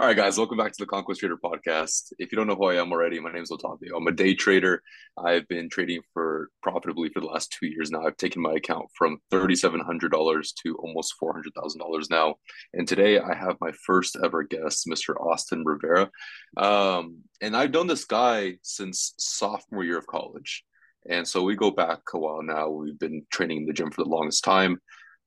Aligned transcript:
All 0.00 0.06
right, 0.06 0.16
guys, 0.16 0.38
welcome 0.38 0.58
back 0.58 0.70
to 0.70 0.78
the 0.78 0.86
Conquest 0.86 1.18
Trader 1.18 1.36
podcast. 1.36 2.12
If 2.20 2.30
you 2.30 2.36
don't 2.36 2.46
know 2.46 2.54
who 2.54 2.66
I 2.66 2.80
am 2.80 2.92
already, 2.92 3.18
my 3.18 3.32
name 3.32 3.42
is 3.42 3.50
Otavio. 3.50 3.96
I'm 3.96 4.06
a 4.06 4.12
day 4.12 4.32
trader. 4.32 4.80
I've 5.16 5.48
been 5.48 5.68
trading 5.68 6.02
for 6.14 6.50
profitably 6.62 7.08
for 7.08 7.18
the 7.18 7.26
last 7.26 7.50
two 7.50 7.66
years 7.66 7.90
now. 7.90 8.06
I've 8.06 8.16
taken 8.16 8.40
my 8.40 8.52
account 8.52 8.86
from 8.96 9.18
$3,700 9.32 10.54
to 10.62 10.76
almost 10.76 11.14
$400,000 11.20 12.10
now. 12.10 12.36
And 12.74 12.86
today 12.86 13.18
I 13.18 13.34
have 13.34 13.56
my 13.60 13.72
first 13.84 14.16
ever 14.22 14.44
guest, 14.44 14.86
Mr. 14.86 15.20
Austin 15.20 15.64
Rivera. 15.64 16.08
Um, 16.56 17.16
and 17.40 17.56
I've 17.56 17.72
known 17.72 17.88
this 17.88 18.04
guy 18.04 18.58
since 18.62 19.14
sophomore 19.18 19.82
year 19.82 19.98
of 19.98 20.06
college. 20.06 20.62
And 21.10 21.26
so 21.26 21.42
we 21.42 21.56
go 21.56 21.72
back 21.72 22.02
a 22.14 22.18
while 22.20 22.44
now. 22.44 22.68
We've 22.68 23.00
been 23.00 23.26
training 23.32 23.62
in 23.62 23.66
the 23.66 23.72
gym 23.72 23.90
for 23.90 24.04
the 24.04 24.10
longest 24.10 24.44
time. 24.44 24.80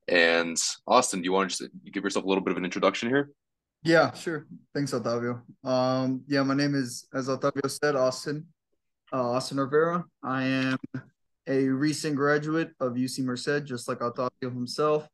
And 0.07 0.55
Austin, 0.87 1.19
do 1.19 1.25
you 1.25 1.33
want 1.33 1.51
to 1.51 1.57
just 1.57 1.71
give 1.91 2.05
yourself 2.05 2.23
a 2.23 2.27
little 2.29 2.43
bit 2.43 2.53
of 2.53 2.57
an 2.57 2.63
introduction 2.63 3.09
here? 3.09 3.31
Yeah, 3.83 4.13
sure. 4.13 4.45
Thanks, 4.75 4.91
Otavio. 4.91 5.41
Um, 5.63 6.23
yeah, 6.27 6.43
my 6.43 6.53
name 6.53 6.75
is, 6.75 7.07
as 7.13 7.27
Otavio 7.27 7.69
said, 7.69 7.95
Austin, 7.95 8.45
uh, 9.11 9.31
Austin 9.31 9.59
Rivera. 9.59 10.05
I 10.23 10.43
am 10.43 10.77
a 11.47 11.67
recent 11.67 12.15
graduate 12.15 12.71
of 12.79 12.93
UC 12.93 13.23
Merced, 13.23 13.65
just 13.65 13.87
like 13.87 13.99
Otavio 13.99 14.53
himself. 14.53 15.07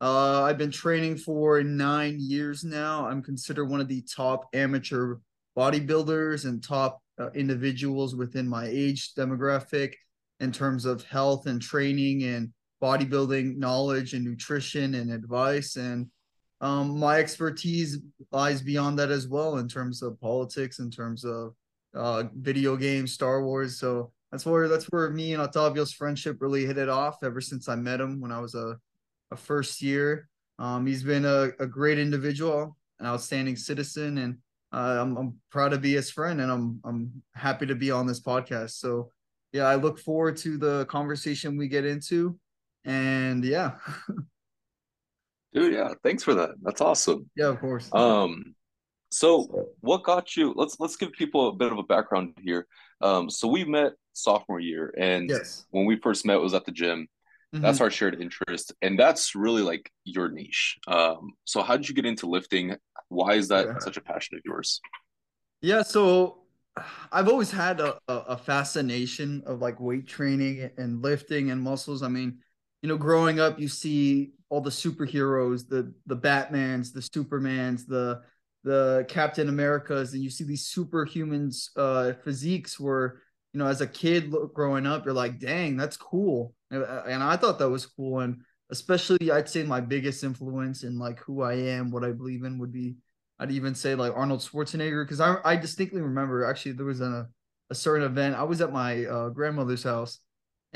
Uh, 0.00 0.42
I've 0.42 0.56
been 0.56 0.70
training 0.70 1.18
for 1.18 1.62
nine 1.62 2.16
years 2.18 2.64
now. 2.64 3.06
I'm 3.06 3.22
considered 3.22 3.66
one 3.66 3.80
of 3.80 3.88
the 3.88 4.02
top 4.02 4.48
amateur 4.54 5.16
bodybuilders 5.56 6.46
and 6.46 6.62
top 6.62 7.02
uh, 7.18 7.30
individuals 7.34 8.14
within 8.14 8.48
my 8.48 8.66
age 8.66 9.14
demographic 9.14 9.92
in 10.40 10.52
terms 10.52 10.86
of 10.86 11.04
health 11.04 11.46
and 11.46 11.60
training 11.60 12.24
and 12.24 12.50
bodybuilding 12.82 13.56
knowledge 13.56 14.14
and 14.14 14.24
nutrition 14.24 14.94
and 14.94 15.10
advice. 15.10 15.76
And 15.76 16.08
um, 16.60 16.98
my 16.98 17.18
expertise 17.18 17.98
lies 18.32 18.62
beyond 18.62 18.98
that 18.98 19.10
as 19.10 19.28
well 19.28 19.58
in 19.58 19.68
terms 19.68 20.02
of 20.02 20.20
politics, 20.20 20.78
in 20.78 20.90
terms 20.90 21.24
of 21.24 21.54
uh, 21.94 22.24
video 22.34 22.76
games, 22.76 23.12
Star 23.12 23.44
Wars. 23.44 23.78
So 23.78 24.12
that's 24.32 24.46
where 24.46 24.68
that's 24.68 24.86
where 24.86 25.10
me 25.10 25.34
and 25.34 25.42
Otavio's 25.42 25.92
friendship 25.92 26.38
really 26.40 26.64
hit 26.64 26.78
it 26.78 26.88
off. 26.88 27.18
Ever 27.22 27.40
since 27.40 27.68
I 27.68 27.76
met 27.76 28.00
him 28.00 28.20
when 28.20 28.32
I 28.32 28.40
was 28.40 28.54
a, 28.54 28.76
a 29.30 29.36
first 29.36 29.82
year, 29.82 30.28
um, 30.58 30.86
he's 30.86 31.02
been 31.02 31.24
a, 31.24 31.50
a 31.60 31.66
great 31.66 31.98
individual, 31.98 32.76
an 33.00 33.06
outstanding 33.06 33.56
citizen, 33.56 34.18
and 34.18 34.38
uh, 34.72 34.98
I'm, 35.00 35.16
I'm 35.16 35.34
proud 35.50 35.70
to 35.70 35.78
be 35.78 35.92
his 35.92 36.10
friend, 36.10 36.40
and 36.40 36.50
I'm 36.50 36.80
I'm 36.84 37.22
happy 37.34 37.66
to 37.66 37.74
be 37.74 37.90
on 37.90 38.06
this 38.06 38.20
podcast. 38.20 38.70
So 38.70 39.10
yeah, 39.52 39.64
I 39.64 39.74
look 39.74 39.98
forward 39.98 40.38
to 40.38 40.56
the 40.56 40.86
conversation 40.86 41.56
we 41.56 41.68
get 41.68 41.84
into, 41.84 42.38
and 42.86 43.44
yeah. 43.44 43.72
Dude, 45.56 45.72
yeah, 45.72 45.94
thanks 46.04 46.22
for 46.22 46.34
that. 46.34 46.50
That's 46.60 46.82
awesome. 46.82 47.30
Yeah, 47.34 47.46
of 47.46 47.60
course. 47.60 47.88
Um, 47.90 48.54
so 49.10 49.70
what 49.80 50.02
got 50.02 50.36
you? 50.36 50.52
Let's 50.54 50.78
let's 50.78 50.96
give 50.96 51.12
people 51.12 51.48
a 51.48 51.52
bit 51.54 51.72
of 51.72 51.78
a 51.78 51.82
background 51.82 52.34
here. 52.42 52.66
Um, 53.00 53.30
so 53.30 53.48
we 53.48 53.64
met 53.64 53.92
sophomore 54.12 54.60
year, 54.60 54.92
and 54.98 55.30
yes. 55.30 55.64
when 55.70 55.86
we 55.86 55.96
first 55.96 56.26
met, 56.26 56.38
was 56.40 56.52
at 56.52 56.66
the 56.66 56.72
gym. 56.72 57.08
Mm-hmm. 57.54 57.62
That's 57.62 57.80
our 57.80 57.90
shared 57.90 58.20
interest, 58.20 58.74
and 58.82 58.98
that's 58.98 59.34
really 59.34 59.62
like 59.62 59.90
your 60.04 60.28
niche. 60.28 60.76
Um, 60.88 61.32
so 61.44 61.62
how 61.62 61.78
did 61.78 61.88
you 61.88 61.94
get 61.94 62.04
into 62.04 62.26
lifting? 62.26 62.76
Why 63.08 63.34
is 63.34 63.48
that 63.48 63.66
yeah. 63.66 63.78
such 63.78 63.96
a 63.96 64.02
passion 64.02 64.36
of 64.36 64.42
yours? 64.44 64.80
Yeah, 65.62 65.82
so 65.82 66.42
I've 67.10 67.28
always 67.28 67.50
had 67.50 67.80
a, 67.80 67.98
a 68.08 68.36
fascination 68.36 69.42
of 69.46 69.62
like 69.62 69.80
weight 69.80 70.06
training 70.06 70.70
and 70.76 71.00
lifting 71.00 71.50
and 71.50 71.62
muscles. 71.62 72.02
I 72.02 72.08
mean, 72.08 72.40
you 72.86 72.92
know, 72.92 72.98
growing 72.98 73.40
up, 73.40 73.58
you 73.58 73.66
see 73.66 74.30
all 74.48 74.60
the 74.60 74.70
superheroes, 74.70 75.68
the 75.68 75.92
the 76.06 76.16
Batmans, 76.16 76.92
the 76.92 77.00
Supermans, 77.00 77.84
the 77.84 78.22
the 78.62 79.04
Captain 79.08 79.48
Americas, 79.48 80.12
and 80.12 80.22
you 80.22 80.30
see 80.30 80.44
these 80.44 80.72
superhumans 80.72 81.70
uh, 81.74 82.12
physiques 82.22 82.78
where 82.78 83.22
you 83.52 83.58
know 83.58 83.66
as 83.66 83.80
a 83.80 83.88
kid 83.88 84.32
growing 84.54 84.86
up, 84.86 85.04
you're 85.04 85.14
like, 85.14 85.40
dang, 85.40 85.76
that's 85.76 85.96
cool, 85.96 86.54
and 86.70 87.24
I 87.24 87.36
thought 87.36 87.58
that 87.58 87.68
was 87.68 87.86
cool, 87.86 88.20
and 88.20 88.40
especially 88.70 89.32
I'd 89.32 89.48
say 89.48 89.64
my 89.64 89.80
biggest 89.80 90.22
influence 90.22 90.84
in 90.84 90.96
like 90.96 91.18
who 91.18 91.42
I 91.42 91.54
am, 91.54 91.90
what 91.90 92.04
I 92.04 92.12
believe 92.12 92.44
in 92.44 92.60
would 92.60 92.72
be 92.72 92.94
I'd 93.40 93.50
even 93.50 93.74
say 93.74 93.96
like 93.96 94.12
Arnold 94.14 94.42
Schwarzenegger 94.42 95.02
because 95.02 95.18
I 95.18 95.38
I 95.44 95.56
distinctly 95.56 96.02
remember 96.02 96.44
actually 96.44 96.72
there 96.72 96.86
was 96.86 97.00
a 97.00 97.26
a 97.68 97.74
certain 97.74 98.06
event. 98.06 98.36
I 98.36 98.44
was 98.44 98.60
at 98.60 98.72
my 98.72 99.06
uh, 99.06 99.30
grandmother's 99.30 99.82
house 99.82 100.20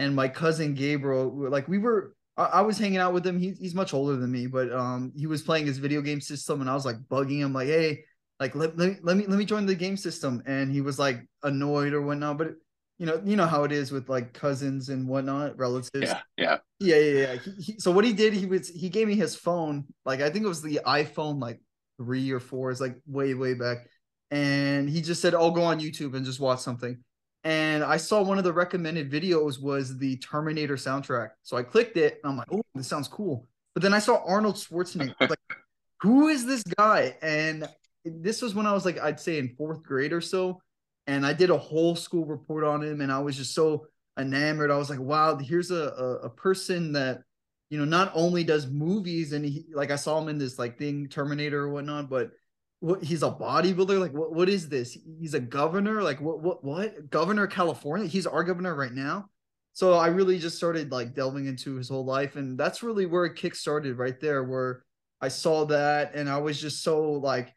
and 0.00 0.16
my 0.16 0.28
cousin 0.28 0.74
Gabriel 0.74 1.30
like 1.50 1.68
we 1.68 1.78
were 1.78 2.14
I, 2.36 2.44
I 2.44 2.60
was 2.62 2.78
hanging 2.78 2.98
out 2.98 3.12
with 3.12 3.26
him. 3.26 3.38
He, 3.38 3.52
he's 3.52 3.74
much 3.74 3.92
older 3.92 4.16
than 4.16 4.32
me, 4.32 4.46
but 4.46 4.72
um, 4.72 5.12
he 5.14 5.26
was 5.26 5.42
playing 5.42 5.66
his 5.66 5.78
video 5.78 6.00
game 6.00 6.20
system, 6.20 6.60
and 6.60 6.70
I 6.70 6.74
was 6.74 6.86
like 6.86 6.96
bugging 7.10 7.40
him, 7.40 7.52
like, 7.52 7.68
"Hey, 7.68 8.04
like 8.40 8.54
let, 8.54 8.76
let, 8.78 9.04
let 9.04 9.16
me 9.16 9.26
let 9.26 9.38
me 9.38 9.44
join 9.44 9.66
the 9.66 9.74
game 9.74 9.96
system." 9.96 10.42
And 10.46 10.72
he 10.72 10.80
was 10.80 10.98
like 10.98 11.28
annoyed 11.42 11.92
or 11.92 12.00
whatnot, 12.00 12.38
but 12.38 12.54
you 12.98 13.06
know, 13.06 13.20
you 13.24 13.36
know 13.36 13.46
how 13.46 13.64
it 13.64 13.72
is 13.72 13.92
with 13.92 14.08
like 14.08 14.32
cousins 14.32 14.88
and 14.88 15.06
whatnot, 15.06 15.58
relatives. 15.58 16.10
Yeah, 16.10 16.20
yeah, 16.36 16.58
yeah, 16.78 16.96
yeah. 16.96 17.20
yeah. 17.20 17.34
He, 17.34 17.62
he, 17.62 17.78
so 17.78 17.90
what 17.90 18.04
he 18.04 18.14
did, 18.14 18.32
he 18.32 18.46
was 18.46 18.68
he 18.68 18.88
gave 18.88 19.06
me 19.06 19.16
his 19.16 19.36
phone. 19.36 19.84
Like 20.06 20.22
I 20.22 20.30
think 20.30 20.44
it 20.44 20.48
was 20.48 20.62
the 20.62 20.80
iPhone 20.86 21.40
like 21.40 21.60
three 21.98 22.30
or 22.30 22.40
four. 22.40 22.70
is 22.70 22.80
like 22.80 22.96
way 23.06 23.34
way 23.34 23.52
back, 23.52 23.86
and 24.30 24.88
he 24.88 25.02
just 25.02 25.20
said, 25.20 25.34
"I'll 25.34 25.50
go 25.50 25.64
on 25.64 25.78
YouTube 25.78 26.14
and 26.14 26.24
just 26.24 26.40
watch 26.40 26.60
something." 26.60 27.02
And 27.44 27.82
I 27.82 27.96
saw 27.96 28.22
one 28.22 28.38
of 28.38 28.44
the 28.44 28.52
recommended 28.52 29.10
videos 29.10 29.60
was 29.60 29.96
the 29.96 30.16
Terminator 30.18 30.76
soundtrack. 30.76 31.30
So 31.42 31.56
I 31.56 31.62
clicked 31.62 31.96
it 31.96 32.20
and 32.22 32.30
I'm 32.30 32.36
like, 32.36 32.52
oh, 32.52 32.62
this 32.74 32.86
sounds 32.86 33.08
cool. 33.08 33.46
But 33.74 33.82
then 33.82 33.94
I 33.94 33.98
saw 33.98 34.22
Arnold 34.26 34.56
Schwarzenegger. 34.56 35.14
like, 35.20 35.38
who 36.00 36.28
is 36.28 36.44
this 36.44 36.62
guy? 36.62 37.16
And 37.22 37.66
this 38.04 38.42
was 38.42 38.54
when 38.54 38.66
I 38.66 38.72
was 38.72 38.84
like, 38.84 38.98
I'd 38.98 39.20
say 39.20 39.38
in 39.38 39.54
fourth 39.56 39.82
grade 39.82 40.12
or 40.12 40.20
so. 40.20 40.60
And 41.06 41.24
I 41.24 41.32
did 41.32 41.50
a 41.50 41.56
whole 41.56 41.96
school 41.96 42.26
report 42.26 42.62
on 42.62 42.82
him. 42.82 43.00
And 43.00 43.10
I 43.10 43.20
was 43.20 43.36
just 43.36 43.54
so 43.54 43.86
enamored. 44.18 44.70
I 44.70 44.76
was 44.76 44.90
like, 44.90 45.00
wow, 45.00 45.36
here's 45.36 45.70
a, 45.70 45.88
a, 45.96 46.14
a 46.26 46.30
person 46.30 46.92
that, 46.92 47.22
you 47.70 47.78
know, 47.78 47.86
not 47.86 48.12
only 48.14 48.44
does 48.44 48.66
movies 48.66 49.32
and 49.32 49.46
he, 49.46 49.64
like 49.72 49.90
I 49.90 49.96
saw 49.96 50.20
him 50.20 50.28
in 50.28 50.36
this 50.36 50.58
like 50.58 50.76
thing, 50.76 51.08
Terminator 51.08 51.62
or 51.62 51.70
whatnot, 51.70 52.10
but 52.10 52.32
what 52.80 53.04
he's 53.04 53.22
a 53.22 53.30
bodybuilder? 53.30 54.00
Like 54.00 54.12
what, 54.12 54.34
what 54.34 54.48
is 54.48 54.68
this? 54.68 54.96
He's 55.18 55.34
a 55.34 55.40
governor? 55.40 56.02
Like 56.02 56.20
what 56.20 56.40
what 56.40 56.64
what? 56.64 57.10
Governor 57.10 57.46
california? 57.46 58.06
He's 58.06 58.26
our 58.26 58.42
governor 58.42 58.74
right 58.74 58.92
now? 58.92 59.28
So 59.72 59.94
i 59.94 60.08
really 60.08 60.38
just 60.38 60.56
started 60.56 60.90
like 60.90 61.14
delving 61.14 61.46
into 61.46 61.76
his 61.76 61.88
whole 61.88 62.04
life 62.04 62.36
and 62.36 62.58
that's 62.58 62.82
really 62.82 63.06
where 63.06 63.24
it 63.24 63.36
kick 63.36 63.54
started 63.54 63.98
right 63.98 64.18
there 64.20 64.42
where 64.42 64.84
i 65.20 65.28
saw 65.28 65.64
that 65.66 66.14
and 66.14 66.28
i 66.28 66.38
was 66.38 66.60
just 66.60 66.82
so 66.82 67.12
like 67.12 67.54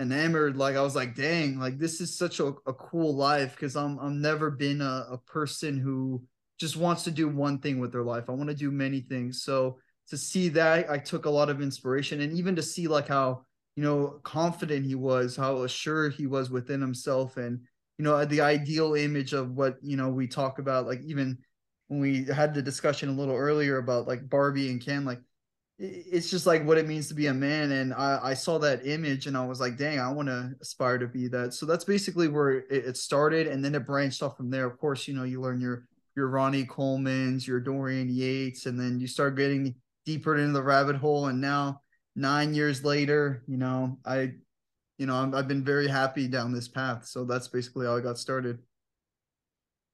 enamored. 0.00 0.56
Like 0.56 0.76
i 0.76 0.82
was 0.82 0.94
like 0.94 1.16
dang 1.16 1.58
like 1.58 1.78
this 1.78 2.00
is 2.00 2.16
such 2.16 2.38
a, 2.38 2.54
a 2.66 2.72
cool 2.72 3.16
life 3.16 3.54
because 3.56 3.74
i'm 3.74 3.98
i'm 3.98 4.20
never 4.20 4.50
been 4.50 4.80
a, 4.80 5.06
a 5.10 5.18
person 5.26 5.78
who 5.78 6.22
just 6.58 6.76
wants 6.76 7.02
to 7.04 7.10
do 7.10 7.28
one 7.28 7.58
thing 7.58 7.78
with 7.78 7.92
their 7.92 8.02
life. 8.02 8.24
I 8.28 8.32
want 8.32 8.48
to 8.48 8.54
do 8.54 8.72
many 8.72 9.00
things. 9.00 9.42
So 9.42 9.78
to 10.08 10.16
see 10.16 10.48
that 10.50 10.88
i 10.90 10.96
took 10.96 11.26
a 11.26 11.30
lot 11.30 11.50
of 11.50 11.60
inspiration 11.60 12.20
and 12.20 12.32
even 12.32 12.54
to 12.56 12.62
see 12.62 12.86
like 12.86 13.08
how 13.08 13.44
you 13.78 13.84
know, 13.84 14.18
confident 14.24 14.84
he 14.84 14.96
was, 14.96 15.36
how 15.36 15.62
assured 15.62 16.12
he 16.12 16.26
was 16.26 16.50
within 16.50 16.80
himself, 16.80 17.36
and 17.36 17.60
you 17.96 18.04
know, 18.04 18.24
the 18.24 18.40
ideal 18.40 18.94
image 18.96 19.32
of 19.34 19.52
what 19.52 19.76
you 19.82 19.96
know 19.96 20.08
we 20.08 20.26
talk 20.26 20.58
about, 20.58 20.88
like 20.88 21.00
even 21.06 21.38
when 21.86 22.00
we 22.00 22.24
had 22.24 22.54
the 22.54 22.60
discussion 22.60 23.08
a 23.08 23.12
little 23.12 23.36
earlier 23.36 23.78
about 23.78 24.08
like 24.08 24.28
Barbie 24.28 24.72
and 24.72 24.84
Ken, 24.84 25.04
like 25.04 25.20
it's 25.78 26.28
just 26.28 26.44
like 26.44 26.64
what 26.64 26.76
it 26.76 26.88
means 26.88 27.06
to 27.06 27.14
be 27.14 27.28
a 27.28 27.32
man. 27.32 27.70
And 27.70 27.94
I, 27.94 28.18
I 28.20 28.34
saw 28.34 28.58
that 28.58 28.84
image 28.84 29.28
and 29.28 29.36
I 29.36 29.46
was 29.46 29.60
like, 29.60 29.76
dang, 29.76 30.00
I 30.00 30.10
want 30.10 30.26
to 30.26 30.54
aspire 30.60 30.98
to 30.98 31.06
be 31.06 31.28
that. 31.28 31.54
So 31.54 31.64
that's 31.64 31.84
basically 31.84 32.26
where 32.26 32.50
it, 32.50 32.66
it, 32.70 32.96
started. 32.96 33.46
And 33.46 33.64
then 33.64 33.76
it 33.76 33.86
branched 33.86 34.24
off 34.24 34.36
from 34.36 34.50
there. 34.50 34.66
Of 34.66 34.76
course, 34.78 35.06
you 35.06 35.14
know, 35.14 35.22
you 35.22 35.40
learn 35.40 35.60
your, 35.60 35.84
your 36.16 36.30
Ronnie 36.30 36.64
Coleman's, 36.64 37.46
your 37.46 37.60
Dorian 37.60 38.08
Yates, 38.08 38.66
and 38.66 38.78
then 38.78 38.98
you 38.98 39.06
start 39.06 39.36
getting 39.36 39.76
deeper 40.04 40.36
into 40.36 40.52
the 40.52 40.64
rabbit 40.64 40.96
hole. 40.96 41.26
And 41.26 41.40
now 41.40 41.80
nine 42.18 42.52
years 42.52 42.84
later, 42.84 43.42
you 43.46 43.56
know, 43.56 43.96
I, 44.04 44.32
you 44.98 45.06
know, 45.06 45.30
i 45.32 45.36
have 45.36 45.48
been 45.48 45.64
very 45.64 45.86
happy 45.86 46.26
down 46.26 46.52
this 46.52 46.68
path. 46.68 47.06
So 47.06 47.24
that's 47.24 47.48
basically 47.48 47.86
how 47.86 47.96
I 47.96 48.00
got 48.00 48.18
started. 48.18 48.58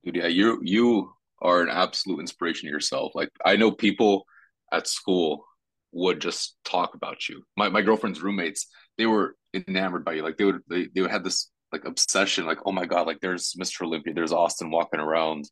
Dude, 0.02 0.16
yeah, 0.16 0.26
you 0.26 0.60
you 0.62 1.12
are 1.40 1.62
an 1.62 1.68
absolute 1.68 2.20
inspiration 2.20 2.66
to 2.66 2.72
yourself. 2.72 3.12
Like 3.14 3.28
I 3.44 3.56
know 3.56 3.70
people 3.70 4.24
at 4.72 4.86
school 4.86 5.44
would 5.92 6.20
just 6.20 6.56
talk 6.64 6.94
about 6.94 7.28
you. 7.28 7.42
My 7.56 7.68
my 7.68 7.82
girlfriend's 7.82 8.22
roommates, 8.22 8.66
they 8.96 9.06
were 9.06 9.36
enamored 9.52 10.04
by 10.04 10.14
you. 10.14 10.22
Like 10.22 10.38
they 10.38 10.44
would 10.44 10.60
they, 10.68 10.88
they 10.94 11.02
would 11.02 11.10
have 11.10 11.24
this 11.24 11.50
like 11.72 11.84
obsession, 11.84 12.46
like, 12.46 12.60
oh 12.64 12.72
my 12.72 12.86
God, 12.86 13.06
like 13.06 13.20
there's 13.20 13.54
Mr. 13.60 13.82
Olympia, 13.82 14.14
there's 14.14 14.32
Austin 14.32 14.70
walking 14.70 15.00
around. 15.00 15.50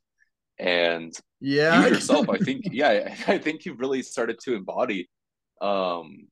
And 0.58 1.12
yeah, 1.40 1.86
you 1.86 1.88
yourself, 1.94 2.30
I 2.30 2.38
think, 2.38 2.68
yeah, 2.70 3.14
I 3.26 3.38
think 3.38 3.64
you've 3.64 3.80
really 3.80 4.02
started 4.02 4.38
to 4.44 4.54
embody 4.54 5.10
um 5.60 6.28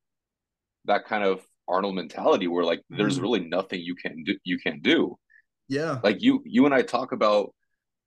that 0.86 1.04
kind 1.06 1.24
of 1.24 1.40
Arnold 1.68 1.94
mentality 1.94 2.48
where 2.48 2.64
like 2.64 2.82
there's 2.90 3.18
mm. 3.18 3.22
really 3.22 3.40
nothing 3.40 3.80
you 3.80 3.94
can 3.94 4.24
do 4.24 4.36
you 4.44 4.58
can 4.58 4.80
do. 4.80 5.16
Yeah. 5.68 6.00
Like 6.02 6.20
you 6.20 6.42
you 6.44 6.66
and 6.66 6.74
I 6.74 6.82
talk 6.82 7.12
about 7.12 7.54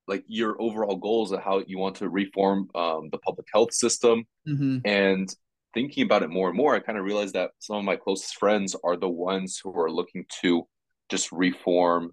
like 0.08 0.26
your 0.28 0.62
overall 0.62 0.98
goals 0.98 1.32
of 1.32 1.42
how 1.42 1.64
you 1.66 1.78
want 1.78 1.96
to 1.98 2.10
reform 2.10 2.68
um, 2.76 3.10
the 3.10 3.18
public 3.20 3.48
health 3.54 3.74
system 3.74 4.26
mm-hmm. 4.46 4.80
and 4.84 5.34
thinking 5.74 6.04
about 6.04 6.24
it 6.24 6.30
more 6.30 6.50
and 6.50 6.58
more, 6.58 6.76
I 6.76 6.80
kind 6.80 6.98
of 6.98 7.06
realized 7.06 7.36
that 7.36 7.52
some 7.60 7.78
of 7.78 7.84
my 7.84 7.96
closest 7.96 8.38
friends 8.38 8.76
are 8.84 8.98
the 8.98 9.10
ones 9.10 9.60
who 9.64 9.74
are 9.80 9.90
looking 9.90 10.26
to 10.42 10.68
just 11.10 11.32
reform 11.32 12.12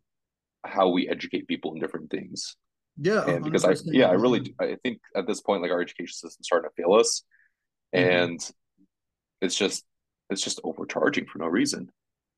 how 0.64 0.88
we 0.90 1.08
educate 1.08 1.48
people 1.48 1.74
in 1.74 1.80
different 1.80 2.10
things. 2.10 2.56
Yeah, 2.96 3.28
and 3.28 3.44
because 3.44 3.64
I 3.64 3.74
yeah, 3.86 4.08
I 4.08 4.12
really 4.12 4.54
I 4.60 4.76
think 4.82 5.00
at 5.16 5.26
this 5.26 5.40
point 5.40 5.62
like 5.62 5.70
our 5.70 5.80
education 5.80 6.12
system's 6.12 6.46
starting 6.46 6.68
to 6.68 6.82
fail 6.82 6.94
us, 6.94 7.22
mm-hmm. 7.94 8.08
and 8.08 8.50
it's 9.40 9.56
just 9.56 9.84
it's 10.30 10.42
just 10.42 10.60
overcharging 10.64 11.26
for 11.26 11.38
no 11.38 11.46
reason. 11.46 11.90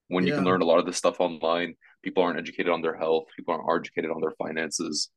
When 0.09 0.25
yeah. 0.25 0.31
you 0.31 0.37
can 0.37 0.45
learn 0.45 0.63
a 0.63 0.65
lot 0.65 0.79
of 0.79 0.87
this 0.87 0.97
stuff 0.97 1.21
online, 1.21 1.75
people 2.03 2.23
aren't 2.23 2.39
educated 2.39 2.73
on 2.73 2.83
their 2.83 2.97
health, 2.97 3.25
people 3.37 3.55
aren't 3.55 3.81
educated 3.81 4.11
on 4.11 4.21
their 4.21 4.35
finances. 4.39 5.11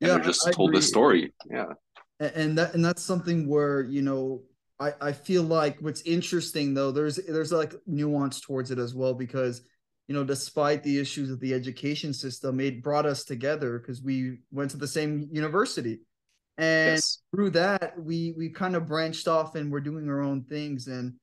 Yeah, 0.00 0.08
they're 0.08 0.20
just 0.20 0.46
I 0.46 0.50
told 0.50 0.70
agree. 0.70 0.78
this 0.78 0.88
story. 0.88 1.32
Yeah. 1.50 1.72
And 2.20 2.58
that 2.58 2.74
and 2.74 2.84
that's 2.84 3.02
something 3.02 3.48
where, 3.48 3.82
you 3.82 4.02
know, 4.02 4.42
I, 4.78 4.92
I 5.00 5.12
feel 5.12 5.42
like 5.42 5.80
what's 5.80 6.02
interesting 6.02 6.74
though, 6.74 6.90
there's 6.90 7.16
there's 7.16 7.52
like 7.52 7.74
nuance 7.86 8.40
towards 8.40 8.70
it 8.70 8.78
as 8.78 8.94
well 8.94 9.14
because 9.14 9.62
you 10.08 10.14
know, 10.14 10.24
despite 10.24 10.82
the 10.82 11.00
issues 11.00 11.30
of 11.30 11.40
the 11.40 11.52
education 11.52 12.12
system, 12.12 12.60
it 12.60 12.82
brought 12.82 13.06
us 13.06 13.24
together 13.24 13.78
because 13.78 14.02
we 14.02 14.38
went 14.52 14.70
to 14.70 14.76
the 14.76 14.86
same 14.86 15.28
university. 15.32 15.98
And 16.58 16.94
yes. 16.94 17.22
through 17.34 17.50
that, 17.50 17.98
we 17.98 18.34
we 18.36 18.50
kind 18.50 18.76
of 18.76 18.86
branched 18.86 19.28
off 19.28 19.56
and 19.56 19.70
we're 19.70 19.80
doing 19.80 20.08
our 20.08 20.22
own 20.22 20.44
things. 20.44 20.86
And 20.86 21.14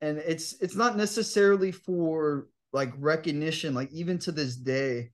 and 0.00 0.18
it's 0.18 0.54
it's 0.60 0.76
not 0.76 0.96
necessarily 0.96 1.72
for 1.72 2.48
like 2.72 2.92
recognition. 2.98 3.74
Like 3.74 3.90
even 3.92 4.18
to 4.20 4.32
this 4.32 4.56
day, 4.56 5.10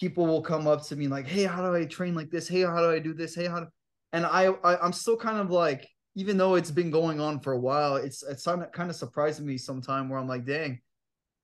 people 0.00 0.26
will 0.26 0.42
come 0.42 0.66
up 0.66 0.84
to 0.86 0.96
me 0.96 1.08
like, 1.08 1.26
"Hey, 1.26 1.44
how 1.44 1.62
do 1.62 1.74
I 1.74 1.84
train 1.84 2.14
like 2.14 2.30
this? 2.30 2.48
Hey, 2.48 2.62
how 2.62 2.80
do 2.80 2.90
I 2.90 2.98
do 2.98 3.14
this? 3.14 3.34
Hey, 3.34 3.46
how?" 3.46 3.60
Do... 3.60 3.66
And 4.12 4.26
I, 4.26 4.46
I 4.64 4.78
I'm 4.80 4.92
still 4.92 5.16
kind 5.16 5.38
of 5.38 5.50
like, 5.50 5.88
even 6.14 6.36
though 6.36 6.54
it's 6.54 6.70
been 6.70 6.90
going 6.90 7.20
on 7.20 7.40
for 7.40 7.52
a 7.52 7.58
while, 7.58 7.96
it's 7.96 8.22
it's 8.22 8.44
kind 8.44 8.90
of 8.90 8.96
surprising 8.96 9.46
me 9.46 9.58
sometime 9.58 10.08
where 10.08 10.18
I'm 10.18 10.28
like, 10.28 10.44
"Dang." 10.44 10.80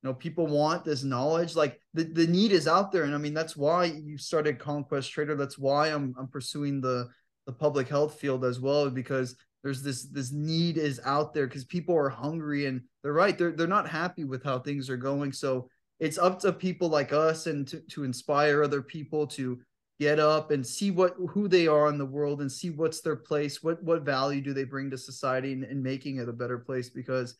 you 0.03 0.09
know 0.09 0.15
people 0.15 0.47
want 0.47 0.85
this 0.85 1.03
knowledge 1.03 1.57
like 1.57 1.81
the, 1.95 2.05
the 2.05 2.27
need 2.27 2.53
is 2.53 2.69
out 2.69 2.93
there 2.93 3.05
and 3.05 3.15
i 3.15 3.19
mean 3.19 3.35
that's 3.35 3.57
why 3.57 3.85
you 3.85 4.17
started 4.17 4.59
conquest 4.59 5.11
trader 5.11 5.35
that's 5.35 5.59
why 5.59 5.89
i'm 5.89 6.15
i'm 6.19 6.29
pursuing 6.29 6.81
the 6.81 7.09
the 7.47 7.53
public 7.53 7.89
health 7.89 8.21
field 8.21 8.45
as 8.45 8.61
well 8.61 8.89
because 8.91 9.35
there's 9.69 9.83
this 9.83 10.05
this 10.05 10.33
need 10.33 10.79
is 10.79 10.99
out 11.05 11.35
there 11.35 11.47
because 11.47 11.67
people 11.67 11.95
are 11.95 12.09
hungry 12.09 12.65
and 12.65 12.81
they're 13.03 13.13
right 13.13 13.37
they're 13.37 13.53
they're 13.53 13.67
not 13.67 13.87
happy 13.87 14.25
with 14.25 14.43
how 14.43 14.59
things 14.59 14.89
are 14.89 14.97
going. 14.97 15.31
So 15.31 15.69
it's 16.01 16.17
up 16.17 16.41
to 16.41 16.53
people 16.53 16.89
like 16.89 17.13
us 17.13 17.47
and 17.47 17.69
to, 17.69 17.81
to 17.81 18.05
inspire 18.05 18.63
other 18.63 18.81
people 18.81 19.27
to 19.27 19.61
get 20.01 20.19
up 20.19 20.53
and 20.53 20.67
see 20.67 20.91
what 20.91 21.17
who 21.29 21.49
they 21.49 21.67
are 21.67 21.91
in 21.91 21.99
the 21.99 22.07
world 22.07 22.41
and 22.41 22.51
see 22.51 22.71
what's 22.71 23.03
their 23.03 23.17
place 23.17 23.63
what 23.63 23.83
what 23.83 24.07
value 24.07 24.41
do 24.41 24.55
they 24.55 24.65
bring 24.65 24.91
to 24.91 24.97
society 24.97 25.53
and, 25.53 25.65
and 25.65 25.83
making 25.83 26.17
it 26.17 26.31
a 26.31 26.33
better 26.33 26.59
place. 26.59 26.89
Because 26.89 27.37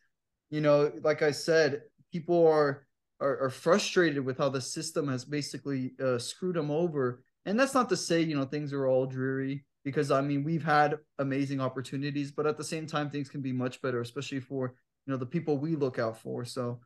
you 0.51 0.61
know 0.61 0.93
like 1.03 1.23
i 1.23 1.31
said 1.31 1.83
people 2.13 2.47
are, 2.47 2.87
are, 3.21 3.45
are 3.45 3.51
frustrated 3.51 4.23
with 4.23 4.37
how 4.37 4.51
the 4.51 4.61
system 4.61 5.09
has 5.09 5.25
basically 5.25 5.93
uh, 6.03 6.19
screwed 6.19 6.57
them 6.57 6.71
over. 6.71 7.23
And 7.45 7.59
that's 7.59 7.75
not 7.75 7.89
to 7.89 7.97
say 7.97 8.21
you 8.21 8.37
know 8.37 8.45
things 8.45 8.75
are 8.75 8.87
all 8.87 9.07
dreary 9.07 9.65
because 9.89 10.11
I 10.11 10.21
mean 10.21 10.45
we've 10.45 10.65
had 10.65 10.99
amazing 11.19 11.61
opportunities, 11.61 12.31
but 12.31 12.47
at 12.47 12.59
the 12.59 12.65
same 12.65 12.87
time 12.87 13.09
things 13.09 13.31
can 13.31 13.41
be 13.41 13.53
much 13.53 13.81
better, 13.81 14.03
especially 14.03 14.41
for 14.41 14.75
you 15.07 15.13
know 15.13 15.17
the 15.17 15.27
people 15.27 15.57
we 15.57 15.77
look 15.77 15.99
out 15.99 16.21
for. 16.21 16.45
So 16.45 16.81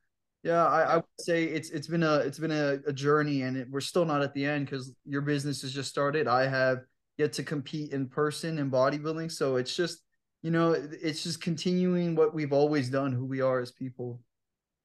yeah, 0.45 0.65
I, 0.67 0.83
I 0.83 0.97
would 0.97 1.05
say 1.21 1.45
it's 1.45 1.71
it's 1.71 1.89
been 1.89 2.05
a 2.05 2.17
it's 2.17 2.39
been 2.39 2.53
a, 2.53 2.79
a 2.87 2.93
journey, 2.93 3.43
and 3.43 3.57
it, 3.57 3.69
we're 3.71 3.81
still 3.81 4.05
not 4.05 4.23
at 4.23 4.35
the 4.35 4.45
end 4.45 4.67
because 4.67 4.95
your 5.05 5.23
business 5.23 5.63
has 5.63 5.73
just 5.73 5.91
started. 5.91 6.29
I 6.29 6.47
have 6.47 6.79
yet 7.19 7.33
to 7.35 7.43
compete 7.43 7.93
in 7.93 8.09
person 8.09 8.59
in 8.59 8.71
bodybuilding, 8.71 9.33
so 9.33 9.57
it's 9.57 9.75
just 9.75 10.03
you 10.43 10.51
know 10.51 10.73
it's 10.73 11.25
just 11.25 11.41
continuing 11.41 12.15
what 12.15 12.35
we've 12.35 12.53
always 12.53 12.89
done, 12.89 13.13
who 13.13 13.27
we 13.27 13.41
are 13.41 13.61
as 13.61 13.73
people. 13.73 14.21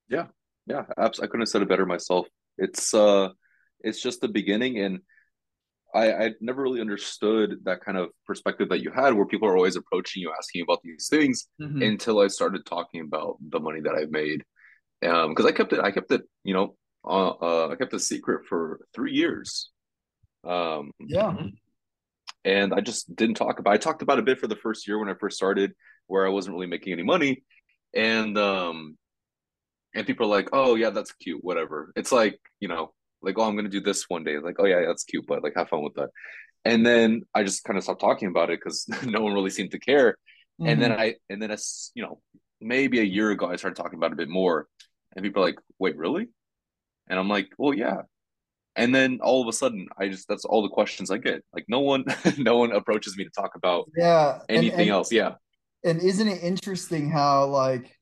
Yeah, 0.10 0.28
yeah, 0.66 0.86
absolutely. 0.98 1.28
I 1.28 1.30
couldn't 1.30 1.42
have 1.42 1.50
said 1.50 1.62
it 1.62 1.70
better 1.70 1.86
myself. 1.86 2.28
It's 2.58 2.94
uh, 2.94 3.30
it's 3.82 4.02
just 4.02 4.22
the 4.22 4.28
beginning, 4.28 4.80
and 4.80 5.00
I 5.94 6.14
I 6.14 6.32
never 6.42 6.62
really 6.62 6.82
understood 6.82 7.60
that 7.64 7.84
kind 7.84 7.98
of 7.98 8.10
perspective 8.26 8.70
that 8.70 8.82
you 8.82 8.92
had, 8.92 9.14
where 9.14 9.26
people 9.26 9.48
are 9.48 9.56
always 9.56 9.76
approaching 9.76 10.22
you, 10.22 10.34
asking 10.38 10.62
about 10.62 10.82
these 10.84 11.08
things, 11.10 11.48
mm-hmm. 11.62 11.82
until 11.82 12.20
I 12.20 12.28
started 12.28 12.66
talking 12.66 13.02
about 13.02 13.38
the 13.50 13.60
money 13.60 13.82
that 13.82 13.96
I've 13.96 14.12
made. 14.12 14.44
Um, 15.06 15.30
because 15.30 15.46
I 15.46 15.52
kept 15.52 15.74
it, 15.74 15.80
I 15.80 15.92
kept 15.92 16.12
it, 16.12 16.22
you 16.44 16.54
know, 16.54 16.76
uh, 17.06 17.30
uh, 17.30 17.70
I 17.72 17.76
kept 17.76 17.94
a 17.94 18.00
secret 18.00 18.46
for 18.48 18.80
three 18.94 19.14
years. 19.14 19.70
Um, 20.44 20.92
yeah. 21.00 21.36
And 22.46 22.74
I 22.74 22.82
just 22.82 23.14
didn't 23.16 23.36
talk 23.36 23.60
about. 23.60 23.74
I 23.74 23.78
talked 23.78 24.02
about 24.02 24.20
a 24.20 24.24
bit 24.24 24.40
for 24.40 24.48
the 24.48 24.56
first 24.56 24.88
year 24.88 24.98
when 24.98 25.10
I 25.10 25.14
first 25.20 25.36
started, 25.36 25.74
where 26.08 26.26
I 26.26 26.30
wasn't 26.30 26.56
really 26.56 26.68
making 26.68 26.94
any 26.94 27.04
money, 27.04 27.44
and 27.94 28.38
um 28.38 28.98
and 29.94 30.08
people 30.08 30.28
are 30.28 30.30
like, 30.30 30.50
"Oh 30.54 30.76
yeah, 30.76 30.92
that's 30.92 31.12
cute, 31.14 31.44
whatever." 31.44 31.92
It's 31.96 32.12
like 32.12 32.40
you 32.60 32.68
know, 32.68 32.94
like, 33.22 33.38
"Oh, 33.38 33.44
I'm 33.44 33.56
gonna 33.56 33.70
do 33.70 33.82
this 33.82 34.06
one 34.10 34.24
day." 34.24 34.38
Like, 34.40 34.56
"Oh 34.60 34.66
yeah, 34.66 34.86
that's 34.86 35.04
cute," 35.04 35.26
but 35.28 35.44
like, 35.44 35.54
have 35.56 35.70
fun 35.70 35.84
with 35.84 35.96
that. 35.96 36.10
And 36.66 36.86
then 36.86 37.22
I 37.34 37.44
just 37.44 37.64
kind 37.64 37.78
of 37.78 37.84
stopped 37.84 38.02
talking 38.02 38.28
about 38.28 38.50
it 38.50 38.60
because 38.60 38.88
no 39.06 39.22
one 39.22 39.34
really 39.34 39.50
seemed 39.50 39.72
to 39.72 39.80
care. 39.80 40.18
Mm-hmm. 40.60 40.68
And 40.68 40.82
then 40.82 40.92
mm-hmm. 40.92 41.02
I, 41.02 41.16
and 41.30 41.42
then 41.42 41.52
as 41.52 41.92
you 41.96 42.04
know, 42.04 42.20
maybe 42.60 43.00
a 43.00 43.04
year 43.04 43.32
ago, 43.32 43.48
I 43.48 43.56
started 43.56 43.82
talking 43.82 43.98
about 43.98 44.12
it 44.12 44.14
a 44.14 44.18
bit 44.18 44.30
more, 44.30 44.68
and 45.16 45.24
people 45.24 45.44
are 45.44 45.46
like, 45.46 45.60
"Wait, 45.80 45.98
really?" 45.98 46.28
And 47.10 47.20
I'm 47.20 47.30
like, 47.30 47.50
"Well, 47.58 47.74
yeah." 47.74 48.02
And 48.76 48.94
then 48.94 49.20
all 49.24 49.42
of 49.42 49.48
a 49.48 49.54
sudden, 49.54 49.88
I 49.98 50.08
just 50.08 50.28
that's 50.28 50.46
all 50.46 50.62
the 50.62 50.70
questions 50.70 51.10
I 51.10 51.18
get. 51.18 51.44
Like, 51.52 51.66
no 51.68 51.80
one, 51.80 52.06
no 52.38 52.58
one 52.58 52.72
approaches 52.72 53.18
me 53.18 53.24
to 53.24 53.32
talk 53.32 53.56
about 53.56 53.90
yeah 53.96 54.40
anything 54.50 54.72
and, 54.72 54.82
and, 54.82 54.90
else. 54.90 55.12
Yeah. 55.12 55.34
And 55.84 56.02
isn't 56.02 56.28
it 56.28 56.44
interesting 56.44 57.10
how 57.10 57.46
like 57.46 57.98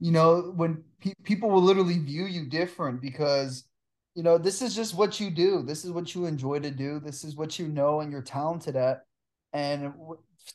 you 0.00 0.10
know 0.10 0.52
when 0.56 0.82
pe- 1.00 1.14
people 1.22 1.50
will 1.50 1.62
literally 1.62 1.98
view 1.98 2.24
you 2.24 2.46
different 2.46 3.00
because 3.00 3.64
you 4.14 4.22
know 4.22 4.38
this 4.38 4.62
is 4.62 4.74
just 4.74 4.94
what 4.94 5.20
you 5.20 5.30
do. 5.30 5.62
This 5.62 5.84
is 5.84 5.90
what 5.90 6.14
you 6.14 6.26
enjoy 6.26 6.58
to 6.60 6.70
do. 6.70 7.00
This 7.00 7.24
is 7.24 7.36
what 7.36 7.58
you 7.58 7.68
know 7.68 8.00
and 8.00 8.12
you're 8.12 8.22
talented 8.22 8.76
at. 8.76 9.04
And 9.52 9.92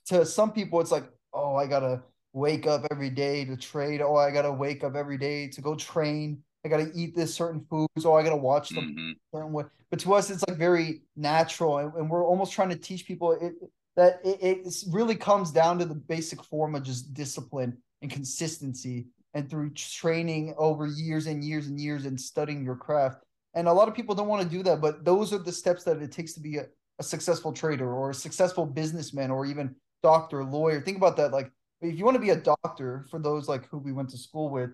to 0.07 0.25
some 0.25 0.51
people 0.51 0.81
it's 0.81 0.91
like 0.91 1.09
oh 1.33 1.55
i 1.55 1.65
gotta 1.65 2.01
wake 2.33 2.67
up 2.67 2.85
every 2.91 3.09
day 3.09 3.45
to 3.45 3.57
trade. 3.57 4.01
Oh 4.01 4.15
i 4.15 4.31
gotta 4.31 4.51
wake 4.51 4.83
up 4.83 4.95
every 4.95 5.17
day 5.17 5.47
to 5.49 5.61
go 5.61 5.75
train. 5.75 6.43
I 6.65 6.69
gotta 6.69 6.91
eat 6.93 7.15
this 7.15 7.33
certain 7.33 7.65
foods. 7.69 8.05
Oh 8.05 8.13
i 8.13 8.23
gotta 8.23 8.37
watch 8.37 8.69
them 8.69 8.95
mm-hmm. 8.95 9.11
certain 9.33 9.53
way. 9.53 9.63
But 9.89 9.99
to 9.99 10.13
us 10.13 10.29
it's 10.29 10.47
like 10.47 10.57
very 10.57 11.01
natural 11.15 11.79
and, 11.79 11.93
and 11.93 12.09
we're 12.09 12.25
almost 12.25 12.53
trying 12.53 12.69
to 12.69 12.75
teach 12.75 13.05
people 13.05 13.31
it, 13.33 13.53
that 13.95 14.19
it, 14.23 14.65
it 14.65 14.73
really 14.91 15.15
comes 15.15 15.51
down 15.51 15.79
to 15.79 15.85
the 15.85 15.95
basic 15.95 16.43
form 16.43 16.75
of 16.75 16.83
just 16.83 17.13
discipline 17.13 17.77
and 18.01 18.11
consistency. 18.11 19.07
And 19.33 19.47
through 19.49 19.71
training 19.71 20.55
over 20.57 20.87
years 20.87 21.27
and 21.27 21.43
years 21.43 21.67
and 21.67 21.79
years 21.79 22.05
and 22.05 22.19
studying 22.19 22.63
your 22.63 22.75
craft. 22.75 23.23
And 23.57 23.67
a 23.67 23.73
lot 23.73 23.87
of 23.87 23.95
people 23.95 24.13
don't 24.13 24.27
want 24.27 24.43
to 24.43 24.47
do 24.47 24.61
that, 24.63 24.81
but 24.81 25.03
those 25.03 25.33
are 25.33 25.39
the 25.39 25.51
steps 25.51 25.83
that 25.85 25.99
it 25.99 26.11
takes 26.11 26.33
to 26.33 26.39
be 26.39 26.57
a, 26.57 26.67
a 26.99 27.03
successful 27.03 27.51
trader 27.51 27.91
or 27.91 28.11
a 28.11 28.13
successful 28.13 28.67
businessman 28.67 29.31
or 29.31 29.47
even 29.47 29.75
doctor, 30.03 30.43
lawyer. 30.43 30.79
Think 30.79 30.97
about 30.97 31.17
that. 31.17 31.31
Like 31.31 31.51
if 31.81 31.97
you 31.97 32.05
want 32.05 32.13
to 32.13 32.21
be 32.21 32.29
a 32.29 32.35
doctor, 32.35 33.07
for 33.09 33.17
those 33.17 33.47
like 33.47 33.67
who 33.69 33.79
we 33.79 33.93
went 33.93 34.09
to 34.09 34.17
school 34.17 34.51
with, 34.51 34.69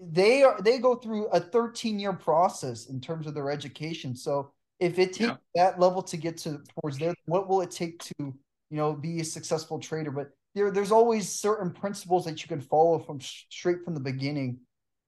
they 0.00 0.42
are 0.42 0.58
they 0.62 0.78
go 0.78 0.94
through 0.94 1.26
a 1.26 1.40
13 1.40 1.98
year 1.98 2.14
process 2.14 2.86
in 2.86 3.02
terms 3.02 3.26
of 3.26 3.34
their 3.34 3.50
education. 3.50 4.16
So 4.16 4.50
if 4.80 4.98
it 4.98 5.12
takes 5.12 5.20
yeah. 5.20 5.36
that 5.54 5.78
level 5.78 6.02
to 6.04 6.16
get 6.16 6.38
to 6.38 6.62
towards 6.80 6.96
there, 6.96 7.14
what 7.26 7.48
will 7.48 7.60
it 7.60 7.70
take 7.70 7.98
to 7.98 8.14
you 8.18 8.34
know 8.70 8.94
be 8.94 9.20
a 9.20 9.24
successful 9.24 9.78
trader? 9.78 10.10
But 10.10 10.30
there, 10.54 10.70
there's 10.70 10.90
always 10.90 11.28
certain 11.28 11.70
principles 11.70 12.24
that 12.24 12.42
you 12.42 12.48
can 12.48 12.62
follow 12.62 12.98
from 12.98 13.20
straight 13.20 13.84
from 13.84 13.92
the 13.92 14.00
beginning 14.00 14.60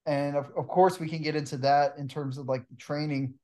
and 0.08 0.36
of, 0.36 0.50
of 0.56 0.66
course 0.66 0.98
we 0.98 1.08
can 1.08 1.22
get 1.22 1.36
into 1.36 1.58
that 1.58 1.96
in 1.98 2.08
terms 2.08 2.38
of 2.38 2.46
like 2.46 2.66
the 2.68 2.76
training 2.76 3.34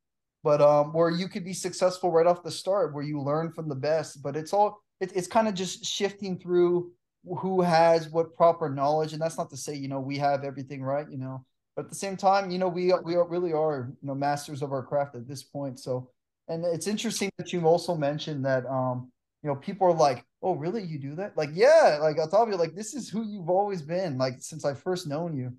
but 0.42 0.60
um 0.60 0.92
where 0.92 1.10
you 1.10 1.28
could 1.28 1.44
be 1.44 1.52
successful 1.52 2.10
right 2.10 2.26
off 2.26 2.42
the 2.42 2.50
start 2.50 2.94
where 2.94 3.04
you 3.04 3.20
learn 3.20 3.52
from 3.52 3.68
the 3.68 3.74
best 3.74 4.22
but 4.22 4.34
it's 4.34 4.52
all 4.52 4.80
it, 5.00 5.12
it's 5.14 5.28
kind 5.28 5.46
of 5.46 5.54
just 5.54 5.84
shifting 5.84 6.38
through 6.38 6.90
who 7.38 7.60
has 7.60 8.08
what 8.08 8.34
proper 8.34 8.68
knowledge 8.68 9.12
and 9.12 9.20
that's 9.20 9.38
not 9.38 9.50
to 9.50 9.56
say 9.56 9.74
you 9.74 9.88
know 9.88 10.00
we 10.00 10.16
have 10.16 10.42
everything 10.42 10.82
right 10.82 11.10
you 11.10 11.18
know 11.18 11.44
but 11.76 11.84
at 11.84 11.90
the 11.90 11.94
same 11.94 12.16
time 12.16 12.50
you 12.50 12.58
know 12.58 12.68
we 12.68 12.92
we 13.04 13.14
really 13.16 13.52
are 13.52 13.90
you 14.00 14.08
know 14.08 14.14
masters 14.14 14.62
of 14.62 14.72
our 14.72 14.82
craft 14.82 15.14
at 15.14 15.28
this 15.28 15.42
point 15.42 15.78
so 15.78 16.10
and 16.48 16.64
it's 16.64 16.86
interesting 16.86 17.30
that 17.38 17.52
you 17.52 17.66
also 17.66 17.94
mentioned 17.94 18.44
that 18.44 18.66
um 18.66 19.10
you 19.42 19.48
know 19.48 19.56
people 19.56 19.86
are 19.86 19.94
like 19.94 20.24
oh 20.42 20.52
really? 20.52 20.82
You 20.82 20.98
do 20.98 21.14
that? 21.14 21.38
Like 21.38 21.48
yeah 21.54 21.98
like 22.02 22.18
i'll 22.18 22.28
tell 22.28 22.46
you 22.46 22.56
like 22.56 22.74
this 22.74 22.94
is 22.94 23.08
who 23.08 23.24
you've 23.24 23.48
always 23.48 23.80
been 23.80 24.18
like 24.18 24.34
since 24.40 24.64
I 24.64 24.74
first 24.74 25.06
known 25.06 25.34
you 25.34 25.52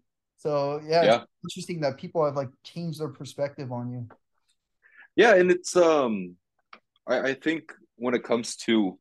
so 0.45 0.79
yeah, 0.85 1.03
yeah. 1.03 1.23
interesting 1.43 1.81
that 1.81 1.97
people 1.97 2.23
have 2.23 2.35
like 2.35 2.49
changed 2.63 2.99
their 2.99 3.09
perspective 3.09 3.71
on 3.71 3.91
you 3.91 4.07
yeah 5.15 5.33
and 5.35 5.49
it's 5.49 5.75
um 5.75 6.35
I, 7.07 7.29
I 7.29 7.33
think 7.33 7.73
when 7.95 8.13
it 8.13 8.23
comes 8.23 8.55
to 8.57 8.99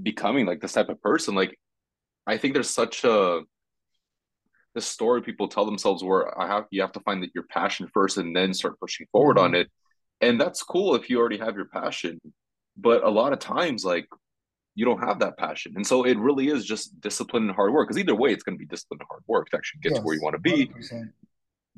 becoming 0.00 0.46
like 0.46 0.60
this 0.60 0.72
type 0.72 0.88
of 0.88 1.02
person 1.02 1.34
like 1.34 1.58
I 2.26 2.38
think 2.38 2.54
there's 2.54 2.70
such 2.70 3.04
a 3.04 3.42
the 4.74 4.80
story 4.80 5.22
people 5.22 5.48
tell 5.48 5.66
themselves 5.66 6.02
where 6.02 6.40
I 6.40 6.46
have 6.46 6.64
you 6.70 6.82
have 6.82 6.92
to 6.92 7.00
find 7.00 7.22
that 7.22 7.34
your 7.34 7.44
passion 7.44 7.88
first 7.92 8.16
and 8.16 8.34
then 8.34 8.54
start 8.54 8.78
pushing 8.78 9.06
forward 9.10 9.36
mm-hmm. 9.36 9.46
on 9.46 9.54
it 9.56 9.68
and 10.20 10.40
that's 10.40 10.62
cool 10.62 10.94
if 10.94 11.10
you 11.10 11.18
already 11.18 11.38
have 11.38 11.56
your 11.56 11.66
passion 11.66 12.20
but 12.76 13.02
a 13.02 13.10
lot 13.10 13.32
of 13.32 13.40
times 13.40 13.84
like 13.84 14.06
you 14.74 14.84
don't 14.84 15.00
have 15.00 15.20
that 15.20 15.36
passion. 15.38 15.72
And 15.76 15.86
so 15.86 16.04
it 16.04 16.18
really 16.18 16.48
is 16.48 16.64
just 16.64 17.00
discipline 17.00 17.44
and 17.44 17.54
hard 17.54 17.72
work. 17.72 17.88
Because 17.88 17.98
either 17.98 18.14
way, 18.14 18.32
it's 18.32 18.42
going 18.42 18.56
to 18.56 18.58
be 18.58 18.66
discipline 18.66 18.98
and 19.00 19.08
hard 19.08 19.22
work 19.26 19.48
to 19.50 19.56
actually 19.56 19.80
get 19.80 19.92
yes, 19.92 19.98
to 19.98 20.04
where 20.04 20.14
you 20.14 20.22
want 20.22 20.34
to 20.34 20.40
be. 20.40 20.66
100%. 20.66 21.12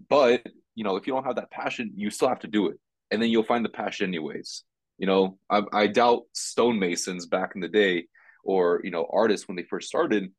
But 0.09 0.47
you 0.75 0.85
know, 0.85 0.97
if 0.97 1.07
you 1.07 1.13
don't 1.13 1.25
have 1.25 1.37
that 1.37 1.51
passion, 1.51 1.93
you 1.95 2.11
still 2.11 2.29
have 2.29 2.41
to 2.41 2.49
do 2.49 2.69
it, 2.69 2.79
and 3.11 3.21
then 3.21 3.31
you'll 3.31 3.43
find 3.43 3.65
the 3.65 3.71
passion 3.71 4.09
anyways. 4.09 4.63
You 4.99 5.07
know, 5.07 5.39
I, 5.51 5.63
I 5.73 5.87
doubt 5.87 6.23
stonemasons 6.35 7.27
back 7.27 7.53
in 7.55 7.61
the 7.61 7.69
day, 7.69 8.07
or 8.45 8.81
you 8.85 8.91
know, 8.91 9.07
artists 9.13 9.49
when 9.49 9.57
they 9.57 9.63
first 9.63 9.89
started. 9.89 10.33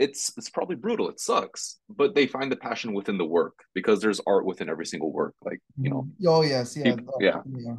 It's 0.00 0.32
it's 0.36 0.50
probably 0.50 0.76
brutal. 0.76 1.08
It 1.08 1.18
sucks, 1.18 1.78
but 1.88 2.14
they 2.14 2.26
find 2.26 2.52
the 2.52 2.56
passion 2.56 2.92
within 2.92 3.18
the 3.18 3.24
work 3.24 3.54
because 3.74 4.00
there's 4.00 4.20
art 4.26 4.44
within 4.44 4.68
every 4.68 4.86
single 4.86 5.12
work. 5.12 5.34
Like 5.44 5.60
you 5.80 5.90
know. 5.90 6.08
Oh 6.26 6.42
yes, 6.42 6.76
yeah, 6.76 6.94
people, 6.94 7.14
yeah. 7.20 7.40
yeah 7.56 7.74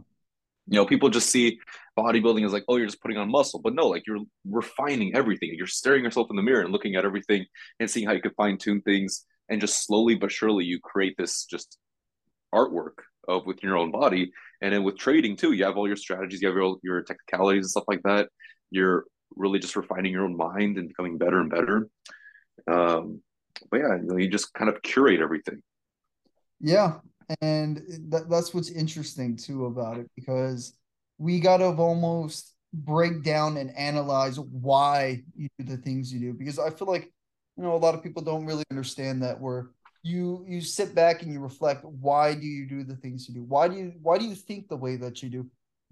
you 0.69 0.75
know 0.75 0.85
people 0.85 1.09
just 1.09 1.29
see 1.29 1.59
bodybuilding 1.97 2.45
as 2.45 2.53
like 2.53 2.63
oh 2.67 2.77
you're 2.77 2.85
just 2.85 3.01
putting 3.01 3.17
on 3.17 3.29
muscle. 3.29 3.59
But 3.61 3.73
no 3.73 3.87
like 3.87 4.05
you're 4.05 4.19
refining 4.45 5.15
everything. 5.15 5.53
You're 5.55 5.67
staring 5.67 6.03
yourself 6.03 6.27
in 6.29 6.35
the 6.35 6.43
mirror 6.43 6.61
and 6.61 6.71
looking 6.71 6.95
at 6.95 7.05
everything 7.05 7.45
and 7.79 7.89
seeing 7.89 8.05
how 8.05 8.13
you 8.13 8.21
can 8.21 8.33
fine 8.35 8.57
tune 8.57 8.81
things 8.81 9.25
and 9.49 9.59
just 9.59 9.85
slowly 9.85 10.15
but 10.15 10.31
surely 10.31 10.65
you 10.65 10.79
create 10.79 11.15
this 11.17 11.45
just 11.45 11.77
artwork 12.53 12.99
of 13.27 13.45
with 13.45 13.63
your 13.63 13.77
own 13.77 13.91
body. 13.91 14.31
And 14.61 14.73
then 14.73 14.83
with 14.83 14.97
trading 14.97 15.35
too 15.35 15.53
you 15.53 15.65
have 15.65 15.75
all 15.75 15.87
your 15.87 15.97
strategies 15.97 16.41
you 16.41 16.47
have 16.47 16.57
your, 16.57 16.77
your 16.83 17.01
technicalities 17.01 17.63
and 17.63 17.71
stuff 17.71 17.85
like 17.87 18.03
that. 18.03 18.29
You're 18.69 19.05
really 19.35 19.59
just 19.59 19.75
refining 19.75 20.11
your 20.11 20.25
own 20.25 20.37
mind 20.37 20.77
and 20.77 20.87
becoming 20.87 21.17
better 21.17 21.39
and 21.39 21.49
better. 21.49 21.87
Um 22.71 23.21
but 23.71 23.79
yeah 23.79 23.95
you, 23.95 24.03
know, 24.03 24.17
you 24.17 24.29
just 24.29 24.53
kind 24.53 24.69
of 24.69 24.81
curate 24.83 25.19
everything. 25.19 25.63
Yeah 26.59 26.97
and 27.41 27.81
that's 28.09 28.53
what's 28.53 28.71
interesting 28.71 29.35
too 29.37 29.65
about 29.65 29.97
it 29.97 30.07
because 30.15 30.73
we 31.17 31.39
got 31.39 31.57
to 31.57 31.65
almost 31.65 32.55
break 32.73 33.23
down 33.23 33.57
and 33.57 33.75
analyze 33.75 34.39
why 34.39 35.23
you 35.35 35.47
do 35.57 35.65
the 35.65 35.77
things 35.77 36.13
you 36.13 36.19
do 36.19 36.33
because 36.33 36.59
i 36.59 36.69
feel 36.69 36.87
like 36.87 37.11
you 37.57 37.63
know 37.63 37.73
a 37.73 37.77
lot 37.77 37.95
of 37.95 38.03
people 38.03 38.21
don't 38.21 38.45
really 38.45 38.63
understand 38.71 39.21
that 39.21 39.39
where 39.39 39.69
you 40.03 40.45
you 40.47 40.61
sit 40.61 40.95
back 40.95 41.21
and 41.21 41.31
you 41.31 41.39
reflect 41.39 41.83
why 41.83 42.33
do 42.33 42.45
you 42.45 42.65
do 42.65 42.83
the 42.83 42.95
things 42.95 43.27
you 43.27 43.35
do? 43.35 43.43
Why 43.43 43.67
do 43.67 43.75
you 43.75 43.93
why 44.01 44.17
do 44.17 44.25
you 44.25 44.35
think 44.35 44.67
the 44.67 44.77
way 44.77 44.95
that 44.95 45.21
you 45.21 45.29
do? 45.29 45.47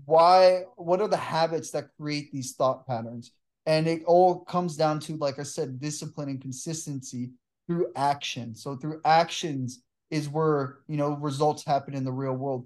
Why 0.05 0.63
what 0.75 1.01
are 1.01 1.07
the 1.07 1.17
habits 1.17 1.71
that 1.71 1.89
create 1.99 2.31
these 2.31 2.53
thought 2.53 2.87
patterns? 2.87 3.31
And 3.65 3.87
it 3.87 4.03
all 4.05 4.45
comes 4.45 4.77
down 4.77 4.99
to 5.01 5.17
like 5.17 5.39
i 5.39 5.43
said 5.43 5.79
discipline 5.79 6.29
and 6.29 6.41
consistency 6.41 7.31
through 7.67 7.91
action. 7.95 8.55
So 8.55 8.77
through 8.77 9.01
actions 9.03 9.83
is 10.09 10.29
where 10.29 10.79
you 10.87 10.97
know 10.97 11.15
results 11.17 11.65
happen 11.65 11.93
in 11.93 12.03
the 12.03 12.11
real 12.11 12.33
world. 12.33 12.65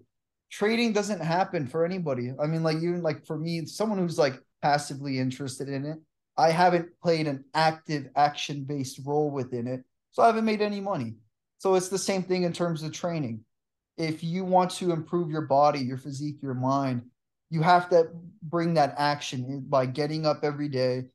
Trading 0.51 0.91
doesn't 0.91 1.21
happen 1.21 1.65
for 1.65 1.86
anybody. 1.86 2.33
I 2.41 2.48
mean 2.48 2.63
like 2.63 2.77
even 2.77 3.01
like 3.01 3.25
for 3.25 3.38
me 3.38 3.65
someone 3.65 4.00
who's 4.00 4.17
like 4.17 4.39
passively 4.62 5.17
interested 5.19 5.67
in 5.69 5.86
it 5.86 5.98
i 6.38 6.51
haven't 6.51 6.88
played 7.01 7.27
an 7.27 7.43
active 7.53 8.07
action 8.15 8.63
based 8.63 9.00
role 9.05 9.31
within 9.31 9.67
it 9.67 9.83
so 10.12 10.21
i 10.21 10.27
haven't 10.27 10.45
made 10.45 10.62
any 10.62 10.79
money. 10.79 11.15
So 11.57 11.75
it's 11.75 11.89
the 11.89 11.98
same 11.98 12.24
thing 12.24 12.43
in 12.43 12.53
terms 12.53 12.81
of 12.81 12.91
training. 12.91 13.41
If 13.98 14.24
you 14.24 14.43
want 14.43 14.71
to 14.71 14.91
improve 14.91 15.29
your 15.29 15.43
body 15.43 15.79
your 15.79 15.98
physique 15.98 16.41
your 16.41 16.53
mind 16.53 17.03
you 17.50 17.62
have 17.62 17.89
to 17.89 18.10
bring 18.43 18.74
that 18.75 18.95
action 18.98 19.65
by 19.67 19.86
getting 19.86 20.25
up 20.25 20.39
every 20.43 20.69
day 20.69 21.05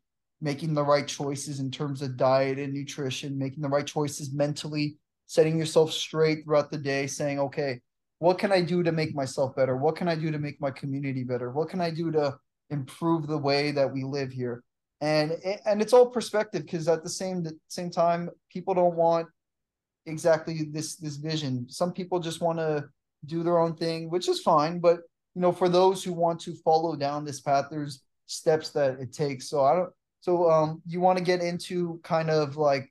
making 0.40 0.74
the 0.74 0.84
right 0.84 1.08
choices 1.08 1.60
in 1.60 1.70
terms 1.70 2.02
of 2.02 2.16
diet 2.16 2.58
and 2.58 2.74
nutrition 2.74 3.38
making 3.38 3.62
the 3.62 3.68
right 3.68 3.86
choices 3.86 4.32
mentally 4.32 4.98
setting 5.26 5.58
yourself 5.58 5.92
straight 5.92 6.44
throughout 6.44 6.70
the 6.70 6.78
day, 6.78 7.06
saying, 7.06 7.38
okay, 7.40 7.80
what 8.18 8.38
can 8.38 8.52
I 8.52 8.62
do 8.62 8.82
to 8.82 8.92
make 8.92 9.14
myself 9.14 9.54
better? 9.54 9.76
What 9.76 9.96
can 9.96 10.08
I 10.08 10.14
do 10.14 10.30
to 10.30 10.38
make 10.38 10.60
my 10.60 10.70
community 10.70 11.24
better? 11.24 11.50
What 11.50 11.68
can 11.68 11.80
I 11.80 11.90
do 11.90 12.10
to 12.12 12.38
improve 12.70 13.26
the 13.26 13.38
way 13.38 13.70
that 13.72 13.92
we 13.92 14.04
live 14.04 14.32
here? 14.32 14.62
And 15.02 15.32
and 15.66 15.82
it's 15.82 15.92
all 15.92 16.06
perspective 16.06 16.62
because 16.62 16.88
at 16.88 17.02
the 17.02 17.10
same 17.10 17.46
same 17.68 17.90
time, 17.90 18.30
people 18.50 18.72
don't 18.72 18.96
want 18.96 19.28
exactly 20.06 20.68
this 20.72 20.96
this 20.96 21.16
vision. 21.16 21.68
Some 21.68 21.92
people 21.92 22.18
just 22.18 22.40
want 22.40 22.58
to 22.58 22.88
do 23.26 23.42
their 23.42 23.58
own 23.58 23.76
thing, 23.76 24.08
which 24.08 24.28
is 24.28 24.40
fine. 24.40 24.78
But 24.78 25.00
you 25.34 25.42
know, 25.42 25.52
for 25.52 25.68
those 25.68 26.02
who 26.02 26.14
want 26.14 26.40
to 26.40 26.54
follow 26.64 26.96
down 26.96 27.26
this 27.26 27.42
path, 27.42 27.66
there's 27.70 28.00
steps 28.24 28.70
that 28.70 28.98
it 28.98 29.12
takes. 29.12 29.50
So 29.50 29.62
I 29.62 29.76
don't. 29.76 29.90
So 30.20 30.50
um, 30.50 30.82
you 30.86 31.00
want 31.00 31.18
to 31.18 31.24
get 31.24 31.42
into 31.42 32.00
kind 32.02 32.30
of 32.30 32.56
like 32.56 32.90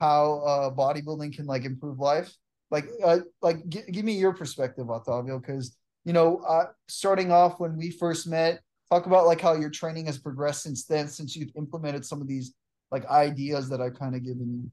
how 0.00 0.40
uh, 0.40 0.70
bodybuilding 0.70 1.34
can 1.34 1.46
like 1.46 1.64
improve 1.64 1.98
life? 1.98 2.34
Like, 2.70 2.88
uh, 3.04 3.20
like 3.42 3.68
g- 3.68 3.90
give 3.90 4.04
me 4.04 4.14
your 4.14 4.34
perspective, 4.34 4.90
Octavio, 4.90 5.38
because 5.38 5.76
you 6.04 6.12
know, 6.12 6.38
uh, 6.38 6.66
starting 6.88 7.32
off 7.32 7.58
when 7.58 7.76
we 7.76 7.90
first 7.90 8.28
met, 8.28 8.60
talk 8.90 9.06
about 9.06 9.26
like 9.26 9.40
how 9.40 9.54
your 9.54 9.70
training 9.70 10.06
has 10.06 10.18
progressed 10.18 10.62
since 10.62 10.84
then, 10.84 11.08
since 11.08 11.34
you've 11.34 11.50
implemented 11.56 12.04
some 12.04 12.20
of 12.20 12.28
these 12.28 12.54
like 12.92 13.04
ideas 13.06 13.68
that 13.68 13.80
I've 13.80 13.98
kind 13.98 14.14
of 14.14 14.24
given 14.24 14.62
you. 14.62 14.70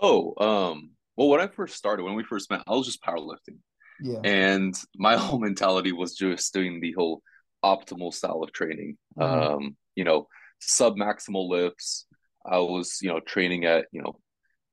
Oh, 0.00 0.34
um, 0.44 0.90
well, 1.16 1.28
when 1.28 1.40
I 1.40 1.46
first 1.46 1.76
started, 1.76 2.02
when 2.02 2.14
we 2.14 2.24
first 2.24 2.50
met, 2.50 2.62
I 2.66 2.72
was 2.72 2.86
just 2.86 3.02
powerlifting. 3.02 3.58
Yeah. 4.00 4.20
And 4.24 4.76
my 4.96 5.16
whole 5.18 5.38
mentality 5.38 5.92
was 5.92 6.14
just 6.14 6.52
doing 6.52 6.80
the 6.80 6.92
whole 6.92 7.22
optimal 7.64 8.12
style 8.12 8.42
of 8.42 8.52
training. 8.52 8.98
Mm-hmm. 9.16 9.54
Um, 9.54 9.76
you 9.94 10.04
know, 10.04 10.26
sub 10.60 10.96
maximal 10.96 11.48
lifts, 11.48 12.06
I 12.48 12.58
was, 12.58 12.98
you 13.02 13.08
know, 13.08 13.20
training 13.20 13.64
at, 13.64 13.86
you 13.92 14.02
know, 14.02 14.18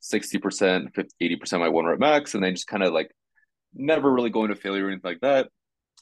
60%, 0.02 0.94
50, 0.94 1.38
80% 1.38 1.60
my 1.60 1.70
one 1.70 1.86
rep 1.86 2.00
max, 2.00 2.36
and 2.36 2.44
then 2.44 2.54
just 2.54 2.68
kind 2.68 2.84
of 2.84 2.94
like 2.94 3.12
never 3.74 4.12
really 4.12 4.30
going 4.30 4.50
to 4.50 4.56
failure 4.56 4.86
or 4.86 4.90
anything 4.90 5.10
like 5.10 5.22
that. 5.22 5.50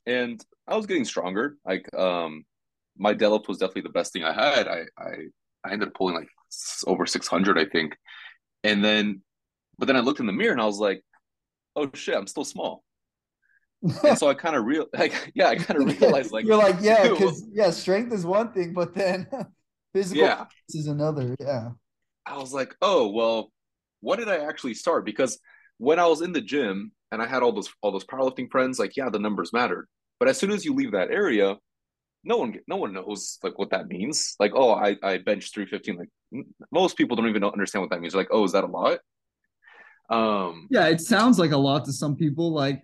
And 0.06 0.44
I 0.68 0.76
was 0.76 0.86
getting 0.86 1.06
stronger. 1.06 1.58
Like, 1.66 1.94
um, 1.98 2.44
my 2.98 3.14
deadlift 3.14 3.48
was 3.48 3.58
definitely 3.58 3.84
the 3.84 3.90
best 3.90 4.14
thing 4.14 4.24
I 4.24 4.34
had. 4.34 4.68
I, 4.68 4.84
I, 4.98 5.10
I 5.64 5.72
ended 5.72 5.90
up 5.90 5.94
pulling 5.96 6.16
like 6.16 6.28
over 6.86 7.06
600, 7.06 7.58
I 7.58 7.66
think. 7.66 7.96
And 8.64 8.84
then, 8.84 9.22
but 9.78 9.86
then 9.88 9.96
I 9.98 10.02
looked 10.02 10.20
in 10.20 10.28
the 10.28 10.34
mirror 10.34 10.52
and 10.52 10.62
I 10.62 10.66
was 10.66 10.80
like, 10.80 11.04
oh 11.76 11.90
shit, 11.94 12.16
I'm 12.16 12.28
still 12.28 12.46
small. 12.46 12.84
and 14.04 14.18
so 14.18 14.30
I 14.30 14.34
kind 14.34 14.56
of 14.56 14.66
real 14.66 14.86
like 14.98 15.32
yeah, 15.36 15.48
I 15.48 15.56
kind 15.58 15.82
of 15.82 15.88
realized 16.02 16.32
like 16.32 16.46
you're 16.46 16.58
like 16.58 16.78
yeah, 16.82 17.10
because 17.10 17.44
yeah, 17.52 17.70
strength 17.70 18.14
is 18.14 18.26
one 18.26 18.52
thing, 18.54 18.74
but 18.74 18.94
then 18.94 19.28
Physical 19.94 20.24
yeah. 20.24 20.46
is 20.70 20.88
another. 20.88 21.36
Yeah. 21.40 21.70
I 22.26 22.38
was 22.38 22.54
like, 22.54 22.76
oh 22.82 23.10
well, 23.10 23.52
what 24.02 24.20
did 24.20 24.30
I 24.30 24.46
actually 24.46 24.74
start? 24.74 25.06
Because 25.06 25.40
when 25.78 26.00
I 26.00 26.08
was 26.08 26.22
in 26.22 26.34
the 26.34 26.42
gym 26.42 26.92
and 27.12 27.22
I 27.22 27.28
had 27.28 27.44
all 27.44 27.52
those 27.52 27.70
all 27.82 27.92
those 27.92 28.06
powerlifting 28.06 28.50
friends, 28.52 28.80
like 28.80 28.98
yeah, 28.98 29.10
the 29.10 29.20
numbers 29.20 29.54
mattered. 29.54 29.88
But 30.20 30.30
as 30.30 30.38
soon 30.38 30.52
as 30.52 30.66
you 30.66 30.74
leave 30.74 30.92
that 30.92 31.12
area, 31.12 31.58
no 32.24 32.38
one 32.38 32.56
no 32.68 32.78
one 32.78 32.94
knows 32.94 33.40
like 33.44 33.58
what 33.60 33.72
that 33.72 33.88
means. 33.88 34.36
Like, 34.40 34.52
oh, 34.56 34.74
I 34.74 34.98
I 35.04 35.18
bench 35.18 35.54
three 35.54 35.66
fifteen. 35.66 35.98
Like 35.98 36.46
most 36.72 36.98
people 36.98 37.16
don't 37.16 37.30
even 37.30 37.44
understand 37.44 37.82
what 37.82 37.92
that 37.92 38.02
means. 38.02 38.14
They're 38.14 38.22
like, 38.22 38.32
oh, 38.32 38.44
is 38.44 38.54
that 38.54 38.64
a 38.64 38.68
lot? 38.68 39.00
Um. 40.10 40.68
Yeah, 40.70 40.88
it 40.88 41.02
sounds 41.02 41.40
like 41.40 41.52
a 41.52 41.58
lot 41.58 41.86
to 41.86 41.94
some 41.94 42.16
people. 42.16 42.54
Like, 42.54 42.84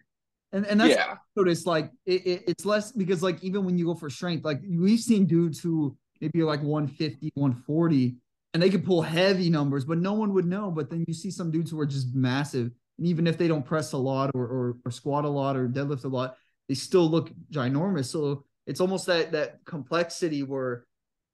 and 0.51 0.66
and 0.66 0.80
that's 0.80 0.96
yeah. 0.96 1.16
notice 1.36 1.66
like 1.66 1.92
it, 2.06 2.25
it, 2.25 2.44
it's 2.48 2.66
less 2.66 2.92
because 2.92 3.24
like 3.24 3.44
even 3.44 3.66
when 3.66 3.78
you 3.78 3.86
go 3.86 3.96
for 3.96 4.10
strength, 4.10 4.46
like 4.46 4.62
we've 4.68 5.00
seen 5.00 5.25
dudes 5.25 5.60
who 5.60 5.98
maybe 6.22 6.44
like 6.44 6.62
150, 6.62 7.32
140, 7.36 8.16
and 8.54 8.64
they 8.64 8.70
could 8.70 8.86
pull 8.86 9.02
heavy 9.02 9.50
numbers, 9.50 9.86
but 9.86 9.98
no 9.98 10.14
one 10.14 10.34
would 10.34 10.46
know. 10.46 10.72
But 10.72 10.90
then 10.90 11.06
you 11.08 11.14
see 11.14 11.32
some 11.32 11.52
dudes 11.52 11.72
who 11.72 11.80
are 11.80 11.86
just 11.86 12.14
massive. 12.16 12.72
And 12.98 13.08
even 13.08 13.28
if 13.28 13.38
they 13.38 13.48
don't 13.48 13.66
press 13.66 13.94
a 13.94 13.98
lot 13.98 14.32
or, 14.34 14.44
or, 14.44 14.78
or 14.86 14.92
squat 14.92 15.26
a 15.26 15.30
lot 15.30 15.56
or 15.56 15.68
deadlift 15.68 16.04
a 16.04 16.08
lot, 16.08 16.36
they 16.68 16.76
still 16.76 17.10
look 17.10 17.32
ginormous. 17.52 18.06
So 18.06 18.44
it's 18.68 18.82
almost 18.82 19.06
that 19.08 19.32
that 19.32 19.60
complexity 19.66 20.44
where 20.44 20.86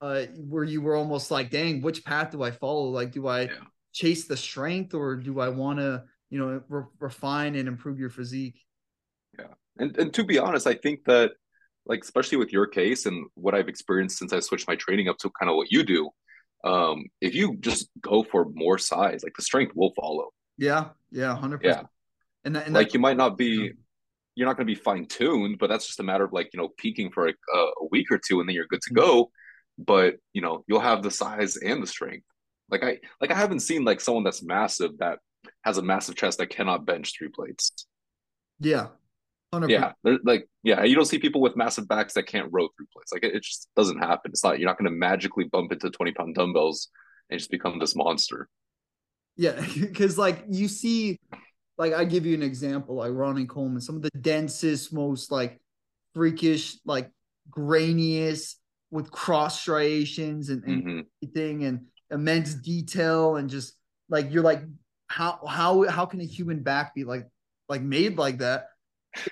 uh 0.02 0.24
where 0.36 0.64
you 0.64 0.82
were 0.82 0.96
almost 0.96 1.32
like, 1.32 1.50
dang, 1.50 1.82
which 1.82 2.06
path 2.06 2.32
do 2.32 2.44
I 2.44 2.52
follow? 2.52 2.90
Like, 2.90 3.12
do 3.12 3.28
I 3.28 3.42
yeah. 3.42 3.52
chase 3.94 4.26
the 4.26 4.38
strength 4.38 4.94
or 4.94 5.16
do 5.16 5.40
I 5.40 5.50
want 5.50 5.80
to, 5.80 6.04
you 6.30 6.40
know, 6.40 6.62
re- 6.70 6.84
refine 7.00 7.56
and 7.56 7.68
improve 7.68 8.00
your 8.00 8.10
physique? 8.10 8.62
Yeah. 9.38 9.54
And 9.78 9.98
and 9.98 10.14
to 10.14 10.24
be 10.24 10.38
honest, 10.38 10.68
I 10.68 10.76
think 10.76 11.06
that 11.06 11.32
like 11.86 12.04
especially 12.04 12.38
with 12.38 12.52
your 12.52 12.68
case 12.68 13.06
and 13.06 13.28
what 13.36 13.54
I've 13.54 13.68
experienced 13.68 14.18
since 14.18 14.34
I 14.34 14.40
switched 14.40 14.68
my 14.68 14.76
training 14.76 15.08
up 15.08 15.18
to 15.20 15.32
kind 15.40 15.50
of 15.50 15.56
what 15.56 15.72
you 15.72 15.84
do, 15.84 16.10
um, 16.64 17.06
if 17.22 17.36
you 17.36 17.58
just 17.60 17.90
go 18.02 18.24
for 18.24 18.50
more 18.54 18.78
size, 18.78 19.24
like 19.24 19.36
the 19.36 19.44
strength 19.44 19.74
will 19.76 19.94
follow. 19.94 20.30
Yeah, 20.58 20.90
yeah, 21.12 21.36
hundred 21.36 21.62
yeah. 21.64 21.70
percent. 21.70 21.88
And, 22.44 22.56
that, 22.56 22.66
and 22.66 22.74
like 22.76 22.94
you 22.94 23.00
might 23.00 23.18
not 23.18 23.38
be, 23.38 23.72
you're 24.36 24.48
not 24.48 24.58
going 24.58 24.68
to 24.68 24.74
be 24.74 24.80
fine 24.80 25.06
tuned, 25.06 25.58
but 25.60 25.70
that's 25.70 25.86
just 25.86 26.00
a 26.00 26.04
matter 26.04 26.24
of 26.24 26.34
like 26.34 26.50
you 26.54 26.60
know 26.60 26.70
peaking 26.78 27.12
for 27.12 27.28
like 27.28 27.38
a, 27.54 27.58
a 27.58 27.88
week 27.92 28.12
or 28.12 28.20
two, 28.20 28.40
and 28.40 28.50
then 28.50 28.56
you're 28.56 28.68
good 28.68 28.82
to 28.82 28.94
mm-hmm. 28.94 29.06
go. 29.06 29.32
But 29.78 30.16
you 30.34 30.42
know 30.42 30.64
you'll 30.68 30.80
have 30.80 31.04
the 31.04 31.12
size 31.12 31.58
and 31.58 31.84
the 31.84 31.88
strength. 31.88 32.26
Like 32.70 32.84
I 32.84 33.00
like 33.22 33.32
I 33.32 33.36
haven't 33.36 33.60
seen 33.60 33.84
like 33.84 34.02
someone 34.02 34.24
that's 34.24 34.44
massive 34.44 34.98
that 35.00 35.20
has 35.64 35.78
a 35.78 35.84
massive 35.84 36.16
chest 36.16 36.40
that 36.40 36.50
cannot 36.50 36.86
bench 36.86 37.14
three 37.18 37.30
plates. 37.30 37.88
Yeah, 38.60 38.88
100%. 39.62 39.70
Yeah, 39.70 39.92
like 40.24 40.48
yeah, 40.64 40.84
you 40.84 40.96
don't 40.96 41.06
see 41.06 41.20
people 41.20 41.42
with 41.42 41.56
massive 41.56 41.88
backs 41.88 42.14
that 42.14 42.24
can't 42.24 42.50
row 42.52 42.68
through 42.76 42.88
plates. 42.94 43.12
Like 43.12 43.24
it, 43.24 43.36
it 43.36 43.44
just 43.44 43.70
doesn't 43.76 44.00
happen. 44.00 44.32
It's 44.32 44.44
not 44.44 44.60
you're 44.60 44.70
not 44.70 44.78
going 44.78 44.92
to 44.92 44.96
magically 44.98 45.46
bump 45.46 45.72
into 45.72 45.90
twenty 45.90 46.12
pound 46.12 46.36
dumbbells 46.36 46.90
and 47.30 47.40
just 47.40 47.52
become 47.52 47.80
this 47.80 47.96
monster. 47.96 48.50
Yeah, 49.38 49.66
because 49.80 50.18
like 50.18 50.44
you 50.50 50.68
see, 50.68 51.20
like 51.78 51.94
I 51.94 52.06
give 52.06 52.26
you 52.26 52.34
an 52.36 52.44
example, 52.44 52.96
like 52.96 53.12
Ronnie 53.14 53.46
Coleman, 53.46 53.82
some 53.82 53.96
of 53.96 54.02
the 54.02 54.12
densest, 54.22 54.94
most 54.94 55.32
like 55.32 55.60
freakish, 56.14 56.78
like 56.86 57.12
grainiest, 57.50 58.56
with 58.92 59.12
cross 59.12 59.60
striations 59.60 60.50
and, 60.50 60.64
and 60.64 60.84
Mhm. 60.84 61.06
everything 61.22 61.66
and 61.66 61.88
immense 62.12 62.54
detail 62.54 63.36
and 63.36 63.50
just 63.50 63.76
like 64.10 64.32
you're 64.32 64.44
like 64.44 64.62
how 65.08 65.40
how 65.48 65.88
how 65.90 66.06
can 66.06 66.22
a 66.22 66.26
human 66.26 66.62
back 66.62 66.94
be 66.94 67.04
like 67.04 67.28
like 67.68 67.82
made 67.82 68.18
like 68.18 68.38
that 68.38 68.68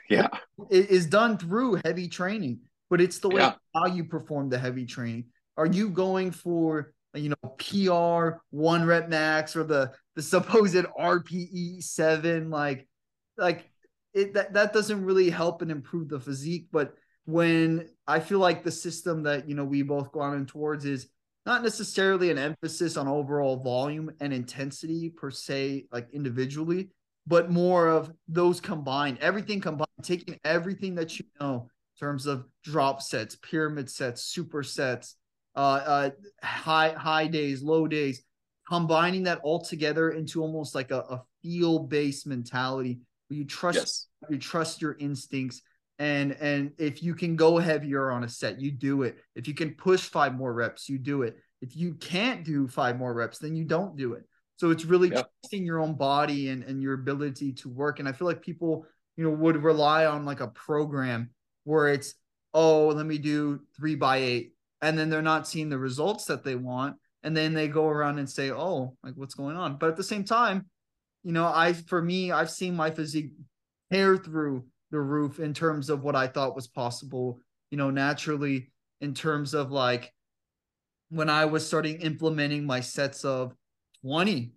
Yeah. 0.10 0.28
it 0.70 0.90
is 0.90 1.06
done 1.06 1.38
through 1.38 1.80
heavy 1.86 2.08
training, 2.08 2.60
but 2.90 3.02
it's 3.02 3.20
the 3.20 3.30
way 3.30 3.42
Yeah. 3.42 3.54
how 3.76 3.86
you 3.88 4.06
perform 4.06 4.50
the 4.50 4.58
heavy 4.60 4.86
training. 4.86 5.26
Are 5.58 5.66
you 5.68 5.90
going 5.90 6.32
for 6.32 6.94
you 7.14 7.30
know 7.30 7.50
PR 7.60 8.38
one 8.50 8.86
rep 8.86 9.10
max 9.10 9.56
or 9.56 9.64
the 9.64 9.92
the 10.16 10.22
supposed 10.22 10.76
RPE 11.00 11.82
seven? 11.84 12.50
Like 12.50 12.88
like 13.38 13.70
it 14.14 14.34
that 14.34 14.54
that 14.54 14.74
doesn't 14.74 15.04
really 15.06 15.30
help 15.30 15.62
and 15.62 15.72
improve 15.72 16.10
the 16.10 16.20
physique. 16.20 16.68
But 16.72 16.94
when 17.26 17.88
I 18.08 18.20
feel 18.20 18.40
like 18.40 18.64
the 18.64 18.72
system 18.72 19.24
that 19.24 19.48
you 19.48 19.56
know 19.56 19.66
we 19.66 19.82
both 19.84 20.12
gone 20.12 20.36
in 20.38 20.46
towards 20.46 20.86
is 20.86 21.08
not 21.46 21.62
necessarily 21.62 22.32
an 22.32 22.38
emphasis 22.38 22.96
on 22.96 23.08
overall 23.08 23.58
volume 23.58 24.10
and 24.22 24.34
intensity 24.34 25.10
per 25.10 25.30
se, 25.30 25.88
like 25.92 26.08
individually, 26.14 26.90
but 27.26 27.50
more 27.50 27.88
of 27.88 28.12
those 28.28 28.60
combined, 28.60 29.18
everything 29.20 29.62
combined, 29.62 29.88
taking 30.02 30.40
everything 30.44 30.96
that 30.96 31.18
you 31.18 31.26
know 31.40 31.70
in 31.96 32.00
terms 32.08 32.26
of 32.26 32.46
drop 32.64 33.02
sets, 33.02 33.38
pyramid 33.38 33.90
sets, 33.90 34.34
supersets, 34.36 35.14
uh, 35.56 35.60
uh, 35.60 36.10
high 36.42 36.90
high 36.92 37.28
days, 37.28 37.62
low 37.62 37.88
days, 37.88 38.24
combining 38.68 39.24
that 39.24 39.40
all 39.44 39.64
together 39.64 40.12
into 40.12 40.42
almost 40.42 40.76
like 40.76 40.92
a, 40.92 41.00
a 41.00 41.24
feel 41.42 41.80
based 41.80 42.28
mentality 42.28 43.00
where 43.28 43.38
you 43.38 43.46
trust 43.46 43.78
Yes. 43.78 44.08
you 44.30 44.38
trust 44.38 44.82
your 44.82 44.98
instincts. 45.00 45.62
And 46.00 46.34
and 46.34 46.72
if 46.78 47.04
you 47.04 47.14
can 47.14 47.36
go 47.36 47.58
heavier 47.58 48.12
on 48.12 48.24
a 48.24 48.30
set 48.30 48.60
you 48.60 48.72
do 48.72 49.04
it. 49.04 49.18
If 49.36 49.48
you 49.48 49.54
can 49.54 49.76
push 49.76 50.02
five 50.02 50.34
more 50.34 50.54
reps 50.54 50.90
you 50.90 50.98
do 50.98 51.22
it. 51.22 51.38
If 51.62 51.78
you 51.78 51.94
can't 51.94 52.44
do 52.44 52.68
five 52.68 52.98
more 52.98 53.14
reps 53.14 53.38
then 53.38 53.56
you 53.56 53.64
don't 53.64 53.96
do 53.96 54.14
it 54.14 54.24
so 54.58 54.70
it's 54.72 54.86
really 54.86 55.10
Yep. 55.10 55.30
trusting 55.42 55.66
your 55.66 55.80
own 55.80 55.96
body 55.96 56.50
and 56.50 56.64
and 56.64 56.82
your 56.82 56.94
ability 56.94 57.54
to 57.54 57.70
work 57.70 58.00
and 58.00 58.08
i 58.08 58.12
feel 58.12 58.28
like 58.28 58.42
people 58.42 58.86
you 59.18 59.24
know 59.24 59.32
would 59.32 59.64
rely 59.64 60.06
on 60.06 60.26
like 60.26 60.40
a 60.40 60.48
program 60.48 61.30
where 61.64 61.88
it's 61.90 62.16
oh 62.54 62.88
let 62.90 63.06
me 63.06 63.18
do 63.18 63.60
three 63.76 63.96
by 63.96 64.18
eight 64.18 64.54
and 64.82 64.98
then 64.98 65.10
they're 65.10 65.22
not 65.22 65.48
seeing 65.48 65.70
the 65.70 65.78
results 65.78 66.26
that 66.26 66.44
they 66.44 66.56
want 66.56 66.96
and 67.24 67.36
then 67.36 67.54
they 67.54 67.68
go 67.68 67.88
around 67.88 68.20
and 68.20 68.30
say 68.30 68.52
oh 68.52 68.96
like 69.04 69.14
what's 69.16 69.36
going 69.36 69.56
on 69.58 69.78
but 69.78 69.90
at 69.90 69.96
the 69.98 70.04
same 70.04 70.24
time 70.24 70.66
you 71.24 71.32
know 71.32 71.46
i 71.48 71.74
for 71.74 72.02
me 72.02 72.32
i've 72.32 72.52
seen 72.52 72.76
my 72.76 72.92
physique 72.92 73.32
tear 73.92 74.18
through 74.18 74.66
the 74.94 75.00
roof 75.00 75.40
in 75.40 75.54
terms 75.54 75.90
of 75.90 76.04
what 76.04 76.16
I 76.16 76.28
thought 76.28 76.56
was 76.56 76.68
possible, 76.68 77.40
you 77.72 77.78
know, 77.78 77.90
naturally 77.90 78.72
in 79.02 79.14
terms 79.14 79.54
of 79.56 79.72
like 79.72 80.14
when 81.10 81.30
I 81.30 81.46
was 81.46 81.66
starting 81.66 82.00
implementing 82.02 82.66
my 82.66 82.80
sets 82.80 83.26
of 83.26 83.56
20 84.04 84.52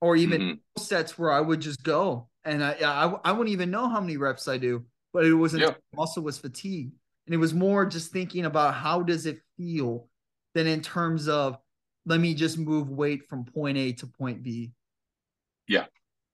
or 0.00 0.16
even 0.16 0.40
Mhm. 0.40 0.60
sets 0.82 1.18
where 1.18 1.32
I 1.32 1.40
would 1.40 1.60
just 1.60 1.82
go 1.82 2.28
and 2.44 2.62
I, 2.62 2.72
I 2.72 3.04
I 3.24 3.32
wouldn't 3.32 3.52
even 3.52 3.70
know 3.70 3.88
how 3.88 4.00
many 4.00 4.16
reps 4.16 4.46
I 4.48 4.58
do, 4.58 4.84
but 5.12 5.24
it 5.24 5.34
wasn't 5.34 5.62
Yeah. 5.62 5.74
muscle 5.94 6.22
was 6.22 6.38
fatigue. 6.38 6.92
And 7.26 7.34
it 7.34 7.38
was 7.38 7.54
more 7.54 7.86
just 7.86 8.12
thinking 8.12 8.44
about 8.44 8.74
how 8.74 9.02
does 9.02 9.26
it 9.26 9.40
feel 9.56 10.08
than 10.54 10.66
in 10.66 10.80
terms 10.80 11.28
of 11.28 11.58
let 12.04 12.20
me 12.20 12.34
just 12.34 12.56
move 12.58 12.88
weight 12.90 13.28
from 13.28 13.44
point 13.44 13.76
A 13.78 13.92
to 13.94 14.06
point 14.06 14.42
B. 14.42 14.72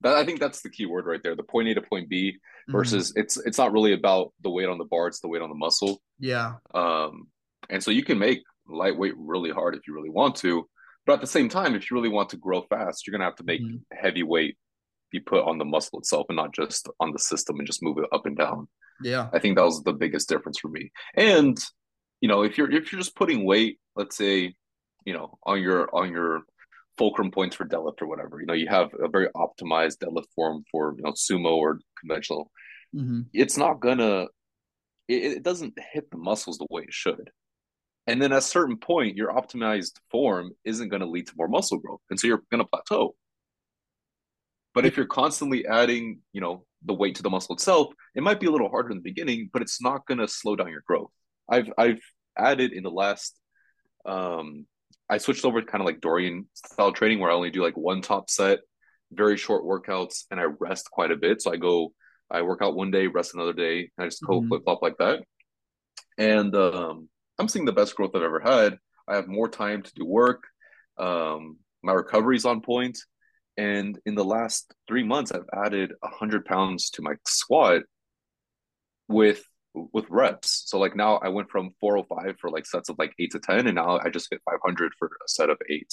That, 0.05 0.17
I 0.17 0.25
think 0.27 0.41
that's 0.41 0.63
the 0.63 0.69
key 0.69 0.85
word 0.87 1.07
right 1.07 1.23
there. 1.23 1.37
The 1.37 1.45
point 1.45 1.69
A 1.69 1.75
to 1.75 1.81
point 1.83 2.09
B 2.09 2.33
Mhm. 2.69 2.73
versus 2.73 3.13
it's 3.15 3.37
it's 3.37 3.57
not 3.57 3.73
really 3.73 3.93
about 3.93 4.35
the 4.43 4.51
weight 4.51 4.69
on 4.69 4.77
the 4.79 4.85
bar, 4.85 5.07
it's 5.07 5.21
the 5.21 5.29
weight 5.29 5.43
on 5.43 5.49
the 5.49 5.55
muscle. 5.55 6.03
yeah. 6.19 6.57
Um, 6.75 7.29
and 7.71 7.81
so 7.83 7.93
you 7.93 8.03
can 8.03 8.19
make 8.19 8.43
lightweight 8.67 9.15
really 9.17 9.51
hard 9.51 9.77
if 9.77 9.87
you 9.87 9.95
really 9.95 10.11
want 10.11 10.35
to, 10.39 10.69
but 11.07 11.15
at 11.15 11.21
the 11.21 11.27
same 11.27 11.49
time, 11.49 11.75
if 11.75 11.91
you 11.91 11.97
really 11.97 12.09
want 12.09 12.31
to 12.31 12.37
grow 12.37 12.63
fast, 12.63 13.07
you're 13.07 13.13
gonna 13.13 13.25
have 13.25 13.37
to 13.37 13.45
make 13.45 13.61
Mhm. 13.63 13.83
heavyweight 13.93 14.57
be 15.11 15.21
put 15.21 15.45
on 15.45 15.59
the 15.59 15.65
muscle 15.65 15.99
itself 15.99 16.27
and 16.31 16.37
not 16.37 16.53
just 16.55 16.89
on 17.01 17.13
the 17.13 17.19
system 17.19 17.59
and 17.59 17.67
just 17.67 17.83
move 17.83 17.99
it 17.99 18.09
up 18.13 18.25
and 18.27 18.37
down. 18.37 18.69
Yeah. 19.03 19.29
I 19.33 19.39
think 19.41 19.57
that 19.57 19.65
was 19.65 19.83
the 19.83 19.93
biggest 19.93 20.29
difference 20.29 20.59
for 20.59 20.69
me. 20.69 20.91
And 21.15 21.59
you 22.21 22.29
know, 22.29 22.43
if 22.43 22.57
you're 22.57 22.71
if 22.71 22.93
you're 22.93 23.01
just 23.01 23.17
putting 23.17 23.45
weight, 23.45 23.79
let's 23.97 24.17
say, 24.17 24.55
you 25.05 25.13
know, 25.13 25.39
on 25.45 25.61
your 25.61 25.95
on 25.95 26.13
your 26.13 26.43
fulcrum 26.99 27.31
points 27.31 27.57
for 27.57 27.67
deadlift 27.67 28.01
or 28.01 28.07
whatever, 28.07 28.39
you 28.41 28.47
know, 28.47 28.55
you 28.55 28.69
have 28.69 28.91
a 28.99 29.09
very 29.09 29.29
optimized 29.35 29.99
deadlift 29.99 30.31
form 30.37 30.65
for 30.71 30.95
you 30.97 31.03
know 31.03 31.13
sumo 31.13 31.53
or 31.57 31.81
conventional. 31.99 32.51
hmm 32.93 33.23
It's 33.33 33.57
not 33.57 33.81
gonna, 33.81 34.29
it, 35.09 35.25
it 35.39 35.43
doesn't 35.43 35.75
hit 35.93 36.11
the 36.11 36.19
muscles 36.19 36.59
the 36.59 36.67
way 36.71 36.83
it 36.83 36.93
should. 36.93 37.31
And 38.07 38.21
then 38.21 38.33
at 38.33 38.39
a 38.39 38.43
certain 38.43 38.77
point, 38.79 39.17
your 39.17 39.33
optimized 39.33 39.93
form 40.11 40.53
isn't 40.65 40.89
going 40.89 41.01
to 41.03 41.09
lead 41.09 41.29
to 41.29 41.35
more 41.37 41.49
muscle 41.49 41.79
growth, 41.79 42.01
and 42.11 42.19
so 42.19 42.27
you're 42.27 42.43
going 42.51 42.63
to 42.63 42.69
plateau. 42.69 43.15
But 44.75 44.87
if 44.87 44.97
you're 44.97 45.07
constantly 45.07 45.67
adding, 45.67 46.21
you 46.33 46.41
know, 46.41 46.65
the 46.85 46.95
weight 46.95 47.17
to 47.17 47.23
the 47.23 47.31
muscle 47.31 47.55
itself, 47.55 47.93
it 48.15 48.23
might 48.23 48.41
be 48.41 48.47
a 48.47 48.51
little 48.51 48.71
harder 48.71 48.91
in 48.91 48.97
the 48.97 49.03
beginning, 49.03 49.51
but 49.53 49.63
it's 49.63 49.81
not 49.83 50.07
going 50.07 50.19
to 50.19 50.27
slow 50.27 50.57
down 50.57 50.71
your 50.71 50.83
growth. 50.87 51.11
I've 51.49 51.71
I've 51.79 52.01
added 52.37 52.73
in 52.73 52.83
the 52.83 52.91
last, 52.91 53.39
um, 54.07 54.67
I 55.09 55.19
switched 55.19 55.45
over 55.45 55.61
to 55.61 55.67
kind 55.67 55.83
of 55.83 55.87
like 55.87 56.01
Dorian 56.01 56.49
style 56.55 56.93
training 56.93 57.21
where 57.21 57.31
I 57.31 57.35
only 57.35 57.51
do 57.51 57.63
like 57.63 57.77
one 57.77 58.01
top 58.01 58.31
set, 58.31 58.61
very 59.13 59.37
short 59.37 59.65
workouts, 59.65 60.25
and 60.31 60.41
I 60.41 60.45
rest 60.45 60.91
quite 60.91 61.11
a 61.13 61.17
bit. 61.17 61.43
So 61.43 61.53
I 61.53 61.57
go, 61.57 61.93
I 62.31 62.43
work 62.43 62.63
out 62.63 62.75
one 62.75 62.91
day, 62.91 63.07
rest 63.09 63.35
another 63.35 63.53
day, 63.53 63.91
and 63.97 64.05
I 64.05 64.07
just 64.07 64.25
go 64.27 64.41
Mhm. 64.41 64.49
flip 64.49 64.63
flop 64.65 64.81
like 64.83 64.97
that. 64.99 65.23
And 66.17 66.55
um, 66.57 67.09
I'm 67.39 67.49
seeing 67.49 67.65
the 67.65 67.73
best 67.73 67.95
growth 67.95 68.13
I've 68.15 68.23
ever 68.23 68.41
had. 68.41 68.79
I 69.09 69.17
have 69.17 69.29
more 69.29 69.49
time 69.49 69.83
to 69.83 69.95
do 69.95 70.05
work. 70.05 70.45
Um, 70.99 71.59
my 71.83 71.93
recovery's 71.93 72.45
on 72.45 72.61
point. 72.61 72.99
And 73.57 73.99
in 74.07 74.15
the 74.15 74.25
last 74.25 74.73
three 74.89 75.03
months, 75.03 75.33
I've 75.33 75.49
added 75.53 75.93
hundred 76.03 76.45
pounds 76.45 76.91
to 76.91 77.03
my 77.03 77.15
squat 77.27 77.83
with 79.09 79.45
with 79.75 80.07
reps. 80.09 80.65
So 80.67 80.79
like 80.79 80.97
now 80.97 81.17
I 81.17 81.29
went 81.29 81.51
from 81.51 81.71
405 81.81 82.37
for 82.41 82.51
like 82.51 82.67
sets 82.67 82.89
of 82.89 82.97
like 82.99 83.13
eight 83.19 83.33
to 83.33 83.41
10, 83.41 83.67
and 83.67 83.75
now 83.75 83.99
I 83.99 84.09
just 84.11 84.29
hit 84.31 84.41
500 84.45 84.93
for 84.99 85.09
a 85.09 85.29
set 85.29 85.51
of 85.51 85.59
eight 85.69 85.93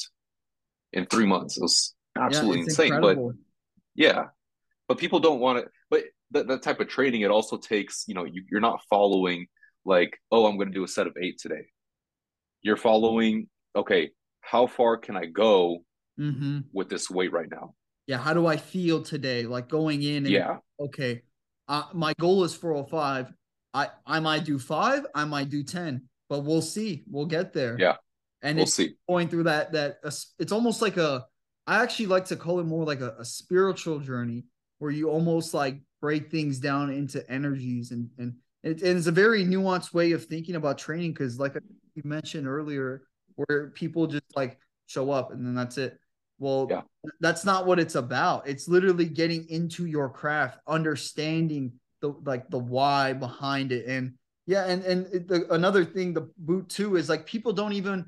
in 0.93 1.05
three 1.05 1.25
months. 1.25 1.57
It 1.57 1.61
was 1.61 1.95
absolutely 2.17 2.61
it's 2.61 2.69
insane. 2.69 2.93
incredible. 2.93 3.29
But 3.29 3.35
yeah, 3.95 4.25
but 4.87 4.97
people 4.97 5.19
don't 5.19 5.39
want 5.39 5.59
it. 5.59 5.69
But 5.89 6.03
that, 6.31 6.47
that 6.47 6.61
type 6.61 6.79
of 6.79 6.87
training, 6.87 7.21
it 7.21 7.31
also 7.31 7.57
takes, 7.57 8.05
you 8.07 8.13
know, 8.13 8.25
you, 8.25 8.43
you're 8.49 8.61
not 8.61 8.81
following 8.89 9.47
like, 9.89 10.17
oh, 10.31 10.45
I'm 10.45 10.55
going 10.55 10.69
to 10.69 10.73
do 10.73 10.83
a 10.85 10.87
set 10.87 11.07
of 11.07 11.17
eight 11.21 11.39
today. 11.39 11.65
You're 12.61 12.77
following, 12.77 13.49
okay, 13.75 14.11
how 14.41 14.67
far 14.67 14.97
can 14.97 15.17
I 15.17 15.25
go 15.25 15.79
hmm 16.17 16.59
with 16.73 16.89
this 16.89 17.09
weight 17.09 17.31
right 17.31 17.49
now? 17.49 17.73
Yeah. 18.07 18.17
How 18.17 18.33
do 18.33 18.47
I 18.47 18.57
feel 18.57 19.01
today? 19.03 19.45
Like 19.45 19.67
going 19.69 20.03
in 20.03 20.25
and 20.25 20.27
Yeah, 20.27 20.57
okay, 20.79 21.21
uh, 21.67 21.83
my 21.93 22.13
goal 22.19 22.43
is 22.43 22.53
405. 22.55 23.33
I 23.73 23.89
I 24.05 24.19
might 24.19 24.45
do 24.45 24.59
five, 24.59 25.05
I 25.15 25.25
might 25.25 25.49
do 25.49 25.63
10, 25.63 26.03
but 26.29 26.41
we'll 26.41 26.61
see. 26.61 27.03
We'll 27.09 27.25
get 27.27 27.53
there. 27.53 27.77
Yeah. 27.79 27.97
And 28.41 28.57
we'll 28.57 28.63
it's 28.63 28.73
see. 28.73 28.95
going 29.07 29.27
through 29.29 29.43
that 29.43 29.71
that 29.73 29.99
uh, 30.03 30.11
it's 30.39 30.51
almost 30.51 30.81
like 30.81 30.97
a 30.97 31.25
I 31.67 31.81
actually 31.83 32.07
like 32.07 32.25
to 32.25 32.35
call 32.35 32.59
it 32.59 32.65
more 32.65 32.85
like 32.85 33.01
a, 33.01 33.15
a 33.19 33.25
spiritual 33.25 33.99
journey 33.99 34.45
where 34.79 34.91
you 34.91 35.09
almost 35.09 35.53
like 35.53 35.79
break 36.01 36.31
things 36.31 36.59
down 36.59 36.89
into 36.91 37.29
energies 37.29 37.91
and 37.91 38.09
and 38.17 38.33
it, 38.63 38.81
and 38.81 38.97
it's 38.97 39.07
a 39.07 39.11
very 39.11 39.43
nuanced 39.45 39.93
way 39.93 40.11
of 40.11 40.25
thinking 40.25 40.55
about 40.55 40.77
training 40.77 41.11
because 41.13 41.39
like 41.39 41.55
you 41.95 42.01
mentioned 42.05 42.47
earlier 42.47 43.03
where 43.35 43.69
people 43.71 44.07
just 44.07 44.23
like 44.35 44.59
show 44.87 45.11
up 45.11 45.31
and 45.31 45.45
then 45.45 45.55
that's 45.55 45.77
it. 45.77 45.97
Well 46.39 46.67
Yeah. 46.69 46.81
that's 47.19 47.45
not 47.45 47.65
what 47.65 47.79
it's 47.79 47.95
about. 47.95 48.47
It's 48.47 48.67
literally 48.67 49.05
getting 49.05 49.47
into 49.49 49.85
your 49.85 50.09
craft 50.09 50.59
understanding 50.67 51.73
the 52.01 52.09
like 52.23 52.49
the 52.49 52.59
why 52.59 53.13
behind 53.13 53.71
it. 53.71 53.85
And 53.87 54.13
yeah 54.45 54.65
and 54.65 54.83
and 54.83 55.07
it, 55.13 55.27
the, 55.27 55.53
another 55.53 55.85
thing 55.85 56.13
the 56.13 56.29
boot 56.37 56.69
too 56.69 56.95
is 56.95 57.07
like 57.09 57.25
people 57.25 57.53
don't 57.53 57.73
even 57.73 58.05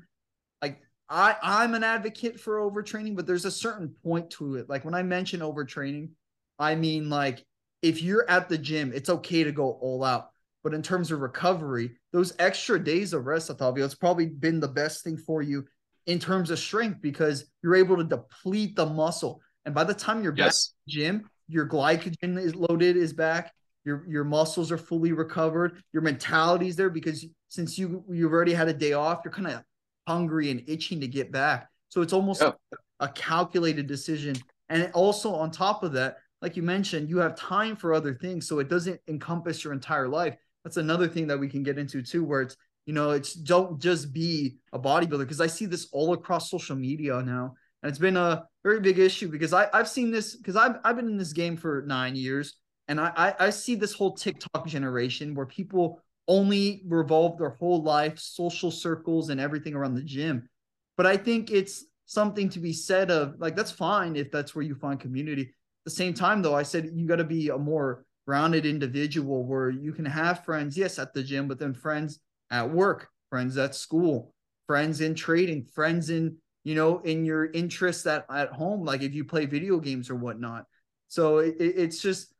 like 0.60 0.80
i 1.08 1.36
i'm 1.42 1.74
an 1.74 1.84
advocate 1.84 2.40
for 2.40 2.58
overtraining 2.58 3.14
but 3.14 3.26
there's 3.26 3.44
a 3.44 3.50
certain 3.50 3.94
point 4.04 4.30
to 4.30 4.56
it. 4.56 4.68
Like 4.68 4.84
when 4.84 4.94
i 4.94 5.02
mention 5.02 5.40
overtraining 5.40 6.10
i 6.58 6.74
mean 6.74 7.08
like 7.10 7.44
if 7.80 8.02
you're 8.02 8.28
at 8.28 8.48
the 8.48 8.58
gym 8.58 8.92
it's 8.94 9.08
okay 9.08 9.44
to 9.44 9.52
go 9.52 9.70
all 9.72 10.02
out 10.04 10.31
but 10.62 10.74
in 10.74 10.82
terms 10.82 11.10
of 11.10 11.20
recovery 11.20 11.96
those 12.12 12.34
extra 12.38 12.82
days 12.82 13.12
of 13.12 13.26
rest 13.26 13.50
Otavio, 13.50 13.84
it's 13.84 13.94
probably 13.94 14.26
been 14.26 14.60
the 14.60 14.68
best 14.68 15.04
thing 15.04 15.16
for 15.16 15.42
you 15.42 15.64
in 16.06 16.18
terms 16.18 16.50
of 16.50 16.58
strength 16.58 17.00
because 17.00 17.46
you're 17.62 17.76
able 17.76 17.96
to 17.96 18.04
deplete 18.04 18.76
the 18.76 18.86
muscle 18.86 19.40
and 19.64 19.74
by 19.74 19.84
the 19.84 19.94
time 19.94 20.22
you're 20.22 20.32
back 20.32 20.46
Yes. 20.46 20.74
gym, 20.88 21.30
your 21.48 21.68
glycogen 21.68 22.38
is 22.38 22.54
loaded, 22.54 22.96
is 22.96 23.12
back. 23.12 23.52
Your 23.84 24.04
your 24.08 24.24
muscles 24.24 24.70
are 24.72 24.78
fully 24.78 25.12
recovered. 25.12 25.82
Your 25.92 26.02
mentality 26.02 26.68
is 26.68 26.76
there 26.76 26.90
because 26.90 27.24
since 27.48 27.78
you 27.78 28.04
you've 28.10 28.32
already 28.32 28.54
had 28.54 28.68
a 28.68 28.72
day 28.72 28.92
off, 28.92 29.20
you're 29.24 29.32
kind 29.32 29.48
of 29.48 29.62
hungry 30.06 30.50
and 30.50 30.62
itching 30.68 31.00
to 31.00 31.06
get 31.06 31.30
back. 31.30 31.68
So 31.88 32.00
it's 32.02 32.12
almost 32.12 32.42
Yeah. 32.42 32.52
a 33.00 33.08
calculated 33.08 33.86
decision. 33.86 34.44
And 34.68 34.90
also 34.94 35.34
on 35.34 35.50
top 35.50 35.82
of 35.82 35.92
that, 35.92 36.18
like 36.40 36.56
you 36.56 36.62
mentioned, 36.62 37.08
you 37.08 37.18
have 37.18 37.34
time 37.36 37.76
for 37.76 37.92
other 37.92 38.14
things, 38.14 38.48
so 38.48 38.58
it 38.58 38.68
doesn't 38.68 39.00
encompass 39.08 39.62
your 39.62 39.72
entire 39.72 40.08
life. 40.08 40.36
That's 40.64 40.76
another 40.76 41.08
thing 41.08 41.26
that 41.28 41.38
we 41.38 41.48
can 41.48 41.62
get 41.62 41.78
into 41.78 42.02
too, 42.02 42.24
where 42.24 42.42
it's 42.42 42.56
You 42.86 42.94
know, 42.94 43.10
it's 43.12 43.34
don't 43.34 43.80
just 43.80 44.12
be 44.12 44.56
a 44.72 44.78
bodybuilder 44.78 45.20
because 45.20 45.40
I 45.40 45.46
see 45.46 45.66
this 45.66 45.88
all 45.92 46.12
across 46.14 46.50
social 46.50 46.74
media 46.76 47.22
now. 47.22 47.54
And 47.82 47.90
it's 47.90 47.98
been 47.98 48.16
a 48.16 48.44
very 48.64 48.80
big 48.80 48.98
issue 48.98 49.28
because 49.28 49.52
I, 49.52 49.68
I've 49.72 49.88
seen 49.88 50.10
this 50.10 50.36
because 50.36 50.56
I've, 50.56 50.76
I've 50.84 50.96
been 50.96 51.08
in 51.08 51.16
this 51.16 51.32
game 51.32 51.56
for 51.56 51.84
nine 51.86 52.16
years 52.16 52.54
and 52.88 53.00
I, 53.00 53.12
I, 53.16 53.46
I 53.46 53.50
see 53.50 53.76
this 53.76 53.92
whole 53.92 54.14
TikTok 54.14 54.66
generation 54.66 55.34
where 55.34 55.46
people 55.46 56.00
only 56.26 56.82
revolve 56.86 57.38
their 57.38 57.50
whole 57.50 57.82
life, 57.82 58.18
social 58.18 58.70
circles, 58.70 59.30
and 59.30 59.40
everything 59.40 59.74
around 59.74 59.94
the 59.94 60.02
gym. 60.02 60.48
But 60.96 61.06
I 61.06 61.16
think 61.16 61.50
it's 61.50 61.84
something 62.06 62.48
to 62.50 62.60
be 62.60 62.72
said 62.72 63.10
of 63.10 63.34
like 63.38 63.54
that's 63.56 63.70
fine 63.72 64.16
if 64.16 64.30
that's 64.30 64.54
where 64.54 64.64
you 64.64 64.74
find 64.74 64.98
community. 64.98 65.42
At 65.42 65.84
the 65.84 65.90
same 65.90 66.14
time, 66.14 66.42
though, 66.42 66.54
I 66.54 66.64
said 66.64 66.90
you 66.94 67.06
got 67.06 67.16
to 67.16 67.24
be 67.24 67.48
a 67.48 67.58
more 67.58 68.04
grounded 68.26 68.66
individual 68.66 69.44
where 69.44 69.70
you 69.70 69.92
can 69.92 70.04
have 70.04 70.44
friends, 70.44 70.76
yes, 70.76 70.98
at 70.98 71.12
the 71.12 71.22
gym, 71.22 71.48
but 71.48 71.58
then 71.58 71.74
friends 71.74 72.20
at 72.50 72.70
work, 72.70 73.08
friends 73.30 73.56
at 73.56 73.74
school, 73.74 74.34
friends 74.66 75.00
in 75.00 75.14
trading, 75.14 75.64
friends 75.64 76.10
in 76.10 76.36
you 76.64 76.74
know 76.74 77.00
in 77.00 77.24
your 77.24 77.50
interests 77.50 78.06
at 78.06 78.24
at 78.30 78.50
home, 78.50 78.84
like 78.84 79.02
if 79.02 79.14
you 79.14 79.24
play 79.24 79.46
video 79.46 79.78
games 79.78 80.10
or 80.10 80.16
whatnot. 80.16 80.66
So 81.08 81.38
it, 81.38 81.56
it's 81.58 82.00
just 82.00 82.32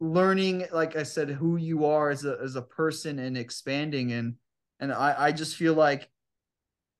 learning, 0.00 0.66
like 0.72 0.96
I 0.96 1.02
said, 1.02 1.30
who 1.30 1.56
you 1.56 1.86
are 1.86 2.10
as 2.10 2.24
a 2.24 2.38
as 2.42 2.56
a 2.56 2.62
person 2.62 3.18
and 3.18 3.36
expanding 3.36 4.12
and 4.12 4.34
and 4.80 4.92
I 4.92 5.14
I 5.18 5.32
just 5.32 5.56
feel 5.56 5.74
like 5.74 6.10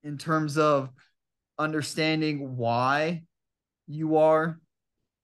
in 0.03 0.17
terms 0.17 0.57
of 0.57 0.89
understanding 1.57 2.55
why 2.55 3.23
you 3.87 4.17
are 4.17 4.59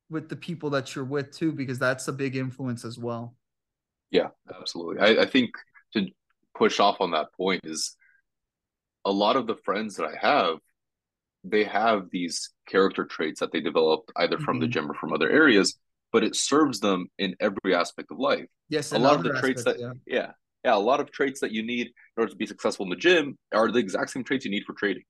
with 0.10 0.30
the 0.30 0.36
people 0.36 0.70
that 0.72 0.96
you're 0.96 1.06
with 1.06 1.32
too, 1.32 1.52
because 1.52 1.80
that's 1.80 2.08
a 2.08 2.13
big 2.13 2.36
influence 2.36 2.86
as 2.86 2.98
well. 2.98 3.36
Yeah, 4.12 4.28
absolutely. 4.50 5.00
I, 5.02 5.24
I 5.24 5.26
think 5.26 5.52
to 5.94 6.08
push 6.58 6.80
off 6.80 7.02
on 7.02 7.12
that 7.12 7.34
point 7.34 7.62
is 7.63 7.96
a 9.04 9.12
lot 9.12 9.36
of 9.36 9.48
the 9.48 9.56
friends 9.56 9.96
that 9.96 10.06
I 10.06 10.15
have, 10.20 10.58
they 11.44 11.63
have 11.63 12.10
these 12.12 12.52
character 12.68 13.06
traits 13.06 13.39
that 13.39 13.52
they 13.52 13.62
developed 13.62 14.12
either 14.15 14.38
from 14.38 14.56
mm-hmm. 14.56 14.62
the 14.62 14.68
gym 14.68 14.89
or 14.89 14.96
from 14.96 15.13
other 15.13 15.30
areas, 15.30 15.78
but 16.12 16.24
it 16.24 16.36
serves 16.36 16.80
them 16.80 17.08
in 17.18 17.36
every 17.39 17.76
aspect 17.76 18.10
of 18.12 18.20
life. 18.20 18.46
Yes, 18.70 18.91
a 18.91 19.00
lot 19.00 19.15
of 19.15 19.24
the 19.24 19.39
traits 19.39 19.63
that 19.63 19.80
yeah. 19.80 19.91
yeah, 20.08 20.32
yeah, 20.63 20.76
a 20.76 20.78
lot 20.78 21.00
of 21.00 21.12
traits 21.12 21.39
that 21.41 21.52
you 21.52 21.63
need 21.63 21.88
in 21.88 21.94
order 22.18 22.32
to 22.32 22.38
be 22.38 22.48
successful 22.48 22.86
in 22.86 22.89
the 22.89 22.96
gym 22.96 23.38
are 23.54 23.72
the 23.72 23.80
exact 23.80 24.10
same 24.10 24.24
traits 24.24 24.46
you 24.46 24.52
need 24.52 24.63
for 24.65 24.74
trading 24.74 25.04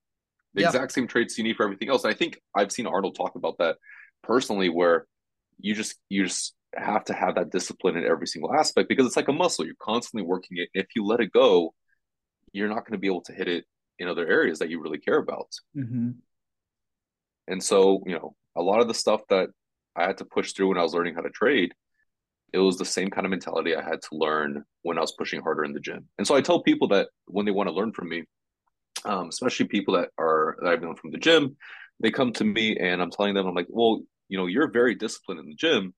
the 0.55 0.61
yeah. 0.61 0.67
exact 0.67 0.93
same 0.93 1.05
traits 1.05 1.37
you 1.37 1.43
need 1.43 1.55
for 1.55 1.63
everything 1.63 1.89
else. 1.89 2.03
And 2.03 2.13
I 2.13 2.17
think 2.17 2.41
I've 2.55 2.71
seen 2.71 2.87
Arnold 2.87 3.15
talk 3.15 3.35
about 3.35 3.57
that 3.59 3.75
personally, 4.25 4.69
where 4.69 5.07
you 5.59 5.73
just 5.73 5.95
you 6.09 6.23
just 6.23 6.53
have 6.75 7.05
to 7.05 7.13
have 7.13 7.35
that 7.35 7.51
discipline 7.51 7.95
in 7.95 8.05
every 8.05 8.27
single 8.27 8.53
aspect 8.53 8.89
because 8.89 9.05
it's 9.05 9.15
like 9.15 9.27
a 9.27 9.33
muscle. 9.33 9.65
You're 9.65 9.75
constantly 9.81 10.27
working 10.27 10.57
it. 10.57 10.69
If 10.73 10.87
you 10.95 11.05
let 11.05 11.21
it 11.21 11.31
go, 11.31 11.73
you're 12.51 12.67
not 12.67 12.85
going 12.85 12.93
to 12.93 12.97
be 12.97 13.07
able 13.07 13.21
to 13.23 13.33
hit 13.33 13.47
it 13.47 13.65
in 13.99 14.07
other 14.07 14.27
areas 14.27 14.59
that 14.59 14.69
you 14.69 14.81
really 14.81 14.97
care 14.97 15.17
about. 15.17 15.47
Mm-hmm. 15.77 16.11
And 17.47 17.63
so, 17.63 18.03
you 18.05 18.13
know, 18.13 18.35
a 18.55 18.61
lot 18.61 18.81
of 18.81 18.87
the 18.87 18.93
stuff 18.93 19.21
that 19.29 19.49
I 19.95 20.03
had 20.03 20.17
to 20.17 20.25
push 20.25 20.51
through 20.51 20.69
when 20.69 20.77
I 20.77 20.83
was 20.83 20.93
learning 20.93 21.15
how 21.15 21.21
to 21.21 21.29
trade, 21.29 21.73
it 22.51 22.59
was 22.59 22.77
the 22.77 22.85
same 22.85 23.09
kind 23.09 23.25
of 23.25 23.31
mentality 23.31 23.75
I 23.75 23.83
had 23.83 24.01
to 24.01 24.17
learn 24.17 24.63
when 24.81 24.97
I 24.97 25.01
was 25.01 25.13
pushing 25.13 25.41
harder 25.41 25.63
in 25.63 25.73
the 25.73 25.79
gym. 25.79 26.07
And 26.17 26.27
so 26.27 26.35
I 26.35 26.41
tell 26.41 26.63
people 26.63 26.87
that 26.89 27.09
when 27.25 27.45
they 27.45 27.51
want 27.51 27.69
to 27.69 27.75
learn 27.75 27.93
from 27.93 28.09
me, 28.09 28.23
um, 29.05 29.29
especially 29.29 29.67
people 29.67 29.93
that 29.95 30.09
are 30.17 30.57
that 30.61 30.69
I've 30.69 30.81
known 30.81 30.95
from 30.95 31.11
the 31.11 31.17
gym. 31.17 31.57
They 32.01 32.11
come 32.11 32.33
to 32.33 32.43
me 32.43 32.77
and 32.77 33.01
I'm 33.01 33.11
telling 33.11 33.33
them, 33.33 33.47
I'm 33.47 33.55
like, 33.55 33.67
well, 33.69 34.01
you 34.29 34.37
know, 34.37 34.47
you're 34.47 34.71
very 34.71 34.95
disciplined 34.95 35.39
in 35.39 35.47
the 35.47 35.55
gym, 35.55 35.93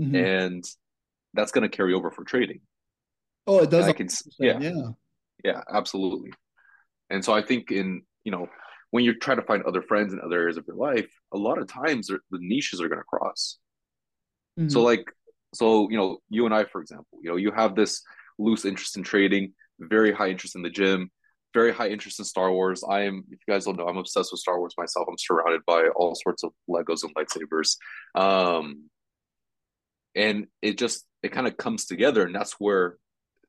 mm-hmm. 0.00 0.14
and 0.14 0.64
that's 1.34 1.52
going 1.52 1.68
to 1.68 1.74
carry 1.74 1.94
over 1.94 2.10
for 2.10 2.24
trading. 2.24 2.60
Oh, 3.46 3.60
it 3.60 3.70
does. 3.70 3.86
I 3.86 3.92
can, 3.92 4.08
yeah, 4.38 4.58
yeah, 4.60 4.88
yeah, 5.44 5.60
absolutely. 5.72 6.32
And 7.10 7.24
so 7.24 7.32
I 7.32 7.42
think 7.42 7.70
in 7.70 8.02
you 8.24 8.32
know 8.32 8.48
when 8.90 9.04
you're 9.04 9.14
trying 9.14 9.38
to 9.38 9.44
find 9.44 9.62
other 9.64 9.82
friends 9.82 10.12
in 10.12 10.20
other 10.20 10.38
areas 10.38 10.58
of 10.58 10.66
your 10.66 10.76
life, 10.76 11.10
a 11.32 11.38
lot 11.38 11.58
of 11.58 11.66
times 11.66 12.08
the 12.08 12.18
niches 12.32 12.80
are 12.80 12.88
going 12.88 13.00
to 13.00 13.04
cross. 13.04 13.58
Mm-hmm. 14.58 14.68
So 14.68 14.82
like, 14.82 15.10
so 15.54 15.88
you 15.90 15.96
know, 15.96 16.18
you 16.28 16.44
and 16.44 16.54
I, 16.54 16.64
for 16.64 16.80
example, 16.80 17.18
you 17.22 17.30
know, 17.30 17.36
you 17.36 17.52
have 17.52 17.74
this 17.74 18.02
loose 18.38 18.64
interest 18.64 18.96
in 18.96 19.02
trading, 19.02 19.54
very 19.78 20.12
high 20.12 20.28
interest 20.28 20.56
in 20.56 20.62
the 20.62 20.70
gym 20.70 21.10
very 21.54 21.72
high 21.72 21.88
interest 21.88 22.18
in 22.18 22.24
Star 22.24 22.50
Wars. 22.50 22.82
I 22.88 23.02
am, 23.02 23.24
if 23.30 23.38
you 23.46 23.52
guys 23.52 23.64
don't 23.64 23.76
know, 23.76 23.86
I'm 23.86 23.96
obsessed 23.96 24.32
with 24.32 24.40
Star 24.40 24.58
Wars 24.58 24.74
myself. 24.78 25.06
I'm 25.08 25.18
surrounded 25.18 25.62
by 25.66 25.88
all 25.94 26.14
sorts 26.14 26.42
of 26.44 26.52
Legos 26.68 27.04
and 27.04 27.14
lightsabers. 27.14 27.76
Um, 28.14 28.88
and 30.14 30.46
it 30.60 30.78
just, 30.78 31.06
it 31.22 31.32
kind 31.32 31.46
of 31.46 31.56
comes 31.56 31.86
together. 31.86 32.24
And 32.24 32.34
that's 32.34 32.54
where 32.54 32.96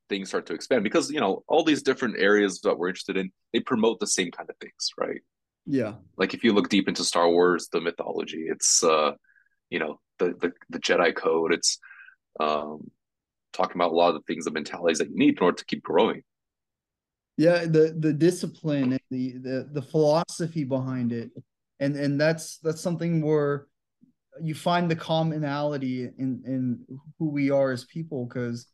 things 0.08 0.28
start 0.28 0.46
to 0.46 0.54
expand 0.54 0.84
because, 0.84 1.10
you 1.10 1.20
know, 1.20 1.42
all 1.48 1.64
these 1.64 1.82
different 1.82 2.16
areas 2.18 2.60
that 2.60 2.78
we're 2.78 2.88
interested 2.88 3.16
in, 3.16 3.30
they 3.52 3.60
promote 3.60 4.00
the 4.00 4.06
same 4.06 4.30
kind 4.30 4.48
of 4.48 4.56
things, 4.60 4.90
right? 4.98 5.20
Yeah. 5.66 5.94
Like 6.16 6.34
if 6.34 6.44
you 6.44 6.52
look 6.52 6.68
deep 6.68 6.88
into 6.88 7.04
Star 7.04 7.28
Wars, 7.28 7.68
the 7.72 7.80
mythology, 7.80 8.46
it's, 8.48 8.84
uh, 8.84 9.12
you 9.70 9.78
know, 9.78 10.00
the, 10.18 10.34
the, 10.40 10.52
the 10.70 10.78
Jedi 10.78 11.14
code, 11.14 11.52
it's, 11.52 11.78
um, 12.38 12.90
talking 13.52 13.76
about 13.76 13.92
a 13.92 13.94
lot 13.94 14.08
of 14.08 14.14
the 14.14 14.20
things, 14.26 14.44
the 14.44 14.50
mentalities 14.50 14.98
that 14.98 15.08
you 15.08 15.16
need 15.16 15.38
in 15.38 15.44
order 15.44 15.56
to 15.56 15.64
keep 15.64 15.82
growing 15.82 16.22
yeah 17.36 17.64
the 17.64 17.96
the 17.98 18.12
discipline 18.12 18.92
and 18.92 19.00
the 19.10 19.32
the 19.38 19.68
the 19.72 19.82
philosophy 19.82 20.64
behind 20.64 21.12
it. 21.12 21.30
And 21.80 21.96
and 21.96 22.20
that's 22.20 22.58
that's 22.58 22.80
something 22.80 23.22
where 23.22 23.66
you 24.40 24.54
find 24.54 24.90
the 24.90 24.96
commonality 24.96 26.04
in 26.04 26.42
in 26.46 26.84
who 27.18 27.30
we 27.30 27.50
are 27.50 27.72
as 27.72 27.84
people 27.84 28.26
because 28.26 28.66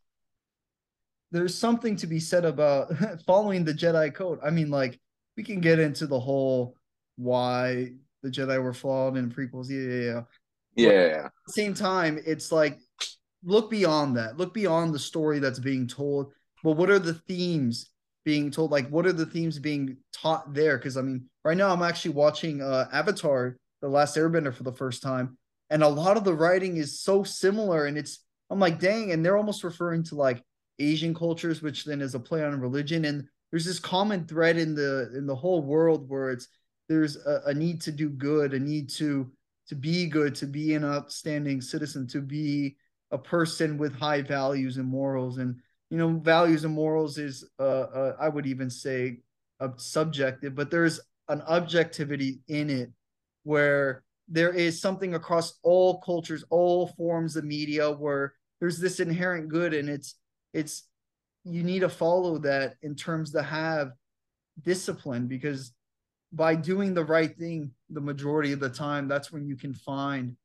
there's 1.32 1.56
something 1.56 1.96
to 1.96 2.06
be 2.06 2.20
said 2.20 2.44
about 2.44 2.92
following 3.26 3.64
the 3.64 3.72
jedi 3.72 4.12
code. 4.14 4.38
I 4.44 4.50
mean 4.50 4.70
like 4.70 5.00
we 5.36 5.42
can 5.42 5.60
get 5.60 5.78
into 5.78 6.06
the 6.06 6.20
whole 6.20 6.76
why 7.16 7.92
the 8.22 8.30
jedi 8.30 8.62
were 8.62 8.74
flawed 8.74 9.16
in 9.16 9.30
prequels 9.30 9.70
yeah 9.70 9.78
yeah 9.78 10.20
yeah, 10.76 10.90
yeah, 10.90 11.06
yeah. 11.06 11.24
at 11.24 11.32
the 11.46 11.52
same 11.52 11.74
time 11.74 12.18
it's 12.24 12.52
like 12.52 12.78
look 13.44 13.70
beyond 13.70 14.16
that. 14.16 14.36
Look 14.36 14.54
beyond 14.54 14.94
the 14.94 14.98
story 14.98 15.38
that's 15.38 15.58
being 15.58 15.86
told. 15.86 16.32
But 16.62 16.72
what 16.72 16.90
are 16.90 16.98
the 16.98 17.14
themes 17.14 17.89
being 18.24 18.50
told 18.50 18.70
like 18.70 18.88
what 18.88 19.06
are 19.06 19.12
the 19.12 19.26
themes 19.26 19.58
being 19.58 19.96
taught 20.12 20.52
there? 20.52 20.76
Because 20.76 20.96
i 20.96 21.02
mean 21.02 21.26
right 21.44 21.56
now 21.56 21.70
i'm 21.70 21.82
actually 21.82 22.12
watching 22.12 22.60
uh 22.62 22.86
avatar 22.92 23.56
the 23.80 23.88
last 23.88 24.16
airbender 24.16 24.54
for 24.54 24.62
the 24.62 24.72
first 24.72 25.02
time 25.02 25.36
and 25.70 25.82
a 25.82 25.88
lot 25.88 26.16
of 26.16 26.24
the 26.24 26.34
writing 26.34 26.76
is 26.76 27.00
so 27.00 27.22
similar 27.22 27.86
and 27.86 27.96
it's 27.96 28.24
i'm 28.50 28.58
like 28.58 28.78
dang 28.78 29.12
and 29.12 29.24
they're 29.24 29.36
almost 29.36 29.64
referring 29.64 30.02
to 30.02 30.14
like 30.14 30.42
asian 30.78 31.14
cultures 31.14 31.62
which 31.62 31.84
then 31.84 32.00
is 32.00 32.14
a 32.14 32.20
play 32.20 32.42
on 32.44 32.60
religion 32.60 33.04
and 33.04 33.26
there's 33.50 33.64
this 33.64 33.78
common 33.78 34.26
thread 34.26 34.56
in 34.56 34.74
the 34.74 35.10
in 35.16 35.26
the 35.26 35.34
whole 35.34 35.62
world 35.62 36.08
where 36.08 36.30
it's 36.30 36.48
there's 36.88 37.16
a, 37.16 37.42
a 37.46 37.54
need 37.54 37.80
to 37.80 37.92
do 37.92 38.08
good 38.08 38.54
a 38.54 38.58
need 38.58 38.88
to 38.88 39.30
to 39.68 39.74
be 39.74 40.06
good 40.06 40.34
to 40.34 40.46
be 40.46 40.74
an 40.74 40.84
outstanding 40.84 41.60
citizen 41.60 42.06
to 42.06 42.20
be 42.20 42.76
a 43.12 43.18
person 43.18 43.78
with 43.78 43.94
high 43.94 44.22
values 44.22 44.76
and 44.76 44.86
morals 44.86 45.38
and 45.38 45.56
you 45.90 45.98
know 45.98 46.10
values 46.18 46.64
and 46.64 46.74
morals 46.74 47.18
is 47.18 47.44
uh, 47.58 47.62
uh, 47.62 48.16
i 48.20 48.28
would 48.28 48.46
even 48.46 48.70
say 48.70 49.18
uh, 49.60 49.68
subjective 49.76 50.54
but 50.54 50.70
there's 50.70 51.00
an 51.28 51.42
objectivity 51.42 52.40
in 52.48 52.70
it 52.70 52.90
where 53.44 54.02
there 54.28 54.52
is 54.52 54.80
something 54.80 55.14
across 55.14 55.58
all 55.62 56.00
cultures 56.00 56.44
all 56.50 56.88
forms 56.96 57.36
of 57.36 57.44
media 57.44 57.90
where 57.90 58.34
there's 58.60 58.78
this 58.78 59.00
inherent 59.00 59.48
good 59.48 59.74
and 59.74 59.88
it's 59.88 60.14
it's 60.54 60.84
you 61.44 61.62
need 61.62 61.80
to 61.80 61.88
follow 61.88 62.38
that 62.38 62.74
in 62.82 62.94
terms 62.94 63.32
to 63.32 63.42
have 63.42 63.92
discipline 64.62 65.26
because 65.26 65.72
by 66.32 66.54
doing 66.54 66.94
the 66.94 67.04
right 67.04 67.36
thing 67.36 67.70
the 67.88 68.00
majority 68.00 68.52
of 68.52 68.60
the 68.60 68.68
time 68.68 69.08
that's 69.08 69.32
when 69.32 69.46
you 69.46 69.56
can 69.56 69.74
find 69.74 70.36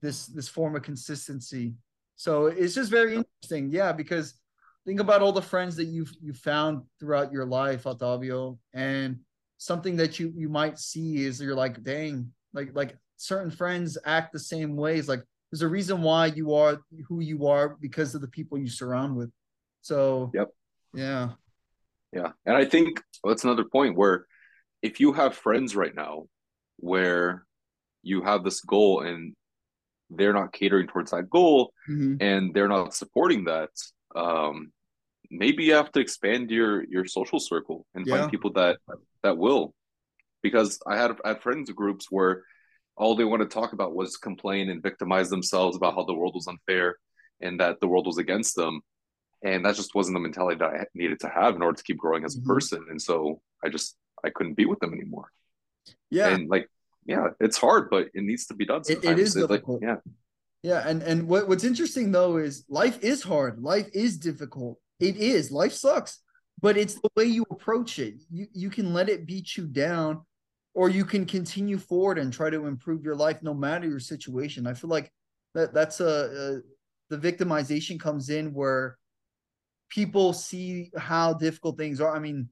this 0.00 0.26
this 0.26 0.48
form 0.48 0.76
of 0.76 0.82
consistency. 0.82 1.74
So 2.16 2.46
it's 2.46 2.74
just 2.74 2.90
very 2.90 3.14
interesting. 3.16 3.70
Yeah 3.70 3.92
because 3.92 4.34
think 4.88 5.00
about 5.00 5.20
all 5.20 5.32
the 5.32 5.42
friends 5.42 5.76
that 5.76 5.84
you've 5.84 6.10
you 6.22 6.32
found 6.32 6.82
throughout 6.98 7.30
your 7.30 7.44
life, 7.44 7.84
Otavio, 7.84 8.56
and 8.72 9.18
something 9.58 9.96
that 9.96 10.18
you 10.18 10.32
you 10.34 10.48
might 10.48 10.78
see 10.78 11.26
is 11.26 11.42
you're 11.42 11.54
like, 11.54 11.84
dang, 11.84 12.32
like 12.54 12.70
like 12.74 12.96
certain 13.18 13.50
friends 13.50 13.98
act 14.06 14.32
the 14.32 14.38
same 14.38 14.76
ways. 14.76 15.06
Like 15.06 15.20
there's 15.52 15.60
a 15.60 15.68
reason 15.68 16.00
why 16.00 16.26
you 16.26 16.54
are 16.54 16.80
who 17.06 17.20
you 17.20 17.46
are 17.48 17.76
because 17.80 18.14
of 18.14 18.22
the 18.22 18.28
people 18.28 18.56
you 18.56 18.70
surround 18.70 19.14
with. 19.14 19.30
So 19.82 20.30
yep, 20.32 20.48
yeah, 20.94 21.32
yeah, 22.10 22.32
and 22.46 22.56
I 22.56 22.64
think 22.64 23.02
that's 23.22 23.44
another 23.44 23.64
point 23.64 23.94
where 23.94 24.24
if 24.80 25.00
you 25.00 25.12
have 25.12 25.36
friends 25.36 25.76
right 25.76 25.94
now 25.94 26.28
where 26.78 27.44
you 28.02 28.22
have 28.22 28.42
this 28.42 28.62
goal 28.62 29.02
and 29.02 29.34
they're 30.08 30.32
not 30.32 30.54
catering 30.54 30.86
towards 30.86 31.10
that 31.10 31.28
goal 31.28 31.74
mm-hmm. 31.86 32.14
and 32.22 32.54
they're 32.54 32.68
not 32.68 32.94
supporting 32.94 33.44
that 33.44 33.68
um 34.16 34.72
maybe 35.30 35.64
you 35.64 35.74
have 35.74 35.92
to 35.92 36.00
expand 36.00 36.50
your 36.50 36.84
your 36.84 37.04
social 37.04 37.40
circle 37.40 37.86
and 37.94 38.06
yeah. 38.06 38.16
find 38.16 38.30
people 38.30 38.52
that 38.52 38.78
that 39.22 39.36
will 39.36 39.74
because 40.42 40.78
i 40.86 40.96
had 40.96 41.16
I 41.24 41.28
had 41.28 41.42
friends 41.42 41.70
groups 41.70 42.06
where 42.10 42.44
all 42.96 43.14
they 43.14 43.24
want 43.24 43.42
to 43.42 43.48
talk 43.48 43.72
about 43.72 43.94
was 43.94 44.16
complain 44.16 44.70
and 44.70 44.82
victimize 44.82 45.30
themselves 45.30 45.76
about 45.76 45.94
how 45.94 46.04
the 46.04 46.14
world 46.14 46.34
was 46.34 46.48
unfair 46.48 46.96
and 47.40 47.60
that 47.60 47.78
the 47.80 47.86
world 47.86 48.06
was 48.06 48.18
against 48.18 48.56
them 48.56 48.80
and 49.42 49.64
that 49.64 49.76
just 49.76 49.94
wasn't 49.94 50.14
the 50.14 50.20
mentality 50.20 50.56
that 50.58 50.70
I 50.70 50.84
needed 50.94 51.20
to 51.20 51.28
have 51.28 51.54
in 51.54 51.62
order 51.62 51.76
to 51.76 51.82
keep 51.82 51.98
growing 51.98 52.24
as 52.24 52.34
a 52.34 52.38
mm-hmm. 52.38 52.52
person. 52.52 52.86
And 52.90 53.00
so 53.00 53.40
I 53.64 53.68
just 53.68 53.96
I 54.24 54.30
couldn't 54.30 54.54
be 54.54 54.66
with 54.66 54.80
them 54.80 54.92
anymore. 54.92 55.30
Yeah, 56.10 56.28
and 56.28 56.48
like 56.48 56.68
yeah, 57.06 57.28
it's 57.40 57.56
hard, 57.56 57.88
but 57.90 58.08
it 58.14 58.22
needs 58.22 58.46
to 58.46 58.54
be 58.54 58.66
done. 58.66 58.84
Sometimes. 58.84 59.04
it, 59.04 59.10
it 59.12 59.18
is 59.18 59.36
it, 59.36 59.40
difficult. 59.40 59.82
Like, 59.82 59.90
yeah, 59.90 60.12
yeah, 60.62 60.88
and 60.88 61.02
and 61.02 61.28
what, 61.28 61.48
what's 61.48 61.64
interesting 61.64 62.10
though 62.10 62.36
is 62.36 62.64
life 62.68 63.02
is 63.02 63.22
hard. 63.22 63.62
Life 63.62 63.88
is 63.94 64.18
difficult. 64.18 64.78
It 65.00 65.16
is. 65.16 65.50
Life 65.50 65.72
sucks, 65.72 66.20
but 66.60 66.76
it's 66.76 66.94
the 66.94 67.08
way 67.16 67.24
you 67.24 67.44
approach 67.50 67.98
it. 67.98 68.14
You 68.30 68.46
you 68.52 68.70
can 68.70 68.92
let 68.92 69.08
it 69.08 69.26
beat 69.26 69.56
you 69.56 69.66
down, 69.66 70.24
or 70.74 70.88
you 70.88 71.04
can 71.04 71.24
continue 71.24 71.78
forward 71.78 72.18
and 72.18 72.32
try 72.32 72.50
to 72.50 72.66
improve 72.66 73.04
your 73.04 73.16
life 73.16 73.42
no 73.42 73.54
matter 73.54 73.88
your 73.88 74.00
situation. 74.00 74.66
I 74.66 74.74
feel 74.74 74.90
like 74.90 75.12
that 75.54 75.72
that's 75.72 76.00
a, 76.00 76.62
a 77.10 77.16
the 77.16 77.18
victimization 77.18 77.98
comes 77.98 78.28
in 78.28 78.52
where 78.52 78.98
people 79.88 80.32
see 80.32 80.90
how 80.96 81.32
difficult 81.32 81.78
things 81.78 82.00
are. 82.00 82.14
I 82.14 82.18
mean, 82.18 82.48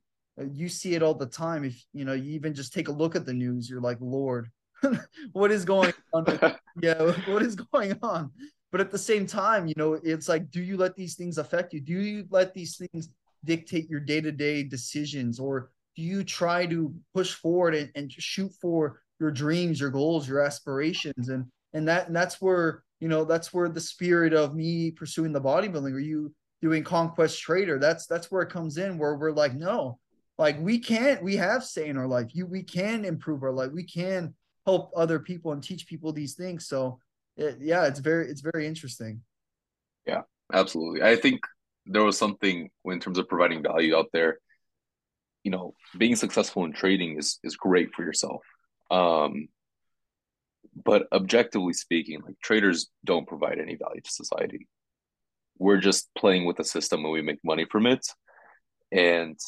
you 0.52 0.68
see 0.68 0.94
it 0.94 1.02
all 1.02 1.14
the 1.14 1.26
time. 1.26 1.64
If 1.64 1.82
you 1.92 2.04
know, 2.04 2.12
you 2.12 2.32
even 2.32 2.54
just 2.54 2.72
take 2.72 2.88
a 2.88 2.92
look 2.92 3.16
at 3.16 3.26
the 3.26 3.34
news, 3.34 3.68
you're 3.68 3.80
like, 3.80 3.98
Lord, 4.00 4.50
what 5.32 5.50
is 5.50 5.64
going 5.64 5.92
on? 6.12 6.24
yeah, 6.82 7.02
what 7.26 7.42
is 7.42 7.56
going 7.56 7.98
on? 8.02 8.30
But 8.72 8.80
at 8.80 8.90
the 8.90 8.98
same 8.98 9.26
time, 9.26 9.66
you 9.66 9.74
know, 9.76 9.94
it's 9.94 10.28
like, 10.28 10.50
do 10.50 10.62
you 10.62 10.76
let 10.76 10.96
these 10.96 11.14
things 11.14 11.38
affect 11.38 11.72
you? 11.72 11.80
Do 11.80 11.94
you 11.94 12.26
let 12.30 12.52
these 12.52 12.76
things 12.76 13.08
dictate 13.44 13.88
your 13.88 14.00
day 14.00 14.20
to 14.20 14.32
day 14.32 14.62
decisions? 14.62 15.38
Or 15.38 15.70
do 15.94 16.02
you 16.02 16.24
try 16.24 16.66
to 16.66 16.94
push 17.14 17.34
forward 17.34 17.74
and, 17.74 17.90
and 17.94 18.12
shoot 18.12 18.52
for 18.60 19.00
your 19.20 19.30
dreams, 19.30 19.80
your 19.80 19.90
goals, 19.90 20.28
your 20.28 20.42
aspirations? 20.42 21.28
And 21.28 21.46
and 21.72 21.88
that 21.88 22.08
and 22.08 22.16
that's 22.16 22.40
where, 22.40 22.82
you 23.00 23.08
know, 23.08 23.24
that's 23.24 23.54
where 23.54 23.68
the 23.68 23.80
spirit 23.80 24.34
of 24.34 24.54
me 24.54 24.90
pursuing 24.90 25.32
the 25.32 25.40
bodybuilding 25.40 25.92
or 25.92 26.00
you 26.00 26.34
doing 26.62 26.82
conquest 26.82 27.40
trader, 27.40 27.78
that's 27.78 28.06
that's 28.06 28.30
where 28.30 28.42
it 28.42 28.50
comes 28.50 28.78
in, 28.78 28.98
where 28.98 29.16
we're 29.16 29.32
like, 29.32 29.54
no, 29.54 29.98
like 30.38 30.58
we 30.60 30.78
can't, 30.78 31.22
we 31.22 31.36
have 31.36 31.64
say 31.64 31.88
in 31.88 31.96
our 31.96 32.06
life. 32.06 32.34
You 32.34 32.46
we 32.46 32.62
can 32.62 33.04
improve 33.04 33.42
our 33.42 33.52
life. 33.52 33.70
We 33.72 33.84
can 33.84 34.34
help 34.64 34.90
other 34.96 35.18
people 35.18 35.52
and 35.52 35.62
teach 35.62 35.86
people 35.86 36.12
these 36.12 36.34
things. 36.34 36.66
So 36.66 36.98
it, 37.36 37.58
yeah, 37.60 37.86
it's 37.86 38.00
very 38.00 38.28
it's 38.28 38.40
very 38.40 38.66
interesting. 38.66 39.22
Yeah, 40.06 40.22
absolutely. 40.52 41.02
I 41.02 41.16
think 41.16 41.40
there 41.86 42.04
was 42.04 42.18
something 42.18 42.70
in 42.84 43.00
terms 43.00 43.18
of 43.18 43.28
providing 43.28 43.62
value 43.62 43.96
out 43.96 44.06
there. 44.12 44.38
You 45.44 45.50
know, 45.50 45.74
being 45.96 46.16
successful 46.16 46.64
in 46.64 46.72
trading 46.72 47.18
is 47.18 47.38
is 47.44 47.56
great 47.56 47.92
for 47.94 48.04
yourself. 48.04 48.42
Um, 48.90 49.48
but 50.84 51.06
objectively 51.12 51.72
speaking, 51.72 52.20
like 52.24 52.38
traders 52.42 52.88
don't 53.04 53.28
provide 53.28 53.58
any 53.58 53.76
value 53.76 54.00
to 54.00 54.10
society. 54.10 54.68
We're 55.58 55.78
just 55.78 56.10
playing 56.18 56.44
with 56.44 56.56
the 56.56 56.64
system 56.64 57.04
and 57.04 57.12
we 57.12 57.22
make 57.22 57.38
money 57.44 57.66
from 57.70 57.86
it. 57.86 58.06
And 58.92 59.38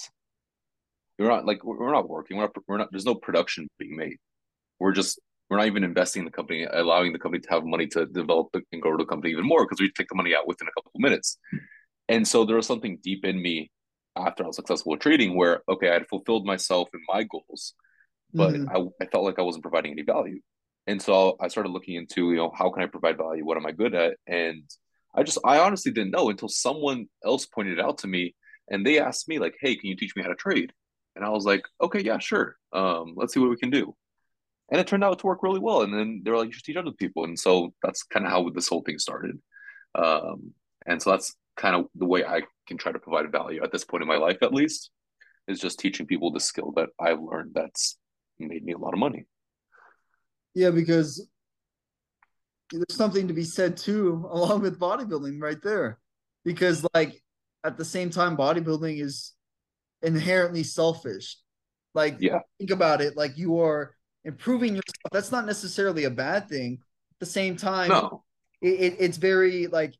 we're 1.18 1.28
not 1.28 1.44
like 1.44 1.64
we're 1.64 1.92
not 1.92 2.08
working. 2.08 2.36
We're 2.36 2.44
not. 2.44 2.56
We're 2.66 2.78
not. 2.78 2.88
There's 2.90 3.04
no 3.04 3.14
production 3.14 3.68
being 3.78 3.96
made 3.96 4.18
we're 4.78 4.92
just 4.92 5.20
we're 5.48 5.56
not 5.56 5.66
even 5.66 5.84
investing 5.84 6.20
in 6.20 6.24
the 6.24 6.30
company, 6.30 6.66
allowing 6.70 7.12
the 7.12 7.18
company 7.18 7.40
to 7.40 7.50
have 7.50 7.64
money 7.64 7.86
to 7.88 8.06
develop 8.06 8.48
and 8.72 8.82
grow 8.82 8.96
the 8.96 9.04
company 9.04 9.32
even 9.32 9.46
more 9.46 9.64
because 9.64 9.80
we 9.80 9.90
take 9.92 10.08
the 10.08 10.14
money 10.14 10.34
out 10.34 10.46
within 10.46 10.68
a 10.68 10.72
couple 10.72 10.92
of 10.94 11.00
minutes. 11.00 11.38
And 12.08 12.26
so 12.26 12.44
there 12.44 12.56
was 12.56 12.66
something 12.66 12.98
deep 13.02 13.24
in 13.24 13.40
me 13.40 13.70
after 14.16 14.44
I 14.44 14.48
was 14.48 14.56
successful 14.56 14.94
at 14.94 15.00
trading 15.00 15.36
where 15.36 15.62
okay, 15.68 15.90
I 15.90 15.94
had 15.94 16.08
fulfilled 16.08 16.44
myself 16.44 16.88
and 16.92 17.02
my 17.08 17.22
goals, 17.24 17.74
but 18.34 18.54
mm-hmm. 18.54 18.68
I, 18.70 19.04
I 19.04 19.08
felt 19.08 19.24
like 19.24 19.38
I 19.38 19.42
wasn't 19.42 19.62
providing 19.62 19.92
any 19.92 20.02
value. 20.02 20.40
And 20.86 21.00
so 21.00 21.36
I 21.40 21.48
started 21.48 21.70
looking 21.70 21.96
into, 21.96 22.30
you 22.30 22.36
know, 22.36 22.50
how 22.56 22.70
can 22.70 22.82
I 22.82 22.86
provide 22.86 23.18
value? 23.18 23.44
What 23.44 23.58
am 23.58 23.66
I 23.66 23.72
good 23.72 23.94
at? 23.94 24.16
And 24.26 24.62
I 25.14 25.22
just 25.22 25.38
I 25.44 25.58
honestly 25.60 25.92
didn't 25.92 26.12
know 26.12 26.30
until 26.30 26.48
someone 26.48 27.06
else 27.24 27.46
pointed 27.46 27.78
it 27.78 27.84
out 27.84 27.98
to 27.98 28.06
me 28.06 28.34
and 28.70 28.84
they 28.84 28.98
asked 28.98 29.28
me 29.28 29.38
like, 29.38 29.56
"Hey, 29.60 29.76
can 29.76 29.88
you 29.88 29.96
teach 29.96 30.14
me 30.16 30.22
how 30.22 30.28
to 30.28 30.34
trade?" 30.34 30.72
And 31.16 31.24
I 31.24 31.30
was 31.30 31.44
like, 31.44 31.62
"Okay, 31.80 32.00
yeah, 32.00 32.18
sure. 32.18 32.56
Um, 32.72 33.14
let's 33.16 33.34
see 33.34 33.40
what 33.40 33.50
we 33.50 33.56
can 33.56 33.70
do." 33.70 33.94
And 34.70 34.80
it 34.80 34.86
turned 34.86 35.04
out 35.04 35.18
to 35.18 35.26
work 35.26 35.42
really 35.42 35.60
well. 35.60 35.82
And 35.82 35.92
then 35.92 36.22
they 36.24 36.30
were 36.30 36.38
like, 36.38 36.46
you 36.46 36.52
should 36.52 36.64
teach 36.64 36.76
other 36.76 36.92
people. 36.92 37.24
And 37.24 37.38
so 37.38 37.72
that's 37.82 38.02
kind 38.02 38.26
of 38.26 38.32
how 38.32 38.48
this 38.50 38.68
whole 38.68 38.82
thing 38.82 38.98
started. 38.98 39.38
Um, 39.94 40.52
and 40.86 41.00
so 41.02 41.10
that's 41.10 41.34
kind 41.56 41.74
of 41.74 41.86
the 41.94 42.06
way 42.06 42.24
I 42.24 42.42
can 42.66 42.76
try 42.76 42.92
to 42.92 42.98
provide 42.98 43.32
value 43.32 43.62
at 43.62 43.72
this 43.72 43.84
point 43.84 44.02
in 44.02 44.08
my 44.08 44.16
life, 44.16 44.38
at 44.42 44.52
least, 44.52 44.90
is 45.46 45.60
just 45.60 45.78
teaching 45.78 46.06
people 46.06 46.30
the 46.30 46.40
skill 46.40 46.72
that 46.76 46.90
I've 47.00 47.20
learned 47.20 47.52
that's 47.54 47.98
made 48.38 48.64
me 48.64 48.72
a 48.72 48.78
lot 48.78 48.92
of 48.92 49.00
money. 49.00 49.26
Yeah, 50.54 50.70
because 50.70 51.26
there's 52.70 52.94
something 52.94 53.28
to 53.28 53.34
be 53.34 53.44
said 53.44 53.76
too, 53.76 54.26
along 54.30 54.60
with 54.60 54.78
bodybuilding 54.78 55.40
right 55.40 55.60
there. 55.62 55.98
Because, 56.44 56.86
like, 56.94 57.20
at 57.64 57.76
the 57.76 57.84
same 57.84 58.10
time, 58.10 58.36
bodybuilding 58.36 59.02
is 59.02 59.32
inherently 60.02 60.62
selfish. 60.62 61.36
Like, 61.94 62.16
yeah. 62.20 62.40
think 62.58 62.70
about 62.70 63.00
it. 63.00 63.16
Like, 63.16 63.36
you 63.36 63.60
are 63.60 63.94
improving 64.24 64.70
yourself 64.70 65.12
that's 65.12 65.32
not 65.32 65.46
necessarily 65.46 66.04
a 66.04 66.10
bad 66.10 66.48
thing. 66.48 66.78
At 67.12 67.20
the 67.20 67.26
same 67.26 67.56
time 67.56 67.88
no. 67.88 68.24
it, 68.60 68.96
it's 68.98 69.16
very 69.16 69.66
like 69.66 69.94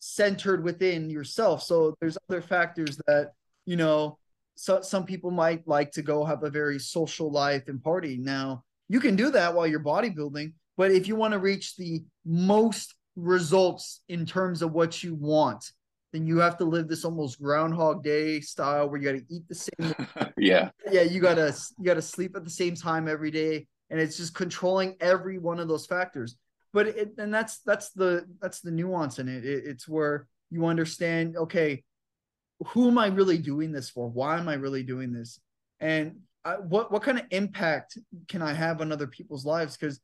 centered 0.00 0.64
within 0.64 1.10
yourself. 1.10 1.62
So 1.62 1.94
there's 2.00 2.18
other 2.28 2.42
factors 2.42 2.98
that 3.06 3.32
you 3.66 3.76
know 3.76 4.18
so, 4.56 4.82
some 4.82 5.06
people 5.06 5.30
might 5.30 5.66
like 5.66 5.92
to 5.92 6.02
go 6.02 6.24
have 6.24 6.42
a 6.42 6.50
very 6.50 6.78
social 6.78 7.30
life 7.30 7.68
and 7.68 7.82
party. 7.82 8.18
Now 8.18 8.64
you 8.88 9.00
can 9.00 9.16
do 9.16 9.30
that 9.30 9.54
while 9.54 9.66
you're 9.66 9.80
bodybuilding 9.80 10.52
but 10.80 10.92
if 10.92 11.06
you 11.06 11.14
want 11.14 11.32
to 11.32 11.38
reach 11.38 11.76
the 11.76 12.02
most 12.24 12.94
results 13.14 14.00
in 14.08 14.24
terms 14.24 14.62
of 14.62 14.72
what 14.72 15.02
you 15.02 15.14
want 15.14 15.72
then 16.12 16.26
you 16.26 16.38
have 16.38 16.56
to 16.58 16.64
live 16.64 16.88
this 16.88 17.04
almost 17.04 17.40
groundhog 17.40 18.02
day 18.02 18.40
style 18.40 18.88
where 18.88 19.00
you 19.00 19.12
got 19.12 19.18
to 19.18 19.34
eat 19.34 19.46
the 19.48 19.54
same 19.54 19.94
yeah. 20.36 20.70
Yeah 20.90 21.02
you 21.02 21.20
gotta 21.20 21.54
you 21.78 21.84
gotta 21.84 22.02
sleep 22.02 22.36
at 22.36 22.44
the 22.44 22.50
same 22.50 22.74
time 22.74 23.08
every 23.08 23.30
day 23.30 23.66
and 23.90 24.00
it's 24.00 24.16
just 24.16 24.34
controlling 24.34 24.96
every 25.00 25.38
one 25.38 25.58
of 25.58 25.68
those 25.68 25.86
factors. 25.86 26.36
But 26.72 26.86
it, 26.88 27.12
and 27.18 27.34
that's 27.34 27.58
that's 27.60 27.90
the 27.90 28.26
that's 28.40 28.60
the 28.60 28.70
nuance 28.70 29.18
in 29.18 29.28
it. 29.28 29.44
it 29.44 29.64
it's 29.66 29.88
where 29.88 30.26
you 30.50 30.66
understand 30.66 31.36
okay 31.36 31.82
who 32.66 32.88
am 32.88 32.98
i 32.98 33.06
really 33.06 33.38
doing 33.38 33.72
this 33.72 33.90
for? 33.90 34.08
Why 34.08 34.38
am 34.38 34.48
i 34.48 34.54
really 34.54 34.82
doing 34.82 35.12
this? 35.12 35.40
And 35.80 36.20
I, 36.44 36.54
what 36.54 36.92
what 36.92 37.02
kind 37.02 37.18
of 37.18 37.26
impact 37.30 37.98
can 38.28 38.42
i 38.42 38.52
have 38.52 38.80
on 38.80 38.92
other 38.92 39.06
people's 39.06 39.44
lives? 39.44 39.76
Because 39.76 40.00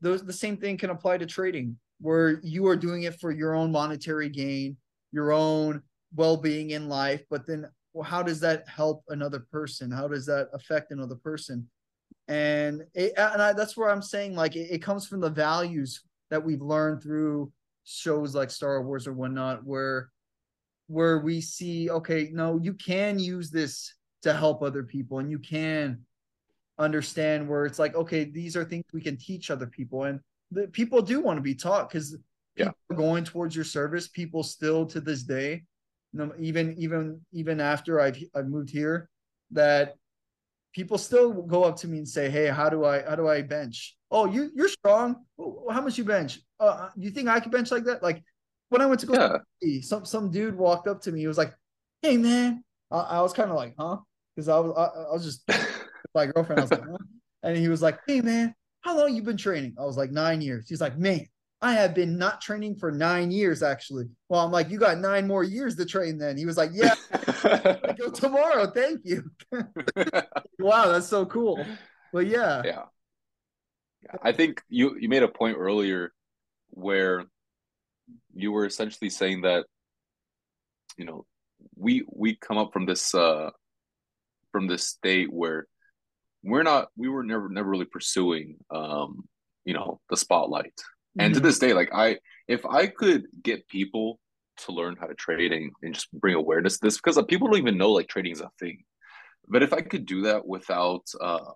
those 0.00 0.24
the 0.24 0.32
same 0.32 0.56
thing 0.56 0.76
can 0.76 0.90
apply 0.90 1.18
to 1.18 1.26
trading 1.26 1.78
where 2.00 2.40
you 2.42 2.66
are 2.68 2.76
doing 2.76 3.02
it 3.02 3.20
for 3.20 3.30
your 3.30 3.54
own 3.54 3.72
monetary 3.72 4.28
gain 4.28 4.76
your 5.12 5.32
own 5.32 5.82
well-being 6.14 6.70
in 6.70 6.88
life 6.88 7.22
but 7.30 7.46
then 7.46 7.66
well, 7.98 8.08
how 8.08 8.22
does 8.22 8.38
that 8.40 8.68
help 8.68 9.02
another 9.08 9.40
person? 9.50 9.90
How 9.90 10.06
does 10.06 10.24
that 10.26 10.50
affect 10.52 10.92
another 10.92 11.16
person? 11.16 11.68
And 12.28 12.84
it, 12.94 13.12
and 13.16 13.42
I, 13.42 13.52
that's 13.54 13.74
where 13.74 13.88
i'm 13.88 14.02
saying 14.02 14.36
like 14.36 14.54
it, 14.54 14.68
it, 14.70 14.82
comes 14.82 15.06
from 15.06 15.20
the 15.20 15.30
values 15.30 16.02
that 16.30 16.44
we've 16.44 16.60
learned 16.60 17.02
through 17.02 17.50
shows 17.84 18.34
like 18.34 18.50
star 18.50 18.82
wars 18.82 19.06
or 19.06 19.14
whatnot 19.14 19.64
where 19.64 20.10
where 20.88 21.20
we 21.20 21.40
see 21.40 21.88
okay 21.88 22.28
no 22.30 22.60
you 22.62 22.74
can 22.74 23.18
use 23.18 23.50
this 23.50 23.94
to 24.22 24.34
help 24.34 24.62
other 24.62 24.82
people 24.82 25.20
and 25.20 25.30
you 25.30 25.38
can 25.38 26.04
understand 26.78 27.48
where 27.48 27.64
it's 27.64 27.78
like 27.78 27.94
okay 27.94 28.24
these 28.24 28.56
are 28.56 28.64
things 28.64 28.84
we 28.92 29.00
can 29.00 29.16
teach 29.16 29.50
other 29.50 29.66
people 29.66 30.04
and 30.04 30.20
the, 30.50 30.68
people 30.68 31.00
do 31.00 31.22
want 31.22 31.38
to 31.38 31.42
be 31.42 31.54
taught 31.54 31.88
because 31.88 32.14
yeah. 32.58 32.96
going 32.96 33.24
towards 33.24 33.54
your 33.54 33.64
service 33.64 34.08
people 34.08 34.42
still 34.42 34.86
to 34.86 35.00
this 35.00 35.22
day 35.22 35.62
even 36.38 36.74
even 36.78 37.20
even 37.32 37.60
after 37.60 38.00
i've 38.00 38.18
i've 38.34 38.48
moved 38.48 38.70
here 38.70 39.08
that 39.50 39.94
people 40.72 40.98
still 40.98 41.32
go 41.32 41.64
up 41.64 41.76
to 41.76 41.88
me 41.88 41.98
and 41.98 42.08
say, 42.08 42.30
"Hey, 42.30 42.46
how 42.46 42.68
do 42.68 42.84
I 42.84 43.02
how 43.02 43.16
do 43.16 43.28
I 43.28 43.42
bench?" 43.42 43.96
Oh, 44.10 44.26
you 44.26 44.50
you're 44.54 44.68
strong. 44.68 45.24
How 45.70 45.80
much 45.80 45.98
you 45.98 46.04
bench? 46.04 46.40
Uh, 46.60 46.64
uh 46.64 46.90
you 46.96 47.10
think 47.10 47.28
I 47.28 47.40
could 47.40 47.52
bench 47.52 47.70
like 47.70 47.84
that? 47.84 48.02
Like 48.02 48.22
when 48.68 48.80
I 48.80 48.86
went 48.86 49.00
to 49.00 49.06
go, 49.06 49.40
yeah. 49.60 49.80
some 49.82 50.04
some 50.04 50.30
dude 50.30 50.56
walked 50.56 50.86
up 50.86 51.00
to 51.02 51.12
me. 51.12 51.20
He 51.20 51.26
was 51.26 51.38
like, 51.38 51.54
"Hey, 52.02 52.16
man." 52.16 52.62
I, 52.90 52.98
I 52.98 53.22
was 53.22 53.32
kind 53.32 53.50
of 53.50 53.56
like, 53.56 53.74
"Huh?" 53.78 53.98
Because 54.34 54.48
I 54.48 54.58
was 54.58 54.72
I, 54.76 54.84
I, 55.10 55.12
was 55.12 55.24
just 55.24 55.48
my 56.14 56.26
girlfriend. 56.26 56.60
I 56.60 56.62
was 56.62 56.70
like, 56.70 56.88
huh? 56.88 56.96
and 57.42 57.56
he 57.56 57.68
was 57.68 57.82
like, 57.82 57.98
"Hey, 58.06 58.20
man, 58.20 58.54
how 58.82 58.96
long 58.96 59.14
you 59.14 59.22
been 59.22 59.36
training?" 59.36 59.74
I 59.78 59.84
was 59.84 59.96
like, 59.96 60.10
nine 60.10 60.40
years. 60.40 60.68
He's 60.68 60.80
like, 60.80 60.96
"Man." 60.96 61.26
I 61.60 61.72
have 61.72 61.94
been 61.94 62.18
not 62.18 62.40
training 62.40 62.76
for 62.76 62.92
nine 62.92 63.32
years, 63.32 63.62
actually. 63.62 64.06
Well, 64.28 64.44
I'm 64.44 64.52
like, 64.52 64.70
you 64.70 64.78
got 64.78 64.98
nine 64.98 65.26
more 65.26 65.42
years 65.42 65.74
to 65.76 65.84
train 65.84 66.16
then. 66.16 66.36
He 66.36 66.46
was 66.46 66.56
like, 66.56 66.70
Yeah, 66.72 66.94
I 67.10 67.94
go 67.98 68.10
tomorrow. 68.14 68.70
Thank 68.70 69.00
you. 69.04 69.30
wow, 70.60 70.92
that's 70.92 71.08
so 71.08 71.26
cool. 71.26 71.64
But 72.12 72.26
yeah. 72.26 72.62
Yeah. 72.64 72.82
I 74.22 74.32
think 74.32 74.62
you 74.68 74.96
you 74.98 75.08
made 75.08 75.24
a 75.24 75.28
point 75.28 75.56
earlier 75.58 76.12
where 76.70 77.24
you 78.34 78.52
were 78.52 78.64
essentially 78.64 79.10
saying 79.10 79.42
that 79.42 79.66
you 80.96 81.04
know 81.04 81.26
we 81.76 82.04
we 82.08 82.36
come 82.36 82.56
up 82.56 82.72
from 82.72 82.86
this 82.86 83.14
uh 83.14 83.50
from 84.52 84.68
this 84.68 84.86
state 84.86 85.32
where 85.32 85.66
we're 86.42 86.62
not 86.62 86.88
we 86.96 87.08
were 87.08 87.24
never 87.24 87.48
never 87.48 87.68
really 87.68 87.84
pursuing 87.84 88.56
um 88.70 89.24
you 89.64 89.74
know 89.74 90.00
the 90.08 90.16
spotlight 90.16 90.72
and 91.18 91.32
mm-hmm. 91.32 91.34
to 91.34 91.40
this 91.40 91.58
day 91.58 91.72
like 91.72 91.90
i 91.94 92.16
if 92.46 92.64
i 92.66 92.86
could 92.86 93.26
get 93.42 93.68
people 93.68 94.18
to 94.58 94.72
learn 94.72 94.96
how 94.96 95.06
to 95.06 95.14
trade 95.14 95.52
and, 95.52 95.72
and 95.82 95.94
just 95.94 96.12
bring 96.12 96.34
awareness 96.34 96.78
to 96.78 96.86
this 96.86 96.96
because 96.96 97.22
people 97.28 97.48
don't 97.48 97.58
even 97.58 97.78
know 97.78 97.92
like 97.92 98.08
trading 98.08 98.32
is 98.32 98.40
a 98.40 98.50
thing. 98.58 98.84
But 99.48 99.62
if 99.62 99.72
I 99.72 99.80
could 99.80 100.04
do 100.04 100.22
that 100.22 100.46
without 100.46 101.04
uh, 101.20 101.52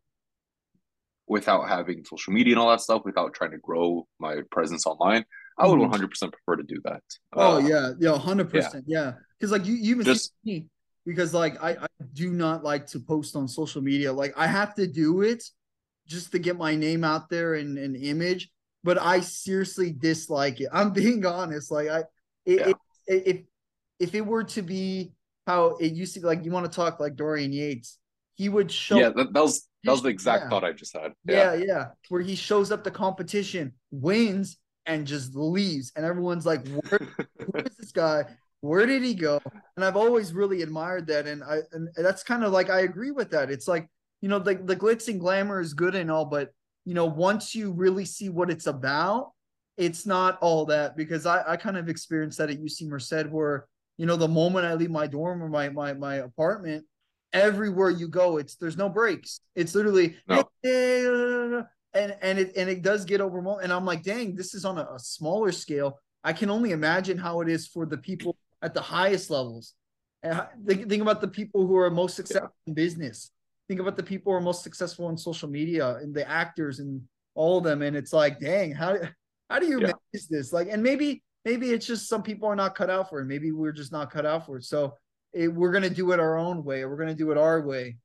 without 1.28 1.68
having 1.68 2.04
social 2.04 2.32
media 2.32 2.54
and 2.54 2.60
all 2.60 2.70
that 2.70 2.80
stuff, 2.80 3.02
without 3.04 3.34
trying 3.34 3.50
to 3.50 3.58
grow 3.58 4.06
my 4.18 4.40
presence 4.50 4.86
online, 4.86 5.24
I 5.58 5.66
would 5.66 5.78
100 5.78 5.98
mm-hmm. 5.98 6.08
percent 6.08 6.32
prefer 6.32 6.56
to 6.56 6.66
do 6.66 6.80
that. 6.84 7.02
Oh 7.34 7.56
uh, 7.56 7.58
yeah, 7.58 7.90
yeah, 7.98 8.12
100 8.12 8.50
percent, 8.50 8.84
yeah. 8.86 9.12
Because 9.38 9.52
like 9.52 9.66
you, 9.66 9.74
you 9.74 9.94
even 9.94 10.04
just 10.04 10.32
me 10.44 10.68
because 11.04 11.34
like 11.34 11.62
I, 11.62 11.72
I 11.72 11.86
do 12.12 12.30
not 12.30 12.64
like 12.64 12.86
to 12.88 13.00
post 13.00 13.36
on 13.36 13.48
social 13.48 13.82
media. 13.82 14.12
Like 14.12 14.34
I 14.36 14.46
have 14.46 14.74
to 14.76 14.86
do 14.86 15.22
it 15.22 15.44
just 16.06 16.32
to 16.32 16.38
get 16.38 16.56
my 16.56 16.74
name 16.74 17.04
out 17.04 17.28
there 17.28 17.54
and 17.54 17.76
an 17.76 17.94
image, 17.94 18.50
but 18.84 19.00
I 19.00 19.20
seriously 19.20 19.92
dislike 19.92 20.60
it. 20.60 20.68
I'm 20.72 20.92
being 20.92 21.24
honest. 21.24 21.70
Like 21.70 21.88
I, 21.88 21.98
it, 22.44 22.60
yeah. 22.60 22.72
it, 23.06 23.26
if 23.26 23.40
if 23.98 24.14
it 24.14 24.26
were 24.26 24.44
to 24.44 24.62
be 24.62 25.12
how 25.46 25.76
it 25.76 25.92
used 25.92 26.14
to 26.14 26.20
be, 26.20 26.26
like 26.26 26.44
you 26.44 26.50
want 26.50 26.70
to 26.70 26.74
talk 26.74 27.00
like 27.00 27.16
Dorian 27.16 27.52
Yates, 27.52 27.98
he 28.34 28.48
would 28.48 28.70
show. 28.70 28.98
Yeah, 28.98 29.10
that, 29.10 29.32
that 29.32 29.42
was 29.42 29.68
that 29.84 29.92
was 29.92 30.02
the 30.02 30.08
exact 30.08 30.44
yeah. 30.44 30.50
thought 30.50 30.64
I 30.64 30.72
just 30.72 30.96
had. 30.96 31.12
Yeah. 31.24 31.54
yeah, 31.54 31.64
yeah, 31.66 31.84
where 32.08 32.22
he 32.22 32.34
shows 32.34 32.72
up 32.72 32.84
the 32.84 32.90
competition, 32.90 33.72
wins, 33.90 34.58
and 34.86 35.06
just 35.06 35.34
leaves, 35.34 35.92
and 35.96 36.04
everyone's 36.04 36.46
like, 36.46 36.66
"Where, 36.68 37.00
who 37.38 37.58
is 37.58 37.76
this 37.76 37.92
guy? 37.92 38.24
Where 38.60 38.86
did 38.86 39.02
he 39.02 39.14
go?" 39.14 39.40
And 39.76 39.84
I've 39.84 39.96
always 39.96 40.32
really 40.32 40.62
admired 40.62 41.06
that, 41.08 41.26
and 41.26 41.42
I 41.42 41.58
and 41.72 41.88
that's 41.96 42.22
kind 42.22 42.44
of 42.44 42.52
like 42.52 42.70
I 42.70 42.80
agree 42.80 43.10
with 43.10 43.30
that. 43.30 43.50
It's 43.50 43.68
like 43.68 43.88
you 44.20 44.28
know, 44.28 44.38
the 44.38 44.54
the 44.54 44.76
glitz 44.76 45.08
and 45.08 45.20
glamour 45.20 45.60
is 45.60 45.74
good 45.74 45.94
and 45.94 46.10
all, 46.10 46.24
but 46.24 46.50
you 46.84 46.94
know, 46.94 47.06
once 47.06 47.54
you 47.54 47.72
really 47.72 48.04
see 48.04 48.28
what 48.28 48.50
it's 48.50 48.66
about, 48.66 49.30
it's 49.76 50.06
not 50.06 50.38
all 50.40 50.66
that 50.66 50.96
because 50.96 51.26
I, 51.26 51.42
I 51.52 51.56
kind 51.56 51.76
of 51.76 51.88
experienced 51.88 52.38
that 52.38 52.50
at 52.50 52.60
UC 52.60 52.88
Merced 52.88 53.30
where, 53.30 53.66
you 53.96 54.06
know, 54.06 54.16
the 54.16 54.28
moment 54.28 54.66
I 54.66 54.74
leave 54.74 54.90
my 54.90 55.06
dorm 55.06 55.42
or 55.42 55.48
my 55.48 55.68
my 55.68 55.94
my 55.94 56.16
apartment, 56.16 56.84
everywhere 57.32 57.90
you 57.90 58.08
go, 58.08 58.36
it's 58.38 58.56
there's 58.56 58.76
no 58.76 58.88
breaks. 58.88 59.40
It's 59.54 59.74
literally 59.74 60.16
no. 60.28 60.44
and 60.64 62.16
and 62.20 62.38
it 62.38 62.52
and 62.56 62.68
it 62.68 62.82
does 62.82 63.04
get 63.04 63.20
over 63.20 63.38
and 63.60 63.72
I'm 63.72 63.84
like, 63.84 64.02
dang, 64.02 64.34
this 64.34 64.54
is 64.54 64.64
on 64.64 64.78
a, 64.78 64.88
a 64.94 64.98
smaller 64.98 65.52
scale. 65.52 66.00
I 66.24 66.32
can 66.32 66.50
only 66.50 66.70
imagine 66.70 67.18
how 67.18 67.40
it 67.40 67.48
is 67.48 67.66
for 67.66 67.86
the 67.86 67.98
people 67.98 68.36
at 68.60 68.74
the 68.74 68.80
highest 68.80 69.30
levels. 69.30 69.74
And 70.22 70.40
think, 70.66 70.88
think 70.88 71.02
about 71.02 71.20
the 71.20 71.28
people 71.28 71.66
who 71.66 71.76
are 71.76 71.90
most 71.90 72.14
successful 72.14 72.54
yeah. 72.64 72.70
in 72.70 72.74
business. 72.74 73.32
Think 73.72 73.80
about 73.80 73.96
the 73.96 74.02
people 74.02 74.30
who 74.30 74.36
are 74.36 74.40
most 74.42 74.62
successful 74.62 75.06
on 75.06 75.16
social 75.16 75.48
media 75.48 75.96
and 75.96 76.14
the 76.14 76.28
actors 76.28 76.78
and 76.78 77.00
all 77.34 77.56
of 77.56 77.64
them. 77.64 77.80
And 77.80 77.96
it's 77.96 78.12
like, 78.12 78.38
dang, 78.38 78.72
how 78.72 78.98
how 79.48 79.58
do 79.60 79.64
you 79.64 79.80
yeah. 79.80 79.86
manage 79.86 80.28
this? 80.28 80.52
Like, 80.52 80.68
and 80.70 80.82
maybe 80.82 81.22
maybe 81.46 81.70
it's 81.70 81.86
just 81.86 82.06
some 82.06 82.22
people 82.22 82.46
are 82.50 82.54
not 82.54 82.74
cut 82.74 82.90
out 82.90 83.08
for 83.08 83.20
it. 83.20 83.24
Maybe 83.24 83.50
we're 83.50 83.72
just 83.72 83.90
not 83.90 84.10
cut 84.10 84.26
out 84.26 84.44
for 84.44 84.58
it. 84.58 84.64
So 84.64 84.98
it, 85.32 85.48
we're 85.48 85.72
gonna 85.72 85.88
do 85.88 86.12
it 86.12 86.20
our 86.20 86.36
own 86.36 86.64
way. 86.64 86.84
We're 86.84 86.98
gonna 86.98 87.14
do 87.14 87.30
it 87.30 87.38
our 87.38 87.62
way. 87.62 87.96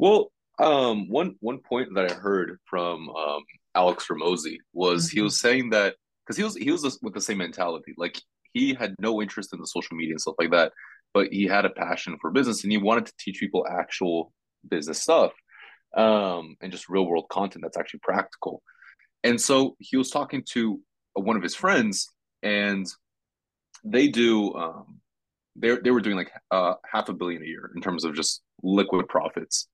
Well, 0.00 0.32
um, 0.58 1.08
one 1.08 1.36
one 1.38 1.58
point 1.58 1.94
that 1.94 2.10
I 2.10 2.14
heard 2.14 2.58
from 2.64 3.10
um, 3.10 3.44
Alex 3.76 4.08
Hormozi 4.08 4.56
was 4.72 5.06
mm-hmm. 5.06 5.18
he 5.18 5.22
was 5.22 5.38
saying 5.38 5.70
that 5.70 5.94
because 6.26 6.36
he 6.36 6.42
was 6.42 6.56
he 6.56 6.72
was 6.72 6.98
with 7.00 7.14
the 7.14 7.20
same 7.20 7.38
mentality. 7.38 7.94
Like 7.96 8.20
he 8.54 8.74
had 8.74 8.96
no 8.98 9.22
interest 9.22 9.52
in 9.52 9.60
the 9.60 9.68
social 9.68 9.96
media 9.96 10.14
and 10.14 10.20
stuff 10.20 10.34
like 10.40 10.50
that, 10.50 10.72
but 11.14 11.28
he 11.28 11.44
had 11.44 11.64
a 11.64 11.70
passion 11.70 12.16
for 12.20 12.30
business 12.30 12.62
and 12.62 12.72
he 12.72 12.78
wanted 12.78 13.06
to 13.06 13.12
teach 13.18 13.40
people 13.40 13.66
actual 13.68 14.32
business 14.68 15.00
stuff 15.00 15.32
um, 15.96 16.56
and 16.60 16.72
just 16.72 16.88
real 16.88 17.06
world 17.06 17.28
content 17.30 17.62
that's 17.62 17.76
actually 17.76 18.00
practical. 18.02 18.62
And 19.24 19.40
so 19.40 19.76
he 19.78 19.96
was 19.96 20.10
talking 20.10 20.42
to 20.50 20.80
one 21.14 21.36
of 21.36 21.42
his 21.42 21.54
friends, 21.54 22.08
and 22.42 22.86
they 23.84 24.08
do 24.08 24.54
um, 24.54 25.00
they 25.56 25.76
they 25.76 25.90
were 25.90 26.00
doing 26.00 26.16
like 26.16 26.32
uh, 26.50 26.74
half 26.90 27.08
a 27.08 27.12
billion 27.12 27.42
a 27.42 27.46
year 27.46 27.70
in 27.74 27.82
terms 27.82 28.04
of 28.04 28.14
just 28.14 28.42
liquid 28.62 29.08
profits. 29.08 29.68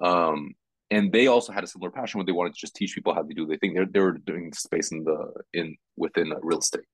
Um, 0.00 0.54
and 0.90 1.12
they 1.12 1.28
also 1.28 1.52
had 1.52 1.62
a 1.62 1.68
similar 1.68 1.90
passion 1.90 2.18
where 2.18 2.26
they 2.26 2.32
wanted 2.32 2.54
to 2.54 2.60
just 2.60 2.74
teach 2.74 2.94
people 2.94 3.14
how 3.14 3.22
to 3.22 3.34
do 3.34 3.46
they 3.46 3.56
think 3.56 3.76
They 3.76 3.84
they 3.84 4.00
were 4.00 4.18
doing 4.18 4.52
space 4.52 4.90
in 4.92 5.04
the 5.04 5.32
in 5.54 5.76
within 5.96 6.32
real 6.42 6.58
estate. 6.58 6.84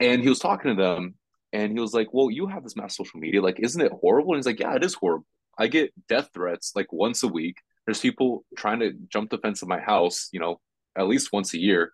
And 0.00 0.22
he 0.22 0.28
was 0.28 0.38
talking 0.38 0.76
to 0.76 0.80
them, 0.80 1.14
and 1.52 1.72
he 1.72 1.80
was 1.80 1.94
like, 1.94 2.08
"Well, 2.12 2.30
you 2.30 2.46
have 2.46 2.62
this 2.62 2.76
mass 2.76 2.96
social 2.96 3.20
media. 3.20 3.42
Like, 3.42 3.60
isn't 3.60 3.80
it 3.80 3.92
horrible?" 3.92 4.32
And 4.34 4.38
he's 4.38 4.46
like, 4.46 4.60
"Yeah, 4.60 4.74
it 4.74 4.84
is 4.84 4.94
horrible. 4.94 5.26
I 5.58 5.66
get 5.68 5.92
death 6.08 6.30
threats 6.34 6.72
like 6.76 6.92
once 6.92 7.22
a 7.22 7.28
week. 7.28 7.56
There's 7.86 8.00
people 8.00 8.44
trying 8.56 8.80
to 8.80 8.92
jump 9.08 9.30
the 9.30 9.38
fence 9.38 9.62
of 9.62 9.68
my 9.68 9.80
house, 9.80 10.28
you 10.32 10.40
know, 10.40 10.60
at 10.96 11.08
least 11.08 11.32
once 11.32 11.54
a 11.54 11.58
year, 11.58 11.92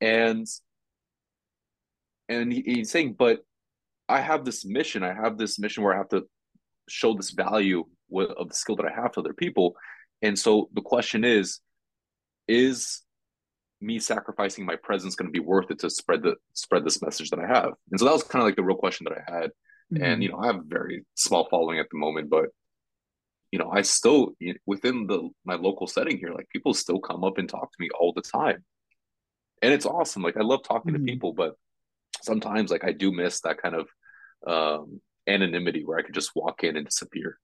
and 0.00 0.46
and 2.28 2.52
he, 2.52 2.62
he's 2.62 2.90
saying, 2.90 3.14
but 3.18 3.44
I 4.08 4.20
have 4.20 4.44
this 4.44 4.64
mission. 4.64 5.02
I 5.02 5.14
have 5.14 5.38
this 5.38 5.58
mission 5.58 5.82
where 5.82 5.94
I 5.94 5.98
have 5.98 6.08
to 6.10 6.24
show 6.88 7.14
this 7.14 7.30
value 7.30 7.84
of 8.14 8.48
the 8.48 8.54
skill 8.54 8.76
that 8.76 8.86
I 8.86 8.92
have 8.92 9.12
to 9.12 9.20
other 9.20 9.32
people. 9.32 9.76
And 10.22 10.38
so 10.38 10.68
the 10.72 10.82
question 10.82 11.24
is, 11.24 11.60
is 12.48 13.01
me 13.82 13.98
sacrificing 13.98 14.64
my 14.64 14.76
presence 14.76 15.16
going 15.16 15.28
to 15.28 15.32
be 15.32 15.44
worth 15.44 15.70
it 15.70 15.80
to 15.80 15.90
spread 15.90 16.22
the 16.22 16.36
spread 16.54 16.84
this 16.84 17.02
message 17.02 17.30
that 17.30 17.40
I 17.40 17.46
have? 17.46 17.72
And 17.90 17.98
so 17.98 18.06
that 18.06 18.12
was 18.12 18.22
kind 18.22 18.42
of 18.42 18.46
like 18.46 18.56
the 18.56 18.62
real 18.62 18.76
question 18.76 19.06
that 19.08 19.18
I 19.18 19.40
had. 19.40 19.50
Mm-hmm. 19.92 20.02
And 20.02 20.22
you 20.22 20.30
know, 20.30 20.38
I 20.38 20.46
have 20.46 20.56
a 20.56 20.64
very 20.64 21.04
small 21.14 21.48
following 21.50 21.78
at 21.78 21.86
the 21.90 21.98
moment, 21.98 22.30
but 22.30 22.46
you 23.50 23.58
know, 23.58 23.70
I 23.70 23.82
still 23.82 24.32
within 24.66 25.06
the 25.06 25.28
my 25.44 25.54
local 25.54 25.86
setting 25.86 26.18
here, 26.18 26.32
like 26.32 26.48
people 26.50 26.72
still 26.72 26.98
come 26.98 27.24
up 27.24 27.38
and 27.38 27.48
talk 27.48 27.70
to 27.70 27.76
me 27.80 27.90
all 27.98 28.12
the 28.14 28.22
time, 28.22 28.64
and 29.60 29.72
it's 29.72 29.86
awesome. 29.86 30.22
Like 30.22 30.38
I 30.38 30.42
love 30.42 30.60
talking 30.62 30.92
mm-hmm. 30.92 31.04
to 31.04 31.12
people, 31.12 31.32
but 31.34 31.54
sometimes 32.22 32.70
like 32.70 32.84
I 32.84 32.92
do 32.92 33.12
miss 33.12 33.40
that 33.42 33.60
kind 33.60 33.74
of 33.74 33.88
um, 34.46 35.00
anonymity 35.26 35.84
where 35.84 35.98
I 35.98 36.02
could 36.02 36.14
just 36.14 36.32
walk 36.34 36.64
in 36.64 36.76
and 36.76 36.86
disappear. 36.86 37.38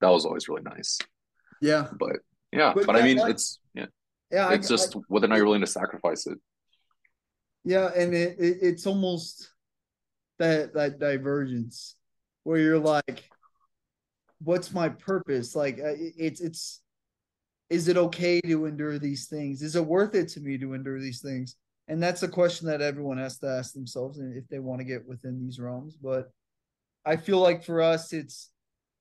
That 0.00 0.10
was 0.10 0.24
always 0.24 0.48
really 0.48 0.62
nice. 0.62 0.98
Yeah, 1.60 1.88
but 1.98 2.16
yeah, 2.52 2.72
but, 2.74 2.86
but 2.86 2.96
yeah, 2.96 3.02
I 3.02 3.04
mean, 3.04 3.18
it's 3.18 3.59
yeah, 4.30 4.52
it's 4.52 4.70
I, 4.70 4.74
just 4.74 4.96
I, 4.96 5.00
whether 5.08 5.26
or 5.26 5.28
not 5.28 5.36
you're 5.36 5.46
willing 5.46 5.60
to 5.60 5.66
sacrifice 5.66 6.26
it. 6.26 6.38
Yeah, 7.64 7.90
and 7.94 8.14
it, 8.14 8.38
it, 8.38 8.58
it's 8.62 8.86
almost 8.86 9.50
that 10.38 10.74
that 10.74 10.98
divergence 10.98 11.96
where 12.44 12.58
you're 12.58 12.78
like 12.78 13.28
what's 14.42 14.72
my 14.72 14.88
purpose? 14.88 15.54
Like 15.54 15.78
uh, 15.78 15.92
it's 15.98 16.40
it's 16.40 16.80
is 17.68 17.88
it 17.88 17.96
okay 17.96 18.40
to 18.40 18.66
endure 18.66 18.98
these 18.98 19.26
things? 19.26 19.62
Is 19.62 19.76
it 19.76 19.84
worth 19.84 20.14
it 20.14 20.28
to 20.30 20.40
me 20.40 20.58
to 20.58 20.74
endure 20.74 20.98
these 20.98 21.20
things? 21.20 21.56
And 21.88 22.02
that's 22.02 22.22
a 22.22 22.28
question 22.28 22.68
that 22.68 22.80
everyone 22.80 23.18
has 23.18 23.38
to 23.40 23.48
ask 23.48 23.74
themselves 23.74 24.18
if 24.18 24.48
they 24.48 24.60
want 24.60 24.80
to 24.80 24.84
get 24.84 25.06
within 25.08 25.40
these 25.40 25.58
realms 25.58 25.96
but 25.96 26.30
i 27.04 27.16
feel 27.16 27.40
like 27.40 27.64
for 27.64 27.82
us 27.82 28.12
it's 28.12 28.50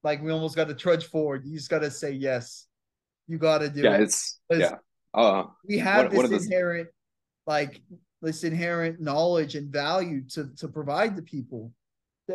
like 0.03 0.21
we 0.21 0.31
almost 0.31 0.55
got 0.55 0.67
to 0.67 0.73
trudge 0.73 1.05
forward. 1.05 1.45
You 1.45 1.57
just 1.57 1.69
got 1.69 1.79
to 1.79 1.91
say 1.91 2.11
yes. 2.11 2.65
You 3.27 3.37
got 3.37 3.59
to 3.59 3.69
do 3.69 3.81
yeah, 3.81 3.95
it. 3.95 4.01
it's 4.01 4.39
yeah 4.49 4.75
uh, 5.13 5.43
we 5.67 5.77
have 5.77 6.13
what, 6.13 6.29
this 6.29 6.45
inherent 6.45 6.89
like 7.47 7.81
this 8.21 8.43
inherent 8.43 8.99
knowledge 8.99 9.55
and 9.55 9.71
value 9.71 10.21
to 10.29 10.53
to 10.55 10.67
provide 10.67 11.15
to 11.15 11.21
people 11.21 11.71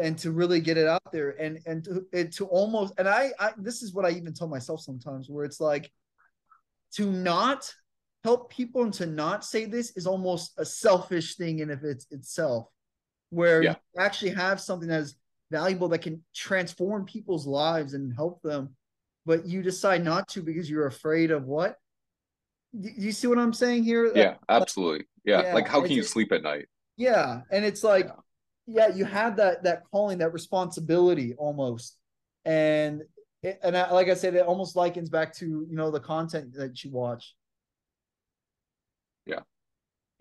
and 0.01 0.19
to 0.19 0.33
really 0.33 0.61
get 0.61 0.77
it 0.77 0.89
out 0.89 1.13
there 1.13 1.31
and 1.41 1.59
and 1.67 1.85
to, 1.85 2.05
and 2.13 2.33
to 2.33 2.47
almost 2.47 2.95
and 2.99 3.09
I, 3.09 3.31
I 3.39 3.53
this 3.57 3.83
is 3.83 3.93
what 3.93 4.05
I 4.05 4.11
even 4.11 4.35
tell 4.35 4.49
myself 4.49 4.81
sometimes 4.81 5.29
where 5.29 5.45
it's 5.45 5.61
like 5.61 5.91
to 6.95 7.11
not 7.11 7.73
help 8.25 8.51
people 8.51 8.83
and 8.83 8.95
to 8.95 9.07
not 9.07 9.45
say 9.45 9.67
this 9.67 9.97
is 9.97 10.07
almost 10.07 10.55
a 10.59 10.65
selfish 10.65 11.37
thing 11.37 11.59
in 11.61 11.71
of 11.71 11.85
its 11.85 12.07
itself 12.11 12.69
where 13.31 13.63
yeah. 13.63 13.75
you 13.95 14.01
actually 14.01 14.31
have 14.31 14.61
something 14.61 14.89
that 14.89 15.01
is 15.01 15.17
valuable 15.51 15.89
that 15.89 15.99
can 15.99 16.23
transform 16.35 17.05
people's 17.05 17.47
lives 17.47 17.95
and 17.95 18.15
help 18.15 18.41
them 18.43 18.75
but 19.27 19.47
you 19.47 19.63
decide 19.63 20.03
not 20.03 20.27
to 20.29 20.43
because 20.43 20.69
you're 20.69 20.87
afraid 20.87 21.31
of 21.31 21.45
what 21.45 21.77
you 22.79 23.13
see 23.13 23.27
what 23.27 23.39
i'm 23.39 23.53
saying 23.53 23.85
here 23.85 24.11
yeah 24.15 24.35
absolutely 24.49 25.07
yeah, 25.25 25.43
yeah. 25.43 25.55
like 25.55 25.69
how 25.69 25.81
can 25.81 25.93
you 25.93 26.03
sleep 26.03 26.33
at 26.33 26.43
night 26.43 26.67
yeah 26.97 27.41
and 27.51 27.65
it's 27.65 27.85
like 27.85 28.07
yeah 28.07 28.13
yeah, 28.67 28.89
you 28.89 29.05
have 29.05 29.37
that 29.37 29.65
that 29.65 29.83
calling, 29.91 30.19
that 30.19 30.33
responsibility 30.33 31.35
almost, 31.35 31.97
and 32.45 33.03
and 33.63 33.77
I, 33.77 33.91
like 33.91 34.09
I 34.09 34.15
said, 34.15 34.35
it 34.35 34.47
almost 34.47 34.75
likens 34.75 35.11
back 35.11 35.35
to 35.37 35.67
you 35.69 35.77
know 35.77 35.91
the 35.91 36.01
content 36.01 36.55
that 36.55 36.83
you 36.83 36.91
watch. 36.91 37.35
Yeah, 39.27 39.41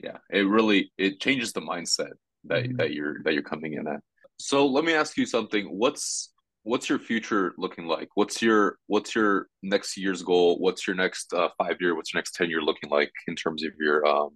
yeah, 0.02 0.18
it 0.30 0.42
really 0.42 0.92
it 0.98 1.22
changes 1.22 1.54
the 1.54 1.62
mindset 1.62 2.12
that 2.46 2.64
mm-hmm. 2.64 2.78
that 2.78 2.94
you're 2.94 3.24
that 3.24 3.34
you're 3.34 3.44
coming 3.44 3.74
in 3.74 3.88
at. 3.88 4.02
So 4.40 4.68
let 4.68 4.84
me 4.84 4.94
ask 4.94 5.16
you 5.16 5.26
something. 5.26 5.66
What's 5.68 6.33
what's 6.64 6.90
your 6.90 7.00
future 7.00 7.54
looking 7.58 7.86
like? 7.86 8.10
What's 8.16 8.42
your 8.42 8.78
what's 8.88 9.16
your 9.16 9.48
next 9.62 9.98
year's 9.98 10.24
goal? 10.24 10.58
What's 10.60 10.88
your 10.88 10.96
next 10.96 11.34
uh, 11.34 11.50
five 11.58 11.78
year? 11.80 11.96
What's 11.96 12.14
your 12.14 12.20
next 12.20 12.36
ten 12.36 12.50
year 12.50 12.62
looking 12.62 12.90
like 12.90 13.12
in 13.28 13.36
terms 13.36 13.64
of 13.64 13.72
your 13.80 14.06
um 14.06 14.32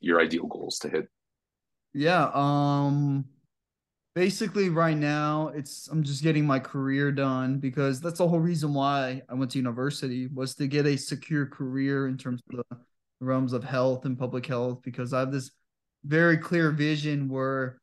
your 0.00 0.20
ideal 0.20 0.46
goals 0.46 0.78
to 0.80 0.88
hit? 0.88 1.08
Yeah, 1.92 2.30
um 2.34 3.26
basically 4.14 4.68
right 4.68 4.96
now 4.96 5.50
it's 5.54 5.88
i'm 5.88 6.02
just 6.02 6.22
getting 6.22 6.44
my 6.44 6.58
career 6.58 7.10
done 7.10 7.58
because 7.58 8.00
that's 8.00 8.18
the 8.18 8.28
whole 8.28 8.40
reason 8.40 8.74
why 8.74 9.22
i 9.30 9.34
went 9.34 9.50
to 9.50 9.58
university 9.58 10.26
was 10.34 10.54
to 10.54 10.66
get 10.66 10.86
a 10.86 10.96
secure 10.98 11.46
career 11.46 12.08
in 12.08 12.18
terms 12.18 12.42
of 12.52 12.64
the 12.70 12.76
realms 13.20 13.54
of 13.54 13.64
health 13.64 14.04
and 14.04 14.18
public 14.18 14.44
health 14.44 14.80
because 14.82 15.14
i 15.14 15.20
have 15.20 15.32
this 15.32 15.50
very 16.04 16.36
clear 16.36 16.70
vision 16.70 17.28
where 17.28 17.80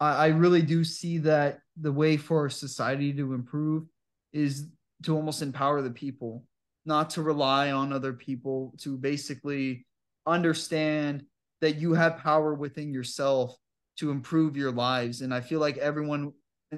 I, 0.00 0.14
I 0.14 0.26
really 0.28 0.62
do 0.62 0.84
see 0.84 1.18
that 1.18 1.60
the 1.80 1.92
way 1.92 2.16
for 2.16 2.48
society 2.48 3.12
to 3.14 3.34
improve 3.34 3.84
is 4.32 4.68
to 5.04 5.14
almost 5.14 5.42
empower 5.42 5.82
the 5.82 5.90
people, 5.90 6.44
not 6.84 7.10
to 7.10 7.22
rely 7.22 7.72
on 7.72 7.92
other 7.92 8.12
people, 8.12 8.74
to 8.78 8.96
basically 8.96 9.86
understand 10.26 11.24
that 11.60 11.76
you 11.76 11.94
have 11.94 12.18
power 12.18 12.54
within 12.54 12.92
yourself 12.92 13.56
to 13.96 14.10
improve 14.10 14.56
your 14.56 14.72
lives. 14.72 15.20
And 15.20 15.32
I 15.32 15.40
feel 15.40 15.60
like 15.60 15.76
everyone 15.78 16.32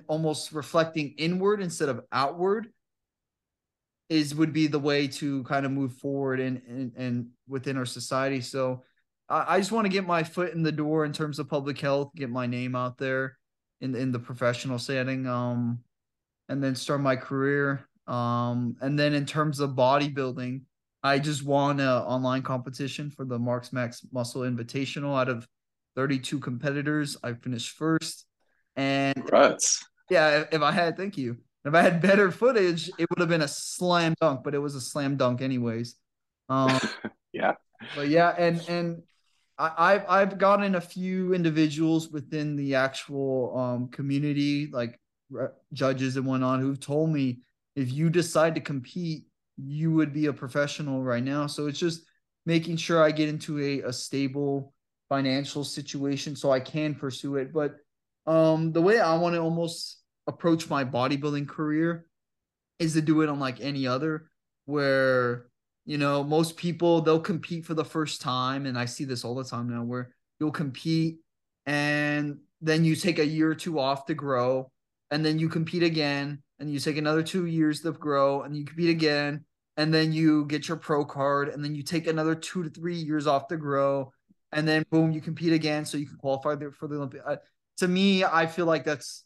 almost 0.07 0.53
reflecting 0.53 1.14
inward 1.17 1.62
instead 1.62 1.89
of 1.89 2.03
outward 2.12 2.69
is 4.09 4.35
would 4.35 4.53
be 4.53 4.67
the 4.67 4.79
way 4.79 5.09
to 5.09 5.43
kind 5.45 5.67
of 5.67 5.73
move 5.73 5.95
forward 5.95 6.39
and 6.39 6.62
and, 6.69 6.93
and 6.97 7.29
within 7.49 7.77
our 7.77 7.87
society. 7.87 8.41
So 8.41 8.85
I, 9.29 9.57
I 9.57 9.59
just 9.59 9.72
want 9.72 9.87
to 9.87 9.93
get 9.93 10.07
my 10.07 10.22
foot 10.22 10.53
in 10.53 10.62
the 10.62 10.72
door 10.72 11.05
in 11.05 11.12
terms 11.12 11.39
of 11.39 11.49
public 11.49 11.79
health, 11.79 12.11
get 12.14 12.31
my 12.31 12.47
name 12.47 12.74
out 12.74 12.99
there 12.99 13.39
in 13.81 13.95
in 13.95 14.12
the 14.12 14.18
professional 14.18 14.79
setting, 14.79 15.27
um, 15.27 15.81
and 16.49 16.62
then 16.62 16.74
start 16.74 17.01
my 17.01 17.16
career. 17.16 17.89
Um, 18.07 18.77
and 18.81 18.99
then 18.99 19.14
in 19.14 19.27
terms 19.27 19.61
of 19.61 19.70
bodybuilding, 19.70 20.62
I 21.03 21.18
just 21.18 21.45
won 21.45 21.81
an 21.81 21.89
online 21.89 22.43
competition 22.43 23.11
for 23.11 23.24
the 23.24 23.39
Marks 23.39 23.72
Max 23.72 24.05
Muscle 24.12 24.43
Invitational 24.43 25.18
out 25.18 25.29
of 25.29 25.47
32 25.97 26.39
competitors. 26.39 27.16
I 27.22 27.33
finished 27.35 27.70
first. 27.77 28.27
And 28.77 29.14
Congrats. 29.14 29.85
yeah, 30.11 30.41
if, 30.41 30.55
if 30.55 30.62
I 30.62 30.70
had, 30.70 30.97
thank 30.97 31.16
you. 31.16 31.39
If 31.64 31.74
I 31.74 31.83
had 31.83 32.01
better 32.01 32.31
footage, 32.31 32.89
it 32.99 33.09
would 33.11 33.18
have 33.18 33.29
been 33.29 33.43
a 33.43 33.49
slam 33.49 34.14
dunk, 34.20 34.45
but 34.45 34.55
it 34.55 34.59
was 34.59 34.77
a 34.77 34.81
slam 34.81 35.16
dunk 35.16 35.43
anyways. 35.43 35.97
Um, 36.49 36.79
yeah. 37.33 37.55
But 37.95 38.09
yeah, 38.09 38.35
and 38.39 38.62
and 38.68 39.03
I, 39.59 39.93
have 39.93 40.05
I've 40.09 40.39
gotten 40.39 40.75
a 40.75 40.81
few 40.81 41.33
individuals 41.33 42.11
within 42.11 42.57
the 42.57 42.75
actual 42.75 43.57
um, 43.59 43.89
community, 43.89 44.69
like 44.71 45.01
re- 45.31 45.49
judges 45.73 46.17
and 46.17 46.27
whatnot, 46.27 46.61
who've 46.61 46.81
told 46.81 47.11
me 47.11 47.41
if 47.75 47.91
you 47.91 48.11
decide 48.11 48.55
to 48.57 48.61
compete, 48.61 49.25
you 49.57 49.93
would 49.93 50.13
be 50.13 50.27
a 50.27 50.33
professional 50.33 51.03
right 51.03 51.25
now. 51.25 51.47
So 51.47 51.67
it's 51.67 51.79
just 51.79 52.03
making 52.45 52.77
sure 52.77 53.03
I 53.03 53.11
get 53.11 53.29
into 53.29 53.59
a, 53.59 53.89
a 53.89 53.93
stable 53.93 54.75
financial 55.09 55.65
situation 55.65 56.37
so 56.37 56.51
I 56.51 56.61
can 56.61 56.95
pursue 56.95 57.37
it. 57.37 57.53
But 57.53 57.77
um, 58.27 58.73
the 58.73 58.83
way 58.83 59.01
I 59.01 59.17
want 59.17 59.35
to 59.35 59.41
almost 59.41 60.03
approach 60.27 60.69
my 60.69 60.85
bodybuilding 60.85 61.49
career 61.49 62.07
is 62.79 62.93
to 62.93 63.01
do 63.01 63.23
it 63.23 63.29
on 63.29 63.41
like 63.41 63.61
any 63.61 63.87
other, 63.87 64.31
where 64.67 65.47
you 65.87 65.97
know 65.97 66.22
most 66.22 66.57
people 66.57 67.01
they'll 67.01 67.20
compete 67.20 67.64
for 67.64 67.74
the 67.74 67.84
first 67.84 68.20
time, 68.20 68.66
and 68.66 68.78
I 68.78 68.84
see 68.84 69.05
this 69.05 69.24
all 69.24 69.34
the 69.34 69.45
time 69.45 69.70
now, 69.70 69.82
where 69.82 70.11
you'll 70.39 70.51
compete 70.51 71.18
and 71.64 72.39
then 72.61 72.84
you 72.84 72.95
take 72.95 73.18
a 73.18 73.26
year 73.26 73.51
or 73.51 73.55
two 73.55 73.78
off 73.78 74.07
to 74.07 74.14
grow, 74.14 74.70
and 75.11 75.24
then 75.24 75.39
you 75.39 75.49
compete 75.49 75.82
again, 75.82 76.43
and 76.59 76.72
you 76.72 76.78
take 76.78 76.97
another 76.97 77.22
two 77.22 77.47
years 77.47 77.80
to 77.80 77.93
grow, 77.93 78.43
and 78.43 78.57
you 78.57 78.64
compete 78.64 78.91
again, 78.91 79.45
and 79.76 79.93
then 79.93 80.12
you 80.12 80.45
get 80.47 80.68
your 80.68 80.76
pro 80.76 81.05
card, 81.05 81.49
and 81.49 81.64
then 81.64 81.74
you 81.74 81.82
take 81.82 82.07
another 82.07 82.34
two 82.34 82.62
to 82.62 82.70
three 82.70 82.97
years 82.97 83.26
off 83.26 83.49
to 83.49 83.57
grow, 83.57 84.12
and 84.53 84.66
then 84.66 84.84
boom, 84.91 85.12
you 85.12 85.20
compete 85.20 85.53
again, 85.53 85.84
so 85.84 85.99
you 85.99 86.07
can 86.07 86.16
qualify 86.16 86.57
for 86.72 86.89
the 86.89 86.97
Olympia. 86.97 87.22
Uh, 87.26 87.37
to 87.78 87.89
me, 87.89 88.24
I 88.24 88.47
feel 88.47 88.66
like 88.66 88.84
that's 88.84 89.24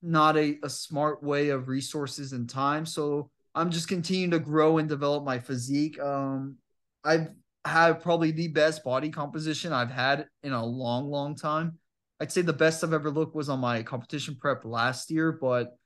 not 0.00 0.36
a, 0.36 0.58
a 0.62 0.70
smart 0.70 1.22
way 1.22 1.50
of 1.50 1.68
resources 1.68 2.32
and 2.32 2.48
time. 2.48 2.86
So 2.86 3.30
I'm 3.54 3.70
just 3.70 3.88
continuing 3.88 4.32
to 4.32 4.38
grow 4.38 4.78
and 4.78 4.88
develop 4.88 5.24
my 5.24 5.38
physique. 5.38 6.00
Um, 6.00 6.56
I've 7.04 7.28
had 7.64 8.02
probably 8.02 8.30
the 8.30 8.48
best 8.48 8.84
body 8.84 9.10
composition 9.10 9.72
I've 9.72 9.90
had 9.90 10.26
in 10.42 10.52
a 10.52 10.64
long, 10.64 11.10
long 11.10 11.34
time. 11.36 11.78
I'd 12.20 12.32
say 12.32 12.42
the 12.42 12.52
best 12.52 12.84
I've 12.84 12.92
ever 12.92 13.10
looked 13.10 13.34
was 13.34 13.48
on 13.48 13.60
my 13.60 13.82
competition 13.82 14.36
prep 14.40 14.64
last 14.64 15.10
year, 15.10 15.32
but 15.32 15.76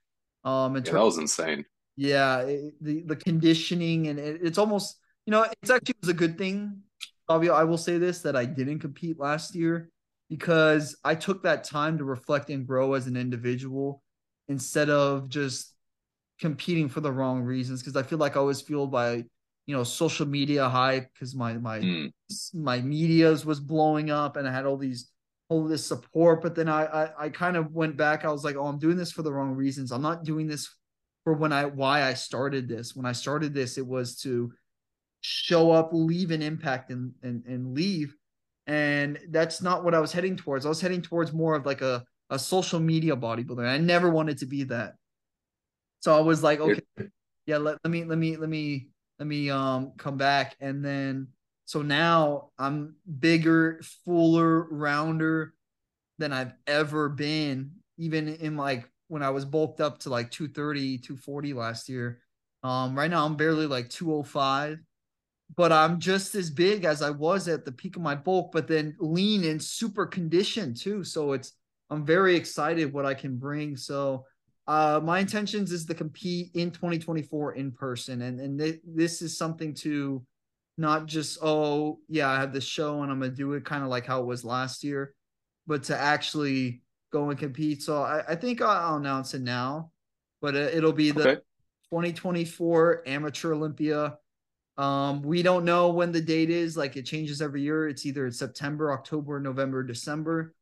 um, 0.43 0.75
in 0.75 0.85
yeah, 0.85 0.93
that 0.93 1.03
was 1.03 1.17
insane. 1.17 1.65
Yeah, 1.95 2.41
it, 2.41 2.73
the 2.81 3.03
the 3.03 3.15
conditioning 3.15 4.07
and 4.07 4.19
it, 4.19 4.39
it's 4.41 4.57
almost 4.57 4.97
you 5.25 5.31
know 5.31 5.45
it's 5.61 5.69
actually 5.69 5.95
was 6.01 6.09
a 6.09 6.13
good 6.13 6.37
thing. 6.37 6.81
Fabio, 7.27 7.53
I 7.53 7.63
will 7.63 7.77
say 7.77 7.97
this 7.97 8.21
that 8.21 8.35
I 8.35 8.45
didn't 8.45 8.79
compete 8.79 9.19
last 9.19 9.53
year 9.55 9.89
because 10.29 10.95
I 11.03 11.15
took 11.15 11.43
that 11.43 11.63
time 11.63 11.97
to 11.97 12.03
reflect 12.03 12.49
and 12.49 12.65
grow 12.65 12.93
as 12.93 13.07
an 13.07 13.17
individual 13.17 14.01
instead 14.47 14.89
of 14.89 15.29
just 15.29 15.73
competing 16.39 16.89
for 16.89 17.01
the 17.01 17.11
wrong 17.11 17.41
reasons. 17.41 17.81
Because 17.81 17.95
I 17.95 18.03
feel 18.03 18.17
like 18.17 18.37
I 18.37 18.41
was 18.41 18.61
fueled 18.61 18.91
by 18.91 19.25
you 19.65 19.75
know 19.75 19.83
social 19.83 20.25
media 20.25 20.67
hype 20.67 21.13
because 21.13 21.35
my 21.35 21.53
my 21.53 21.79
mm. 21.79 22.11
my 22.53 22.81
media's 22.81 23.45
was 23.45 23.59
blowing 23.59 24.09
up 24.09 24.35
and 24.35 24.47
I 24.47 24.51
had 24.51 24.65
all 24.65 24.77
these 24.77 25.11
all 25.49 25.67
this 25.67 25.85
support. 25.85 26.41
But 26.41 26.55
then 26.55 26.67
I, 26.67 26.85
I 26.85 27.25
I 27.25 27.29
kind 27.29 27.55
of 27.55 27.71
went 27.71 27.95
back. 27.95 28.25
I 28.25 28.31
was 28.31 28.43
like, 28.43 28.55
oh, 28.55 28.65
I'm 28.65 28.79
doing 28.79 28.97
this 28.97 29.11
for 29.11 29.21
the 29.21 29.31
wrong 29.31 29.53
reasons. 29.53 29.91
I'm 29.91 30.01
not 30.01 30.23
doing 30.23 30.47
this 30.47 30.73
for 31.23 31.33
when 31.33 31.53
I 31.53 31.65
why 31.65 32.03
I 32.03 32.13
started 32.13 32.67
this. 32.67 32.95
When 32.95 33.05
I 33.05 33.11
started 33.11 33.53
this, 33.53 33.77
it 33.77 33.85
was 33.85 34.15
to 34.21 34.51
show 35.21 35.71
up, 35.71 35.89
leave 35.91 36.31
an 36.31 36.41
impact, 36.41 36.89
and 36.91 37.13
and 37.21 37.45
and 37.45 37.73
leave. 37.73 38.15
And 38.65 39.19
that's 39.29 39.61
not 39.61 39.83
what 39.83 39.95
I 39.95 39.99
was 39.99 40.11
heading 40.11 40.35
towards. 40.35 40.65
I 40.65 40.69
was 40.69 40.81
heading 40.81 41.01
towards 41.01 41.33
more 41.33 41.55
of 41.55 41.65
like 41.65 41.81
a 41.81 42.03
a 42.29 42.39
social 42.39 42.79
media 42.79 43.15
bodybuilder. 43.15 43.67
I 43.67 43.77
never 43.77 44.09
wanted 44.09 44.37
to 44.39 44.45
be 44.45 44.63
that. 44.65 44.95
So 46.01 46.15
I 46.15 46.21
was 46.21 46.43
like, 46.43 46.59
okay, 46.59 46.81
yeah, 47.45 47.57
let, 47.57 47.77
let 47.83 47.91
me 47.91 48.03
let 48.05 48.17
me 48.17 48.37
let 48.37 48.49
me 48.49 48.89
let 49.17 49.27
me 49.27 49.49
um 49.49 49.93
come 49.97 50.17
back. 50.17 50.55
And 50.59 50.83
then 50.83 51.27
so 51.65 51.81
now 51.81 52.49
I'm 52.57 52.95
bigger, 53.19 53.81
fuller, 54.05 54.63
rounder 54.69 55.53
than 56.17 56.33
I've 56.33 56.53
ever 56.67 57.09
been, 57.09 57.71
even 57.97 58.27
in 58.27 58.57
like 58.57 58.89
when 59.07 59.23
I 59.23 59.29
was 59.31 59.45
bulked 59.45 59.81
up 59.81 59.99
to 59.99 60.09
like 60.09 60.31
230, 60.31 60.99
240 60.99 61.53
last 61.53 61.89
year. 61.89 62.21
Um, 62.63 62.95
right 62.95 63.09
now 63.09 63.25
I'm 63.25 63.35
barely 63.35 63.67
like 63.67 63.89
205, 63.89 64.79
but 65.55 65.71
I'm 65.71 65.99
just 65.99 66.35
as 66.35 66.49
big 66.49 66.85
as 66.85 67.01
I 67.01 67.09
was 67.09 67.47
at 67.47 67.65
the 67.65 67.71
peak 67.71 67.95
of 67.95 68.01
my 68.01 68.15
bulk, 68.15 68.51
but 68.51 68.67
then 68.67 68.95
lean 68.99 69.45
and 69.45 69.61
super 69.61 70.05
conditioned 70.05 70.77
too. 70.77 71.03
So 71.03 71.33
it's 71.33 71.53
I'm 71.89 72.05
very 72.05 72.35
excited 72.35 72.93
what 72.93 73.05
I 73.05 73.13
can 73.13 73.37
bring. 73.37 73.77
So 73.77 74.25
uh, 74.69 74.99
my 75.03 75.17
intentions 75.17 75.71
is 75.71 75.83
to 75.87 75.95
compete 75.95 76.51
in 76.53 76.69
2024 76.69 77.53
in 77.53 77.71
person, 77.71 78.21
and 78.21 78.39
and 78.39 78.59
th- 78.59 78.79
this 78.85 79.23
is 79.23 79.35
something 79.35 79.73
to 79.73 80.23
not 80.77 81.07
just 81.07 81.39
oh 81.41 81.97
yeah 82.07 82.29
I 82.29 82.35
have 82.35 82.53
this 82.53 82.65
show 82.65 83.01
and 83.01 83.11
I'm 83.11 83.19
gonna 83.19 83.31
do 83.31 83.53
it 83.53 83.65
kind 83.65 83.83
of 83.83 83.89
like 83.89 84.05
how 84.05 84.21
it 84.21 84.27
was 84.27 84.45
last 84.45 84.83
year, 84.83 85.15
but 85.65 85.81
to 85.85 85.97
actually 85.97 86.83
go 87.11 87.31
and 87.31 87.39
compete. 87.39 87.81
So 87.81 88.03
I, 88.03 88.23
I 88.29 88.35
think 88.35 88.61
I'll, 88.61 88.69
I'll 88.69 88.97
announce 88.97 89.33
it 89.33 89.41
now, 89.41 89.89
but 90.39 90.53
it'll 90.53 90.93
be 90.93 91.09
the 91.09 91.29
okay. 91.29 91.41
2024 91.91 93.03
Amateur 93.07 93.55
Olympia. 93.55 94.19
Um, 94.77 95.23
we 95.23 95.41
don't 95.41 95.65
know 95.65 95.89
when 95.89 96.11
the 96.11 96.21
date 96.21 96.51
is. 96.51 96.77
Like 96.77 96.95
it 96.95 97.07
changes 97.07 97.41
every 97.41 97.63
year. 97.63 97.89
It's 97.89 98.05
either 98.05 98.29
September, 98.29 98.93
October, 98.93 99.39
November, 99.39 99.81
December 99.81 100.53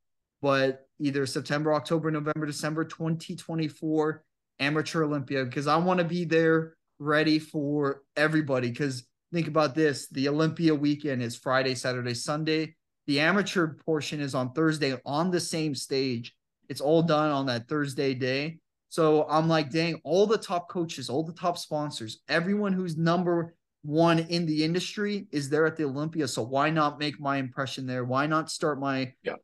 but 0.42 0.87
either 1.00 1.26
September, 1.26 1.74
October, 1.74 2.12
November, 2.12 2.46
December 2.46 2.86
2024 2.86 4.24
Amateur 4.60 5.04
Olympia 5.04 5.46
because 5.46 5.68
I 5.68 5.78
want 5.78 6.00
to 6.00 6.04
be 6.04 6.26
there 6.26 6.76
ready 7.00 7.38
for 7.38 8.02
everybody. 8.16 8.70
Because 8.70 9.06
think 9.32 9.48
about 9.48 9.76
this 9.76 10.08
the 10.10 10.30
Olympia 10.30 10.74
weekend 10.74 11.22
is 11.22 11.36
Friday, 11.36 11.76
Saturday, 11.76 12.16
Sunday. 12.16 12.76
The 13.06 13.20
amateur 13.20 13.76
portion 13.86 14.20
is 14.20 14.36
on 14.36 14.54
Thursday 14.54 14.98
on 15.06 15.32
the 15.32 15.40
same 15.40 15.76
stage. 15.76 16.34
It's 16.70 16.82
all 16.82 17.04
done 17.04 17.32
on 17.32 17.46
that 17.46 17.68
Thursday 17.68 18.14
day. 18.14 18.58
So 18.90 19.26
I'm 19.30 19.48
like, 19.48 19.70
dang, 19.70 20.02
all 20.04 20.26
the 20.26 20.38
top 20.38 20.70
coaches, 20.70 21.10
all 21.10 21.24
the 21.24 21.34
top 21.34 21.58
sponsors, 21.58 22.22
everyone 22.28 22.74
who's 22.74 22.98
number 22.98 23.54
one 23.84 24.20
in 24.20 24.46
the 24.46 24.64
industry 24.64 25.28
is 25.32 25.50
there 25.50 25.66
at 25.66 25.78
the 25.78 25.86
Olympia. 25.86 26.28
So 26.28 26.42
why 26.42 26.70
not 26.70 27.00
make 27.00 27.20
my 27.20 27.38
impression 27.38 27.86
there? 27.86 28.04
Why 28.06 28.26
not 28.26 28.50
start 28.50 28.80
my 28.80 29.14
yeah 29.24 29.36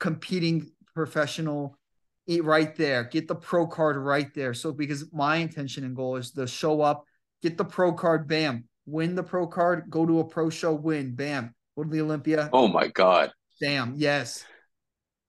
competing 0.00 0.72
professional 0.94 1.78
eh, 2.28 2.38
right 2.42 2.74
there. 2.76 3.04
Get 3.04 3.28
the 3.28 3.34
pro 3.34 3.66
card 3.66 3.96
right 3.96 4.32
there. 4.34 4.54
So 4.54 4.72
because 4.72 5.12
my 5.12 5.36
intention 5.36 5.84
and 5.84 5.96
goal 5.96 6.16
is 6.16 6.32
to 6.32 6.46
show 6.46 6.80
up, 6.80 7.04
get 7.42 7.56
the 7.56 7.64
pro 7.64 7.92
card, 7.92 8.28
bam, 8.28 8.64
win 8.86 9.14
the 9.14 9.22
pro 9.22 9.46
card, 9.46 9.90
go 9.90 10.06
to 10.06 10.20
a 10.20 10.24
pro 10.24 10.50
show, 10.50 10.72
win, 10.72 11.14
bam, 11.14 11.54
go 11.76 11.84
to 11.84 11.90
the 11.90 12.00
Olympia. 12.00 12.50
Oh 12.52 12.68
my 12.68 12.88
god. 12.88 13.32
Damn, 13.60 13.94
yes. 13.96 14.44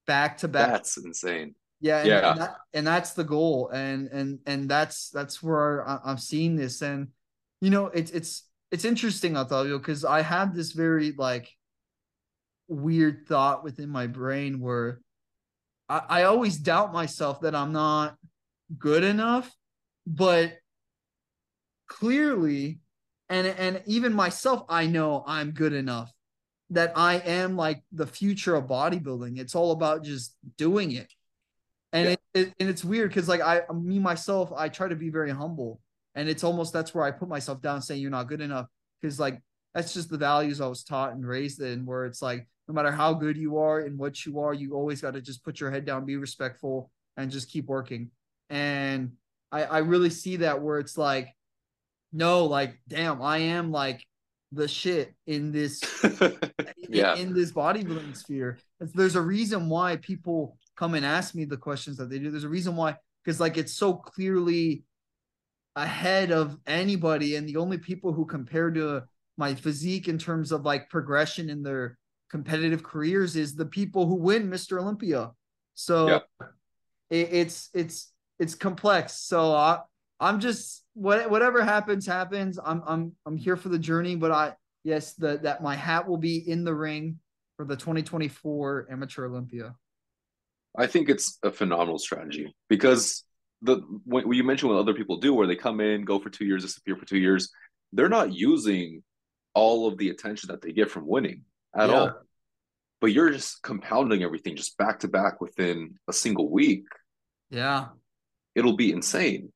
Back 0.07 0.38
to 0.39 0.47
back. 0.47 0.70
That's 0.70 0.97
insane. 0.97 1.55
Yeah, 1.82 1.99
and, 1.99 2.07
yeah. 2.07 2.32
And, 2.32 2.41
that, 2.41 2.55
and 2.74 2.88
that's 2.88 3.14
the 3.14 3.24
goal, 3.24 3.70
and 3.70 4.07
and 4.09 4.39
and 4.45 4.70
that's 4.70 5.09
that's 5.09 5.41
where 5.41 5.88
I, 5.88 6.12
am 6.12 6.18
seeing 6.18 6.55
this, 6.55 6.82
and 6.82 7.07
you 7.59 7.72
know, 7.72 7.88
it's 7.88 8.12
it's 8.12 8.43
it's 8.72 8.86
interesting, 8.86 9.36
Octavio, 9.36 9.80
because 9.80 10.05
I 10.05 10.22
have 10.22 10.55
this 10.55 10.74
very 10.74 11.12
like 11.18 11.49
weird 12.68 13.28
thought 13.28 13.64
within 13.64 13.89
my 13.89 14.07
brain 14.07 14.59
where 14.59 15.01
I, 15.91 16.21
I 16.21 16.23
always 16.23 16.57
doubt 16.57 16.93
myself 16.93 17.41
that 17.41 17.53
I'm 17.55 17.73
not 17.73 18.15
good 18.79 19.03
enough, 19.03 19.51
but 20.07 20.57
clearly, 21.87 22.79
and 23.29 23.47
and 23.47 23.81
even 23.85 24.13
myself, 24.13 24.63
I 24.69 24.87
know 24.87 25.23
I'm 25.27 25.51
good 25.51 25.73
enough 25.73 26.11
that 26.69 26.93
I 26.95 27.15
am 27.15 27.57
like 27.57 27.83
the 27.91 28.07
future 28.07 28.55
of 28.55 28.65
bodybuilding. 28.67 29.37
It's 29.39 29.55
all 29.55 29.71
about 29.71 30.03
just 30.03 30.35
doing 30.57 30.91
it. 30.93 31.11
and 31.93 32.05
Yeah. 32.09 32.11
it, 32.13 32.19
it 32.33 32.53
and 32.59 32.69
it's 32.69 32.83
weird 32.85 33.09
because 33.09 33.27
like 33.27 33.41
I 33.41 33.63
me 33.73 33.99
myself 33.99 34.51
I 34.55 34.69
try 34.69 34.87
to 34.87 34.95
be 34.95 35.09
very 35.09 35.31
humble, 35.31 35.81
and 36.15 36.29
it's 36.29 36.43
almost 36.43 36.73
that's 36.73 36.93
where 36.95 37.03
I 37.03 37.11
put 37.11 37.29
myself 37.29 37.61
down, 37.61 37.81
saying 37.81 38.01
you're 38.01 38.11
not 38.11 38.27
good 38.29 38.41
enough 38.41 38.67
because 39.01 39.19
like 39.19 39.41
that's 39.73 39.93
just 39.93 40.09
the 40.09 40.17
values 40.17 40.61
I 40.61 40.67
was 40.67 40.83
taught 40.83 41.13
and 41.13 41.25
raised 41.27 41.61
in, 41.61 41.85
where 41.85 42.05
it's 42.05 42.21
like 42.21 42.47
no 42.72 42.76
matter 42.76 42.91
how 42.95 43.13
good 43.13 43.36
you 43.36 43.57
are 43.57 43.82
and 43.82 43.97
what 43.97 44.26
you 44.26 44.39
are, 44.39 44.53
you 44.53 44.74
always 44.76 45.01
got 45.01 45.13
to 45.13 45.22
just 45.22 45.43
put 45.43 45.59
your 45.59 45.69
head 45.69 45.84
down, 45.84 46.05
be 46.05 46.15
respectful, 46.15 46.89
and 47.17 47.30
just 47.30 47.49
keep 47.51 47.65
working. 47.65 48.11
And 48.49 49.11
I 49.51 49.63
I 49.63 49.78
really 49.80 50.09
see 50.09 50.38
that 50.38 50.61
where 50.61 50.80
it's 50.80 50.97
like, 50.97 51.28
no, 52.13 52.45
like 52.45 52.80
damn, 52.88 53.22
I 53.22 53.39
am 53.39 53.72
like 53.72 54.05
the 54.53 54.69
shit 54.69 55.13
in 55.28 55.51
this 55.51 55.82
in, 56.03 56.38
Yeah. 56.89 57.15
in 57.15 57.34
this 57.34 57.51
bodybuilding 57.51 58.15
sphere. 58.15 58.57
There's 58.80 59.15
a 59.17 59.22
reason 59.22 59.67
why 59.67 59.97
people 59.97 60.57
come 60.78 60.93
and 60.93 61.05
ask 61.05 61.36
me 61.36 61.43
the 61.43 61.57
questions 61.57 61.97
that 61.97 62.09
they 62.09 62.19
do. 62.19 62.32
There's 62.32 62.45
a 62.45 62.49
reason 62.49 62.78
why, 62.78 62.95
because 63.24 63.41
like 63.41 63.57
it's 63.57 63.74
so 63.74 63.93
clearly 63.93 64.84
ahead 65.76 66.32
of 66.32 66.57
anybody, 66.65 67.36
and 67.36 67.47
the 67.47 67.57
only 67.57 67.78
people 67.78 68.13
who 68.13 68.26
compare 68.26 68.72
to 68.72 69.03
my 69.38 69.55
physique 69.55 70.07
in 70.07 70.17
terms 70.17 70.53
of 70.53 70.63
like 70.63 70.89
progression 70.89 71.49
in 71.49 71.63
their 71.63 71.97
competitive 72.32 72.82
careers 72.82 73.36
is 73.36 73.55
the 73.55 73.65
people 73.65 74.07
who 74.07 74.15
win 74.15 74.49
Mr. 74.49 74.79
Olympia. 74.79 75.32
So 75.75 76.07
Yeah. 76.07 76.19
it, 77.09 77.29
it's 77.32 77.69
it's 77.73 78.13
it's 78.39 78.55
complex. 78.55 79.13
So 79.13 79.53
I 79.53 79.82
I'm 80.19 80.39
just 80.39 80.84
what 80.93 81.29
whatever 81.29 81.63
happens 81.63 82.07
happens. 82.07 82.57
I'm 82.63 82.82
I'm 82.88 83.15
I'm 83.25 83.38
here 83.38 83.57
for 83.57 83.69
the 83.69 83.77
journey, 83.77 84.15
but 84.15 84.32
I 84.32 84.55
yes 84.84 85.13
the 85.13 85.39
that 85.43 85.61
my 85.61 85.75
hat 85.75 86.07
will 86.07 86.17
be 86.17 86.38
in 86.49 86.63
the 86.63 86.73
ring 86.73 87.19
for 87.57 87.65
the 87.65 87.75
2024 87.75 88.88
Amateur 88.89 89.25
Olympia. 89.25 89.75
I 90.77 90.88
think 90.88 91.09
it's 91.09 91.38
a 91.43 91.51
phenomenal 91.51 91.99
strategy 91.99 92.55
because 92.69 93.25
the 93.61 93.75
when 94.05 94.32
you 94.32 94.45
mentioned 94.45 94.71
what 94.71 94.79
other 94.79 94.93
people 94.93 95.17
do, 95.17 95.34
where 95.34 95.47
they 95.47 95.57
come 95.57 95.82
in, 95.82 96.05
go 96.05 96.17
for 96.17 96.29
two 96.29 96.45
years, 96.45 96.63
disappear 96.63 96.95
for 96.95 97.05
two 97.05 97.19
years, 97.19 97.51
they're 97.91 98.09
not 98.09 98.34
using 98.34 99.03
all 99.53 99.86
of 99.86 99.97
the 99.97 100.09
attention 100.09 100.47
that 100.47 100.61
they 100.61 100.71
get 100.71 100.89
from 100.89 101.05
winning 101.05 101.43
at 101.76 101.89
Yeah. 101.89 101.95
all. 101.95 102.13
But 102.99 103.07
you're 103.13 103.32
just 103.32 103.61
compounding 103.63 104.22
everything 104.24 104.55
just 104.55 104.78
back 104.78 104.99
to 104.99 105.07
back 105.07 105.41
within 105.41 105.97
a 106.07 106.13
single 106.13 106.49
week. 106.49 106.86
Yeah. 107.49 107.89
It'll 108.53 108.76
be 108.76 108.91
insane. 108.91 109.51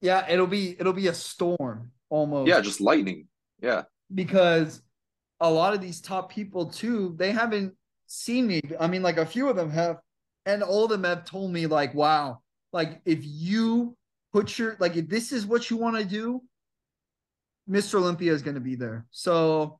Yeah, 0.00 0.28
it'll 0.30 0.46
be 0.46 0.76
it'll 0.78 0.92
be 0.92 1.08
a 1.08 1.14
storm 1.14 1.92
almost. 2.08 2.48
Yeah, 2.48 2.60
just 2.60 2.80
lightning. 2.80 3.28
Yeah, 3.62 3.82
because 4.12 4.82
a 5.40 5.50
lot 5.50 5.74
of 5.74 5.80
these 5.80 6.00
top 6.00 6.30
people 6.32 6.66
too, 6.66 7.14
they 7.18 7.32
haven't 7.32 7.74
seen 8.06 8.46
me. 8.46 8.60
I 8.78 8.86
mean, 8.86 9.02
like 9.02 9.18
a 9.18 9.26
few 9.26 9.48
of 9.48 9.56
them 9.56 9.70
have, 9.70 9.98
and 10.46 10.62
all 10.62 10.84
of 10.84 10.90
them 10.90 11.04
have 11.04 11.24
told 11.26 11.52
me, 11.52 11.66
like, 11.66 11.94
wow, 11.94 12.40
like 12.72 13.00
if 13.04 13.20
you 13.22 13.96
put 14.32 14.58
your 14.58 14.76
like 14.80 14.96
if 14.96 15.08
this 15.08 15.32
is 15.32 15.44
what 15.46 15.70
you 15.70 15.76
want 15.76 15.96
to 15.96 16.04
do, 16.04 16.42
Mr. 17.68 17.94
Olympia 17.96 18.32
is 18.32 18.42
going 18.42 18.54
to 18.54 18.60
be 18.60 18.74
there. 18.76 19.06
So 19.10 19.78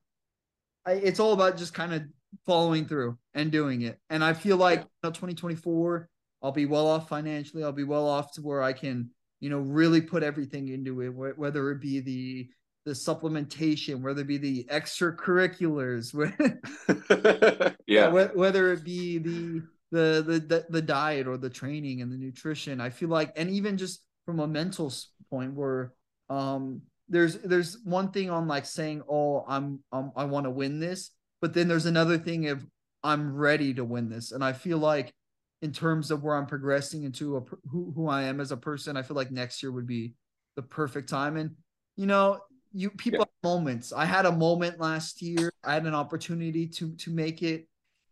it's 0.87 1.19
all 1.19 1.33
about 1.33 1.57
just 1.57 1.73
kind 1.73 1.93
of 1.93 2.03
following 2.45 2.85
through 2.87 3.17
and 3.33 3.51
doing 3.51 3.81
it. 3.81 3.99
And 4.09 4.23
I 4.23 4.33
feel 4.33 4.57
like 4.57 4.79
Yeah. 4.79 4.83
you 4.83 4.87
know, 5.03 5.11
2024, 5.11 6.09
I'll 6.41 6.51
be 6.51 6.65
well 6.65 6.87
off 6.87 7.07
financially. 7.09 7.63
I'll 7.63 7.71
be 7.71 7.83
well 7.83 8.07
off 8.07 8.33
to 8.33 8.41
where 8.41 8.63
I 8.63 8.73
can, 8.73 9.09
you 9.39 9.49
know, 9.49 9.59
really 9.59 10.01
put 10.01 10.23
everything 10.23 10.69
into 10.69 11.01
it, 11.01 11.09
wh- 11.09 11.37
whether 11.37 11.71
it 11.71 11.81
be 11.81 11.99
the 11.99 12.49
the 12.85 12.91
supplementation, 12.93 14.01
whether 14.01 14.21
it 14.21 14.27
be 14.27 14.39
the 14.39 14.63
extracurriculars, 14.71 16.13
yeah, 17.87 18.09
wh- 18.09 18.35
whether 18.35 18.71
it 18.73 18.83
be 18.83 19.17
the, 19.17 19.63
the 19.91 20.23
the 20.25 20.39
the 20.39 20.65
the 20.69 20.81
diet 20.81 21.27
or 21.27 21.37
the 21.37 21.49
training 21.49 22.01
and 22.01 22.11
the 22.11 22.17
nutrition. 22.17 22.81
I 22.81 22.89
feel 22.89 23.09
like, 23.09 23.33
and 23.35 23.49
even 23.49 23.77
just 23.77 24.01
from 24.25 24.39
a 24.39 24.47
mental 24.47 24.91
point, 25.29 25.53
where 25.53 25.93
um 26.29 26.81
there's 27.11 27.37
there's 27.39 27.77
one 27.85 28.11
thing 28.11 28.31
on 28.31 28.47
like 28.47 28.65
saying, 28.65 29.03
oh, 29.09 29.45
I'm 29.47 29.81
um, 29.91 30.13
I 30.15 30.25
want 30.25 30.45
to 30.45 30.51
win 30.51 30.79
this, 30.79 31.11
but 31.41 31.53
then 31.53 31.67
there's 31.67 31.85
another 31.87 32.17
thing 32.17 32.49
of 32.49 32.65
I'm 33.03 33.35
ready 33.35 33.73
to 33.75 33.85
win 33.85 34.09
this, 34.09 34.31
and 34.31 34.43
I 34.43 34.53
feel 34.53 34.79
like 34.79 35.13
in 35.61 35.71
terms 35.73 36.11
of 36.11 36.23
where 36.23 36.35
I'm 36.35 36.47
progressing 36.47 37.03
into 37.03 37.37
a, 37.37 37.41
who 37.69 37.91
who 37.95 38.07
I 38.09 38.23
am 38.23 38.39
as 38.41 38.51
a 38.51 38.57
person, 38.57 38.97
I 38.97 39.03
feel 39.03 39.17
like 39.17 39.31
next 39.31 39.61
year 39.63 39.71
would 39.71 39.87
be 39.87 40.15
the 40.55 40.63
perfect 40.63 41.09
time. 41.09 41.37
And 41.37 41.51
you 41.97 42.07
know, 42.07 42.39
you 42.73 42.89
people 42.91 43.19
Yeah. 43.19 43.25
have 43.25 43.51
moments. 43.51 43.93
I 43.93 44.05
had 44.05 44.25
a 44.25 44.31
moment 44.31 44.79
last 44.79 45.21
year. 45.21 45.51
I 45.63 45.73
had 45.75 45.85
an 45.85 45.95
opportunity 45.95 46.67
to 46.67 46.95
to 46.95 47.11
make 47.11 47.43
it, 47.43 47.67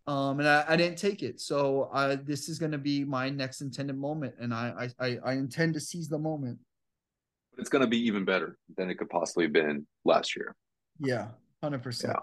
um, 0.07 0.39
and 0.39 0.47
I, 0.49 0.65
I 0.69 0.75
didn't 0.77 0.97
take 0.97 1.23
it. 1.23 1.39
So 1.39 1.89
I 1.93 2.15
this 2.15 2.49
is 2.49 2.59
going 2.59 2.73
to 2.73 2.77
be 2.77 3.03
my 3.05 3.29
next 3.29 3.61
intended 3.61 3.97
moment, 3.97 4.35
and 4.39 4.53
I 4.53 4.89
I 4.99 5.07
I, 5.07 5.19
I 5.25 5.33
intend 5.33 5.73
to 5.75 5.79
seize 5.79 6.09
the 6.09 6.19
moment. 6.19 6.59
It's 7.59 7.69
going 7.69 7.81
to 7.81 7.87
be 7.87 7.99
even 8.07 8.25
better 8.25 8.57
than 8.77 8.89
it 8.89 8.97
could 8.97 9.09
possibly 9.09 9.45
have 9.45 9.53
been 9.53 9.85
last 10.05 10.35
year. 10.35 10.55
Yeah, 10.99 11.29
hundred 11.63 11.83
percent. 11.83 12.17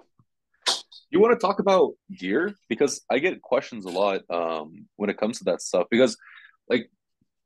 You 1.10 1.20
want 1.20 1.38
to 1.38 1.46
talk 1.46 1.60
about 1.60 1.92
gear 2.16 2.54
because 2.68 3.02
I 3.10 3.18
get 3.20 3.40
questions 3.40 3.84
a 3.84 3.90
lot 3.90 4.22
um, 4.28 4.86
when 4.96 5.08
it 5.08 5.18
comes 5.18 5.38
to 5.38 5.44
that 5.44 5.62
stuff. 5.62 5.86
Because, 5.90 6.16
like, 6.68 6.90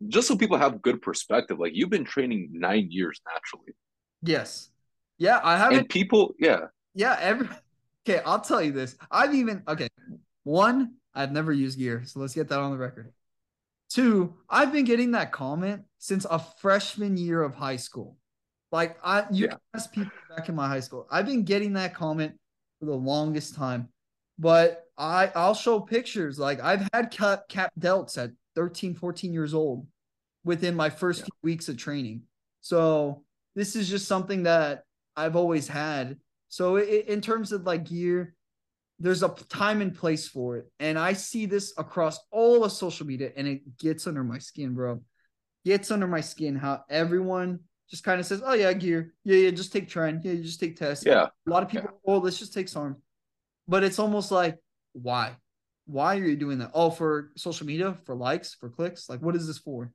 just 0.09 0.29
so 0.29 0.37
people 0.37 0.57
have 0.57 0.81
good 0.81 1.03
perspective, 1.03 1.59
like 1.59 1.73
you've 1.75 1.91
been 1.91 2.05
training 2.05 2.49
nine 2.53 2.89
years 2.91 3.21
naturally, 3.31 3.75
Yes. 4.23 4.71
Yeah, 5.19 5.41
I 5.43 5.57
haven't 5.57 5.79
and 5.79 5.89
people, 5.89 6.35
yeah, 6.39 6.67
yeah, 6.95 7.17
every 7.21 7.49
okay, 8.09 8.23
I'll 8.25 8.41
tell 8.41 8.63
you 8.63 8.73
this. 8.73 8.97
I've 9.11 9.35
even 9.35 9.63
okay. 9.69 9.89
One, 10.45 10.95
I've 11.15 11.33
never 11.33 11.53
used 11.53 11.79
gear, 11.79 12.05
so 12.07 12.21
let's 12.21 12.35
get 12.35 12.49
that 12.49 12.59
on 12.59 12.71
the 12.71 12.79
record. 12.79 13.13
Two, 13.91 14.35
I've 14.49 14.73
been 14.73 14.85
getting 14.85 15.11
that 15.13 15.33
comment 15.33 15.83
since 15.99 16.25
a 16.31 16.39
freshman 16.39 17.17
year 17.17 17.43
of 17.43 17.55
high 17.55 17.77
school. 17.77 18.17
Like 18.73 18.97
I 19.05 19.27
you 19.33 19.47
Yeah. 19.47 19.57
ask 19.75 19.93
people 19.93 20.13
back 20.29 20.49
in 20.49 20.55
my 20.55 20.69
high 20.69 20.81
school. 20.81 21.07
I've 21.11 21.27
been 21.27 21.43
getting 21.45 21.73
that 21.73 21.95
comment 21.95 22.39
for 22.79 22.87
the 22.87 22.95
longest 22.95 23.55
time. 23.57 23.89
But 24.39 24.85
I 24.97 25.33
I'll 25.35 25.55
show 25.55 25.81
pictures. 25.81 26.39
Like 26.39 26.61
I've 26.61 26.89
had 26.93 27.11
cap, 27.11 27.49
cap 27.49 27.73
delts 27.79 28.17
at 28.17 28.31
13, 28.55 28.95
14 28.95 29.33
years 29.33 29.55
old 29.55 29.87
within 30.45 30.75
my 30.77 30.89
first 30.89 31.21
Yeah. 31.21 31.25
few 31.27 31.35
weeks 31.43 31.69
of 31.69 31.77
training. 31.77 32.23
So 32.61 33.25
this 33.57 33.75
is 33.75 33.89
just 33.91 34.07
something 34.07 34.45
that 34.45 34.85
I've 35.17 35.35
always 35.35 35.67
had. 35.67 36.19
So 36.49 36.77
i 36.77 36.83
in 36.83 37.21
terms 37.21 37.51
of 37.53 37.65
like 37.65 37.85
gear, 37.85 38.35
there's 39.01 39.23
a 39.23 39.29
time 39.49 39.81
and 39.81 39.95
place 39.95 40.29
for 40.29 40.59
it. 40.59 40.71
And 40.79 40.99
I 40.99 41.15
see 41.15 41.47
this 41.47 41.73
across 41.79 42.19
all 42.31 42.65
of 42.65 42.73
social 42.73 43.07
media 43.07 43.33
and 43.37 43.49
it 43.49 43.79
gets 43.79 44.07
under 44.07 44.23
my 44.23 44.39
skin, 44.39 44.75
bro. 44.75 45.01
Gets 45.65 45.91
under 45.91 46.07
my 46.07 46.21
skin 46.21 46.55
how 46.55 46.85
everyone 46.89 47.61
just 47.89 48.05
kind 48.05 48.21
of 48.21 48.27
says, 48.27 48.43
Oh 48.45 48.53
yeah, 48.53 48.73
gear. 48.75 49.15
Yeah, 49.25 49.37
yeah, 49.37 49.51
just 49.51 49.73
take 49.73 49.89
tren. 49.89 50.21
Yeah, 50.23 50.33
you 50.33 50.43
just 50.43 50.61
take 50.61 50.77
test. 50.77 51.07
yeah, 51.07 51.29
A 51.47 51.51
lot 51.51 51.63
of 51.63 51.71
people, 51.71 51.89
oh, 52.07 52.19
let's 52.19 52.39
just 52.39 52.53
take 52.53 52.69
SARM. 52.69 52.97
But 53.67 53.85
it's 53.85 53.99
almost 53.99 54.31
like, 54.31 54.59
why? 54.93 55.37
Why 55.87 56.17
are 56.19 56.25
you 56.25 56.37
doing 56.37 56.59
that? 56.59 56.71
Oh, 56.75 56.91
for 56.91 57.31
social 57.37 57.67
media, 57.67 57.97
for 58.05 58.15
likes, 58.15 58.55
for 58.55 58.69
clicks? 58.69 59.09
Like, 59.09 59.23
what 59.23 59.35
is 59.35 59.47
this 59.47 59.59
for? 59.59 59.93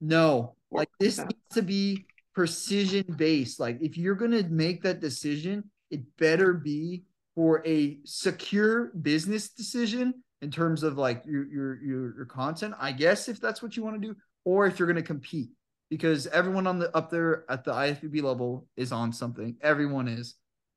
No, 0.00 0.56
like 0.70 0.88
this 0.98 1.18
needs 1.18 1.34
to 1.52 1.62
be 1.62 2.06
precision 2.34 3.06
based. 3.16 3.60
Like, 3.60 3.78
if 3.80 3.96
you're 3.96 4.16
gonna 4.16 4.42
make 4.42 4.82
that 4.82 5.00
decision, 5.00 5.70
it 5.90 6.02
better 6.18 6.52
be 6.52 7.04
for 7.34 7.66
a 7.66 7.98
secure 8.04 8.92
business 9.02 9.50
decision 9.50 10.14
in 10.42 10.50
terms 10.50 10.82
of 10.82 10.98
like 10.98 11.24
your 11.26 11.46
your 11.46 11.82
your, 11.82 12.16
your 12.16 12.26
content. 12.26 12.74
I 12.78 12.92
guess 12.92 13.28
if 13.28 13.40
that's 13.40 13.62
what 13.62 13.76
you 13.76 13.82
want 13.82 14.00
to 14.00 14.08
do, 14.08 14.16
or 14.44 14.66
if 14.66 14.78
you're 14.78 14.88
gonna 14.88 15.02
compete, 15.02 15.50
because 15.90 16.26
everyone 16.28 16.66
on 16.66 16.78
the 16.78 16.94
up 16.96 17.10
there 17.10 17.44
at 17.50 17.64
the 17.64 17.72
IFBB 17.72 18.22
level 18.22 18.66
is 18.76 18.92
on 18.92 19.12
something. 19.12 19.56
Everyone 19.62 20.08
is. 20.08 20.34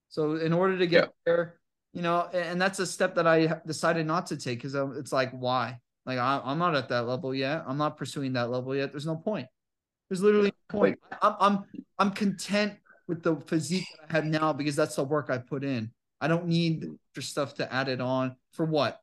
So 0.09 0.35
in 0.35 0.53
order 0.53 0.77
to 0.77 0.87
get 0.87 1.03
Yeah. 1.05 1.09
there, 1.25 1.59
you 1.93 2.01
know, 2.01 2.29
and, 2.33 2.61
that's 2.61 2.79
a 2.79 2.85
step 2.85 3.15
that 3.15 3.27
I 3.27 3.59
decided 3.65 4.05
not 4.05 4.27
to 4.27 4.37
take 4.37 4.59
because 4.61 4.75
it's 4.97 5.11
like, 5.11 5.31
why? 5.31 5.79
Like 6.05 6.17
I, 6.17 6.41
I'm 6.43 6.59
not 6.59 6.75
at 6.75 6.89
that 6.89 7.07
level 7.07 7.35
yet. 7.35 7.63
I'm 7.67 7.77
not 7.77 7.97
pursuing 7.97 8.33
that 8.33 8.49
level 8.49 8.73
yet. 8.75 8.91
There's 8.91 9.05
no 9.05 9.17
point. 9.17 9.47
There's 10.09 10.21
literally 10.21 10.53
no 10.71 10.79
point. 10.79 10.99
I'm 11.21 11.35
I'm 11.39 11.63
I'm 11.99 12.11
content 12.11 12.75
with 13.07 13.23
the 13.23 13.35
physique 13.47 13.85
that 13.99 14.09
I 14.09 14.13
have 14.15 14.25
now 14.25 14.53
because 14.53 14.75
that's 14.75 14.95
the 14.95 15.03
work 15.03 15.29
I 15.29 15.37
put 15.39 15.63
in. 15.63 15.91
I 16.21 16.27
don't 16.27 16.47
need 16.47 16.89
extra 17.09 17.23
stuff 17.23 17.55
to 17.55 17.71
add 17.73 17.89
it 17.89 18.01
on 18.01 18.35
for 18.53 18.65
what? 18.65 18.99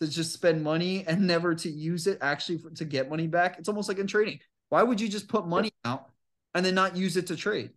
To 0.00 0.08
just 0.08 0.32
spend 0.32 0.62
money 0.62 1.04
and 1.06 1.26
never 1.26 1.54
to 1.54 1.70
use 1.70 2.06
it 2.06 2.18
actually 2.20 2.58
for, 2.58 2.70
to 2.70 2.84
get 2.84 3.10
money 3.10 3.26
back. 3.26 3.58
It's 3.58 3.68
almost 3.68 3.88
like 3.88 3.98
in 3.98 4.06
trading. 4.06 4.40
Why 4.68 4.82
would 4.82 5.00
you 5.00 5.08
just 5.08 5.28
put 5.28 5.46
money 5.46 5.72
out 5.84 6.06
and 6.54 6.64
then 6.64 6.74
not 6.74 6.96
use 6.96 7.16
it 7.16 7.26
to 7.28 7.36
trade? 7.36 7.70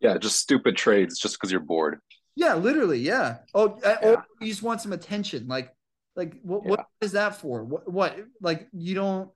yeah, 0.00 0.16
just 0.16 0.38
stupid 0.38 0.76
trades 0.76 1.18
just 1.18 1.34
because 1.36 1.50
you're 1.50 1.60
bored. 1.60 1.98
Yeah, 2.36 2.54
literally. 2.54 3.00
Yeah. 3.00 3.38
Oh, 3.52 3.80
uh, 3.84 3.96
Yeah. 4.00 4.08
or 4.10 4.24
you 4.40 4.46
just 4.46 4.62
want 4.62 4.80
some 4.80 4.92
attention. 4.92 5.48
Like, 5.48 5.74
like 6.14 6.40
what? 6.42 6.64
What 6.64 6.86
is 7.00 7.12
that 7.12 7.36
for? 7.36 7.64
What? 7.64 7.90
What? 7.90 8.16
Like 8.40 8.68
you 8.72 8.94
don't 8.94 9.30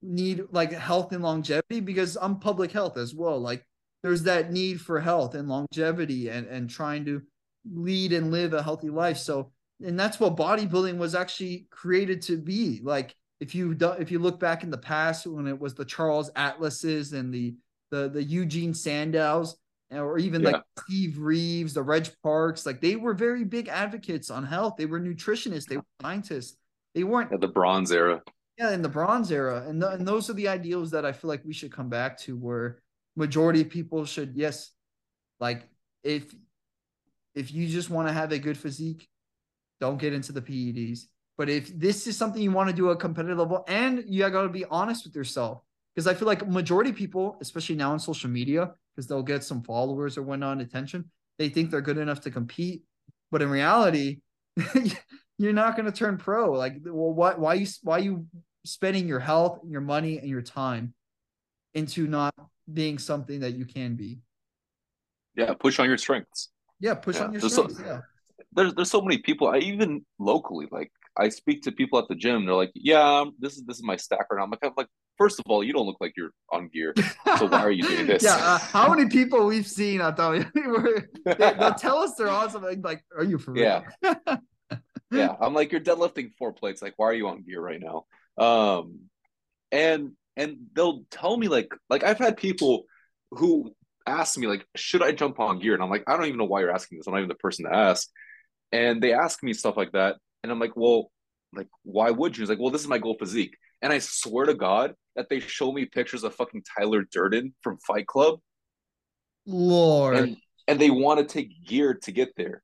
need 0.00 0.44
like 0.52 0.72
health 0.72 1.12
and 1.12 1.22
longevity 1.22 1.80
because 1.80 2.16
I'm 2.16 2.38
public 2.40 2.72
health 2.72 2.96
as 2.96 3.14
well. 3.14 3.38
Like 3.38 3.62
there's 4.02 4.22
that 4.22 4.50
need 4.52 4.80
for 4.80 5.00
health 5.00 5.34
and 5.34 5.48
longevity 5.48 6.30
and 6.30 6.46
and 6.46 6.70
trying 6.70 7.04
to 7.04 7.20
lead 7.72 8.12
and 8.12 8.30
live 8.30 8.52
a 8.52 8.62
healthy 8.62 8.90
life. 8.90 9.18
So, 9.18 9.52
and 9.84 9.98
that's 9.98 10.20
what 10.20 10.36
bodybuilding 10.36 10.96
was 10.98 11.14
actually 11.14 11.66
created 11.70 12.22
to 12.22 12.38
be. 12.38 12.80
Like 12.82 13.14
if 13.40 13.54
you 13.54 13.74
do, 13.74 13.90
if 13.92 14.10
you 14.10 14.18
look 14.18 14.40
back 14.40 14.62
in 14.62 14.70
the 14.70 14.78
past 14.78 15.26
when 15.26 15.46
it 15.46 15.58
was 15.58 15.74
the 15.74 15.84
Charles 15.84 16.30
Atlases 16.36 17.12
and 17.12 17.32
the 17.32 17.56
the 17.90 18.08
the 18.08 18.22
Eugene 18.22 18.74
Sandows 18.74 19.56
uh, 19.92 19.98
or 19.98 20.18
even 20.18 20.42
yeah. 20.42 20.50
like 20.50 20.62
Steve 20.80 21.18
Reeves, 21.18 21.74
the 21.74 21.82
Reg 21.82 22.08
Parks, 22.22 22.66
like 22.66 22.80
they 22.80 22.96
were 22.96 23.14
very 23.14 23.44
big 23.44 23.68
advocates 23.68 24.30
on 24.30 24.44
health. 24.44 24.74
They 24.76 24.86
were 24.86 25.00
nutritionists, 25.00 25.66
they 25.66 25.76
were 25.76 25.84
scientists. 26.02 26.56
They 26.94 27.04
weren't 27.04 27.32
at 27.32 27.40
the 27.40 27.48
bronze 27.48 27.92
era. 27.92 28.22
Yeah, 28.58 28.72
in 28.72 28.80
the 28.80 28.88
bronze 28.88 29.30
era. 29.30 29.64
And, 29.68 29.82
the, 29.82 29.90
and 29.90 30.08
those 30.08 30.30
are 30.30 30.32
the 30.32 30.48
ideals 30.48 30.90
that 30.92 31.04
I 31.04 31.12
feel 31.12 31.28
like 31.28 31.44
we 31.44 31.52
should 31.52 31.70
come 31.70 31.90
back 31.90 32.18
to 32.20 32.36
where 32.36 32.78
majority 33.14 33.60
of 33.60 33.68
people 33.68 34.06
should, 34.06 34.32
yes, 34.34 34.72
like 35.40 35.68
if 36.02 36.34
if 37.36 37.52
you 37.52 37.68
just 37.68 37.90
want 37.90 38.08
to 38.08 38.14
have 38.14 38.32
a 38.32 38.38
good 38.38 38.56
physique, 38.56 39.06
don't 39.80 39.98
get 39.98 40.14
into 40.14 40.32
the 40.32 40.40
PEDs. 40.40 41.02
But 41.36 41.50
if 41.50 41.78
this 41.78 42.06
is 42.06 42.16
something 42.16 42.42
you 42.42 42.50
want 42.50 42.70
to 42.70 42.74
do 42.74 42.90
at 42.90 42.98
competitive 42.98 43.38
level, 43.38 43.62
and 43.68 44.02
you 44.08 44.28
got 44.30 44.42
to 44.42 44.48
be 44.48 44.64
honest 44.64 45.04
with 45.04 45.14
yourself, 45.14 45.60
because 45.94 46.06
I 46.06 46.14
feel 46.14 46.26
like 46.26 46.48
majority 46.48 46.92
people, 46.92 47.36
especially 47.40 47.76
now 47.76 47.92
on 47.92 48.00
social 48.00 48.30
media, 48.30 48.72
because 48.94 49.06
they'll 49.06 49.22
get 49.22 49.44
some 49.44 49.62
followers 49.62 50.16
or 50.16 50.22
whatnot, 50.22 50.60
attention, 50.60 51.10
they 51.38 51.50
think 51.50 51.70
they're 51.70 51.82
good 51.82 51.98
enough 51.98 52.22
to 52.22 52.30
compete, 52.30 52.82
but 53.30 53.42
in 53.42 53.50
reality, 53.50 54.20
you're 55.38 55.52
not 55.52 55.76
going 55.76 55.84
to 55.84 55.92
turn 55.92 56.16
pro. 56.16 56.52
Like, 56.52 56.76
well, 56.82 57.12
what? 57.12 57.38
Why 57.38 57.54
you? 57.54 57.66
Why 57.82 57.98
you 57.98 58.26
spending 58.64 59.06
your 59.06 59.20
health, 59.20 59.60
and 59.62 59.70
your 59.70 59.82
money, 59.82 60.18
and 60.18 60.28
your 60.28 60.42
time 60.42 60.94
into 61.74 62.06
not 62.06 62.34
being 62.72 62.98
something 62.98 63.40
that 63.40 63.52
you 63.52 63.66
can 63.66 63.94
be? 63.94 64.18
Yeah, 65.34 65.52
push 65.52 65.78
on 65.78 65.86
your 65.88 65.98
strengths. 65.98 66.48
Yeah, 66.80 66.94
push 66.94 67.16
yeah. 67.16 67.24
on 67.24 67.32
your 67.32 67.40
there's 67.40 67.52
strengths. 67.52 67.78
So, 67.78 67.84
yeah. 67.84 68.00
There's 68.52 68.74
there's 68.74 68.90
so 68.90 69.02
many 69.02 69.18
people. 69.18 69.48
I 69.48 69.58
even 69.58 70.04
locally 70.18 70.66
like 70.70 70.90
I 71.16 71.28
speak 71.28 71.62
to 71.62 71.72
people 71.72 71.98
at 71.98 72.08
the 72.08 72.14
gym. 72.14 72.44
They're 72.44 72.54
like, 72.54 72.72
"Yeah, 72.74 73.24
this 73.38 73.56
is 73.56 73.64
this 73.64 73.76
is 73.76 73.82
my 73.82 73.96
stack 73.96 74.26
right 74.30 74.38
now." 74.38 74.44
I'm 74.44 74.50
like, 74.50 74.60
I'm 74.62 74.72
like, 74.76 74.88
first 75.18 75.38
of 75.38 75.44
all, 75.48 75.64
you 75.64 75.72
don't 75.72 75.86
look 75.86 75.96
like 76.00 76.12
you're 76.16 76.30
on 76.52 76.68
gear. 76.68 76.94
So 77.38 77.46
why 77.46 77.60
are 77.60 77.70
you 77.70 77.82
doing 77.82 78.06
this? 78.06 78.22
yeah, 78.22 78.36
uh, 78.36 78.58
how 78.58 78.92
many 78.92 79.08
people 79.08 79.46
we've 79.46 79.66
seen? 79.66 80.00
I 80.00 80.12
thought 80.12 80.46
they, 80.54 81.32
will 81.58 81.74
tell 81.74 81.98
us 81.98 82.14
they're 82.16 82.28
awesome. 82.28 82.62
something. 82.62 82.82
Like, 82.82 83.04
are 83.16 83.24
you 83.24 83.38
for 83.38 83.52
real? 83.52 83.82
Yeah, 84.02 84.36
yeah. 85.10 85.34
I'm 85.40 85.54
like, 85.54 85.72
you're 85.72 85.80
deadlifting 85.80 86.32
four 86.38 86.52
plates. 86.52 86.82
Like, 86.82 86.94
why 86.96 87.06
are 87.06 87.14
you 87.14 87.28
on 87.28 87.42
gear 87.42 87.60
right 87.60 87.80
now? 87.80 88.04
Um, 88.42 89.00
and 89.72 90.12
and 90.36 90.58
they'll 90.74 91.04
tell 91.10 91.36
me 91.36 91.48
like 91.48 91.72
like 91.88 92.04
I've 92.04 92.18
had 92.18 92.36
people 92.36 92.84
who 93.30 93.74
ask 94.06 94.38
me 94.38 94.46
like, 94.46 94.66
should 94.76 95.02
I 95.02 95.12
jump 95.12 95.40
on 95.40 95.58
gear? 95.58 95.74
And 95.74 95.82
I'm 95.82 95.90
like, 95.90 96.04
I 96.06 96.16
don't 96.16 96.26
even 96.26 96.38
know 96.38 96.44
why 96.44 96.60
you're 96.60 96.70
asking 96.70 96.98
this. 96.98 97.06
I'm 97.06 97.12
not 97.12 97.20
even 97.20 97.28
the 97.28 97.34
person 97.34 97.64
to 97.64 97.74
ask. 97.74 98.08
And 98.72 99.02
they 99.02 99.12
ask 99.12 99.42
me 99.42 99.52
stuff 99.52 99.76
like 99.76 99.92
that, 99.92 100.16
and 100.42 100.50
I'm 100.50 100.58
like, 100.58 100.76
well, 100.76 101.10
like, 101.54 101.68
why 101.84 102.10
would 102.10 102.36
you? 102.36 102.42
He's 102.42 102.48
like, 102.48 102.58
well, 102.58 102.70
this 102.70 102.82
is 102.82 102.88
my 102.88 102.98
goal 102.98 103.16
physique. 103.18 103.56
And 103.80 103.92
I 103.92 103.98
swear 104.00 104.46
to 104.46 104.54
God 104.54 104.94
that 105.14 105.28
they 105.28 105.38
show 105.40 105.72
me 105.72 105.84
pictures 105.84 106.24
of 106.24 106.34
fucking 106.34 106.64
Tyler 106.76 107.04
Durden 107.10 107.54
from 107.62 107.78
Fight 107.86 108.06
Club. 108.06 108.40
Lord. 109.46 110.16
And, 110.16 110.36
and 110.66 110.80
they 110.80 110.90
want 110.90 111.20
to 111.20 111.24
take 111.24 111.64
gear 111.64 111.94
to 111.94 112.10
get 112.10 112.30
there. 112.36 112.62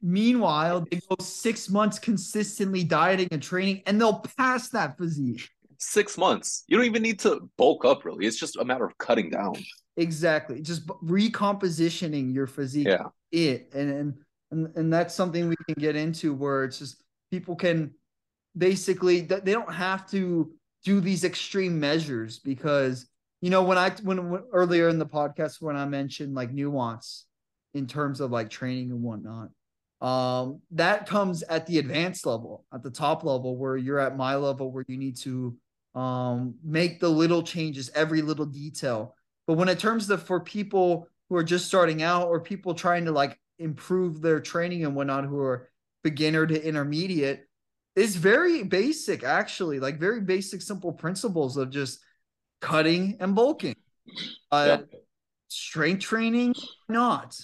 Meanwhile, 0.00 0.86
they 0.90 1.00
go 1.08 1.16
six 1.20 1.68
months 1.68 1.98
consistently 1.98 2.84
dieting 2.84 3.28
and 3.32 3.42
training, 3.42 3.82
and 3.86 4.00
they'll 4.00 4.22
pass 4.36 4.68
that 4.70 4.96
physique. 4.96 5.48
Six 5.78 6.16
months. 6.16 6.64
You 6.68 6.76
don't 6.76 6.86
even 6.86 7.02
need 7.02 7.18
to 7.20 7.50
bulk 7.58 7.84
up, 7.84 8.04
really. 8.04 8.26
It's 8.26 8.38
just 8.38 8.56
a 8.56 8.64
matter 8.64 8.84
of 8.84 8.96
cutting 8.98 9.30
down. 9.30 9.54
Exactly. 9.96 10.60
Just 10.60 10.86
recompositioning 10.86 12.34
your 12.34 12.46
physique. 12.46 12.88
Yeah. 12.88 13.06
It 13.32 13.70
and 13.74 13.90
and 13.90 14.14
and, 14.50 14.76
and 14.76 14.92
that's 14.92 15.14
something 15.14 15.48
we 15.48 15.56
can 15.66 15.74
get 15.78 15.96
into 15.96 16.34
where 16.34 16.64
it's 16.64 16.78
just 16.78 17.02
people 17.30 17.56
can 17.56 17.92
basically 18.56 19.22
they 19.22 19.52
don't 19.52 19.72
have 19.72 20.08
to 20.10 20.52
do 20.84 21.00
these 21.00 21.24
extreme 21.24 21.80
measures 21.80 22.38
because 22.38 23.06
you 23.40 23.50
know 23.50 23.62
when 23.62 23.76
I 23.76 23.90
when, 24.02 24.30
when 24.30 24.42
earlier 24.52 24.88
in 24.88 24.98
the 24.98 25.06
podcast 25.06 25.60
when 25.60 25.76
I 25.76 25.84
mentioned 25.86 26.34
like 26.34 26.52
nuance 26.52 27.26
in 27.74 27.86
terms 27.86 28.20
of 28.20 28.30
like 28.30 28.48
training 28.48 28.90
and 28.92 29.02
whatnot 29.02 29.48
um 30.00 30.60
that 30.70 31.06
comes 31.06 31.42
at 31.44 31.66
the 31.66 31.78
advanced 31.78 32.26
level 32.26 32.64
at 32.72 32.82
the 32.82 32.90
top 32.90 33.24
level 33.24 33.56
where 33.56 33.76
you're 33.76 33.98
at 33.98 34.16
my 34.16 34.36
level 34.36 34.70
where 34.70 34.84
you 34.88 34.96
need 34.96 35.16
to 35.16 35.56
um 35.94 36.54
make 36.62 37.00
the 37.00 37.08
little 37.08 37.42
changes 37.42 37.90
every 37.94 38.22
little 38.22 38.46
detail 38.46 39.15
but 39.46 39.54
when 39.54 39.68
it 39.68 39.78
terms 39.78 40.06
to 40.08 40.18
for 40.18 40.40
people 40.40 41.08
who 41.28 41.36
are 41.36 41.44
just 41.44 41.66
starting 41.66 42.02
out 42.02 42.28
or 42.28 42.40
people 42.40 42.74
trying 42.74 43.04
to 43.04 43.12
like 43.12 43.38
improve 43.58 44.20
their 44.20 44.40
training 44.40 44.84
and 44.84 44.94
whatnot 44.94 45.24
who 45.24 45.40
are 45.40 45.70
beginner 46.02 46.46
to 46.46 46.62
intermediate 46.62 47.46
it's 47.96 48.14
very 48.14 48.62
basic 48.62 49.24
actually 49.24 49.80
like 49.80 49.98
very 49.98 50.20
basic 50.20 50.60
simple 50.60 50.92
principles 50.92 51.56
of 51.56 51.70
just 51.70 52.00
cutting 52.60 53.16
and 53.20 53.34
bulking. 53.34 53.74
Uh 54.52 54.78
yeah. 54.80 54.98
strength 55.48 56.02
training 56.02 56.54
not 56.88 57.38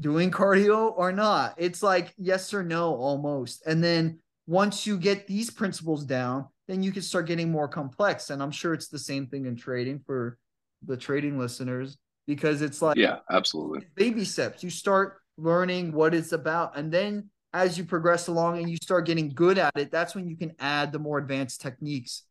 doing 0.00 0.30
cardio 0.30 0.92
or 0.96 1.12
not. 1.12 1.54
It's 1.58 1.82
like 1.82 2.14
yes 2.16 2.54
or 2.54 2.62
no 2.62 2.94
almost. 2.94 3.66
And 3.66 3.84
then 3.84 4.20
once 4.46 4.86
you 4.86 4.96
get 4.96 5.26
these 5.26 5.50
principles 5.50 6.04
down 6.04 6.46
then 6.68 6.82
you 6.82 6.92
can 6.92 7.02
start 7.02 7.26
getting 7.26 7.50
more 7.50 7.68
complex. 7.68 8.30
And 8.30 8.40
i'm 8.42 8.52
sure 8.52 8.72
it's 8.72 8.88
the 8.88 8.98
same 8.98 9.26
thing 9.26 9.46
in 9.46 9.56
trading 9.56 10.00
for 10.06 10.38
the 10.86 10.96
trading 10.96 11.38
listeners 11.38 11.98
because 12.26 12.62
it's 12.62 12.80
like 12.80 12.96
yeah 12.96 13.18
absolutely 13.30 13.86
baby 13.94 14.24
steps 14.24 14.62
you 14.62 14.70
start 14.70 15.18
learning 15.36 15.92
what 15.92 16.14
it's 16.14 16.32
about 16.32 16.76
and 16.76 16.92
then 16.92 17.28
as 17.54 17.76
you 17.76 17.84
progress 17.84 18.28
along 18.28 18.58
and 18.58 18.70
you 18.70 18.76
start 18.76 19.06
getting 19.06 19.28
good 19.28 19.58
at 19.58 19.72
it, 19.76 19.90
that's 19.90 20.14
when 20.14 20.28
you 20.28 20.36
can 20.36 20.52
add 20.58 20.92
the 20.92 20.98
more 20.98 21.18
advanced 21.18 21.60
techniques. 21.60 22.24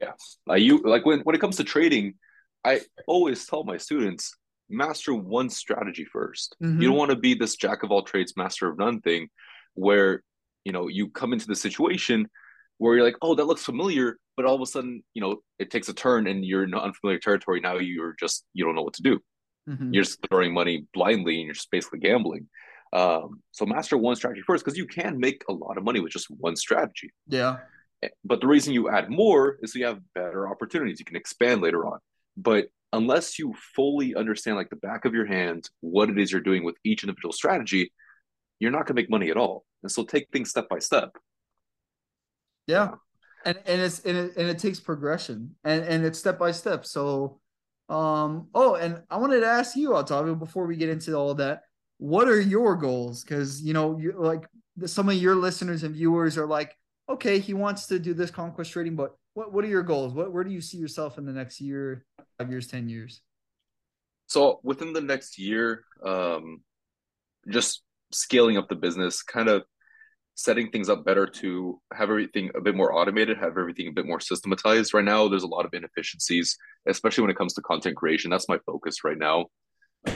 Yeah. 0.00 0.12
Like 0.46 0.62
you 0.62 0.80
like 0.82 1.04
when 1.04 1.20
when 1.20 1.34
it 1.34 1.40
comes 1.40 1.56
to 1.56 1.64
trading, 1.64 2.14
I 2.64 2.82
always 3.06 3.46
tell 3.46 3.64
my 3.64 3.76
students, 3.76 4.34
master 4.68 5.14
one 5.14 5.50
strategy 5.50 6.06
1st 6.14 6.48
mm-hmm. 6.62 6.80
You 6.80 6.88
don't 6.88 6.96
want 6.96 7.10
to 7.10 7.16
be 7.16 7.34
this 7.34 7.56
jack 7.56 7.82
of 7.82 7.90
all 7.90 8.02
trades, 8.02 8.34
master 8.36 8.68
of 8.68 8.78
none 8.78 9.00
thing 9.00 9.28
where 9.74 10.22
you 10.64 10.72
know 10.72 10.88
you 10.88 11.10
come 11.10 11.32
into 11.32 11.46
the 11.46 11.56
situation 11.56 12.28
where 12.80 12.96
you're 12.96 13.04
like, 13.04 13.18
oh, 13.20 13.34
that 13.34 13.44
looks 13.44 13.62
familiar, 13.62 14.16
but 14.38 14.46
all 14.46 14.54
of 14.54 14.62
a 14.62 14.66
sudden, 14.66 15.02
you 15.12 15.20
know, 15.20 15.36
it 15.58 15.70
takes 15.70 15.90
a 15.90 15.92
turn 15.92 16.26
and 16.26 16.46
you're 16.46 16.64
in 16.64 16.72
unfamiliar 16.72 17.18
territory. 17.18 17.60
Now 17.60 17.76
you're 17.76 18.16
just 18.18 18.46
you 18.54 18.64
don't 18.64 18.74
know 18.74 18.82
what 18.82 18.94
to 18.94 19.02
do. 19.02 19.20
Mm-hmm. 19.68 19.92
You're 19.92 20.04
just 20.04 20.26
throwing 20.26 20.54
money 20.54 20.86
blindly 20.94 21.36
and 21.36 21.44
you're 21.44 21.54
just 21.54 21.70
basically 21.70 21.98
gambling. 21.98 22.48
Um, 22.94 23.42
so 23.50 23.66
master 23.66 23.98
one 23.98 24.16
strategy 24.16 24.40
first 24.46 24.64
because 24.64 24.78
you 24.78 24.86
can 24.86 25.20
make 25.20 25.44
a 25.50 25.52
lot 25.52 25.76
of 25.76 25.84
money 25.84 26.00
with 26.00 26.10
just 26.10 26.28
one 26.30 26.56
strategy. 26.56 27.12
Yeah. 27.28 27.58
Eh, 28.02 28.08
but 28.24 28.40
the 28.40 28.46
reason 28.46 28.72
you 28.72 28.88
add 28.88 29.10
more 29.10 29.58
is 29.60 29.74
so 29.74 29.78
you 29.78 29.84
have 29.84 30.00
better 30.14 30.48
opportunities. 30.48 30.98
You 30.98 31.04
can 31.04 31.16
expand 31.16 31.60
later 31.60 31.86
on. 31.86 31.98
But 32.34 32.68
unless 32.94 33.38
you 33.38 33.54
fully 33.76 34.14
understand 34.14 34.56
like 34.56 34.70
the 34.70 34.76
back 34.76 35.04
of 35.04 35.12
your 35.12 35.26
hand 35.26 35.68
what 35.80 36.08
it 36.08 36.18
is 36.18 36.32
you're 36.32 36.40
doing 36.40 36.64
with 36.64 36.76
each 36.82 37.04
individual 37.04 37.34
strategy, 37.34 37.92
you're 38.58 38.70
not 38.70 38.86
going 38.86 38.96
to 38.96 39.02
make 39.02 39.10
money 39.10 39.30
at 39.30 39.36
all. 39.36 39.64
And 39.82 39.92
so 39.92 40.02
take 40.02 40.28
things 40.32 40.48
step 40.48 40.70
by 40.70 40.78
step. 40.78 41.14
Yeah. 42.70 42.90
And 43.44 43.58
and 43.66 43.80
it's 43.80 44.00
and 44.00 44.16
it, 44.16 44.36
and 44.36 44.48
it 44.48 44.58
takes 44.58 44.80
progression 44.80 45.56
and 45.64 45.84
and 45.84 46.04
it's 46.04 46.18
step 46.18 46.38
by 46.38 46.52
step. 46.52 46.84
So 46.86 47.40
um 47.88 48.48
oh 48.54 48.74
and 48.74 49.02
I 49.10 49.16
wanted 49.16 49.40
to 49.40 49.46
ask 49.46 49.76
you, 49.76 49.96
Octavio, 49.96 50.34
before 50.34 50.66
we 50.66 50.76
get 50.76 50.88
into 50.88 51.14
all 51.14 51.30
of 51.30 51.38
that 51.38 51.62
what 52.00 52.28
are 52.28 52.40
your 52.40 52.76
goals? 52.76 53.22
Because 53.22 53.62
you 53.62 53.74
know, 53.74 53.98
you 53.98 54.14
like 54.16 54.48
some 54.86 55.08
of 55.08 55.14
your 55.16 55.36
listeners 55.36 55.82
and 55.82 55.94
viewers 55.94 56.38
are 56.38 56.46
like, 56.46 56.74
okay, 57.08 57.38
he 57.38 57.52
wants 57.52 57.86
to 57.88 57.98
do 57.98 58.14
this 58.14 58.30
conquest 58.30 58.72
trading, 58.72 58.96
but 58.96 59.14
what 59.34 59.52
what 59.52 59.64
are 59.64 59.68
your 59.68 59.82
goals? 59.82 60.14
What 60.14 60.32
where 60.32 60.42
do 60.42 60.50
you 60.50 60.62
see 60.62 60.78
yourself 60.78 61.18
in 61.18 61.26
the 61.26 61.32
next 61.32 61.60
year, 61.60 62.06
five 62.38 62.50
years, 62.50 62.66
ten 62.66 62.88
years? 62.88 63.20
So 64.26 64.60
within 64.62 64.94
the 64.94 65.02
next 65.02 65.38
year, 65.38 65.84
um, 66.02 66.62
just 67.48 67.82
scaling 68.12 68.56
up 68.56 68.68
the 68.68 68.76
business, 68.76 69.22
kind 69.22 69.48
of 69.48 69.64
setting 70.34 70.70
things 70.70 70.88
up 70.88 71.04
better 71.04 71.26
to 71.26 71.80
have 71.92 72.08
everything 72.08 72.50
a 72.54 72.60
bit 72.60 72.74
more 72.74 72.94
automated, 72.94 73.36
have 73.36 73.58
everything 73.58 73.88
a 73.88 73.92
bit 73.92 74.06
more 74.06 74.20
systematized. 74.20 74.94
Right 74.94 75.04
now, 75.04 75.28
there's 75.28 75.42
a 75.42 75.48
lot 75.48 75.66
of 75.66 75.74
inefficiencies, 75.74 76.56
especially 76.86 77.22
when 77.22 77.30
it 77.30 77.36
comes 77.36 77.54
to 77.54 77.62
content 77.62 77.96
creation. 77.96 78.30
That's 78.30 78.48
my 78.48 78.58
focus 78.66 79.04
right 79.04 79.18
now. 79.18 79.46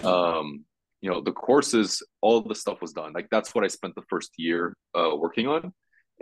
Um, 0.03 0.65
you 1.05 1.11
know 1.11 1.21
the 1.21 1.33
courses 1.33 2.03
all 2.23 2.41
the 2.41 2.55
stuff 2.55 2.81
was 2.81 2.95
done 2.95 3.12
like 3.12 3.29
that's 3.31 3.55
what 3.55 3.62
i 3.62 3.69
spent 3.69 3.95
the 3.95 4.09
first 4.09 4.31
year 4.39 4.75
uh, 4.99 5.15
working 5.15 5.47
on 5.47 5.71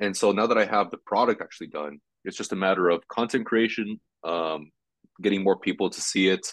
and 0.00 0.14
so 0.16 0.32
now 0.32 0.44
that 0.44 0.58
i 0.58 0.64
have 0.64 0.90
the 0.90 0.96
product 1.06 1.40
actually 1.40 1.68
done 1.68 2.00
it's 2.24 2.36
just 2.36 2.52
a 2.52 2.56
matter 2.56 2.88
of 2.88 3.06
content 3.06 3.46
creation 3.46 4.00
um, 4.24 4.72
getting 5.20 5.44
more 5.44 5.56
people 5.56 5.88
to 5.88 6.00
see 6.00 6.26
it 6.28 6.52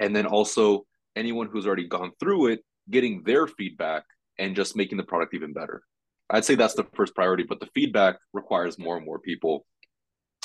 and 0.00 0.14
then 0.14 0.26
also 0.26 0.84
anyone 1.14 1.46
who's 1.46 1.68
already 1.68 1.86
gone 1.86 2.10
through 2.18 2.48
it 2.48 2.60
getting 2.90 3.22
their 3.22 3.46
feedback 3.46 4.02
and 4.40 4.56
just 4.56 4.74
making 4.74 4.98
the 4.98 5.04
product 5.04 5.32
even 5.32 5.52
better 5.52 5.82
i'd 6.30 6.44
say 6.44 6.54
that's 6.54 6.74
the 6.74 6.86
first 6.94 7.14
priority 7.14 7.42
but 7.42 7.60
the 7.60 7.68
feedback 7.74 8.16
requires 8.32 8.78
more 8.78 8.96
and 8.96 9.06
more 9.06 9.18
people 9.18 9.64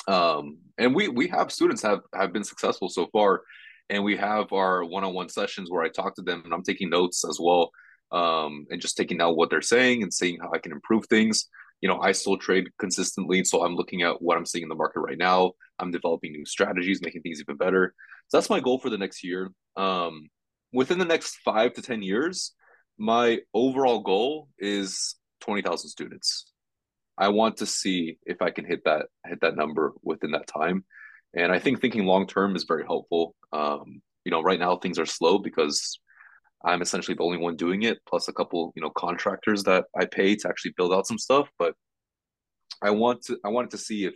um, 0.06 0.58
and 0.76 0.94
we 0.94 1.08
we 1.08 1.28
have 1.28 1.50
students 1.50 1.82
have 1.82 2.00
have 2.14 2.32
been 2.32 2.44
successful 2.44 2.88
so 2.88 3.06
far 3.12 3.42
and 3.90 4.02
we 4.02 4.16
have 4.16 4.52
our 4.52 4.84
one-on-one 4.84 5.28
sessions 5.28 5.70
where 5.70 5.82
I 5.82 5.88
talk 5.88 6.14
to 6.16 6.22
them 6.22 6.42
and 6.44 6.54
I'm 6.54 6.62
taking 6.62 6.90
notes 6.90 7.24
as 7.28 7.38
well, 7.40 7.70
um, 8.12 8.66
and 8.70 8.80
just 8.80 8.96
taking 8.96 9.20
out 9.20 9.36
what 9.36 9.50
they're 9.50 9.62
saying 9.62 10.02
and 10.02 10.12
seeing 10.12 10.38
how 10.40 10.50
I 10.52 10.58
can 10.58 10.72
improve 10.72 11.06
things. 11.06 11.48
you 11.80 11.88
know, 11.88 12.00
I 12.00 12.12
still 12.12 12.38
trade 12.38 12.68
consistently. 12.78 13.44
So 13.44 13.62
I'm 13.62 13.74
looking 13.74 14.02
at 14.02 14.22
what 14.22 14.38
I'm 14.38 14.46
seeing 14.46 14.62
in 14.62 14.70
the 14.70 14.74
market 14.74 15.00
right 15.00 15.18
now. 15.18 15.52
I'm 15.78 15.90
developing 15.90 16.32
new 16.32 16.46
strategies, 16.46 17.02
making 17.02 17.20
things 17.20 17.40
even 17.40 17.56
better. 17.56 17.94
So 18.28 18.38
that's 18.38 18.48
my 18.48 18.60
goal 18.60 18.78
for 18.78 18.88
the 18.88 18.96
next 18.96 19.22
year. 19.22 19.50
Um, 19.76 20.28
within 20.72 20.98
the 20.98 21.04
next 21.04 21.36
five 21.44 21.74
to 21.74 21.82
10 21.82 22.02
years, 22.02 22.54
my 22.96 23.40
overall 23.52 24.00
goal 24.00 24.48
is 24.58 25.16
20,000 25.44 25.90
students. 25.90 26.52
I 27.16 27.28
want 27.28 27.58
to 27.58 27.66
see 27.66 28.18
if 28.26 28.42
I 28.42 28.50
can 28.50 28.64
hit 28.64 28.82
that 28.84 29.06
hit 29.26 29.40
that 29.42 29.56
number 29.56 29.92
within 30.02 30.32
that 30.32 30.48
time. 30.48 30.84
And 31.34 31.52
I 31.52 31.58
think 31.58 31.80
thinking 31.80 32.06
long 32.06 32.26
term 32.26 32.56
is 32.56 32.64
very 32.64 32.84
helpful. 32.84 33.34
Um, 33.52 34.02
you 34.24 34.30
know, 34.30 34.42
right 34.42 34.58
now 34.58 34.76
things 34.76 34.98
are 34.98 35.06
slow 35.06 35.38
because 35.38 35.98
I'm 36.64 36.82
essentially 36.82 37.14
the 37.14 37.22
only 37.22 37.38
one 37.38 37.56
doing 37.56 37.82
it, 37.82 37.98
plus 38.08 38.28
a 38.28 38.32
couple, 38.32 38.72
you 38.74 38.82
know, 38.82 38.90
contractors 38.90 39.62
that 39.64 39.84
I 39.96 40.06
pay 40.06 40.34
to 40.36 40.48
actually 40.48 40.74
build 40.76 40.92
out 40.92 41.06
some 41.06 41.18
stuff. 41.18 41.48
But 41.58 41.74
I 42.82 42.90
want 42.90 43.22
to 43.24 43.38
I 43.44 43.48
wanted 43.48 43.70
to 43.72 43.78
see 43.78 44.06
if 44.06 44.14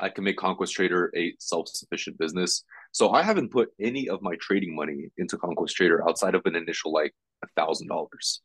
I 0.00 0.08
can 0.08 0.24
make 0.24 0.36
Conquest 0.36 0.74
Trader 0.74 1.10
a 1.16 1.32
self-sufficient 1.38 2.18
business. 2.18 2.64
So 2.92 3.10
I 3.10 3.22
haven't 3.22 3.52
put 3.52 3.70
any 3.80 4.08
of 4.08 4.22
my 4.22 4.36
trading 4.40 4.74
money 4.74 5.10
into 5.18 5.38
Conquest 5.38 5.76
Trader 5.76 6.06
outside 6.06 6.34
of 6.34 6.42
an 6.44 6.56
initial 6.56 6.92
like 6.92 7.12
a 7.42 7.48
thousand 7.56 7.88
dollars. 7.88 8.42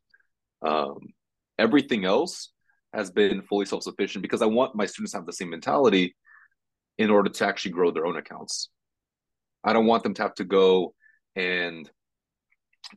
Everything 1.60 2.05
else 2.05 2.51
has 2.93 3.12
been 3.12 3.43
fully 3.43 3.66
self-sufficient 3.66 4.22
because 4.24 4.41
I 4.41 4.47
want 4.47 4.76
my 4.76 4.88
students 4.88 5.12
to 5.12 5.20
have 5.20 5.26
the 5.28 5.34
same 5.34 5.51
mentality 5.51 6.16
in 6.97 7.10
order 7.12 7.30
to 7.30 7.45
actually 7.45 7.72
grow 7.72 7.91
their 7.91 8.05
own 8.05 8.18
accounts. 8.18 8.70
I 9.64 9.74
don't 9.74 9.86
want 9.86 10.03
them 10.03 10.14
to 10.16 10.22
have 10.24 10.36
to 10.36 10.43
go 10.43 10.93
and 11.36 11.89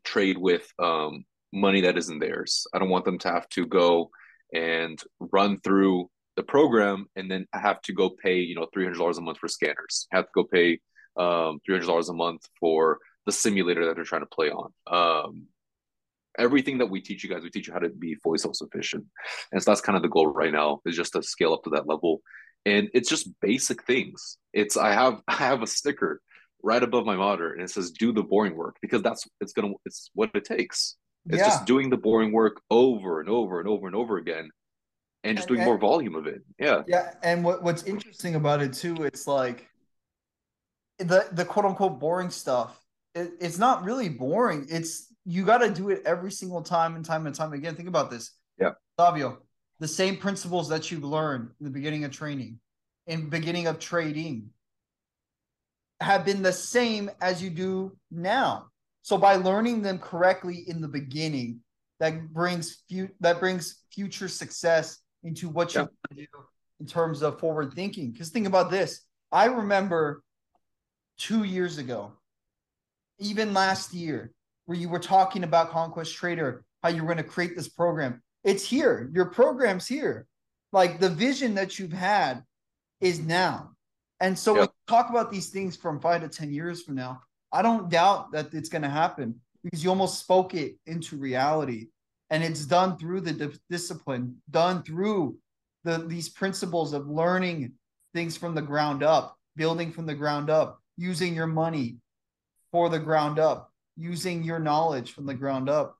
trade 0.04 0.38
with 0.38 0.66
um, 0.78 1.24
money 1.52 1.82
that 1.82 1.98
isn't 1.98 2.20
theirs. 2.20 2.66
I 2.72 2.78
don't 2.78 2.88
want 2.88 3.04
them 3.04 3.18
to 3.18 3.28
have 3.28 3.48
to 3.50 3.66
go 3.66 4.10
and 4.54 5.02
run 5.18 5.60
through 5.60 6.08
the 6.36 6.42
program 6.42 7.06
and 7.16 7.30
then 7.30 7.46
have 7.52 7.80
to 7.82 7.92
go 7.92 8.10
pay 8.10 8.38
you 8.38 8.54
know 8.54 8.66
three 8.72 8.84
hundred 8.84 8.98
dollars 8.98 9.18
a 9.18 9.22
month 9.22 9.38
for 9.38 9.48
scanners. 9.48 10.06
Have 10.12 10.24
to 10.24 10.30
go 10.34 10.44
pay 10.44 10.80
um, 11.16 11.60
three 11.64 11.74
hundred 11.74 11.86
dollars 11.86 12.08
a 12.08 12.14
month 12.14 12.42
for 12.58 12.98
the 13.26 13.32
simulator 13.32 13.86
that 13.86 13.94
they're 13.96 14.04
trying 14.04 14.22
to 14.22 14.26
play 14.26 14.50
on. 14.50 14.72
Um, 14.86 15.46
everything 16.38 16.78
that 16.78 16.90
we 16.90 17.00
teach 17.00 17.22
you 17.22 17.30
guys, 17.30 17.42
we 17.42 17.50
teach 17.50 17.66
you 17.66 17.72
how 17.72 17.78
to 17.78 17.88
be 17.88 18.14
fully 18.16 18.38
self 18.38 18.56
sufficient, 18.56 19.04
and 19.52 19.62
so 19.62 19.70
that's 19.70 19.80
kind 19.80 19.96
of 19.96 20.02
the 20.02 20.08
goal 20.08 20.26
right 20.26 20.52
now 20.52 20.80
is 20.86 20.96
just 20.96 21.12
to 21.12 21.22
scale 21.22 21.52
up 21.52 21.64
to 21.64 21.70
that 21.70 21.86
level. 21.86 22.20
And 22.64 22.88
it's 22.94 23.08
just 23.08 23.28
basic 23.40 23.82
things. 23.84 24.38
It's 24.52 24.76
I 24.76 24.92
have 24.92 25.20
I 25.28 25.34
have 25.34 25.62
a 25.62 25.66
sticker 25.66 26.20
right 26.62 26.82
above 26.82 27.04
my 27.04 27.16
monitor 27.16 27.52
and 27.52 27.62
it 27.62 27.70
says 27.70 27.90
do 27.90 28.12
the 28.12 28.22
boring 28.22 28.56
work 28.56 28.76
because 28.80 29.02
that's 29.02 29.26
it's 29.40 29.52
gonna 29.52 29.72
it's 29.84 30.10
what 30.14 30.30
it 30.34 30.44
takes 30.44 30.96
it's 31.26 31.38
yeah. 31.38 31.44
just 31.44 31.64
doing 31.66 31.90
the 31.90 31.96
boring 31.96 32.32
work 32.32 32.60
over 32.70 33.20
and 33.20 33.28
over 33.28 33.60
and 33.60 33.68
over 33.68 33.86
and 33.86 33.96
over 33.96 34.16
again 34.16 34.48
and 35.24 35.36
just 35.36 35.48
and, 35.48 35.56
doing 35.56 35.60
and, 35.60 35.66
more 35.66 35.78
volume 35.78 36.14
of 36.14 36.26
it 36.26 36.42
yeah 36.58 36.82
yeah 36.86 37.14
and 37.22 37.44
what, 37.44 37.62
what's 37.62 37.82
interesting 37.84 38.36
about 38.36 38.62
it 38.62 38.72
too 38.72 38.94
it's 39.04 39.26
like 39.26 39.68
the 40.98 41.26
the 41.32 41.44
quote 41.44 41.64
unquote 41.64 41.98
boring 41.98 42.30
stuff 42.30 42.78
it, 43.14 43.32
it's 43.40 43.58
not 43.58 43.84
really 43.84 44.08
boring 44.08 44.66
it's 44.70 45.11
you 45.24 45.44
got 45.44 45.58
to 45.58 45.70
do 45.70 45.90
it 45.90 46.02
every 46.04 46.30
single 46.30 46.62
time 46.62 46.96
and 46.96 47.04
time 47.04 47.26
and 47.26 47.34
time 47.34 47.52
again 47.52 47.74
think 47.74 47.88
about 47.88 48.10
this 48.10 48.32
yeah 48.58 48.72
Savio, 48.98 49.38
the 49.80 49.88
same 49.88 50.16
principles 50.16 50.68
that 50.68 50.90
you've 50.90 51.04
learned 51.04 51.50
in 51.58 51.64
the 51.64 51.70
beginning 51.70 52.04
of 52.04 52.10
training 52.10 52.60
in 53.06 53.28
beginning 53.28 53.66
of 53.66 53.78
trading 53.78 54.50
have 56.00 56.24
been 56.24 56.42
the 56.42 56.52
same 56.52 57.10
as 57.20 57.42
you 57.42 57.50
do 57.50 57.96
now. 58.10 58.66
So 59.02 59.16
by 59.16 59.36
learning 59.36 59.82
them 59.82 59.98
correctly 59.98 60.64
in 60.66 60.80
the 60.80 60.88
beginning, 60.88 61.60
that 62.00 62.32
brings 62.32 62.82
fu- 62.88 63.08
that 63.20 63.40
brings 63.40 63.82
future 63.92 64.28
success 64.28 64.98
into 65.22 65.48
what 65.48 65.74
you 65.74 65.88
do 66.14 66.26
in 66.80 66.86
terms 66.86 67.22
of 67.22 67.40
forward 67.40 67.72
thinking. 67.74 68.12
Because 68.12 68.30
think 68.30 68.46
about 68.46 68.70
this. 68.70 69.00
I 69.30 69.46
remember 69.46 70.22
two 71.18 71.44
years 71.44 71.78
ago, 71.78 72.12
even 73.18 73.54
last 73.54 73.94
year, 73.94 74.32
where 74.66 74.78
you 74.78 74.88
were 74.88 74.98
talking 74.98 75.44
about 75.44 75.70
Conquest 75.70 76.14
Trader, 76.14 76.64
how 76.82 76.88
you 76.88 77.02
were 77.02 77.12
going 77.12 77.24
to 77.24 77.30
create 77.30 77.56
this 77.56 77.68
program. 77.68 78.22
It's 78.44 78.64
here. 78.64 79.10
Your 79.12 79.26
program's 79.26 79.86
here. 79.86 80.26
Like 80.72 81.00
the 81.00 81.08
vision 81.08 81.54
that 81.54 81.78
you've 81.78 81.92
had 81.92 82.42
is 83.00 83.20
now. 83.20 83.72
And 84.20 84.38
so 84.38 84.56
yep. 84.56 84.68
we 84.68 84.94
talk 84.94 85.10
about 85.10 85.30
these 85.30 85.50
things 85.50 85.76
from 85.76 86.00
five 86.00 86.22
to 86.22 86.28
10 86.28 86.52
years 86.52 86.82
from 86.82 86.94
now. 86.94 87.22
I 87.50 87.62
don't 87.62 87.90
doubt 87.90 88.32
that 88.32 88.54
it's 88.54 88.68
going 88.68 88.82
to 88.82 88.88
happen 88.88 89.40
because 89.62 89.82
you 89.82 89.90
almost 89.90 90.20
spoke 90.20 90.54
it 90.54 90.76
into 90.86 91.16
reality. 91.16 91.88
And 92.30 92.42
it's 92.42 92.64
done 92.64 92.96
through 92.96 93.22
the 93.22 93.32
di- 93.32 93.58
discipline, 93.68 94.36
done 94.50 94.82
through 94.82 95.36
the 95.84 95.98
these 95.98 96.28
principles 96.28 96.92
of 96.92 97.08
learning 97.08 97.72
things 98.14 98.36
from 98.36 98.54
the 98.54 98.62
ground 98.62 99.02
up, 99.02 99.36
building 99.56 99.92
from 99.92 100.06
the 100.06 100.14
ground 100.14 100.48
up, 100.48 100.80
using 100.96 101.34
your 101.34 101.46
money 101.46 101.96
for 102.70 102.88
the 102.88 102.98
ground 102.98 103.38
up, 103.38 103.71
using 103.96 104.42
your 104.42 104.58
knowledge 104.58 105.12
from 105.12 105.26
the 105.26 105.34
ground 105.34 105.68
up. 105.68 105.96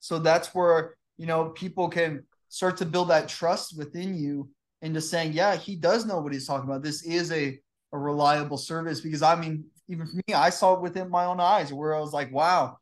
So 0.00 0.18
that's 0.18 0.54
where, 0.54 0.96
you 1.16 1.26
know, 1.26 1.50
people 1.50 1.88
can 1.88 2.24
start 2.48 2.76
to 2.78 2.86
build 2.86 3.08
that 3.08 3.28
trust 3.28 3.76
within 3.76 4.16
you 4.16 4.48
into 4.82 5.00
saying, 5.00 5.32
yeah, 5.32 5.56
he 5.56 5.76
does 5.76 6.04
know 6.04 6.20
what 6.20 6.32
he's 6.32 6.46
talking 6.46 6.68
about. 6.68 6.82
This 6.82 7.02
is 7.02 7.32
a, 7.32 7.58
a 7.92 7.98
reliable 7.98 8.58
service 8.58 9.00
because 9.00 9.22
I 9.22 9.34
mean, 9.34 9.64
even 9.88 10.06
for 10.06 10.16
me, 10.16 10.34
I 10.34 10.50
saw 10.50 10.74
it 10.74 10.80
within 10.80 11.10
my 11.10 11.24
own 11.24 11.40
eyes 11.40 11.72
where 11.72 11.94
I 11.94 12.00
was 12.00 12.12
like, 12.12 12.32
wow, 12.32 12.78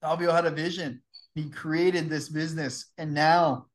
Fabio 0.00 0.32
had 0.32 0.46
a 0.46 0.50
vision. 0.50 1.02
He 1.34 1.50
created 1.50 2.08
this 2.08 2.28
business 2.28 2.86
and 2.98 3.14
now 3.14 3.66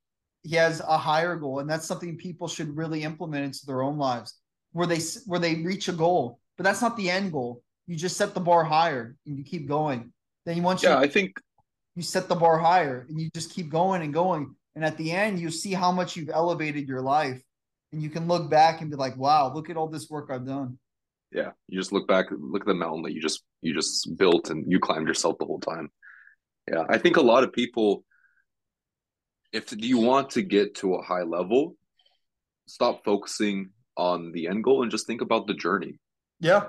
he 0.42 0.56
has 0.56 0.82
a 0.82 0.98
higher 0.98 1.36
goal. 1.36 1.60
And 1.60 1.70
that's 1.70 1.86
something 1.86 2.18
people 2.18 2.48
should 2.48 2.76
really 2.76 3.04
implement 3.04 3.46
into 3.46 3.66
their 3.66 3.82
own 3.82 3.98
lives 3.98 4.36
where 4.72 4.88
they, 4.88 5.00
where 5.26 5.40
they 5.40 5.56
reach 5.56 5.88
a 5.88 5.94
goal, 5.94 6.40
but 6.58 6.64
that's 6.64 6.82
not 6.82 6.98
the 6.98 7.10
end 7.10 7.32
goal. 7.32 7.62
You 7.88 7.96
just 7.96 8.18
set 8.18 8.34
the 8.34 8.40
bar 8.40 8.64
higher 8.64 9.16
and 9.26 9.38
you 9.38 9.44
keep 9.44 9.68
going. 9.68 10.14
Then 10.46 10.58
you 10.58 10.64
want 10.64 10.84
yeah, 10.84 10.98
you, 10.98 11.06
I 11.06 11.08
think 11.08 11.38
you 11.96 12.02
set 12.02 12.28
the 12.28 12.36
bar 12.36 12.58
higher 12.58 13.06
and 13.10 13.20
you 13.20 13.30
just 13.34 13.52
keep 13.52 13.70
going 13.70 14.02
and 14.02 14.14
going 14.14 14.56
and 14.76 14.84
at 14.84 14.98
the 14.98 15.12
end, 15.12 15.40
you 15.40 15.52
see 15.52 15.74
how 15.74 15.92
much 15.92 16.16
you've 16.16 16.30
elevated 16.30 16.88
your 16.88 17.02
life. 17.02 17.42
And 17.92 18.02
you 18.02 18.10
can 18.10 18.28
look 18.28 18.50
back 18.50 18.82
and 18.82 18.90
be 18.90 18.98
like, 18.98 19.16
wow, 19.18 19.54
look 19.54 19.70
at 19.70 19.78
all 19.78 19.88
this 19.88 20.10
work 20.10 20.30
I've 20.32 20.48
done. 20.48 20.80
Yeah. 21.32 21.52
You 21.68 21.80
just 21.80 21.92
look 21.92 22.08
back, 22.08 22.28
look 22.32 22.64
at 22.64 22.68
the 22.68 22.74
mountain 22.74 23.04
that 23.04 23.14
you 23.14 23.22
just 23.22 23.44
you 23.62 23.74
just 23.74 24.18
built 24.18 24.50
and 24.50 24.70
you 24.72 24.80
climbed 24.80 25.08
yourself 25.08 25.38
the 25.38 25.46
whole 25.46 25.60
time. 25.60 25.90
Yeah. 26.72 26.86
I 26.90 26.98
think 26.98 27.18
a 27.18 27.22
lot 27.22 27.44
of 27.44 27.54
people, 27.54 28.04
if 29.52 29.74
you 29.78 30.00
want 30.00 30.32
to 30.32 30.42
get 30.42 30.76
to 30.76 30.96
a 30.96 31.04
high 31.04 31.22
level, 31.22 31.76
stop 32.68 33.04
focusing 33.04 33.70
on 33.96 34.32
the 34.32 34.48
end 34.48 34.64
goal 34.64 34.82
and 34.82 34.92
just 34.92 35.06
think 35.06 35.22
about 35.22 35.46
the 35.46 35.54
journey. 35.54 36.00
Yeah. 36.40 36.66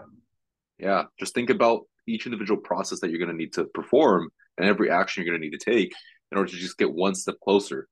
Yeah. 0.79 1.05
Just 1.19 1.35
think 1.35 1.51
about 1.51 1.83
each 2.07 2.27
individual 2.27 2.61
process 2.61 3.01
that 3.01 3.11
you're 3.11 3.19
going 3.19 3.31
to 3.31 3.37
need 3.37 3.55
to 3.55 3.65
perform 3.65 4.29
and 4.59 4.69
every 4.69 4.91
action 4.91 5.23
you're 5.23 5.33
going 5.33 5.41
to 5.41 5.49
need 5.49 5.59
to 5.59 5.71
take 5.71 5.93
in 6.31 6.39
order 6.39 6.51
to 6.51 6.57
just 6.57 6.79
get 6.79 6.93
one 6.93 7.15
step 7.15 7.37
closer 7.43 7.89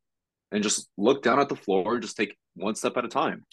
and 0.51 0.63
just 0.63 0.89
look 0.99 1.23
down 1.23 1.41
at 1.41 1.49
the 1.49 1.57
floor 1.57 1.95
and 1.95 2.03
just 2.03 2.17
take 2.17 2.37
one 2.55 2.75
step 2.75 2.97
at 2.97 3.05
a 3.05 3.09
time. 3.09 3.45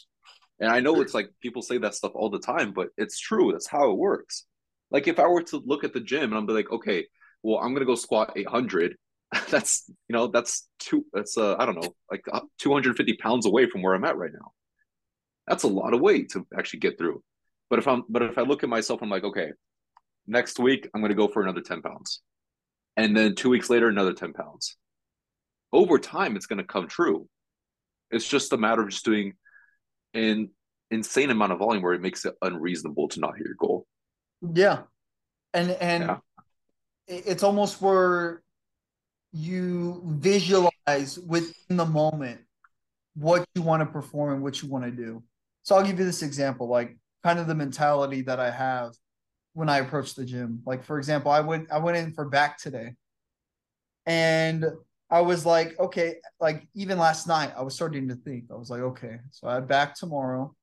And 0.59 0.69
I 0.69 0.81
know 0.81 0.99
it's 1.01 1.13
like 1.13 1.29
people 1.41 1.61
say 1.61 1.77
that 1.77 1.95
stuff 1.95 2.11
all 2.15 2.29
the 2.29 2.39
time, 2.39 2.73
but 2.73 2.89
it's 2.97 3.19
true. 3.19 3.51
That's 3.51 3.67
how 3.67 3.91
it 3.91 3.97
works. 3.97 4.45
Like 4.91 5.07
if 5.07 5.19
I 5.19 5.27
were 5.27 5.43
to 5.43 5.61
look 5.65 5.83
at 5.83 5.93
the 5.93 6.01
gym 6.01 6.33
and 6.33 6.35
I'm 6.35 6.45
like, 6.45 6.71
okay, 6.71 7.05
well, 7.43 7.59
I'm 7.59 7.73
gonna 7.73 7.85
go 7.85 7.95
squat 7.95 8.33
800. 8.35 8.95
that's 9.49 9.83
you 9.87 10.13
know 10.13 10.27
that's 10.27 10.67
two. 10.79 11.05
That's 11.13 11.37
uh 11.37 11.55
I 11.59 11.65
don't 11.65 11.75
know 11.75 11.93
like 12.09 12.23
uh, 12.31 12.41
250 12.59 13.13
pounds 13.17 13.45
away 13.45 13.69
from 13.69 13.83
where 13.83 13.93
I'm 13.93 14.03
at 14.03 14.17
right 14.17 14.33
now. 14.33 14.51
That's 15.47 15.63
a 15.63 15.67
lot 15.67 15.93
of 15.93 16.01
weight 16.01 16.31
to 16.31 16.45
actually 16.57 16.79
get 16.79 16.97
through. 16.97 17.23
But 17.69 17.79
if 17.79 17.87
I'm 17.87 18.03
but 18.09 18.23
if 18.23 18.37
I 18.37 18.41
look 18.41 18.63
at 18.63 18.69
myself, 18.69 19.01
I'm 19.01 19.09
like, 19.09 19.23
okay, 19.23 19.51
next 20.27 20.59
week 20.59 20.89
I'm 20.93 21.01
gonna 21.01 21.13
go 21.13 21.27
for 21.27 21.41
another 21.41 21.61
10 21.61 21.81
pounds, 21.81 22.21
and 22.97 23.15
then 23.15 23.35
two 23.35 23.49
weeks 23.49 23.69
later 23.69 23.87
another 23.87 24.13
10 24.13 24.33
pounds, 24.33 24.77
over 25.71 25.99
time 25.99 26.35
it's 26.35 26.45
going 26.45 26.57
to 26.57 26.63
come 26.63 26.87
true. 26.87 27.27
It's 28.11 28.27
just 28.27 28.53
a 28.53 28.57
matter 28.57 28.81
of 28.81 28.89
just 28.89 29.05
doing 29.05 29.33
an 30.13 30.49
insane 30.89 31.29
amount 31.29 31.51
of 31.51 31.59
volume 31.59 31.83
where 31.83 31.93
it 31.93 32.01
makes 32.01 32.25
it 32.25 32.33
unreasonable 32.41 33.07
to 33.09 33.19
not 33.19 33.37
hit 33.37 33.45
your 33.45 33.55
goal. 33.55 33.85
Yeah. 34.53 34.83
And 35.53 35.71
and 35.71 36.03
yeah. 36.03 36.17
it's 37.07 37.43
almost 37.43 37.81
where 37.81 38.41
you 39.31 40.01
visualize 40.05 41.19
within 41.19 41.77
the 41.77 41.85
moment 41.85 42.41
what 43.15 43.45
you 43.53 43.61
want 43.61 43.81
to 43.81 43.85
perform 43.85 44.33
and 44.33 44.43
what 44.43 44.61
you 44.61 44.69
want 44.69 44.85
to 44.85 44.91
do. 44.91 45.23
So 45.63 45.75
I'll 45.75 45.85
give 45.85 45.99
you 45.99 46.05
this 46.05 46.23
example, 46.23 46.67
like 46.67 46.97
kind 47.23 47.39
of 47.39 47.47
the 47.47 47.55
mentality 47.55 48.21
that 48.21 48.39
I 48.39 48.51
have 48.51 48.93
when 49.53 49.69
I 49.69 49.79
approach 49.79 50.15
the 50.15 50.25
gym. 50.25 50.61
Like 50.65 50.83
for 50.83 50.97
example, 50.97 51.31
I 51.31 51.41
went 51.41 51.71
I 51.71 51.79
went 51.79 51.97
in 51.97 52.13
for 52.13 52.25
back 52.29 52.57
today. 52.57 52.95
And 54.05 54.65
I 55.11 55.21
was 55.21 55.45
like, 55.45 55.79
okay, 55.79 56.15
like 56.39 56.67
even 56.75 56.97
last 56.97 57.27
night, 57.27 57.51
I 57.57 57.61
was 57.61 57.75
starting 57.75 58.07
to 58.09 58.15
think. 58.15 58.45
I 58.51 58.55
was 58.55 58.69
like, 58.69 58.81
okay, 58.81 59.19
so 59.31 59.47
I 59.47 59.59
back 59.59 59.95
tomorrow. 59.95 60.55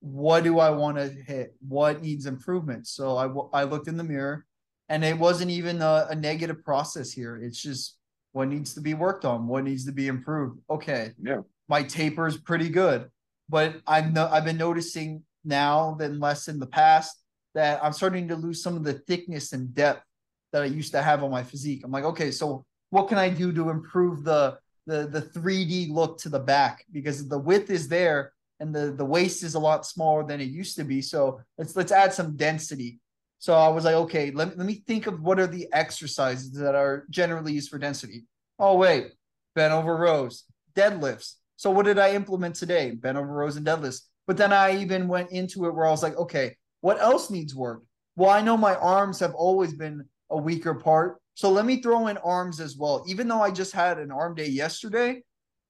What 0.00 0.44
do 0.44 0.58
I 0.58 0.70
want 0.70 0.96
to 0.98 1.08
hit? 1.08 1.54
What 1.66 2.02
needs 2.02 2.26
improvement? 2.26 2.86
So 2.86 3.16
I 3.16 3.60
I 3.60 3.64
looked 3.64 3.88
in 3.88 3.96
the 3.96 4.04
mirror, 4.04 4.46
and 4.88 5.04
it 5.04 5.18
wasn't 5.18 5.50
even 5.50 5.82
a, 5.82 6.06
a 6.10 6.14
negative 6.14 6.64
process 6.64 7.12
here. 7.12 7.36
It's 7.36 7.60
just 7.60 7.96
what 8.32 8.48
needs 8.48 8.74
to 8.74 8.80
be 8.80 8.94
worked 8.94 9.24
on, 9.24 9.46
what 9.46 9.64
needs 9.64 9.84
to 9.86 9.92
be 9.92 10.06
improved. 10.06 10.60
Okay, 10.70 11.12
yeah. 11.22 11.40
my 11.68 11.82
taper 11.82 12.26
is 12.26 12.36
pretty 12.36 12.68
good. 12.68 13.10
But 13.48 13.76
I'm 13.86 14.12
no, 14.12 14.28
I've 14.28 14.44
been 14.44 14.56
noticing 14.56 15.24
now 15.44 15.94
than 15.98 16.20
less 16.20 16.48
in 16.48 16.58
the 16.58 16.66
past 16.66 17.22
that 17.54 17.82
I'm 17.82 17.92
starting 17.92 18.28
to 18.28 18.36
lose 18.36 18.62
some 18.62 18.76
of 18.76 18.84
the 18.84 18.94
thickness 18.94 19.52
and 19.52 19.74
depth 19.74 20.04
that 20.52 20.62
I 20.62 20.66
used 20.66 20.92
to 20.92 21.02
have 21.02 21.22
on 21.22 21.30
my 21.30 21.42
physique. 21.42 21.82
I'm 21.84 21.90
like, 21.90 22.04
okay, 22.04 22.30
so 22.30 22.64
what 22.90 23.08
can 23.08 23.18
I 23.18 23.28
do 23.28 23.52
to 23.52 23.70
improve 23.70 24.24
the 24.24 24.58
the 24.86 25.06
the 25.06 25.22
3D 25.22 25.90
look 25.90 26.18
to 26.18 26.28
the 26.28 26.38
back 26.38 26.84
because 26.90 27.28
the 27.28 27.38
width 27.38 27.70
is 27.70 27.88
there 27.88 28.32
and 28.58 28.74
the 28.74 28.92
the 28.92 29.04
waist 29.04 29.42
is 29.42 29.54
a 29.54 29.58
lot 29.58 29.86
smaller 29.86 30.24
than 30.24 30.40
it 30.40 30.48
used 30.48 30.76
to 30.76 30.84
be. 30.84 31.02
So 31.02 31.40
let's 31.58 31.76
let's 31.76 31.92
add 31.92 32.12
some 32.12 32.36
density. 32.36 33.00
So 33.38 33.54
I 33.54 33.68
was 33.68 33.84
like, 33.84 33.94
okay, 33.94 34.30
let, 34.30 34.58
let 34.58 34.66
me 34.66 34.82
think 34.86 35.06
of 35.06 35.22
what 35.22 35.40
are 35.40 35.46
the 35.46 35.66
exercises 35.72 36.52
that 36.52 36.74
are 36.74 37.06
generally 37.08 37.54
used 37.54 37.70
for 37.70 37.78
density. 37.78 38.24
Oh 38.58 38.76
wait, 38.76 39.12
bent 39.54 39.72
over 39.72 39.96
rows, 39.96 40.44
deadlifts. 40.74 41.36
So 41.56 41.70
what 41.70 41.86
did 41.86 41.98
I 41.98 42.12
implement 42.14 42.56
today? 42.56 42.90
Bent 42.90 43.16
over 43.16 43.32
rows 43.32 43.56
and 43.56 43.66
deadlifts. 43.66 44.02
But 44.26 44.36
then 44.36 44.52
I 44.52 44.76
even 44.78 45.08
went 45.08 45.30
into 45.32 45.66
it 45.66 45.74
where 45.74 45.86
I 45.86 45.90
was 45.90 46.02
like, 46.02 46.16
okay, 46.16 46.56
what 46.80 47.00
else 47.00 47.30
needs 47.30 47.54
work? 47.54 47.82
Well, 48.16 48.30
I 48.30 48.42
know 48.42 48.56
my 48.56 48.74
arms 48.76 49.18
have 49.20 49.34
always 49.34 49.72
been 49.72 50.04
a 50.30 50.36
weaker 50.36 50.74
part. 50.74 51.20
So 51.34 51.50
let 51.50 51.64
me 51.64 51.80
throw 51.80 52.08
in 52.08 52.16
arms 52.18 52.60
as 52.60 52.76
well. 52.76 53.04
Even 53.08 53.28
though 53.28 53.40
I 53.40 53.50
just 53.50 53.72
had 53.72 53.98
an 53.98 54.10
arm 54.10 54.34
day 54.34 54.48
yesterday, 54.48 55.22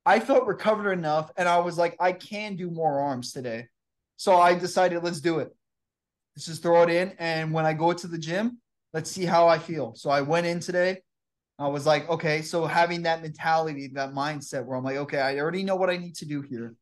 I 0.04 0.18
felt 0.20 0.46
recovered 0.46 0.92
enough 0.92 1.30
and 1.36 1.48
I 1.48 1.58
was 1.58 1.78
like, 1.78 1.96
I 2.00 2.12
can 2.12 2.56
do 2.56 2.70
more 2.70 3.00
arms 3.00 3.32
today. 3.32 3.68
So 4.16 4.36
I 4.36 4.54
decided, 4.54 5.02
let's 5.02 5.20
do 5.20 5.38
it. 5.38 5.54
Let's 6.34 6.46
just 6.46 6.62
throw 6.62 6.82
it 6.82 6.90
in. 6.90 7.14
And 7.18 7.52
when 7.52 7.66
I 7.66 7.72
go 7.72 7.92
to 7.92 8.06
the 8.06 8.18
gym, 8.18 8.58
let's 8.92 9.10
see 9.10 9.24
how 9.24 9.46
I 9.48 9.58
feel. 9.58 9.94
So 9.94 10.10
I 10.10 10.22
went 10.22 10.46
in 10.46 10.60
today. 10.60 11.02
I 11.58 11.68
was 11.68 11.86
like, 11.86 12.08
okay, 12.08 12.40
so 12.40 12.64
having 12.66 13.02
that 13.02 13.22
mentality, 13.22 13.90
that 13.94 14.12
mindset 14.12 14.64
where 14.64 14.76
I'm 14.78 14.84
like, 14.84 14.96
okay, 14.96 15.20
I 15.20 15.38
already 15.38 15.62
know 15.62 15.76
what 15.76 15.90
I 15.90 15.98
need 15.98 16.16
to 16.16 16.24
do 16.24 16.40
here. 16.40 16.74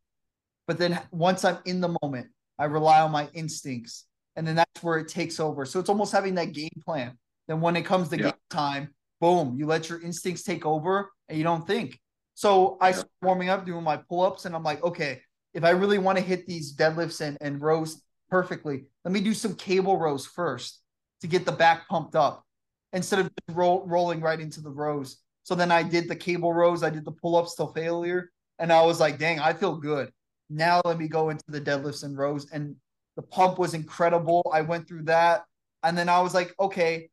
But 0.68 0.78
then 0.78 1.00
once 1.10 1.44
I'm 1.44 1.58
in 1.64 1.80
the 1.80 1.96
moment, 2.00 2.28
I 2.58 2.66
rely 2.66 3.00
on 3.00 3.10
my 3.10 3.28
instincts. 3.34 4.04
And 4.36 4.46
then 4.46 4.54
that's 4.54 4.82
where 4.84 4.98
it 4.98 5.08
takes 5.08 5.40
over. 5.40 5.64
So 5.64 5.80
it's 5.80 5.88
almost 5.88 6.12
having 6.12 6.36
that 6.36 6.52
game 6.52 6.70
plan. 6.84 7.18
Then 7.48 7.60
when 7.60 7.74
it 7.74 7.82
comes 7.82 8.08
to 8.10 8.16
yeah. 8.16 8.24
game 8.24 8.32
time, 8.50 8.94
boom, 9.20 9.56
you 9.56 9.66
let 9.66 9.88
your 9.88 10.00
instincts 10.00 10.44
take 10.44 10.64
over 10.64 11.10
and 11.28 11.36
you 11.36 11.42
don't 11.42 11.66
think. 11.66 11.98
So 12.34 12.78
I 12.80 12.90
yeah. 12.90 13.02
warming 13.20 13.48
up, 13.48 13.66
doing 13.66 13.82
my 13.82 13.96
pull-ups, 13.96 14.44
and 14.44 14.54
I'm 14.54 14.62
like, 14.62 14.84
okay, 14.84 15.22
if 15.54 15.64
I 15.64 15.70
really 15.70 15.98
want 15.98 16.18
to 16.18 16.24
hit 16.24 16.46
these 16.46 16.76
deadlifts 16.76 17.20
and, 17.20 17.36
and 17.40 17.60
rows 17.60 18.00
perfectly, 18.30 18.84
let 19.04 19.12
me 19.12 19.20
do 19.20 19.34
some 19.34 19.56
cable 19.56 19.98
rows 19.98 20.24
first 20.24 20.80
to 21.22 21.26
get 21.26 21.44
the 21.44 21.50
back 21.50 21.88
pumped 21.88 22.14
up 22.14 22.44
instead 22.92 23.18
of 23.18 23.30
roll, 23.50 23.84
rolling 23.88 24.20
right 24.20 24.38
into 24.38 24.60
the 24.60 24.70
rows. 24.70 25.16
So 25.42 25.56
then 25.56 25.72
I 25.72 25.82
did 25.82 26.08
the 26.08 26.14
cable 26.14 26.52
rows, 26.52 26.84
I 26.84 26.90
did 26.90 27.04
the 27.04 27.10
pull-ups 27.10 27.56
till 27.56 27.72
failure, 27.72 28.30
and 28.60 28.72
I 28.72 28.82
was 28.82 29.00
like, 29.00 29.18
dang, 29.18 29.40
I 29.40 29.52
feel 29.52 29.74
good. 29.74 30.12
Now 30.50 30.80
let 30.84 30.98
me 30.98 31.08
go 31.08 31.30
into 31.30 31.44
the 31.48 31.60
deadlifts 31.60 32.04
and 32.04 32.16
rows. 32.16 32.50
And 32.50 32.76
the 33.16 33.22
pump 33.22 33.58
was 33.58 33.74
incredible. 33.74 34.48
I 34.52 34.62
went 34.62 34.88
through 34.88 35.04
that. 35.04 35.44
And 35.82 35.96
then 35.96 36.08
I 36.08 36.20
was 36.20 36.34
like, 36.34 36.54
okay, 36.58 37.10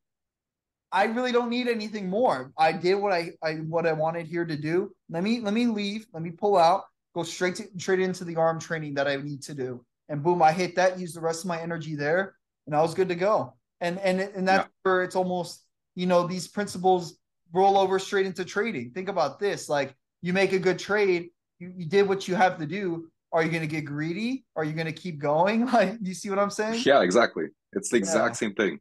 I 0.91 1.05
really 1.05 1.31
don't 1.31 1.49
need 1.49 1.67
anything 1.67 2.09
more. 2.09 2.53
I 2.57 2.71
did 2.71 2.95
what 2.95 3.11
I, 3.11 3.31
I 3.43 3.55
what 3.55 3.85
I 3.85 3.93
wanted 3.93 4.27
here 4.27 4.45
to 4.45 4.55
do. 4.55 4.95
Let 5.09 5.23
me 5.23 5.41
let 5.41 5.53
me 5.53 5.67
leave. 5.67 6.07
Let 6.13 6.23
me 6.23 6.31
pull 6.31 6.57
out. 6.57 6.83
Go 7.13 7.23
straight 7.23 7.55
to 7.55 7.65
straight 7.77 7.99
into 7.99 8.23
the 8.23 8.37
arm 8.37 8.59
training 8.59 8.93
that 8.95 9.07
I 9.07 9.17
need 9.17 9.41
to 9.43 9.53
do. 9.53 9.83
And 10.09 10.23
boom, 10.23 10.41
I 10.41 10.51
hit 10.51 10.75
that. 10.75 10.97
Use 10.97 11.13
the 11.13 11.21
rest 11.21 11.43
of 11.43 11.47
my 11.47 11.59
energy 11.59 11.95
there, 11.95 12.35
and 12.65 12.75
I 12.75 12.81
was 12.81 12.93
good 12.93 13.09
to 13.09 13.15
go. 13.15 13.55
And 13.81 13.99
and 13.99 14.21
and 14.21 14.47
that's 14.47 14.65
yeah. 14.65 14.71
where 14.83 15.03
it's 15.03 15.17
almost 15.17 15.65
you 15.95 16.05
know 16.05 16.27
these 16.27 16.47
principles 16.47 17.17
roll 17.51 17.77
over 17.77 17.99
straight 17.99 18.25
into 18.25 18.45
trading. 18.45 18.91
Think 18.91 19.09
about 19.09 19.37
this: 19.39 19.67
like 19.67 19.93
you 20.21 20.31
make 20.31 20.53
a 20.53 20.59
good 20.59 20.79
trade, 20.79 21.29
you, 21.59 21.73
you 21.75 21.85
did 21.85 22.07
what 22.07 22.27
you 22.27 22.35
have 22.35 22.57
to 22.59 22.65
do. 22.65 23.09
Are 23.31 23.43
you 23.43 23.49
going 23.49 23.61
to 23.61 23.67
get 23.67 23.85
greedy? 23.85 24.45
Are 24.55 24.63
you 24.63 24.73
going 24.73 24.85
to 24.87 24.93
keep 24.93 25.19
going? 25.19 25.67
Like, 25.73 25.97
you 26.01 26.13
see 26.13 26.29
what 26.29 26.39
I'm 26.39 26.49
saying? 26.49 26.83
Yeah, 26.85 27.01
exactly. 27.01 27.45
It's 27.73 27.89
the 27.89 27.97
exact 27.97 28.35
yeah. 28.35 28.47
same 28.47 28.53
thing. 28.53 28.79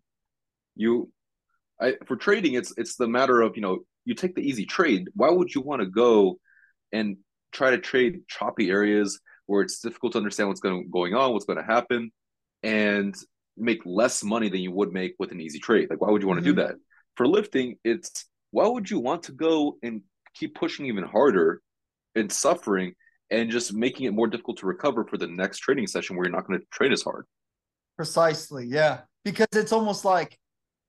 You 0.76 1.10
I, 1.80 1.94
for 2.06 2.16
trading, 2.16 2.54
it's 2.54 2.72
it's 2.76 2.96
the 2.96 3.08
matter 3.08 3.40
of 3.40 3.56
you 3.56 3.62
know 3.62 3.80
you 4.04 4.14
take 4.14 4.34
the 4.34 4.42
easy 4.42 4.66
trade. 4.66 5.08
Why 5.14 5.30
would 5.30 5.54
you 5.54 5.60
want 5.60 5.82
to 5.82 5.86
go 5.86 6.38
and 6.92 7.16
try 7.52 7.70
to 7.70 7.78
trade 7.78 8.22
choppy 8.28 8.70
areas 8.70 9.20
where 9.46 9.62
it's 9.62 9.80
difficult 9.80 10.12
to 10.12 10.18
understand 10.18 10.48
what's 10.48 10.60
going 10.60 10.90
going 10.90 11.14
on, 11.14 11.32
what's 11.32 11.44
going 11.44 11.58
to 11.58 11.64
happen, 11.64 12.12
and 12.62 13.14
make 13.56 13.82
less 13.84 14.22
money 14.22 14.48
than 14.48 14.60
you 14.60 14.72
would 14.72 14.92
make 14.92 15.14
with 15.18 15.32
an 15.32 15.40
easy 15.40 15.58
trade? 15.58 15.90
Like, 15.90 16.00
why 16.00 16.10
would 16.10 16.22
you 16.22 16.28
want 16.28 16.42
to 16.42 16.48
mm-hmm. 16.48 16.56
do 16.56 16.66
that? 16.66 16.76
For 17.16 17.26
lifting, 17.26 17.76
it's 17.84 18.26
why 18.50 18.66
would 18.66 18.90
you 18.90 19.00
want 19.00 19.24
to 19.24 19.32
go 19.32 19.76
and 19.82 20.02
keep 20.34 20.54
pushing 20.54 20.86
even 20.86 21.04
harder 21.04 21.60
and 22.14 22.30
suffering 22.30 22.94
and 23.30 23.50
just 23.50 23.72
making 23.72 24.06
it 24.06 24.12
more 24.12 24.26
difficult 24.26 24.58
to 24.58 24.66
recover 24.66 25.04
for 25.04 25.16
the 25.16 25.26
next 25.26 25.58
training 25.58 25.86
session 25.86 26.16
where 26.16 26.26
you're 26.26 26.34
not 26.34 26.46
going 26.46 26.58
to 26.58 26.66
train 26.70 26.92
as 26.92 27.02
hard? 27.02 27.26
Precisely, 27.96 28.66
yeah, 28.66 29.00
because 29.24 29.48
it's 29.54 29.72
almost 29.72 30.04
like 30.04 30.38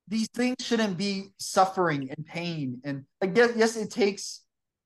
these 0.08 0.28
things 0.34 0.58
shouldn't 0.60 0.98
be 0.98 1.30
suffering 1.38 2.10
and 2.16 2.26
pain 2.26 2.80
and 2.84 3.06
like 3.22 3.36
yes, 3.36 3.54
yes 3.56 3.76
it 3.76 3.90
takes 3.90 4.42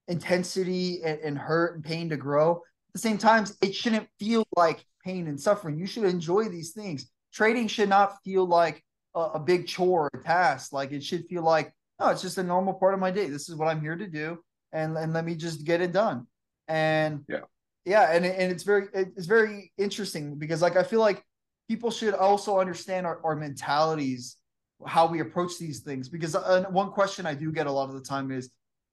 intensity 0.07 1.01
and, 1.03 1.19
and 1.19 1.37
hurt 1.37 1.75
and 1.75 1.83
pain 1.83 2.09
to 2.09 2.17
grow. 2.17 2.55
At 2.55 2.93
the 2.93 2.99
same 2.99 3.17
time 3.17 3.45
it 3.61 3.75
shouldn't 3.75 4.07
feel 4.19 4.45
like 4.55 4.85
pain 5.03 5.27
and 5.27 5.39
suffering. 5.39 5.77
You 5.77 5.85
should 5.85 6.05
enjoy 6.05 6.49
these 6.49 6.71
things. 6.71 7.09
Trading 7.33 7.67
should 7.67 7.89
not 7.89 8.17
feel 8.23 8.45
like 8.45 8.83
a, 9.15 9.19
a 9.19 9.39
big 9.39 9.67
chore 9.67 10.09
or 10.13 10.23
task. 10.23 10.73
Like 10.73 10.91
it 10.91 11.03
should 11.03 11.25
feel 11.25 11.43
like 11.43 11.73
oh 11.99 12.09
it's 12.09 12.21
just 12.21 12.37
a 12.37 12.43
normal 12.43 12.73
part 12.73 12.93
of 12.93 12.99
my 12.99 13.11
day. 13.11 13.27
This 13.27 13.49
is 13.49 13.55
what 13.55 13.67
i'm 13.67 13.81
here 13.81 13.95
to 13.95 14.07
do 14.07 14.39
and 14.71 14.97
and 14.97 15.13
let 15.13 15.25
me 15.25 15.35
just 15.35 15.65
get 15.65 15.81
it 15.81 15.91
done 15.91 16.27
and 16.69 17.25
yeah 17.27 17.39
yeah 17.83 18.11
and, 18.11 18.25
and 18.25 18.51
it's 18.51 18.63
very 18.63 18.87
it's 18.93 19.25
very 19.25 19.71
interesting 19.77 20.35
because 20.35 20.61
like 20.61 20.77
i 20.77 20.83
feel 20.83 21.01
like 21.01 21.23
people 21.67 21.91
should 21.91 22.13
also 22.13 22.59
understand 22.59 23.05
our, 23.05 23.19
our 23.25 23.35
mentalities 23.35 24.37
how 24.85 25.05
we 25.07 25.19
approach 25.19 25.57
these 25.57 25.79
things 25.79 26.07
because 26.07 26.35
uh, 26.35 26.65
one 26.69 26.91
question 26.91 27.25
I 27.25 27.33
do 27.33 27.51
get 27.51 27.67
a 27.67 27.71
lot 27.71 27.89
of 27.89 27.95
the 27.95 28.01
time 28.01 28.31
is, 28.31 28.49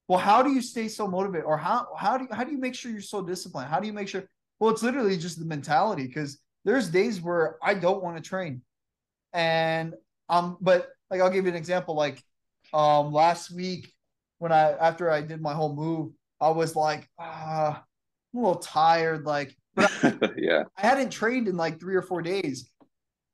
well, 0.09 0.18
how 0.18 0.43
do 0.43 0.53
you 0.53 0.62
stay 0.62 0.89
so 0.89 1.09
motivated, 1.09 1.45
or 1.45 1.57
how 1.57 1.89
how 1.99 2.16
do 2.16 2.24
you, 2.24 2.35
how 2.35 2.45
do 2.45 2.53
you 2.53 2.59
make 2.59 2.74
sure 2.74 2.93
you're 2.93 3.01
so 3.01 3.22
disciplined? 3.22 3.68
How 3.68 3.81
do 3.81 3.87
you 3.87 3.93
make 3.93 4.09
sure? 4.09 4.24
Well, 4.61 4.70
it's 4.70 4.83
literally 4.83 5.16
just 5.16 5.39
the 5.39 5.45
mentality 5.45 6.07
because 6.07 6.39
there's 6.64 6.89
days 6.89 7.20
where 7.20 7.57
I 7.62 7.74
don't 7.74 8.03
want 8.03 8.16
to 8.16 8.22
train, 8.22 8.62
and 9.33 9.95
um, 10.29 10.59
but 10.61 10.89
like 11.11 11.20
I'll 11.20 11.31
give 11.31 11.45
you 11.45 11.51
an 11.51 11.57
example. 11.57 11.97
Like 11.97 12.22
um, 12.72 13.12
last 13.12 13.51
week 13.51 13.93
when 14.39 14.53
I 14.53 14.72
after 14.72 15.11
I 15.11 15.22
did 15.22 15.41
my 15.41 15.55
whole 15.55 15.74
move, 15.74 16.12
I 16.41 16.51
was 16.51 16.76
like, 16.76 17.09
ah, 17.18 17.82
I'm 18.32 18.39
a 18.39 18.43
little 18.47 18.61
tired. 18.61 19.24
Like, 19.24 19.57
I, 19.76 20.18
yeah, 20.37 20.64
I 20.76 20.87
hadn't 20.87 21.11
trained 21.11 21.49
in 21.49 21.57
like 21.57 21.80
three 21.80 21.95
or 21.95 22.03
four 22.03 22.22
days, 22.22 22.70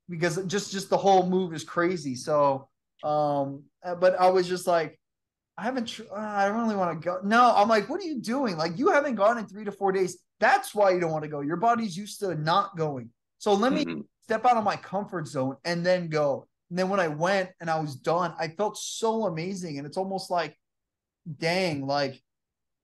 because 0.08 0.44
just 0.46 0.72
just 0.72 0.90
the 0.90 0.96
whole 0.96 1.28
move 1.28 1.54
is 1.54 1.64
crazy. 1.64 2.14
So, 2.14 2.68
um, 3.02 3.64
uh, 3.84 3.94
but 3.94 4.18
I 4.20 4.28
was 4.30 4.48
just 4.48 4.66
like, 4.66 4.98
I 5.56 5.62
haven't. 5.62 5.86
Tr- 5.86 6.02
uh, 6.10 6.18
I 6.18 6.48
don't 6.48 6.62
really 6.62 6.76
want 6.76 7.00
to 7.00 7.04
go. 7.04 7.18
No, 7.24 7.52
I'm 7.54 7.68
like, 7.68 7.88
what 7.88 8.00
are 8.00 8.04
you 8.04 8.20
doing? 8.20 8.56
Like, 8.56 8.78
you 8.78 8.90
haven't 8.90 9.16
gone 9.16 9.38
in 9.38 9.46
three 9.46 9.64
to 9.64 9.72
four 9.72 9.92
days. 9.92 10.18
That's 10.40 10.74
why 10.74 10.90
you 10.90 11.00
don't 11.00 11.12
want 11.12 11.24
to 11.24 11.30
go. 11.30 11.40
Your 11.40 11.56
body's 11.56 11.96
used 11.96 12.20
to 12.20 12.34
not 12.34 12.76
going. 12.76 13.10
So 13.38 13.54
let 13.54 13.72
me 13.72 13.84
mm-hmm. 13.84 14.00
step 14.22 14.44
out 14.44 14.56
of 14.56 14.64
my 14.64 14.76
comfort 14.76 15.26
zone 15.26 15.56
and 15.64 15.84
then 15.84 16.08
go. 16.08 16.46
And 16.70 16.78
then 16.78 16.88
when 16.88 17.00
I 17.00 17.08
went 17.08 17.50
and 17.60 17.68
I 17.68 17.78
was 17.78 17.94
done, 17.94 18.34
I 18.38 18.48
felt 18.48 18.78
so 18.78 19.26
amazing. 19.26 19.78
And 19.78 19.86
it's 19.86 19.96
almost 19.96 20.30
like, 20.30 20.56
dang, 21.38 21.86
like 21.86 22.22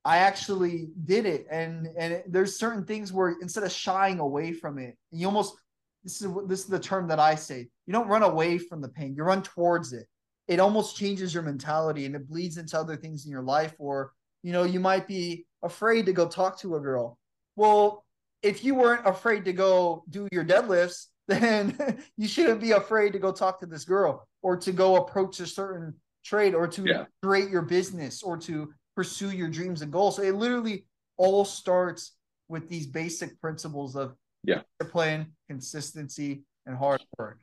I 0.09 0.19
actually 0.21 0.89
did 1.05 1.27
it. 1.27 1.47
And 1.51 1.87
and 1.99 2.15
it, 2.15 2.33
there's 2.33 2.59
certain 2.59 2.87
things 2.87 3.13
where 3.13 3.37
instead 3.43 3.63
of 3.63 3.71
shying 3.71 4.21
away 4.21 4.55
from 4.55 4.79
it, 4.79 4.97
you 5.11 5.27
almost 5.27 5.55
this 6.03 6.23
is 6.23 6.29
this 6.47 6.61
is 6.61 6.67
the 6.67 6.81
term 6.81 7.09
that 7.09 7.21
I 7.21 7.35
say. 7.35 7.69
You 7.87 7.93
don't 7.93 8.09
run 8.09 8.23
away 8.23 8.57
from 8.57 8.81
the 8.81 8.89
pain, 8.89 9.15
you 9.15 9.23
run 9.23 9.43
towards 9.43 9.93
it. 9.93 10.07
It 10.47 10.61
almost 10.61 10.97
changes 10.97 11.35
your 11.35 11.43
mentality 11.43 12.07
and 12.07 12.17
it 12.17 12.27
bleeds 12.27 12.57
into 12.57 12.79
other 12.79 12.97
things 12.97 13.27
in 13.27 13.31
your 13.31 13.43
life. 13.43 13.75
Or, 13.79 14.13
you 14.43 14.51
know, 14.51 14.65
you 14.65 14.81
might 14.81 15.07
be 15.07 15.45
afraid 15.63 16.07
to 16.07 16.15
go 16.15 16.27
talk 16.27 16.59
to 16.61 16.77
a 16.77 16.81
girl. 16.81 17.19
Well, 17.55 18.03
if 18.43 18.65
you 18.65 18.75
weren't 18.75 19.07
afraid 19.07 19.45
to 19.45 19.53
go 19.53 20.05
do 20.09 20.27
your 20.33 20.45
deadlifts, 20.45 21.09
then 21.29 22.03
you 22.17 22.27
shouldn't 22.27 22.63
be 22.63 22.71
afraid 22.71 23.13
to 23.13 23.19
go 23.19 23.31
talk 23.31 23.61
to 23.61 23.67
this 23.67 23.85
girl 23.85 24.27
or 24.41 24.57
to 24.57 24.73
go 24.73 24.97
approach 24.97 25.39
a 25.41 25.47
certain 25.47 25.93
trade 26.25 26.55
or 26.55 26.67
to 26.67 26.85
yeah. 26.87 27.05
create 27.23 27.51
your 27.51 27.61
business 27.61 28.23
or 28.23 28.39
to 28.39 28.73
pursue 28.99 29.30
your 29.30 29.46
dreams 29.46 29.80
and 29.80 29.92
goals. 29.92 30.16
So 30.16 30.22
it 30.22 30.34
literally 30.34 30.84
all 31.18 31.44
starts 31.44 32.16
with 32.49 32.68
these 32.68 32.84
basic 32.84 33.40
principles 33.40 33.94
of 33.94 34.16
yeah. 34.42 34.62
discipline 34.80 35.34
consistency 35.49 36.42
and 36.66 36.76
hard 36.76 37.01
work. 37.16 37.38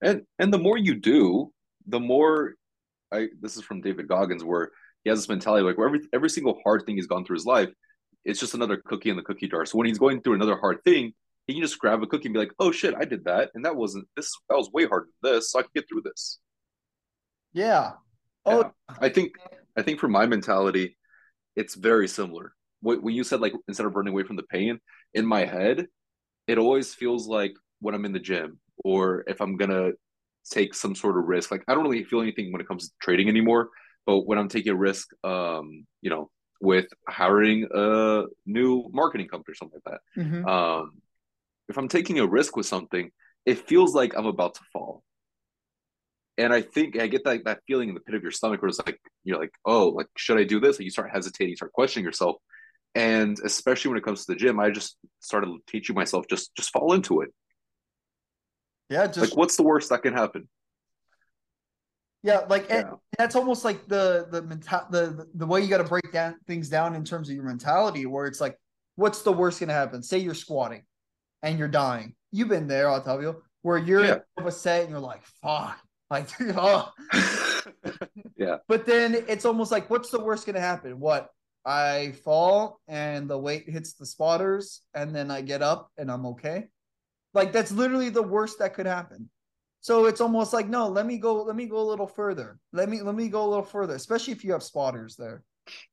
And 0.00 0.22
and 0.38 0.50
the 0.50 0.58
more 0.58 0.78
you 0.78 0.94
do 0.94 1.52
the 1.86 2.00
more 2.00 2.54
i 3.12 3.28
this 3.40 3.56
is 3.56 3.62
from 3.62 3.80
david 3.80 4.08
goggins 4.08 4.42
where 4.42 4.70
he 5.04 5.10
has 5.10 5.20
this 5.20 5.28
mentality 5.28 5.62
like 5.62 5.78
where 5.78 5.86
every 5.86 6.00
every 6.12 6.28
single 6.28 6.58
hard 6.64 6.84
thing 6.84 6.96
he's 6.96 7.06
gone 7.06 7.24
through 7.24 7.36
his 7.36 7.46
life 7.46 7.70
it's 8.24 8.40
just 8.40 8.54
another 8.54 8.76
cookie 8.84 9.10
in 9.10 9.16
the 9.16 9.22
cookie 9.22 9.48
jar. 9.48 9.64
So 9.64 9.78
when 9.78 9.86
he's 9.86 9.98
going 9.98 10.20
through 10.20 10.34
another 10.34 10.56
hard 10.56 10.82
thing 10.84 11.12
he 11.46 11.54
can 11.54 11.62
just 11.62 11.78
grab 11.78 12.02
a 12.02 12.06
cookie 12.06 12.26
and 12.26 12.34
be 12.34 12.40
like 12.40 12.52
oh 12.58 12.72
shit 12.72 12.94
i 12.94 13.04
did 13.04 13.24
that 13.24 13.50
and 13.54 13.64
that 13.64 13.76
wasn't 13.76 14.06
this 14.16 14.32
that 14.48 14.56
was 14.56 14.70
way 14.72 14.86
harder 14.86 15.08
than 15.22 15.34
this 15.34 15.52
so 15.52 15.58
i 15.58 15.62
can 15.62 15.70
get 15.74 15.88
through 15.88 16.02
this. 16.02 16.38
Yeah. 17.52 17.92
Oh 18.46 18.58
yeah. 18.62 18.96
i 19.00 19.08
think 19.08 19.32
i 19.76 19.82
think 19.82 20.00
for 20.00 20.08
my 20.08 20.26
mentality 20.26 20.96
it's 21.56 21.74
very 21.74 22.06
similar. 22.06 22.52
When 22.82 23.14
you 23.14 23.24
said 23.24 23.40
like 23.40 23.54
instead 23.66 23.86
of 23.86 23.94
running 23.96 24.12
away 24.12 24.24
from 24.24 24.36
the 24.36 24.42
pain 24.44 24.78
in 25.14 25.24
my 25.26 25.44
head 25.46 25.86
it 26.46 26.58
always 26.58 26.94
feels 26.94 27.26
like 27.26 27.54
when 27.80 27.94
i'm 27.94 28.04
in 28.04 28.12
the 28.12 28.20
gym 28.20 28.60
or 28.84 29.24
if 29.26 29.40
i'm 29.40 29.56
gonna 29.56 29.90
take 30.50 30.74
some 30.74 30.94
sort 30.94 31.18
of 31.18 31.24
risk. 31.24 31.50
Like 31.50 31.64
i 31.68 31.74
don't 31.74 31.84
really 31.84 32.04
feel 32.04 32.20
anything 32.20 32.52
when 32.52 32.60
it 32.60 32.68
comes 32.68 32.88
to 32.88 32.94
trading 33.00 33.28
anymore 33.28 33.70
but 34.06 34.20
when 34.26 34.38
i'm 34.38 34.48
taking 34.48 34.72
a 34.72 34.76
risk 34.76 35.08
um 35.24 35.86
you 36.02 36.10
know 36.10 36.30
with 36.60 36.86
hiring 37.08 37.66
a 37.74 38.24
new 38.46 38.88
marketing 38.92 39.28
company 39.28 39.52
or 39.52 39.56
something 39.56 39.80
like 39.84 39.92
that 39.92 40.22
Mhm. 40.22 40.46
um 40.48 40.92
if 41.68 41.76
i'm 41.78 41.88
taking 41.88 42.18
a 42.20 42.26
risk 42.26 42.56
with 42.56 42.66
something 42.66 43.10
it 43.46 43.66
feels 43.66 43.94
like 43.94 44.12
i'm 44.16 44.26
about 44.26 44.54
to 44.54 44.64
fall 44.72 45.02
and 46.38 46.52
i 46.52 46.60
think 46.60 46.98
i 46.98 47.06
get 47.06 47.24
that 47.24 47.44
that 47.44 47.60
feeling 47.66 47.88
in 47.88 47.94
the 47.94 48.00
pit 48.00 48.14
of 48.14 48.22
your 48.22 48.30
stomach 48.32 48.60
where 48.62 48.68
it's 48.68 48.78
like 48.84 49.00
you're 49.24 49.38
like 49.38 49.52
oh 49.64 49.88
like 49.88 50.06
should 50.16 50.38
i 50.38 50.44
do 50.44 50.60
this 50.60 50.78
like 50.78 50.84
you 50.84 50.90
start 50.90 51.10
hesitating 51.12 51.50
you 51.50 51.56
start 51.56 51.72
questioning 51.72 52.04
yourself 52.04 52.36
and 52.94 53.38
especially 53.44 53.90
when 53.90 53.98
it 53.98 54.04
comes 54.04 54.24
to 54.24 54.32
the 54.32 54.38
gym 54.38 54.58
i 54.60 54.70
just 54.70 54.96
started 55.20 55.48
teaching 55.66 55.94
myself 55.94 56.26
just 56.28 56.54
just 56.54 56.70
fall 56.70 56.92
into 56.92 57.20
it 57.20 57.30
Yeah, 58.88 59.06
just 59.06 59.18
like 59.30 59.36
what's 59.36 59.56
the 59.56 59.62
worst 59.62 59.90
that 59.90 60.02
can 60.02 60.12
happen 60.12 60.48
yeah, 62.22 62.38
like 62.48 62.68
and 62.70 62.86
Yeah. 62.88 62.94
that's 63.16 63.36
almost 63.36 63.64
like 63.64 63.86
the 63.86 64.26
the 64.30 64.42
mental 64.42 64.80
the 64.90 65.28
the 65.34 65.46
way 65.46 65.60
you 65.60 65.68
got 65.68 65.78
to 65.78 65.84
break 65.84 66.10
down 66.12 66.34
things 66.48 66.68
down 66.68 66.96
in 66.96 67.04
terms 67.04 67.28
of 67.28 67.36
your 67.36 67.44
mentality, 67.44 68.04
where 68.04 68.26
it's 68.26 68.40
like, 68.40 68.58
what's 68.96 69.22
the 69.22 69.30
worst 69.32 69.60
gonna 69.60 69.72
happen? 69.72 70.02
Say 70.02 70.18
you're 70.18 70.34
squatting 70.34 70.82
and 71.44 71.56
you're 71.56 71.68
dying. 71.68 72.16
You've 72.32 72.48
been 72.48 72.66
there, 72.66 72.90
Octavio, 72.90 73.42
where 73.62 73.78
you're 73.78 74.04
Yeah. 74.04 74.18
of 74.38 74.46
a 74.46 74.50
set 74.50 74.80
and 74.82 74.90
you're 74.90 74.98
like, 74.98 75.24
fuck, 75.40 75.78
like, 76.10 76.28
oh. 76.40 76.92
yeah 78.36 78.58
But 78.68 78.86
then 78.86 79.14
it's 79.28 79.44
almost 79.44 79.72
like, 79.72 79.90
what's 79.90 80.10
the 80.10 80.20
worst 80.20 80.46
gonna 80.46 80.60
happen? 80.60 81.00
What? 81.00 81.30
I 81.64 82.12
fall 82.24 82.80
and 82.86 83.28
the 83.28 83.38
weight 83.38 83.68
hits 83.68 83.94
the 83.94 84.06
spotters, 84.06 84.82
and 84.94 85.14
then 85.14 85.32
I 85.32 85.40
get 85.40 85.62
up 85.62 85.90
and 85.98 86.10
I'm 86.10 86.26
okay. 86.26 86.68
Like 87.34 87.52
that's 87.52 87.72
literally 87.72 88.08
the 88.08 88.22
worst 88.22 88.60
that 88.60 88.74
could 88.74 88.86
happen. 88.86 89.28
So 89.80 90.06
it's 90.06 90.20
almost 90.20 90.52
like, 90.52 90.68
no, 90.68 90.88
let 90.88 91.06
me 91.06 91.18
go, 91.18 91.42
let 91.42 91.54
me 91.54 91.66
go 91.66 91.78
a 91.78 91.88
little 91.88 92.06
further. 92.06 92.58
Let 92.72 92.88
me 92.88 93.02
let 93.02 93.14
me 93.14 93.28
go 93.28 93.44
a 93.44 93.48
little 93.48 93.64
further, 93.64 93.94
especially 93.94 94.32
if 94.32 94.44
you 94.44 94.52
have 94.52 94.62
spotters 94.62 95.16
there. 95.16 95.42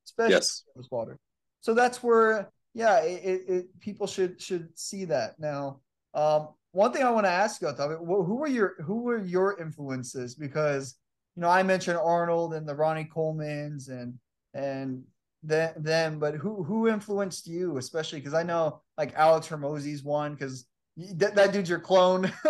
Especially 0.06 0.34
yes 0.34 0.64
if 0.68 0.76
you 0.76 0.80
have 0.80 0.84
a 0.84 0.86
spotter. 0.86 1.20
So 1.62 1.74
that's 1.74 2.04
where, 2.04 2.52
yeah, 2.74 3.02
it, 3.04 3.24
it, 3.24 3.54
it 3.54 3.80
people 3.80 4.08
should 4.08 4.42
should 4.42 4.78
see 4.78 5.06
that. 5.06 5.40
Now, 5.40 5.82
um, 6.14 6.50
one 6.74 6.92
thing 6.92 7.04
I 7.04 7.10
want 7.12 7.26
to 7.26 7.32
ask 7.32 7.62
you, 7.62 7.68
Octavio, 7.70 7.98
who 8.04 8.36
were 8.36 8.48
your 8.48 8.76
who 8.84 9.02
were 9.04 9.20
your 9.20 9.60
influences? 9.60 10.36
Because 10.36 10.96
you 11.36 11.42
know, 11.42 11.50
I 11.50 11.64
mentioned 11.64 11.98
Arnold 11.98 12.54
and 12.54 12.68
the 12.68 12.76
Ronnie 12.76 13.10
Colemans 13.16 13.90
and 13.90 14.16
and 14.54 15.04
them, 15.44 15.74
them 15.78 16.20
but 16.20 16.36
who 16.36 16.64
who 16.64 16.88
influenced 16.88 17.48
you, 17.48 17.78
especially 17.78 18.20
because 18.20 18.34
I 18.34 18.44
know 18.44 18.82
like 18.98 19.14
Alex 19.16 19.48
Hormozi's 19.48 20.04
one 20.04 20.34
because 20.34 20.66
that, 20.98 21.34
that 21.36 21.54
dude's 21.54 21.70
your 21.70 21.80
clone. 21.80 22.32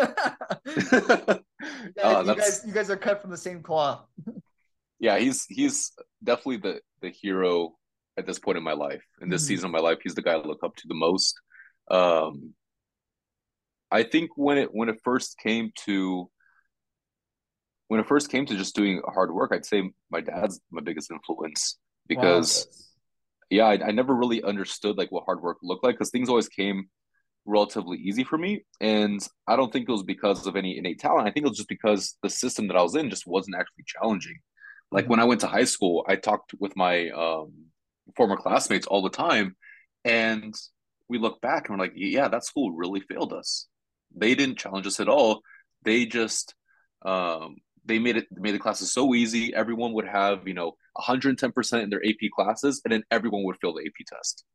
you, 0.66 0.82
guys, 0.86 1.40
Uh, 2.04 2.24
you 2.28 2.36
guys 2.36 2.64
you 2.68 2.74
guys 2.74 2.90
are 2.90 2.98
cut 2.98 3.22
from 3.22 3.32
the 3.32 3.38
same 3.38 3.62
cloth. 3.62 4.06
yeah 5.00 5.18
he's 5.18 5.46
he's 5.50 5.92
definitely 6.24 6.58
the 6.58 6.82
the 7.02 7.10
hero 7.10 7.76
at 8.18 8.26
this 8.26 8.40
point 8.40 8.58
in 8.58 8.64
my 8.64 8.74
life 8.74 9.04
in 9.22 9.30
this 9.30 9.44
Mhm. 9.44 9.48
season 9.48 9.66
of 9.68 9.72
my 9.72 9.80
life 9.80 9.98
he's 10.04 10.16
the 10.16 10.22
guy 10.22 10.34
i 10.34 10.36
look 10.38 10.64
up 10.64 10.76
to 10.76 10.88
the 10.88 10.94
most 10.94 11.36
um 11.90 12.54
i 13.94 14.04
think 14.04 14.32
when 14.36 14.58
it 14.58 14.70
when 14.72 14.90
it 14.90 15.00
first 15.04 15.38
came 15.38 15.72
to 15.86 16.30
when 17.88 18.00
it 18.00 18.08
first 18.08 18.30
came 18.30 18.46
to 18.46 18.58
just 18.58 18.76
doing 18.76 19.02
hard 19.06 19.34
work 19.34 19.52
i'd 19.54 19.66
say 19.66 19.90
my 20.10 20.22
dad's 20.22 20.60
my 20.72 20.82
biggest 20.82 21.12
influence 21.12 21.78
because 22.08 22.68
yeah 23.50 23.66
I, 23.66 23.88
I 23.88 23.92
never 23.92 24.14
really 24.16 24.44
understood 24.44 24.98
like 24.98 25.12
what 25.12 25.26
hard 25.26 25.42
work 25.42 25.58
looked 25.62 25.84
like 25.84 25.96
because 25.96 26.10
things 26.10 26.30
always 26.30 26.50
came 26.50 26.90
relatively 27.46 27.98
easy 27.98 28.24
for 28.24 28.38
me. 28.38 28.66
And 28.82 29.26
i 29.48 29.56
don't 29.56 29.72
think 29.72 29.88
it 29.88 29.92
was 29.92 30.04
because 30.04 30.48
of 30.48 30.56
any 30.56 30.78
innate 30.78 31.00
talent. 31.00 31.28
I 31.28 31.32
think 31.32 31.46
it 31.46 31.50
was 31.50 31.58
just 31.58 31.70
because 31.70 32.18
the 32.24 32.30
system 32.30 32.68
that 32.68 32.78
i 32.78 32.82
was 32.82 32.96
in 32.96 33.10
just 33.10 33.28
wasn't 33.28 33.58
actually 33.58 33.84
challenging. 33.86 34.38
Like 34.92 35.08
when 35.08 35.20
i 35.20 35.24
went 35.26 35.42
to 35.42 35.48
high 35.48 35.64
school 35.66 36.06
i 36.08 36.16
talked 36.16 36.54
with 36.60 36.76
my 36.76 37.10
um, 37.10 37.52
former 38.16 38.38
classmates 38.38 38.88
all 38.88 39.02
the 39.02 39.10
time 39.10 39.56
and 40.06 40.54
we 41.10 41.18
look 41.18 41.42
back 41.42 41.68
and 41.68 41.78
we're 41.78 41.84
like 41.84 41.94
yeah 41.96 42.28
that 42.28 42.46
school 42.46 42.72
really 42.72 43.02
failed 43.02 43.34
us 43.34 43.68
they 44.16 44.36
didn't 44.36 44.58
challenge 44.58 44.88
us 44.88 45.00
at 45.00 45.10
all 45.10 45.42
they 45.84 46.06
just 46.06 46.56
um, 47.06 47.56
they 47.86 48.00
made 48.00 48.18
it 48.18 48.28
made 48.32 48.54
the 48.54 48.60
classes 48.60 48.94
so 48.94 49.14
easy 49.14 49.54
everyone 49.54 49.94
would 49.94 50.08
have 50.08 50.48
you 50.48 50.54
know 50.54 50.74
110% 50.98 51.84
in 51.84 51.90
their 51.90 52.04
ap 52.06 52.30
classes 52.36 52.82
and 52.86 52.94
then 52.94 53.04
everyone 53.12 53.44
would 53.44 53.58
fail 53.62 53.74
the 53.74 53.86
ap 53.86 54.06
test 54.08 54.46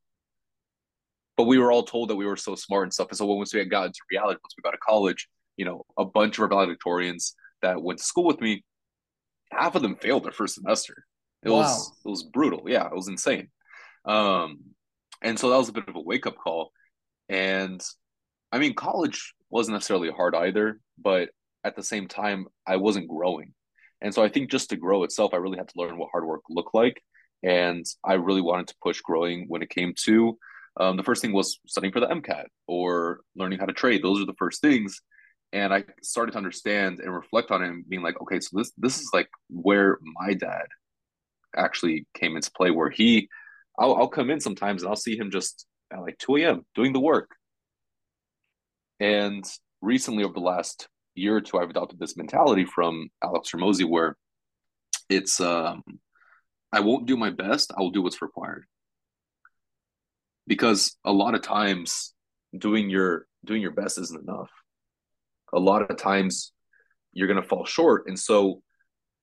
but 1.39 1.45
we 1.45 1.59
were 1.59 1.71
all 1.71 1.85
told 1.85 2.11
that 2.11 2.17
we 2.17 2.27
were 2.27 2.37
so 2.37 2.57
smart 2.57 2.83
and 2.83 2.93
stuff. 2.93 3.07
And 3.11 3.17
so 3.17 3.25
once 3.27 3.55
we 3.55 3.65
got 3.65 3.87
into 3.87 4.01
reality, 4.11 4.41
once 4.43 4.55
we 4.59 4.63
got 4.63 4.73
to 4.73 4.79
college, 4.79 5.29
you 5.57 5.65
know, 5.65 5.87
a 5.97 6.05
bunch 6.05 6.37
of 6.37 6.43
our 6.43 6.49
valedictorians 6.49 7.33
that 7.63 7.81
went 7.81 8.01
to 8.01 8.05
school 8.05 8.25
with 8.25 8.41
me, 8.41 8.65
half 9.53 9.77
of 9.77 9.83
them 9.83 9.95
failed 9.95 10.25
their 10.25 10.33
first 10.33 10.57
semester. 10.57 11.05
It 11.45 11.51
Wow. 11.51 11.59
was 11.59 11.93
it 12.05 12.09
was 12.09 12.25
brutal. 12.25 12.65
Yeah, 12.67 12.87
it 12.87 12.95
was 12.95 13.07
insane. 13.07 13.51
Um, 14.05 14.59
and 15.23 15.39
so 15.39 15.51
that 15.51 15.57
was 15.57 15.69
a 15.69 15.73
bit 15.73 15.87
of 15.87 15.95
a 15.95 16.01
wake 16.01 16.27
up 16.27 16.37
call. 16.37 16.73
And 17.29 17.81
I 18.51 18.59
mean, 18.59 18.75
college 18.75 19.33
wasn't 19.51 19.75
necessarily 19.75 20.11
hard 20.11 20.35
either, 20.35 20.81
but 21.03 21.31
at 21.65 21.77
the 21.77 21.83
same 21.83 22.09
time, 22.09 22.47
I 22.67 22.77
wasn't 22.77 23.09
growing. 23.09 23.53
And 24.01 24.15
so 24.15 24.23
I 24.23 24.29
think 24.29 24.51
just 24.51 24.71
to 24.71 24.77
grow 24.77 25.05
itself, 25.05 25.35
I 25.35 25.39
really 25.39 25.59
had 25.59 25.69
to 25.69 25.79
learn 25.79 25.99
what 25.99 26.11
hard 26.13 26.25
work 26.25 26.43
looked 26.49 26.75
like. 26.75 27.03
And 27.43 27.85
I 28.05 28.15
really 28.15 28.41
wanted 28.41 28.69
to 28.69 28.75
push 28.83 29.01
growing 29.01 29.47
when 29.49 29.63
it 29.63 29.71
came 29.71 29.95
to 30.05 30.39
um, 30.79 30.97
the 30.97 31.03
first 31.03 31.23
thing 31.23 31.33
was 31.33 31.59
studying 31.67 31.93
for 31.93 32.01
the 32.01 32.07
MCAT 32.07 32.47
or 32.67 33.21
learning 33.35 33.59
how 33.59 33.67
to 33.67 33.73
trade. 33.73 34.03
Those 34.03 34.21
are 34.21 34.27
the 34.27 34.35
first 34.39 34.61
things. 34.61 35.01
And 35.53 35.73
I 35.73 35.85
started 36.03 36.33
to 36.33 36.39
understand 36.39 37.01
and 37.01 37.13
reflect 37.13 37.51
on 37.51 37.63
it 37.63 37.69
and 37.69 37.89
being 37.89 38.03
like, 38.03 38.21
okay, 38.21 38.39
so 38.39 38.59
this 38.59 38.71
this 38.77 38.99
is 38.99 39.11
like 39.13 39.29
where 39.49 39.99
my 40.03 40.35
dad 40.35 40.67
actually 41.57 42.07
came 42.15 42.37
into 42.37 42.51
play, 42.53 42.71
where 42.71 42.91
he 42.91 43.29
I'll, 43.79 43.95
I'll 43.95 44.09
come 44.09 44.31
in 44.31 44.41
sometimes 44.41 44.83
and 44.83 44.91
I'll 44.91 44.97
see 44.97 45.17
him 45.17 45.31
just 45.31 45.67
at 45.93 46.01
like 46.01 46.19
2 46.19 46.37
a.m. 46.37 46.67
doing 46.75 46.93
the 46.93 47.01
work. 47.01 47.31
And 49.01 49.45
recently, 49.81 50.25
over 50.25 50.33
the 50.35 50.41
last 50.41 50.89
year 51.15 51.37
or 51.37 51.41
two, 51.41 51.59
I've 51.59 51.71
adopted 51.71 51.99
this 51.99 52.17
mentality 52.17 52.65
from 52.65 53.09
Alex 53.23 53.51
Hormozi 53.51 53.89
where 53.89 54.17
it's 55.09 55.41
um 55.41 55.83
I 56.73 56.81
won't 56.81 57.07
do 57.07 57.17
my 57.17 57.31
best, 57.31 57.73
I 57.77 57.81
will 57.81 57.91
do 57.91 58.03
what's 58.03 58.21
required. 58.23 58.67
Because 60.47 60.97
a 61.05 61.13
lot 61.13 61.35
of 61.35 61.43
times 61.43 62.15
doing 62.57 62.89
your 62.91 63.27
doing 63.45 63.63
your 63.63 63.73
best 63.73 63.99
isn't 63.99 64.23
enough. 64.29 64.51
A 65.53 65.59
lot 65.59 65.89
of 65.89 65.97
times 65.97 66.53
you're 67.13 67.29
going 67.29 67.41
to 67.41 67.49
fall 67.49 67.65
short. 67.65 68.05
And 68.07 68.19
so 68.19 68.63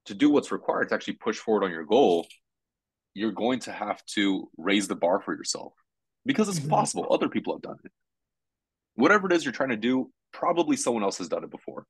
to 0.05 0.13
do 0.13 0.30
what's 0.30 0.51
required 0.51 0.89
to 0.89 0.95
actually 0.95 1.15
push 1.15 1.38
forward 1.38 1.63
on 1.63 1.71
your 1.71 1.86
goal 1.86 2.28
you're 3.17 3.32
going 3.32 3.59
to 3.59 3.71
have 3.71 4.03
to 4.05 4.49
raise 4.57 4.89
the 4.89 4.95
bar 4.95 5.21
for 5.21 5.34
yourself. 5.34 5.71
Because 6.26 6.49
it's 6.49 6.59
Mhm. 6.59 6.69
possible. 6.69 7.07
Other 7.09 7.30
people 7.30 7.53
have 7.53 7.61
done 7.61 7.78
it 7.86 7.91
whatever 8.96 9.28
it 9.28 9.34
is 9.34 9.43
you're 9.46 9.52
trying 9.54 9.70
to 9.70 9.78
do 9.78 10.10
probably 10.34 10.76
someone 10.76 11.04
else 11.04 11.18
has 11.18 11.30
done 11.30 11.43
it 11.43 11.52
before 11.52 11.86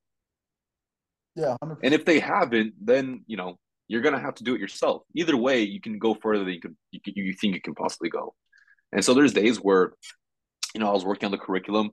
Yeah, 1.36 1.56
100%. 1.64 1.78
and 1.84 1.94
if 1.94 2.06
they 2.06 2.20
haven't 2.20 2.74
then 2.82 3.24
you 3.28 3.38
know 3.38 3.58
you're 3.88 4.02
going 4.02 4.16
to 4.16 4.22
have 4.22 4.36
to 4.36 4.44
do 4.44 4.56
it 4.56 4.62
yourself 4.62 5.04
either 5.16 5.38
way 5.38 5.62
you 5.64 5.80
can 5.80 6.00
go 6.00 6.14
further 6.16 6.44
than 6.44 6.54
you 6.54 6.62
could 6.62 6.76
you, 6.92 7.00
you 7.16 7.34
think 7.34 7.56
you 7.56 7.62
can 7.62 7.76
possibly 7.76 8.10
go 8.10 8.34
and 8.92 9.04
so 9.04 9.14
there's 9.14 9.34
days 9.34 9.58
where, 9.58 9.92
you 10.74 10.80
know, 10.80 10.88
I 10.90 10.94
was 10.94 11.04
working 11.04 11.26
on 11.26 11.32
the 11.32 11.38
curriculum 11.38 11.92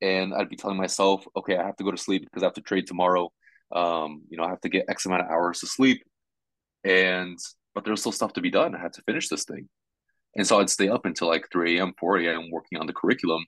and 0.00 0.32
I'd 0.32 0.48
be 0.48 0.54
telling 0.56 0.76
myself, 0.76 1.26
okay, 1.36 1.56
I 1.56 1.64
have 1.64 1.74
to 1.76 1.84
go 1.84 1.90
to 1.90 1.96
sleep 1.96 2.22
because 2.22 2.44
I 2.44 2.46
have 2.46 2.54
to 2.54 2.60
trade 2.60 2.86
tomorrow. 2.86 3.32
Um, 3.74 4.22
you 4.28 4.36
know, 4.36 4.44
I 4.44 4.50
have 4.50 4.60
to 4.60 4.68
get 4.68 4.84
X 4.88 5.04
amount 5.06 5.22
of 5.22 5.30
hours 5.30 5.60
to 5.60 5.66
sleep. 5.66 6.04
And, 6.84 7.36
but 7.74 7.84
there's 7.84 8.00
still 8.00 8.12
stuff 8.12 8.34
to 8.34 8.40
be 8.40 8.50
done. 8.50 8.74
I 8.74 8.78
had 8.80 8.92
to 8.92 9.02
finish 9.02 9.28
this 9.28 9.44
thing. 9.44 9.68
And 10.36 10.46
so 10.46 10.60
I'd 10.60 10.70
stay 10.70 10.88
up 10.88 11.06
until 11.06 11.26
like 11.28 11.48
3 11.50 11.78
a.m., 11.78 11.92
4 11.98 12.18
a.m. 12.18 12.50
working 12.52 12.78
on 12.78 12.86
the 12.86 12.92
curriculum. 12.92 13.44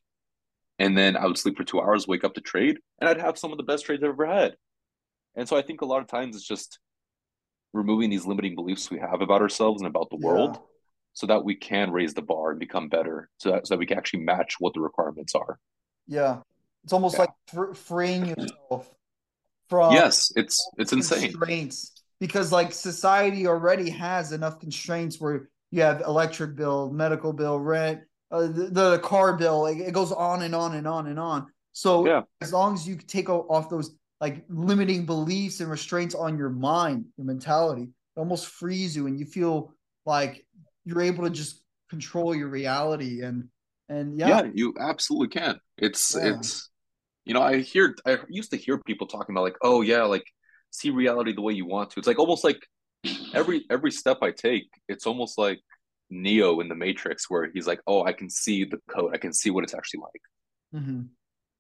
And 0.79 0.97
then 0.97 1.17
I 1.17 1.27
would 1.27 1.39
sleep 1.39 1.57
for 1.57 1.65
two 1.65 1.81
hours, 1.81 2.07
wake 2.07 2.25
up 2.25 2.35
to 2.35 2.41
trade, 2.41 2.79
and 3.01 3.09
I'd 3.09 3.21
have 3.21 3.39
some 3.39 3.51
of 3.51 3.57
the 3.59 3.65
best 3.65 3.87
trades 3.87 4.03
I've 4.03 4.11
ever 4.11 4.27
had. 4.27 4.57
And 5.35 5.49
so 5.49 5.57
I 5.57 5.63
think 5.63 5.81
a 5.81 5.87
lot 5.87 6.01
of 6.03 6.07
times 6.07 6.37
it's 6.37 6.47
just 6.47 6.79
removing 7.73 8.11
these 8.11 8.27
limiting 8.27 8.55
beliefs 8.55 8.91
we 8.91 8.99
have 8.99 9.21
about 9.21 9.43
ourselves 9.43 9.81
and 9.83 9.89
about 9.89 10.09
the 10.11 10.17
world 10.17 10.59
so 11.13 11.27
that 11.27 11.45
we 11.45 11.55
can 11.55 11.91
raise 11.91 12.15
the 12.15 12.23
bar 12.23 12.51
and 12.51 12.61
become 12.61 12.89
better 12.89 13.29
so 13.39 13.51
that, 13.53 13.67
so 13.67 13.75
that 13.75 13.79
we 13.79 13.87
can 13.87 13.99
actually 13.99 14.21
match 14.21 14.57
what 14.61 14.73
the 14.75 14.81
requirements 14.81 15.35
are 15.35 15.59
Yeah. 16.07 16.41
It's 16.85 16.93
almost 16.93 17.15
Yeah. 17.15 17.21
like 17.23 17.31
fr- 17.49 17.75
freeing 17.75 18.27
yourself 18.27 18.95
from 19.69 19.93
yes 19.93 20.31
it's 20.37 20.71
it's 20.79 20.93
insane 20.93 21.33
constraints 21.33 22.03
because 22.21 22.53
like 22.53 22.73
society 22.73 23.47
already 23.47 23.91
has 23.91 24.33
enough 24.33 24.61
constraints 24.61 25.21
where 25.21 25.49
you 25.71 25.83
have 25.83 26.01
electric 26.03 26.55
bill, 26.55 26.91
medical 26.93 27.33
bill, 27.33 27.59
rent, 27.59 28.01
uh, 28.31 28.43
the, 28.43 28.69
the 28.71 28.99
car 29.01 29.37
bill. 29.37 29.63
Like, 29.63 29.79
it 29.79 29.93
goes 29.93 30.13
on 30.13 30.43
and 30.43 30.55
on 30.55 30.75
and 30.75 30.87
on 30.87 31.07
and 31.07 31.19
on. 31.19 31.47
So 31.73 32.07
Yeah. 32.07 32.23
as 32.41 32.53
long 32.53 32.75
as 32.75 32.87
you 32.87 32.97
take 32.97 33.29
off 33.29 33.69
those 33.69 33.95
like 34.21 34.45
limiting 34.49 35.05
beliefs 35.05 35.61
and 35.61 35.71
restraints 35.71 36.15
on 36.15 36.39
your 36.39 36.49
mind, 36.49 37.05
your 37.17 37.27
mentality, 37.27 37.83
it 37.83 38.19
almost 38.19 38.47
frees 38.47 38.97
you, 38.97 39.07
and 39.07 39.19
you 39.21 39.27
feel 39.27 39.75
like 40.07 40.47
you're 40.85 41.03
able 41.03 41.25
to 41.25 41.31
just 41.31 41.63
control 41.91 42.35
your 42.35 42.49
reality 42.49 43.23
and 43.23 43.49
and 43.89 44.19
yeah, 44.19 44.43
yeah 44.43 44.51
you 44.55 44.75
absolutely 44.81 45.29
can 45.29 45.61
it's 45.79 46.17
Yeah. 46.17 46.31
it's 46.31 46.71
you 47.25 47.33
know 47.35 47.43
i 47.43 47.59
hear 47.59 47.95
i 48.07 48.19
used 48.29 48.51
to 48.51 48.57
hear 48.57 48.79
people 48.79 49.07
talking 49.07 49.33
about 49.33 49.43
like 49.43 49.57
oh 49.63 49.83
yeah 49.83 50.03
like 50.03 50.25
see 50.71 50.91
reality 50.91 51.33
the 51.33 51.41
way 51.43 51.53
you 51.53 51.65
want 51.65 51.91
to 51.91 52.01
it's 52.01 52.09
like 52.09 52.19
almost 52.19 52.43
like 52.43 52.59
every 53.35 53.65
every 53.71 53.93
step 53.93 54.19
i 54.23 54.33
take 54.33 54.65
it's 54.89 55.07
almost 55.07 55.39
like 55.39 55.61
neo 56.11 56.61
in 56.61 56.69
the 56.69 56.75
matrix 56.75 57.29
where 57.29 57.51
he's 57.53 57.67
like 57.67 57.81
oh 57.87 58.05
i 58.05 58.13
can 58.13 58.31
see 58.31 58.65
the 58.65 58.79
code. 58.89 59.13
I 59.15 59.19
can 59.19 59.33
see 59.33 59.51
what 59.51 59.65
it's 59.65 59.75
actually 59.75 60.01
like. 60.01 60.23
Mhm. 60.83 61.09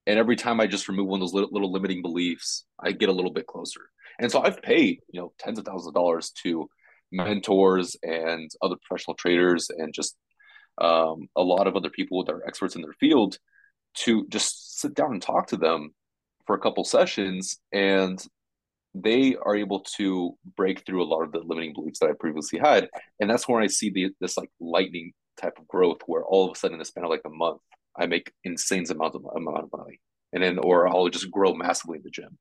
and 0.06 0.18
every 0.18 0.36
time 0.36 0.60
i 0.60 0.66
just 0.66 0.88
remove 0.88 1.06
one 1.08 1.20
of 1.20 1.26
those 1.26 1.34
little, 1.34 1.50
little 1.52 1.72
limiting 1.72 2.02
beliefs 2.02 2.64
i 2.78 2.92
get 2.92 3.08
a 3.08 3.12
little 3.12 3.32
bit 3.32 3.46
closer. 3.46 3.80
And 4.18 4.30
so 4.30 4.40
i've 4.42 4.62
paid 4.62 5.00
you 5.10 5.20
know 5.20 5.32
tens 5.38 5.58
of 5.58 5.64
thousands 5.64 5.88
of 5.88 5.94
dollars 5.94 6.30
to 6.42 6.68
mentors 7.12 7.96
and 8.02 8.50
other 8.62 8.76
professional 8.86 9.14
traders 9.14 9.70
and 9.70 9.92
just 9.94 10.16
um, 10.78 11.28
a 11.36 11.42
lot 11.42 11.66
of 11.66 11.76
other 11.76 11.88
people 11.88 12.24
that 12.24 12.32
are 12.32 12.46
experts 12.46 12.76
in 12.76 12.82
their 12.82 12.92
field 13.00 13.38
to 13.94 14.26
just 14.28 14.78
sit 14.80 14.94
down 14.94 15.12
and 15.12 15.22
talk 15.22 15.46
to 15.48 15.56
them 15.56 15.94
for 16.46 16.54
a 16.54 16.58
couple 16.60 16.84
sessions 16.84 17.58
and 17.72 18.22
they 19.02 19.36
are 19.36 19.56
able 19.56 19.80
to 19.96 20.36
break 20.56 20.84
through 20.84 21.02
a 21.02 21.06
lot 21.06 21.22
of 21.22 21.32
the 21.32 21.40
limiting 21.40 21.74
beliefs 21.74 21.98
that 22.00 22.10
I 22.10 22.14
previously 22.18 22.58
had. 22.58 22.88
And 23.20 23.28
that's 23.28 23.46
where 23.46 23.60
I 23.60 23.66
see 23.66 23.90
the 23.90 24.10
this 24.20 24.36
like 24.36 24.50
lightning 24.60 25.12
type 25.40 25.58
of 25.58 25.68
growth 25.68 25.98
where 26.06 26.24
all 26.24 26.46
of 26.46 26.56
a 26.56 26.58
sudden 26.58 26.74
in 26.74 26.78
the 26.78 26.84
span 26.84 27.04
of 27.04 27.10
like 27.10 27.22
a 27.26 27.30
month, 27.30 27.60
I 27.96 28.06
make 28.06 28.32
insane 28.44 28.84
amounts 28.90 29.16
of 29.16 29.24
amount 29.34 29.64
of 29.64 29.70
money. 29.76 30.00
And 30.32 30.42
then 30.42 30.58
or 30.58 30.88
I'll 30.88 31.08
just 31.08 31.30
grow 31.30 31.54
massively 31.54 31.98
in 31.98 32.04
the 32.04 32.10
gym. 32.10 32.38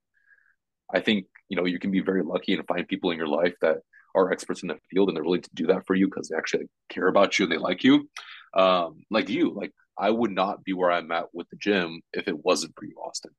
I 0.93 0.99
think, 1.01 1.25
you 1.49 1.57
know, 1.57 1.65
you 1.65 1.79
can 1.79 1.91
be 1.91 2.01
very 2.01 2.23
lucky 2.23 2.53
and 2.53 2.67
find 2.67 2.87
people 2.87 3.11
in 3.11 3.17
your 3.17 3.27
life 3.27 3.55
that 3.61 3.77
are 4.13 4.31
experts 4.31 4.61
in 4.61 4.69
the 4.69 4.77
field 4.89 5.09
and 5.09 5.15
they're 5.15 5.23
willing 5.23 5.41
to 5.41 5.49
do 5.53 5.67
that 5.67 5.85
for 5.85 5.95
you 5.95 6.07
because 6.07 6.29
they 6.29 6.37
actually 6.37 6.67
care 6.89 7.07
about 7.07 7.37
you 7.37 7.45
and 7.45 7.51
they 7.51 7.57
like 7.57 7.83
you. 7.83 8.09
Um, 8.53 9.03
like 9.11 9.29
you, 9.29 9.51
like 9.53 9.71
I 9.97 10.09
would 10.09 10.31
not 10.31 10.63
be 10.63 10.73
where 10.73 10.91
I'm 10.91 11.11
at 11.11 11.33
with 11.33 11.49
the 11.49 11.57
gym 11.57 12.01
if 12.13 12.27
it 12.27 12.45
wasn't 12.45 12.73
for 12.77 12.85
you, 12.85 12.95
Austin. 13.05 13.31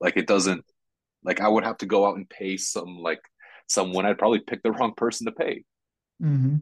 Like 0.00 0.16
it 0.16 0.26
doesn't 0.26 0.64
like 1.24 1.40
I 1.40 1.48
would 1.48 1.64
have 1.64 1.78
to 1.78 1.86
go 1.86 2.06
out 2.06 2.16
and 2.16 2.28
pay 2.28 2.56
some 2.56 2.98
like 2.98 3.20
someone 3.66 4.06
I'd 4.06 4.18
probably 4.18 4.40
pick 4.40 4.62
the 4.62 4.72
wrong 4.72 4.94
person 4.96 5.26
to 5.26 5.32
pay. 5.32 5.64
Mhm. 6.22 6.60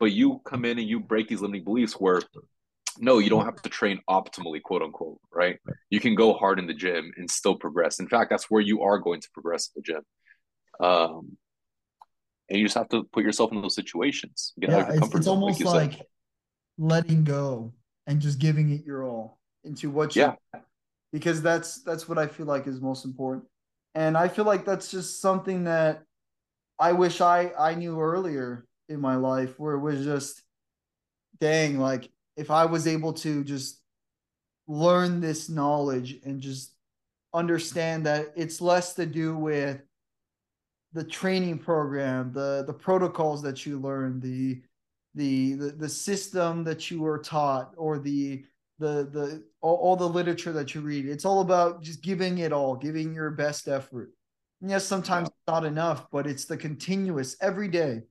But 0.00 0.12
you 0.12 0.40
come 0.44 0.64
in 0.64 0.78
and 0.78 0.88
you 0.88 0.98
break 0.98 1.28
these 1.28 1.40
limiting 1.40 1.64
beliefs 1.64 1.94
where 1.94 2.20
no, 2.98 3.18
you 3.18 3.30
don't 3.30 3.44
have 3.46 3.60
to 3.62 3.70
train 3.70 4.00
optimally, 4.08 4.60
quote 4.60 4.82
unquote, 4.82 5.18
right? 5.32 5.58
You 5.88 5.98
can 6.00 6.14
go 6.14 6.34
hard 6.34 6.58
in 6.58 6.66
the 6.66 6.74
gym 6.74 7.10
and 7.16 7.30
still 7.30 7.54
progress. 7.54 8.00
In 8.00 8.08
fact, 8.08 8.28
that's 8.28 8.50
where 8.50 8.60
you 8.60 8.82
are 8.82 8.98
going 8.98 9.20
to 9.20 9.28
progress 9.32 9.70
in 9.74 9.80
the 9.80 9.92
gym. 9.92 10.02
Um, 10.86 11.38
and 12.50 12.58
you 12.58 12.66
just 12.66 12.76
have 12.76 12.88
to 12.90 13.04
put 13.04 13.24
yourself 13.24 13.50
in 13.52 13.62
those 13.62 13.74
situations. 13.74 14.52
Get 14.60 14.70
yeah 14.70 14.90
it's, 14.92 15.14
it's 15.14 15.26
almost 15.26 15.58
said. 15.58 15.66
like 15.68 16.06
letting 16.76 17.24
go 17.24 17.72
and 18.06 18.20
just 18.20 18.38
giving 18.38 18.70
it 18.70 18.84
your 18.84 19.04
all 19.04 19.38
into 19.64 19.88
what 19.90 20.16
you 20.16 20.22
Yeah. 20.22 20.34
because 21.12 21.40
that's 21.40 21.82
that's 21.82 22.08
what 22.08 22.18
i 22.18 22.26
feel 22.26 22.46
like 22.46 22.66
is 22.66 22.80
most 22.80 23.04
important 23.04 23.44
and 23.94 24.16
i 24.16 24.28
feel 24.28 24.44
like 24.44 24.64
that's 24.64 24.90
just 24.90 25.20
something 25.20 25.64
that 25.64 26.02
i 26.78 26.92
wish 26.92 27.20
i 27.20 27.52
i 27.58 27.74
knew 27.74 28.00
earlier 28.00 28.66
in 28.88 29.00
my 29.00 29.16
life 29.16 29.58
where 29.58 29.74
it 29.74 29.80
was 29.80 30.04
just 30.04 30.42
dang 31.40 31.78
like 31.78 32.10
if 32.36 32.50
i 32.50 32.64
was 32.64 32.86
able 32.86 33.12
to 33.12 33.44
just 33.44 33.80
learn 34.66 35.20
this 35.20 35.48
knowledge 35.48 36.18
and 36.24 36.40
just 36.40 36.74
understand 37.34 38.06
that 38.06 38.32
it's 38.36 38.60
less 38.60 38.94
to 38.94 39.06
do 39.06 39.36
with 39.36 39.80
the 40.92 41.04
training 41.04 41.58
program, 41.58 42.32
the 42.32 42.64
the 42.66 42.72
protocols 42.72 43.42
that 43.42 43.64
you 43.64 43.78
learn, 43.78 44.20
the 44.20 44.62
the 45.14 45.54
the, 45.54 45.70
the 45.70 45.88
system 45.88 46.64
that 46.64 46.90
you 46.90 47.00
were 47.00 47.18
taught, 47.18 47.72
or 47.76 47.98
the 47.98 48.44
the 48.82 49.08
the 49.10 49.44
all, 49.60 49.76
all 49.76 49.96
the 49.96 50.08
literature 50.08 50.52
that 50.52 50.74
you 50.74 50.80
read. 50.80 51.06
It's 51.06 51.24
all 51.24 51.40
about 51.40 51.82
just 51.82 52.02
giving 52.02 52.38
it 52.38 52.52
all, 52.52 52.76
giving 52.76 53.14
your 53.14 53.30
best 53.30 53.68
effort. 53.68 54.12
And 54.60 54.70
yes, 54.70 54.84
sometimes 54.84 55.28
it's 55.28 55.46
not 55.46 55.64
enough, 55.64 56.06
but 56.10 56.26
it's 56.26 56.44
the 56.44 56.56
continuous 56.56 57.36
every 57.40 57.68
day, 57.68 58.02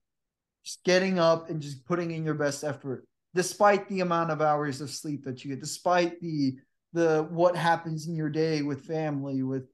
just 0.65 0.83
getting 0.83 1.19
up 1.19 1.49
and 1.49 1.61
just 1.61 1.85
putting 1.85 2.11
in 2.11 2.25
your 2.25 2.33
best 2.33 2.63
effort, 2.63 3.05
despite 3.33 3.87
the 3.87 4.01
amount 4.01 4.31
of 4.31 4.41
hours 4.41 4.81
of 4.81 4.89
sleep 4.89 5.23
that 5.25 5.43
you 5.43 5.51
get, 5.51 5.61
despite 5.61 6.19
the 6.21 6.55
the 6.93 7.27
what 7.29 7.55
happens 7.55 8.07
in 8.07 8.15
your 8.15 8.29
day 8.29 8.61
with 8.61 8.85
family, 8.85 9.43
with 9.43 9.67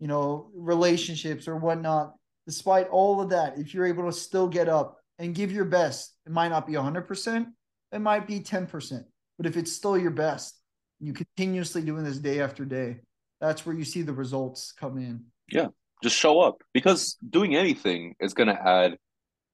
you 0.00 0.08
know 0.08 0.50
relationships 0.54 1.46
or 1.46 1.56
whatnot 1.56 2.14
despite 2.48 2.88
all 2.88 3.20
of 3.20 3.28
that, 3.28 3.58
if 3.58 3.74
you're 3.74 3.84
able 3.84 4.06
to 4.06 4.12
still 4.12 4.48
get 4.48 4.70
up 4.70 4.96
and 5.18 5.34
give 5.34 5.52
your 5.52 5.66
best, 5.66 6.14
it 6.24 6.32
might 6.32 6.48
not 6.48 6.66
be 6.66 6.72
100%, 6.72 7.46
it 7.92 7.98
might 7.98 8.26
be 8.26 8.40
10%. 8.40 9.04
But 9.38 9.46
if 9.46 9.56
it's 9.56 9.72
still 9.72 9.96
your 9.96 10.10
best, 10.10 10.60
you 11.00 11.12
continuously 11.12 11.82
doing 11.82 12.04
this 12.04 12.18
day 12.18 12.40
after 12.40 12.64
day, 12.64 13.00
that's 13.40 13.64
where 13.64 13.74
you 13.74 13.84
see 13.84 14.02
the 14.02 14.12
results 14.12 14.72
come 14.72 14.98
in. 14.98 15.26
Yeah. 15.50 15.68
Just 16.02 16.16
show 16.16 16.40
up 16.40 16.62
because 16.74 17.16
doing 17.28 17.56
anything 17.56 18.14
is 18.20 18.34
going 18.34 18.48
to 18.48 18.60
add 18.60 18.98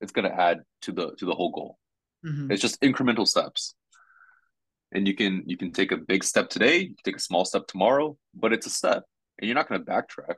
it's 0.00 0.12
going 0.12 0.28
to 0.30 0.34
add 0.38 0.60
to 0.82 0.92
the 0.92 1.14
to 1.18 1.24
the 1.24 1.32
whole 1.34 1.50
goal 1.50 1.78
Mhm. 2.22 2.50
it's 2.50 2.60
just 2.60 2.78
incremental 2.82 3.26
steps 3.26 3.74
and 4.92 5.06
you 5.08 5.14
can 5.14 5.42
you 5.46 5.56
can 5.56 5.72
take 5.72 5.92
a 5.92 5.96
big 5.96 6.22
step 6.24 6.50
today 6.50 6.78
you 6.78 6.88
can 6.88 6.96
take 7.04 7.16
a 7.16 7.20
small 7.20 7.44
step 7.46 7.66
tomorrow 7.66 8.14
but 8.34 8.52
it's 8.52 8.66
a 8.66 8.70
step 8.70 9.04
and 9.38 9.46
you're 9.48 9.54
not 9.54 9.68
going 9.68 9.82
to 9.82 9.90
backtrack 9.90 10.34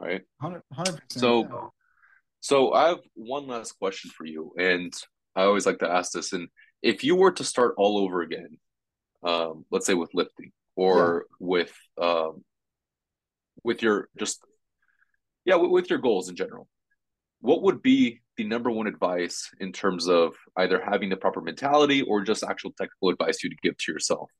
right 0.00 0.22
100 0.40 0.62
100%. 0.76 1.00
So- 1.12 1.42
yeah. 1.42 1.68
so 2.40 2.72
i 2.72 2.88
have 2.88 3.00
one 3.14 3.46
last 3.46 3.72
question 3.78 4.10
for 4.10 4.24
you 4.24 4.52
and 4.58 4.92
i 5.36 5.42
always 5.44 5.66
like 5.66 5.78
to 5.78 5.88
ask 5.88 6.10
this 6.12 6.32
and 6.32 6.48
if 6.84 7.02
you 7.02 7.16
were 7.16 7.32
to 7.32 7.42
start 7.42 7.74
all 7.78 7.98
over 7.98 8.20
again 8.20 8.58
um 9.24 9.64
let's 9.70 9.86
say 9.86 9.94
with 9.94 10.10
lifting 10.14 10.52
or 10.76 11.26
with 11.40 11.74
um 12.00 12.44
with 13.64 13.82
your 13.82 14.08
just 14.18 14.40
yeah 15.44 15.56
with, 15.56 15.70
with 15.70 15.90
your 15.90 15.98
goals 15.98 16.28
in 16.28 16.36
general 16.36 16.68
what 17.40 17.62
would 17.62 17.82
be 17.82 18.20
the 18.36 18.44
number 18.44 18.70
one 18.70 18.86
advice 18.86 19.50
in 19.60 19.72
terms 19.72 20.08
of 20.08 20.34
either 20.56 20.80
having 20.80 21.08
the 21.08 21.16
proper 21.16 21.40
mentality 21.40 22.02
or 22.02 22.22
just 22.22 22.44
actual 22.44 22.72
technical 22.72 23.08
advice 23.08 23.42
you'd 23.42 23.60
give 23.62 23.76
to 23.78 23.90
yourself 23.90 24.30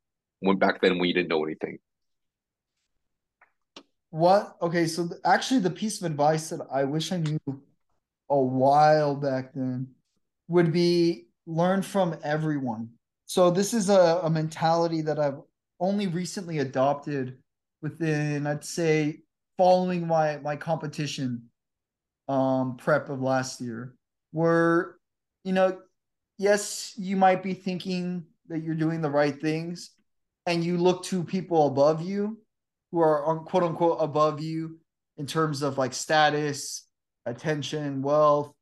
when 0.41 0.59
back 0.59 0.81
then 0.81 0.99
when 0.99 1.09
you 1.09 1.15
didn't 1.15 1.29
know 1.29 1.45
anything 1.45 1.79
What? 4.15 4.57
Okay, 4.63 4.87
so 4.87 5.09
th- 5.09 5.21
actually, 5.25 5.59
the 5.59 5.71
piece 5.71 6.01
of 6.01 6.07
advice 6.07 6.51
that 6.51 6.61
I 6.71 6.85
wish 6.85 7.11
I 7.11 7.17
knew 7.17 7.41
a 8.31 8.41
while 8.41 9.17
back 9.17 9.53
then 9.55 9.89
would 10.47 10.71
be 10.73 11.27
learn 11.47 11.83
from 11.83 12.17
everyone. 12.23 12.89
So 13.27 13.51
this 13.51 13.75
is 13.75 13.89
a, 13.89 14.21
a 14.23 14.31
mentality 14.31 15.01
that 15.03 15.19
I've 15.19 15.41
only 15.81 16.07
recently 16.07 16.59
adopted 16.59 17.39
within, 17.83 18.47
I'd 18.47 18.65
say, 18.65 19.21
following 19.57 20.07
my 20.07 20.39
my 20.39 20.57
competition 20.57 21.51
um 22.29 22.77
prep 22.77 23.11
of 23.11 23.21
last 23.21 23.61
year, 23.61 23.95
where 24.33 24.97
you 25.45 25.53
know, 25.53 25.79
yes, 26.39 26.95
you 26.97 27.17
might 27.17 27.43
be 27.43 27.55
thinking 27.55 28.25
that 28.49 28.63
you're 28.63 28.75
doing 28.75 29.01
the 29.03 29.11
right 29.11 29.39
things, 29.41 29.91
and 30.47 30.65
you 30.65 30.79
look 30.79 31.05
to 31.05 31.23
people 31.23 31.67
above 31.67 32.03
you 32.03 32.39
who 32.91 33.01
are 33.01 33.25
on 33.27 33.45
quote 33.45 33.63
unquote 33.63 33.99
above 34.01 34.41
you 34.41 34.79
in 35.19 35.27
terms 35.27 35.63
of 35.63 35.79
like 35.79 35.93
status, 35.93 36.87
attention, 37.27 38.03
wealth, 38.03 38.53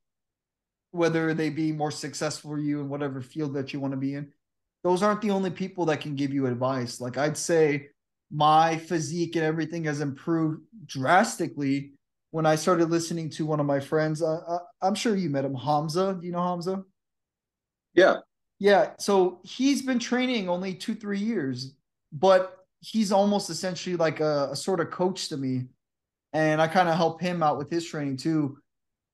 whether 0.93 1.33
they 1.33 1.49
be 1.49 1.71
more 1.71 1.89
successful 1.89 2.51
for 2.51 2.59
you 2.59 2.79
in 2.79 2.87
whatever 2.87 3.19
field 3.19 3.55
that 3.55 3.73
you 3.73 3.79
want 3.79 3.91
to 3.93 3.97
be 3.97 4.13
in. 4.13 4.31
Those 4.83 5.01
aren't 5.01 5.21
the 5.21 5.31
only 5.31 5.49
people 5.49 5.85
that 5.85 6.01
can 6.01 6.15
give 6.15 6.31
you 6.31 6.45
advice. 6.45 7.01
Like 7.01 7.17
I'd 7.17 7.37
say 7.37 7.89
my 8.31 8.77
physique 8.77 9.35
and 9.35 9.43
everything 9.43 9.85
has 9.85 10.01
improved 10.01 10.61
drastically 10.85 11.93
when 12.29 12.45
I 12.45 12.55
started 12.55 12.91
listening 12.91 13.29
to 13.31 13.45
one 13.45 13.59
of 13.59 13.65
my 13.65 13.79
friends. 13.79 14.21
Uh, 14.21 14.59
I'm 14.81 14.93
sure 14.93 15.15
you 15.15 15.31
met 15.31 15.45
him, 15.45 15.55
Hamza. 15.55 16.17
Do 16.19 16.25
you 16.25 16.31
know 16.31 16.43
Hamza? 16.43 16.83
yeah 17.95 18.17
Yeah, 18.59 18.91
so 18.99 19.39
he's 19.43 19.81
been 19.81 19.99
training 19.99 20.47
only 20.47 20.75
two, 20.75 20.93
three 20.93 21.19
years, 21.19 21.73
but 22.11 22.57
he's 22.81 23.11
almost 23.11 23.49
essentially 23.49 23.95
like 23.95 24.19
a, 24.19 24.49
a 24.51 24.55
sort 24.55 24.79
of 24.79 24.91
coach 24.91 25.29
to 25.29 25.37
me. 25.37 25.65
And 26.33 26.61
I 26.61 26.67
kind 26.67 26.89
of 26.89 26.95
help 26.95 27.19
him 27.19 27.41
out 27.41 27.57
with 27.57 27.69
his 27.69 27.85
training 27.85 28.17
too, 28.17 28.57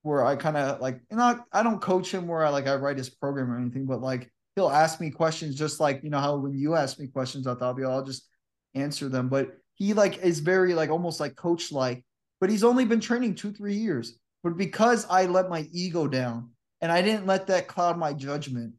where 0.09 0.25
I 0.25 0.35
kind 0.35 0.57
of 0.57 0.81
like, 0.81 1.01
not, 1.11 1.45
I 1.53 1.61
don't 1.61 1.79
coach 1.79 2.11
him 2.11 2.27
where 2.27 2.43
I 2.43 2.49
like 2.49 2.65
I 2.65 2.75
write 2.75 2.97
his 2.97 3.11
program 3.11 3.51
or 3.51 3.57
anything, 3.59 3.85
but 3.85 4.01
like 4.01 4.31
he'll 4.55 4.69
ask 4.69 4.99
me 4.99 5.11
questions 5.11 5.55
just 5.55 5.79
like, 5.79 6.03
you 6.03 6.09
know, 6.09 6.19
how 6.19 6.35
when 6.37 6.53
you 6.53 6.75
ask 6.75 6.99
me 6.99 7.05
questions, 7.05 7.45
I 7.45 7.53
thought, 7.53 7.79
I'll 7.79 8.03
just 8.03 8.27
answer 8.73 9.07
them. 9.07 9.29
But 9.29 9.51
he 9.75 9.93
like 9.93 10.17
is 10.17 10.39
very 10.39 10.73
like 10.73 10.89
almost 10.89 11.19
like 11.19 11.35
coach 11.35 11.71
like, 11.71 12.03
but 12.41 12.49
he's 12.49 12.63
only 12.63 12.85
been 12.85 12.99
training 12.99 13.35
two, 13.35 13.51
three 13.51 13.75
years. 13.75 14.17
But 14.43 14.57
because 14.57 15.05
I 15.09 15.27
let 15.27 15.47
my 15.47 15.67
ego 15.71 16.07
down 16.07 16.49
and 16.81 16.91
I 16.91 17.03
didn't 17.03 17.27
let 17.27 17.45
that 17.47 17.67
cloud 17.67 17.97
my 17.97 18.11
judgment, 18.11 18.73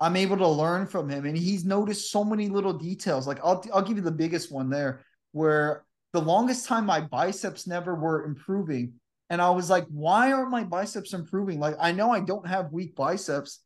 I'm 0.00 0.16
able 0.16 0.36
to 0.36 0.48
learn 0.48 0.86
from 0.86 1.08
him, 1.08 1.24
and 1.24 1.38
he's 1.38 1.64
noticed 1.64 2.10
so 2.10 2.24
many 2.24 2.48
little 2.48 2.74
details. 2.74 3.26
Like 3.26 3.38
I'll 3.42 3.64
I'll 3.72 3.80
give 3.80 3.96
you 3.96 4.02
the 4.02 4.10
biggest 4.10 4.52
one 4.52 4.68
there, 4.68 5.02
where 5.32 5.84
the 6.12 6.20
longest 6.20 6.66
time 6.66 6.84
my 6.84 7.00
biceps 7.00 7.66
never 7.66 7.94
were 7.94 8.26
improving, 8.26 8.94
and 9.30 9.40
I 9.40 9.50
was 9.50 9.70
like, 9.70 9.86
why 9.88 10.32
aren't 10.32 10.50
my 10.50 10.64
biceps 10.64 11.12
improving? 11.12 11.58
Like 11.58 11.76
I 11.80 11.92
know 11.92 12.10
I 12.10 12.20
don't 12.20 12.46
have 12.46 12.72
weak 12.72 12.94
biceps, 12.94 13.60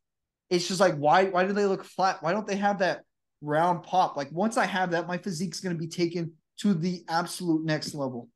it's 0.49 0.67
just 0.67 0.79
like 0.79 0.95
why 0.95 1.25
why 1.25 1.45
do 1.45 1.53
they 1.53 1.65
look 1.65 1.83
flat? 1.83 2.21
Why 2.21 2.31
don't 2.31 2.47
they 2.47 2.55
have 2.55 2.79
that 2.79 3.03
round 3.41 3.83
pop? 3.83 4.17
Like 4.17 4.31
once 4.31 4.57
I 4.57 4.65
have 4.65 4.91
that, 4.91 5.07
my 5.07 5.17
physique's 5.17 5.59
gonna 5.59 5.75
be 5.75 5.87
taken 5.87 6.33
to 6.61 6.73
the 6.73 7.03
absolute 7.07 7.65
next 7.65 7.93
level. 7.93 8.29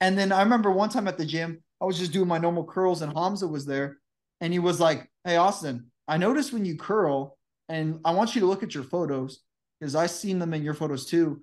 And 0.00 0.18
then 0.18 0.32
I 0.32 0.42
remember 0.42 0.70
one 0.70 0.90
time 0.90 1.08
at 1.08 1.16
the 1.16 1.24
gym, 1.24 1.62
I 1.80 1.86
was 1.86 1.98
just 1.98 2.12
doing 2.12 2.28
my 2.28 2.38
normal 2.38 2.64
curls, 2.64 3.02
and 3.02 3.16
Hamza 3.16 3.46
was 3.46 3.64
there, 3.64 3.98
and 4.40 4.52
he 4.52 4.58
was 4.58 4.80
like, 4.80 5.08
"Hey 5.24 5.36
Austin, 5.36 5.90
I 6.08 6.18
noticed 6.18 6.52
when 6.52 6.64
you 6.64 6.76
curl, 6.76 7.38
and 7.68 8.00
I 8.04 8.10
want 8.12 8.34
you 8.34 8.40
to 8.40 8.46
look 8.46 8.62
at 8.62 8.74
your 8.74 8.84
photos 8.84 9.40
because 9.78 9.94
I've 9.94 10.10
seen 10.10 10.38
them 10.38 10.54
in 10.54 10.62
your 10.62 10.74
photos 10.74 11.06
too. 11.06 11.42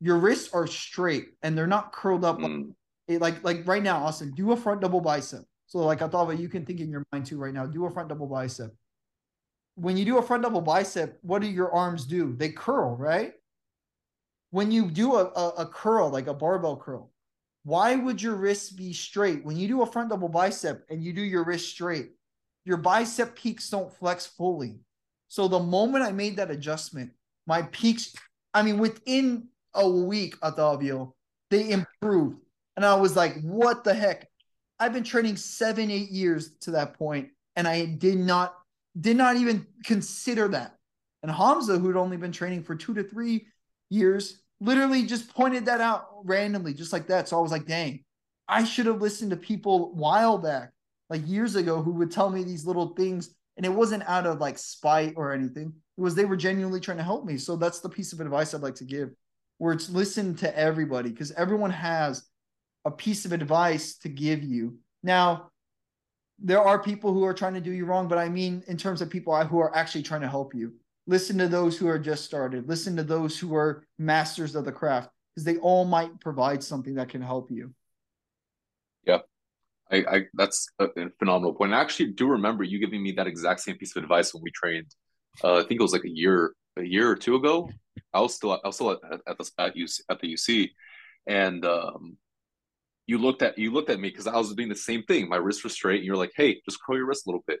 Your 0.00 0.18
wrists 0.18 0.52
are 0.54 0.66
straight 0.66 1.30
and 1.42 1.56
they're 1.56 1.66
not 1.66 1.92
curled 1.92 2.24
up 2.24 2.38
mm. 2.38 2.42
like, 2.42 2.76
like 3.18 3.42
like 3.44 3.66
right 3.66 3.82
now, 3.82 4.04
Austin. 4.04 4.32
Do 4.32 4.52
a 4.52 4.56
front 4.56 4.80
double 4.80 5.00
bicep. 5.00 5.44
So 5.66 5.78
like 5.78 6.00
thought, 6.00 6.38
you 6.38 6.48
can 6.48 6.66
think 6.66 6.80
in 6.80 6.90
your 6.90 7.04
mind 7.12 7.26
too 7.26 7.38
right 7.38 7.54
now. 7.54 7.66
Do 7.66 7.86
a 7.86 7.90
front 7.90 8.08
double 8.08 8.26
bicep. 8.26 8.74
When 9.76 9.96
you 9.96 10.04
do 10.04 10.18
a 10.18 10.22
front 10.22 10.42
double 10.42 10.60
bicep, 10.60 11.18
what 11.22 11.42
do 11.42 11.48
your 11.48 11.72
arms 11.72 12.06
do? 12.06 12.34
They 12.36 12.50
curl, 12.50 12.96
right? 12.96 13.32
When 14.50 14.72
you 14.72 14.90
do 14.90 15.14
a, 15.14 15.26
a, 15.26 15.48
a 15.58 15.66
curl, 15.66 16.10
like 16.10 16.26
a 16.26 16.34
barbell 16.34 16.76
curl, 16.76 17.12
why 17.62 17.94
would 17.94 18.20
your 18.20 18.34
wrists 18.34 18.70
be 18.70 18.92
straight? 18.92 19.44
When 19.44 19.56
you 19.56 19.68
do 19.68 19.82
a 19.82 19.86
front 19.86 20.10
double 20.10 20.28
bicep 20.28 20.84
and 20.90 21.04
you 21.04 21.12
do 21.12 21.22
your 21.22 21.44
wrist 21.44 21.70
straight, 21.70 22.10
your 22.64 22.76
bicep 22.76 23.36
peaks 23.36 23.70
don't 23.70 23.92
flex 23.92 24.26
fully. 24.26 24.80
So 25.28 25.46
the 25.46 25.60
moment 25.60 26.04
I 26.04 26.10
made 26.10 26.36
that 26.36 26.50
adjustment, 26.50 27.12
my 27.46 27.62
peaks, 27.62 28.14
I 28.52 28.62
mean, 28.62 28.78
within 28.78 29.48
a 29.74 29.88
week, 29.88 30.38
Otavio, 30.40 31.12
they 31.50 31.70
improved. 31.70 32.38
And 32.80 32.86
I 32.86 32.94
was 32.94 33.14
like, 33.14 33.38
what 33.42 33.84
the 33.84 33.92
heck? 33.92 34.26
I've 34.78 34.94
been 34.94 35.04
training 35.04 35.36
seven, 35.36 35.90
eight 35.90 36.08
years 36.08 36.52
to 36.60 36.70
that 36.70 36.94
point, 36.94 37.28
and 37.54 37.68
I 37.68 37.84
did 37.84 38.16
not 38.16 38.54
did 38.98 39.18
not 39.18 39.36
even 39.36 39.66
consider 39.84 40.48
that. 40.48 40.76
And 41.22 41.30
Hamza, 41.30 41.76
who'd 41.76 41.98
only 41.98 42.16
been 42.16 42.32
training 42.32 42.62
for 42.62 42.74
two 42.74 42.94
to 42.94 43.02
three 43.02 43.48
years, 43.90 44.40
literally 44.62 45.02
just 45.02 45.28
pointed 45.28 45.66
that 45.66 45.82
out 45.82 46.06
randomly, 46.24 46.72
just 46.72 46.90
like 46.90 47.08
that. 47.08 47.28
So 47.28 47.36
I 47.36 47.42
was 47.42 47.52
like, 47.52 47.66
dang, 47.66 48.02
I 48.48 48.64
should 48.64 48.86
have 48.86 49.02
listened 49.02 49.32
to 49.32 49.36
people 49.36 49.94
while 49.94 50.38
back, 50.38 50.72
like 51.10 51.20
years 51.28 51.56
ago, 51.56 51.82
who 51.82 51.92
would 51.92 52.10
tell 52.10 52.30
me 52.30 52.44
these 52.44 52.64
little 52.64 52.94
things. 52.94 53.28
And 53.58 53.66
it 53.66 53.74
wasn't 53.74 54.08
out 54.08 54.24
of 54.24 54.40
like 54.40 54.56
spite 54.56 55.12
or 55.16 55.34
anything. 55.34 55.74
It 55.98 56.00
was 56.00 56.14
they 56.14 56.24
were 56.24 56.34
genuinely 56.34 56.80
trying 56.80 56.96
to 56.96 57.04
help 57.04 57.26
me. 57.26 57.36
So 57.36 57.56
that's 57.56 57.80
the 57.80 57.90
piece 57.90 58.14
of 58.14 58.20
advice 58.20 58.54
I'd 58.54 58.62
like 58.62 58.76
to 58.76 58.84
give, 58.84 59.10
where 59.58 59.74
it's 59.74 59.90
listen 59.90 60.34
to 60.36 60.58
everybody 60.58 61.10
because 61.10 61.32
everyone 61.32 61.72
has 61.72 62.29
a 62.84 62.90
piece 62.90 63.24
of 63.24 63.32
advice 63.32 63.96
to 63.98 64.08
give 64.08 64.42
you. 64.42 64.78
Now, 65.02 65.50
there 66.38 66.62
are 66.62 66.82
people 66.82 67.12
who 67.12 67.24
are 67.24 67.34
trying 67.34 67.54
to 67.54 67.60
do 67.60 67.70
you 67.70 67.84
wrong, 67.84 68.08
but 68.08 68.18
I 68.18 68.28
mean 68.28 68.64
in 68.66 68.76
terms 68.76 69.02
of 69.02 69.10
people 69.10 69.36
who 69.44 69.58
are 69.58 69.74
actually 69.76 70.02
trying 70.02 70.22
to 70.22 70.28
help 70.28 70.54
you. 70.54 70.72
Listen 71.06 71.36
to 71.38 71.48
those 71.48 71.76
who 71.76 71.88
are 71.88 71.98
just 71.98 72.24
started. 72.24 72.68
Listen 72.68 72.96
to 72.96 73.02
those 73.02 73.38
who 73.38 73.54
are 73.54 73.84
masters 73.98 74.54
of 74.54 74.64
the 74.64 74.72
craft 74.72 75.10
because 75.34 75.44
they 75.44 75.58
all 75.58 75.84
might 75.84 76.20
provide 76.20 76.62
something 76.62 76.94
that 76.94 77.08
can 77.08 77.20
help 77.20 77.50
you. 77.50 77.74
Yeah. 79.04 79.18
I, 79.90 79.96
I 79.96 80.26
that's 80.34 80.68
a, 80.78 80.88
phenomenal 81.18 81.54
point. 81.54 81.74
I 81.74 81.80
actually 81.80 82.12
do 82.12 82.28
remember 82.28 82.64
you 82.64 82.78
giving 82.78 83.02
me 83.02 83.12
that 83.12 83.26
exact 83.26 83.60
same 83.60 83.76
piece 83.76 83.96
of 83.96 84.02
advice 84.02 84.32
when 84.32 84.42
we 84.42 84.50
trained. 84.50 84.94
Uh, 85.42 85.56
I 85.56 85.62
think 85.62 85.80
it 85.80 85.82
was 85.82 85.92
like 85.92 86.04
a 86.04 86.10
year, 86.10 86.52
a 86.76 86.84
year 86.84 87.10
or 87.10 87.16
two 87.16 87.34
ago. 87.34 87.70
I 88.14 88.20
was 88.20 88.34
still, 88.34 88.52
I 88.52 88.60
was 88.64 88.76
still 88.76 88.92
at, 88.92 89.20
at 89.26 89.38
the 89.38 89.50
at 89.58 89.74
UC, 89.74 90.00
at 90.08 90.20
the 90.20 90.34
UC, 90.34 90.70
and 91.26 91.64
um, 91.64 92.16
you 93.10 93.18
looked 93.18 93.42
at 93.42 93.58
you 93.58 93.72
looked 93.72 93.90
at 93.90 93.98
me 93.98 94.08
because 94.08 94.28
I 94.28 94.36
was 94.36 94.54
doing 94.54 94.68
the 94.68 94.76
same 94.76 95.02
thing. 95.02 95.28
My 95.28 95.36
wrist 95.36 95.64
was 95.64 95.72
straight, 95.72 95.96
and 95.96 96.04
you're 96.04 96.16
like, 96.24 96.30
"Hey, 96.36 96.62
just 96.64 96.78
curl 96.80 96.96
your 96.96 97.06
wrist 97.06 97.26
a 97.26 97.30
little 97.30 97.42
bit," 97.44 97.58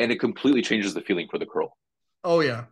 and 0.00 0.10
it 0.10 0.18
completely 0.18 0.60
changes 0.60 0.92
the 0.92 1.02
feeling 1.02 1.28
for 1.30 1.38
the 1.38 1.46
curl. 1.46 1.76
Oh 2.24 2.40
yeah, 2.40 2.64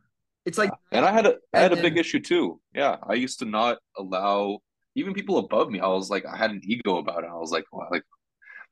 it's 0.44 0.58
like, 0.58 0.72
and 0.90 1.04
I 1.04 1.12
had 1.12 1.26
a 1.26 1.36
I 1.54 1.60
had 1.60 1.72
a 1.72 1.80
big 1.80 1.96
issue 1.96 2.18
too. 2.18 2.60
Yeah, 2.74 2.96
I 3.08 3.14
used 3.14 3.38
to 3.38 3.44
not 3.44 3.78
allow 3.96 4.58
even 4.96 5.14
people 5.14 5.38
above 5.38 5.70
me. 5.70 5.78
I 5.78 5.86
was 5.86 6.10
like, 6.10 6.26
I 6.26 6.36
had 6.36 6.50
an 6.50 6.62
ego 6.64 6.96
about 6.96 7.22
it. 7.22 7.30
I 7.30 7.36
was 7.36 7.52
like, 7.52 7.64
well, 7.70 7.86
like, 7.92 8.02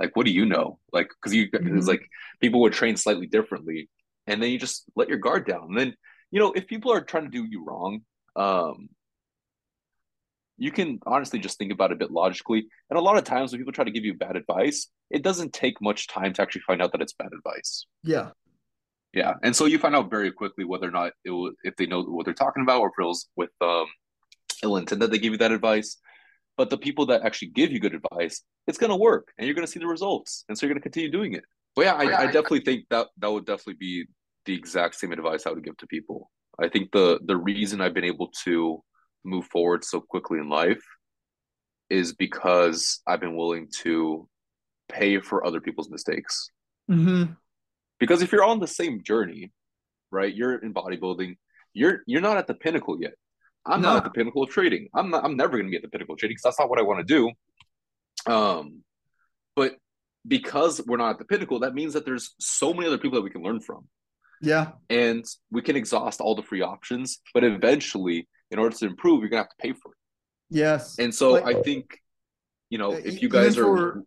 like, 0.01 0.17
what 0.17 0.27
do 0.27 0.33
you 0.33 0.47
know? 0.47 0.81
Like, 0.93 1.11
because 1.11 1.33
you, 1.33 1.49
mm-hmm. 1.49 1.79
it's 1.79 1.87
like 1.87 2.03
people 2.41 2.61
would 2.63 2.73
train 2.73 2.97
slightly 2.97 3.29
differently, 3.29 3.89
and 4.27 4.43
then 4.43 4.51
you 4.51 4.59
just 4.59 4.83
let 4.97 5.09
your 5.09 5.19
guard 5.19 5.47
down. 5.47 5.67
And 5.69 5.79
then 5.79 5.95
you 6.33 6.41
know, 6.41 6.53
if 6.53 6.67
people 6.67 6.93
are 6.93 7.03
trying 7.03 7.31
to 7.31 7.31
do 7.31 7.45
you 7.49 7.65
wrong, 7.65 8.01
um, 8.35 8.89
you 10.57 10.71
can 10.71 11.01
honestly 11.07 11.39
just 11.39 11.59
think 11.59 11.73
about 11.73 11.91
it 11.91 11.95
a 11.95 11.99
bit 11.99 12.11
logically. 12.11 12.67
And 12.91 12.99
a 12.99 13.03
lot 13.03 13.17
of 13.17 13.25
times 13.25 13.53
when 13.53 13.61
people 13.61 13.73
try 13.73 13.85
to 13.85 13.91
give 13.91 14.05
you 14.05 14.15
bad 14.15 14.37
advice, 14.37 14.89
it 15.11 15.23
doesn't 15.23 15.53
take 15.53 15.81
much 15.81 16.07
time 16.07 16.33
to 16.35 16.43
actually 16.43 16.63
find 16.63 16.81
out 16.81 16.93
that 16.93 17.03
it's 17.03 17.13
bad 17.13 17.31
advice. 17.37 17.87
Yeah. 18.03 18.31
Yeah. 19.13 19.35
And 19.43 19.55
so 19.55 19.67
you 19.67 19.79
find 19.79 19.95
out 19.95 20.11
very 20.11 20.33
quickly 20.33 20.65
whether 20.65 20.89
or 20.89 20.93
not 20.93 21.13
it 21.25 21.31
will, 21.31 21.53
if 21.63 21.77
they 21.77 21.87
know 21.87 22.03
what 22.03 22.25
they're 22.25 22.35
talking 22.35 22.63
about 22.63 22.81
or 22.81 22.89
if 22.89 22.95
it 22.99 23.05
was 23.05 23.29
with 23.37 23.51
um, 23.61 23.87
ill 24.63 24.77
intent 24.77 25.01
that 25.01 25.11
they 25.11 25.19
give 25.19 25.33
you 25.33 25.39
that 25.39 25.53
advice. 25.53 25.99
But 26.57 26.71
the 26.71 26.79
people 26.79 27.07
that 27.07 27.23
actually 27.23 27.49
give 27.49 27.73
you 27.73 27.81
good 27.81 27.95
advice, 27.95 28.43
it's 28.67 28.79
going 28.79 28.91
to 28.91 28.97
work 28.97 29.33
and 29.39 29.47
you're 29.47 29.55
going 29.55 29.67
to 29.67 29.71
see 29.71 29.81
the 29.81 29.87
results. 29.87 30.45
And 30.49 30.57
so 30.57 30.67
you're 30.67 30.75
going 30.75 30.81
to 30.81 30.89
continue 30.89 31.11
doing 31.11 31.33
it. 31.35 31.45
But 31.75 31.87
yeah, 31.87 31.95
I, 31.95 32.23
I 32.23 32.27
definitely 32.27 32.61
think 32.61 32.85
that 32.91 33.09
that 33.19 33.31
would 33.31 33.47
definitely 33.47 33.75
be 33.75 34.07
the 34.47 34.55
exact 34.55 34.95
same 34.95 35.11
advice 35.11 35.47
I 35.47 35.51
would 35.51 35.65
give 35.65 35.77
to 35.79 35.87
people. 35.87 36.31
I 36.61 36.69
think 36.69 36.93
the 36.93 37.19
the 37.25 37.37
reason 37.37 37.81
I've 37.81 37.95
been 37.95 38.05
able 38.05 38.31
to 38.45 38.83
move 39.25 39.47
forward 39.47 39.85
so 39.85 40.01
quickly 40.01 40.39
in 40.39 40.49
life 40.49 40.83
is 41.91 42.13
because 42.13 43.01
I've 43.07 43.21
been 43.21 43.37
willing 43.37 43.69
to 43.83 44.29
pay 44.89 45.21
for 45.21 45.47
other 45.47 45.61
people's 45.61 45.91
mistakes. 45.91 46.51
Mm-hmm. 46.91 47.33
Because 47.99 48.23
if 48.23 48.33
you're 48.33 48.45
on 48.45 48.61
the 48.61 48.67
same 48.67 49.03
journey, 49.03 49.53
right, 50.11 50.35
you're 50.35 50.57
in 50.57 50.75
bodybuilding, 50.75 51.37
you're 51.73 52.01
you're 52.07 52.21
not 52.21 52.37
at 52.37 52.47
the 52.47 52.55
pinnacle 52.55 53.01
yet. 53.01 53.15
I'm 53.67 53.81
no. 53.81 53.89
not 53.89 53.97
at 53.99 54.05
the 54.05 54.11
pinnacle 54.11 54.43
of 54.43 54.51
trading. 54.51 54.89
I'm 54.95 55.11
not, 55.11 55.25
I'm 55.25 55.37
never 55.37 55.53
going 55.53 55.65
to 55.65 55.71
be 55.71 55.77
at 55.77 55.83
the 55.83 55.89
pinnacle 55.89 56.15
of 56.15 56.19
trading 56.19 56.35
because 56.35 56.43
that's 56.43 56.61
not 56.61 56.69
what 56.69 56.79
I 56.79 56.83
want 56.83 57.07
to 57.07 57.15
do. 57.15 58.31
Um, 58.31 58.83
but 59.57 59.77
because 60.27 60.83
we're 60.87 60.99
not 60.99 61.11
at 61.11 61.19
the 61.19 61.25
pinnacle, 61.25 61.61
that 61.61 61.75
means 61.75 61.95
that 61.95 62.05
there's 62.05 62.35
so 62.39 62.75
many 62.75 62.87
other 62.87 62.99
people 62.99 63.17
that 63.17 63.25
we 63.25 63.31
can 63.31 63.43
learn 63.43 63.61
from. 63.61 63.89
Yeah, 64.43 64.73
and 64.91 65.25
we 65.51 65.63
can 65.63 65.77
exhaust 65.77 66.21
all 66.21 66.35
the 66.35 66.43
free 66.43 66.61
options, 66.61 67.21
but 67.33 67.45
eventually 67.45 68.29
in 68.55 68.61
order 68.61 68.77
to 68.77 68.87
improve, 68.87 69.21
you're 69.21 69.29
gonna 69.29 69.43
have 69.43 69.51
to 69.51 69.57
pay 69.59 69.73
for 69.73 69.91
it. 69.91 69.99
Yes. 70.49 70.97
And 71.01 71.13
so 71.13 71.33
like, 71.33 71.45
I 71.45 71.61
think, 71.61 71.99
you 72.71 72.79
know, 72.79 72.93
if 72.93 73.21
you 73.21 73.29
guys 73.29 73.59
are 73.59 74.01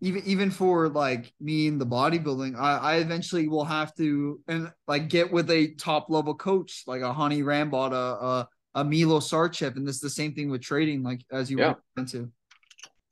even 0.00 0.22
even 0.24 0.50
for 0.50 0.88
like 0.88 1.32
me 1.38 1.66
in 1.66 1.78
the 1.78 1.84
bodybuilding, 1.86 2.58
I, 2.58 2.78
I 2.78 2.94
eventually 2.96 3.48
will 3.48 3.66
have 3.66 3.94
to 3.96 4.40
and 4.48 4.72
like 4.88 5.10
get 5.10 5.30
with 5.30 5.50
a 5.50 5.74
top 5.74 6.06
level 6.08 6.34
coach 6.34 6.84
like 6.86 7.02
a 7.02 7.12
Hany 7.12 7.42
Rambod, 7.42 7.92
a, 7.92 8.26
a 8.26 8.48
a 8.76 8.82
Milo 8.82 9.20
Sarcev, 9.20 9.76
and 9.76 9.86
this 9.86 9.96
is 9.96 10.00
the 10.00 10.08
same 10.08 10.32
thing 10.32 10.50
with 10.50 10.62
trading, 10.62 11.02
like 11.02 11.20
as 11.30 11.50
you 11.50 11.58
yeah. 11.58 11.66
went 11.66 11.78
into. 11.98 12.32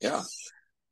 Yeah. 0.01 0.23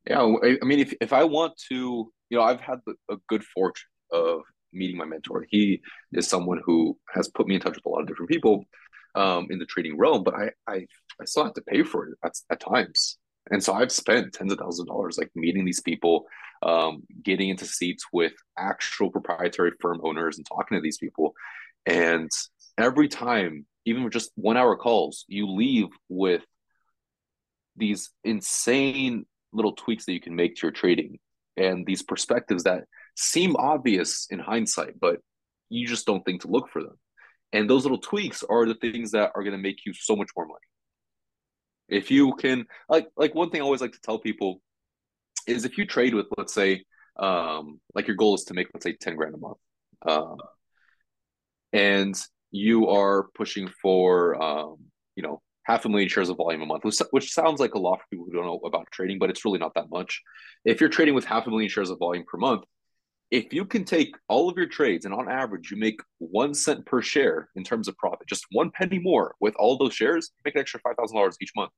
Yeah. 0.08 0.22
I 0.22 0.64
mean, 0.64 0.78
if, 0.78 0.94
if 1.00 1.12
I 1.12 1.24
want 1.24 1.54
to, 1.70 2.12
you 2.30 2.38
know, 2.38 2.42
I've 2.42 2.60
had 2.60 2.78
a 3.10 3.16
good 3.28 3.42
fortune 3.42 3.88
of 4.12 4.42
meeting 4.72 4.96
my 4.96 5.04
mentor. 5.04 5.44
He 5.50 5.82
is 6.12 6.28
someone 6.28 6.60
who 6.64 6.96
has 7.12 7.28
put 7.28 7.48
me 7.48 7.56
in 7.56 7.60
touch 7.60 7.74
with 7.74 7.84
a 7.84 7.88
lot 7.88 8.02
of 8.02 8.06
different 8.06 8.30
people 8.30 8.64
um, 9.14 9.46
in 9.50 9.58
the 9.58 9.66
trading 9.66 9.96
realm, 9.98 10.22
but 10.22 10.34
I, 10.34 10.50
I, 10.66 10.86
I 11.20 11.24
still 11.24 11.44
have 11.44 11.54
to 11.54 11.62
pay 11.62 11.82
for 11.82 12.08
it 12.08 12.18
at, 12.24 12.32
at 12.50 12.60
times. 12.60 13.18
And 13.50 13.62
so 13.62 13.72
I've 13.72 13.92
spent 13.92 14.32
tens 14.32 14.52
of 14.52 14.58
thousands 14.58 14.80
of 14.80 14.86
dollars 14.86 15.18
like 15.18 15.30
meeting 15.34 15.64
these 15.64 15.80
people, 15.80 16.26
um, 16.62 17.02
getting 17.22 17.48
into 17.48 17.64
seats 17.64 18.04
with 18.12 18.32
actual 18.58 19.10
proprietary 19.10 19.72
firm 19.80 20.00
owners 20.04 20.36
and 20.36 20.46
talking 20.46 20.76
to 20.76 20.82
these 20.82 20.98
people. 20.98 21.34
And 21.86 22.30
every 22.78 23.08
time, 23.08 23.66
even 23.86 24.04
with 24.04 24.12
just 24.12 24.30
one 24.34 24.56
hour 24.56 24.76
calls, 24.76 25.24
you 25.26 25.50
leave 25.50 25.88
with 26.08 26.44
these 27.76 28.10
insane 28.24 29.24
little 29.52 29.72
tweaks 29.72 30.04
that 30.04 30.12
you 30.12 30.20
can 30.20 30.36
make 30.36 30.56
to 30.56 30.66
your 30.66 30.72
trading 30.72 31.18
and 31.56 31.86
these 31.86 32.02
perspectives 32.02 32.64
that 32.64 32.84
seem 33.16 33.56
obvious 33.56 34.26
in 34.30 34.38
hindsight, 34.38 35.00
but 35.00 35.18
you 35.68 35.86
just 35.86 36.06
don't 36.06 36.24
think 36.24 36.42
to 36.42 36.48
look 36.48 36.68
for 36.70 36.82
them. 36.82 36.98
And 37.52 37.68
those 37.68 37.82
little 37.82 37.98
tweaks 37.98 38.44
are 38.48 38.66
the 38.66 38.74
things 38.74 39.10
that 39.12 39.32
are 39.34 39.42
going 39.42 39.56
to 39.56 39.62
make 39.62 39.84
you 39.84 39.92
so 39.92 40.14
much 40.14 40.30
more 40.36 40.46
money. 40.46 40.58
If 41.88 42.10
you 42.10 42.34
can, 42.34 42.66
like, 42.88 43.08
like 43.16 43.34
one 43.34 43.50
thing 43.50 43.60
I 43.60 43.64
always 43.64 43.80
like 43.80 43.92
to 43.92 44.00
tell 44.00 44.18
people 44.18 44.62
is 45.46 45.64
if 45.64 45.76
you 45.76 45.84
trade 45.84 46.14
with, 46.14 46.26
let's 46.38 46.54
say, 46.54 46.84
um, 47.18 47.80
like 47.94 48.06
your 48.06 48.16
goal 48.16 48.34
is 48.34 48.44
to 48.44 48.54
make, 48.54 48.68
let's 48.72 48.84
say, 48.84 48.92
10 48.92 49.16
grand 49.16 49.34
a 49.34 49.38
month. 49.38 49.58
Um, 50.02 50.36
and 51.72 52.16
you 52.52 52.88
are 52.88 53.28
pushing 53.34 53.68
for, 53.82 54.40
um, 54.40 54.76
you 55.16 55.22
know, 55.22 55.42
half 55.64 55.84
a 55.84 55.88
million 55.88 56.08
shares 56.08 56.28
of 56.28 56.36
volume 56.36 56.62
a 56.62 56.66
month, 56.66 56.84
which, 56.84 56.98
which 57.10 57.32
sounds 57.32 57.60
like 57.60 57.74
a 57.74 57.78
lot 57.78 58.00
for 58.00 58.06
people 58.10 58.24
who 58.24 58.32
don't 58.32 58.46
know 58.46 58.60
about 58.64 58.90
trading, 58.90 59.18
but 59.18 59.30
it's 59.30 59.44
really 59.44 59.58
not 59.58 59.74
that 59.74 59.90
much. 59.90 60.22
If 60.64 60.80
you're 60.80 60.88
trading 60.88 61.14
with 61.14 61.24
half 61.24 61.46
a 61.46 61.50
million 61.50 61.68
shares 61.68 61.90
of 61.90 61.98
volume 61.98 62.24
per 62.26 62.38
month, 62.38 62.62
if 63.30 63.52
you 63.52 63.64
can 63.64 63.84
take 63.84 64.16
all 64.28 64.48
of 64.48 64.56
your 64.56 64.66
trades 64.66 65.04
and 65.04 65.14
on 65.14 65.28
average 65.28 65.70
you 65.70 65.76
make 65.76 66.00
one 66.18 66.52
cent 66.52 66.84
per 66.84 67.00
share 67.00 67.48
in 67.54 67.62
terms 67.62 67.86
of 67.86 67.96
profit, 67.96 68.26
just 68.26 68.44
one 68.50 68.70
penny 68.70 68.98
more 68.98 69.34
with 69.40 69.54
all 69.56 69.76
those 69.76 69.94
shares, 69.94 70.30
you 70.36 70.42
make 70.44 70.56
an 70.56 70.60
extra 70.60 70.80
five 70.80 70.96
thousand 70.96 71.16
dollars 71.16 71.36
each 71.40 71.52
month. 71.54 71.70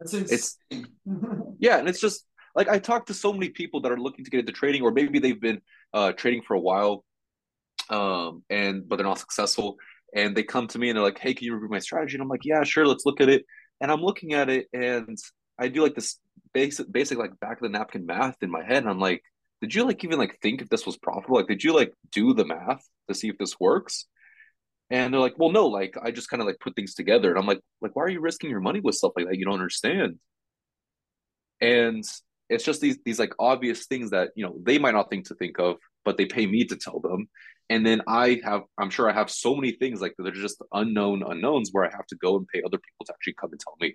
That's 0.00 0.14
it's 0.14 0.58
yeah, 1.58 1.78
and 1.78 1.88
it's 1.88 2.00
just 2.00 2.26
like 2.54 2.68
I 2.68 2.78
talk 2.78 3.06
to 3.06 3.14
so 3.14 3.32
many 3.32 3.50
people 3.50 3.80
that 3.82 3.92
are 3.92 3.98
looking 3.98 4.24
to 4.24 4.30
get 4.30 4.40
into 4.40 4.52
trading, 4.52 4.82
or 4.82 4.90
maybe 4.90 5.18
they've 5.18 5.40
been 5.40 5.60
uh, 5.94 6.12
trading 6.12 6.42
for 6.42 6.54
a 6.54 6.60
while, 6.60 7.04
um, 7.88 8.42
and 8.50 8.88
but 8.88 8.96
they're 8.96 9.06
not 9.06 9.18
successful. 9.18 9.76
And 10.14 10.36
they 10.36 10.42
come 10.42 10.66
to 10.68 10.78
me 10.78 10.88
and 10.88 10.96
they're 10.96 11.04
like, 11.04 11.18
"Hey, 11.18 11.34
can 11.34 11.44
you 11.44 11.54
review 11.54 11.68
my 11.68 11.78
strategy?" 11.78 12.16
And 12.16 12.22
I'm 12.22 12.28
like, 12.28 12.44
"Yeah, 12.44 12.64
sure. 12.64 12.86
Let's 12.86 13.06
look 13.06 13.20
at 13.20 13.28
it." 13.28 13.44
And 13.80 13.92
I'm 13.92 14.00
looking 14.00 14.32
at 14.32 14.48
it, 14.48 14.66
and 14.72 15.16
I 15.58 15.68
do 15.68 15.82
like 15.82 15.94
this 15.94 16.18
basic, 16.52 16.90
basic 16.90 17.18
like 17.18 17.38
back 17.38 17.58
of 17.58 17.62
the 17.62 17.68
napkin 17.68 18.06
math 18.06 18.36
in 18.42 18.50
my 18.50 18.64
head. 18.64 18.78
And 18.78 18.88
I'm 18.88 18.98
like, 18.98 19.22
"Did 19.60 19.74
you 19.74 19.84
like 19.84 20.04
even 20.04 20.18
like 20.18 20.38
think 20.42 20.62
if 20.62 20.68
this 20.68 20.86
was 20.86 20.96
profitable? 20.98 21.36
Like, 21.36 21.48
did 21.48 21.64
you 21.64 21.74
like 21.74 21.92
do 22.12 22.34
the 22.34 22.44
math 22.44 22.86
to 23.08 23.14
see 23.14 23.28
if 23.28 23.38
this 23.38 23.58
works?" 23.60 24.06
And 24.90 25.12
they're 25.12 25.20
like, 25.20 25.38
"Well, 25.38 25.50
no. 25.50 25.66
Like, 25.66 25.96
I 26.02 26.10
just 26.10 26.30
kind 26.30 26.40
of 26.40 26.46
like 26.46 26.60
put 26.60 26.76
things 26.76 26.94
together." 26.94 27.30
And 27.30 27.38
I'm 27.38 27.46
like, 27.46 27.60
"Like, 27.80 27.96
why 27.96 28.04
are 28.04 28.08
you 28.08 28.20
risking 28.20 28.50
your 28.50 28.60
money 28.60 28.80
with 28.80 28.94
stuff 28.96 29.12
like 29.16 29.26
that? 29.26 29.36
You 29.38 29.44
don't 29.46 29.54
understand." 29.54 30.18
And 31.60 32.04
it's 32.48 32.64
just 32.64 32.80
these 32.80 32.98
these 33.04 33.18
like 33.18 33.32
obvious 33.38 33.86
things 33.86 34.10
that 34.10 34.30
you 34.36 34.44
know 34.44 34.56
they 34.62 34.78
might 34.78 34.94
not 34.94 35.10
think 35.10 35.26
to 35.26 35.34
think 35.34 35.58
of, 35.58 35.76
but 36.04 36.16
they 36.16 36.26
pay 36.26 36.46
me 36.46 36.64
to 36.64 36.76
tell 36.76 37.00
them 37.00 37.28
and 37.68 37.84
then 37.84 38.00
i 38.06 38.40
have 38.44 38.62
i'm 38.78 38.90
sure 38.90 39.10
i 39.10 39.12
have 39.12 39.30
so 39.30 39.54
many 39.54 39.72
things 39.72 40.00
like 40.00 40.14
that 40.18 40.26
are 40.26 40.30
just 40.30 40.62
unknown 40.72 41.22
unknowns 41.26 41.70
where 41.72 41.84
i 41.84 41.94
have 41.94 42.06
to 42.06 42.16
go 42.16 42.36
and 42.36 42.46
pay 42.48 42.62
other 42.64 42.78
people 42.78 43.04
to 43.04 43.12
actually 43.12 43.34
come 43.34 43.50
and 43.50 43.60
tell 43.60 43.76
me 43.80 43.94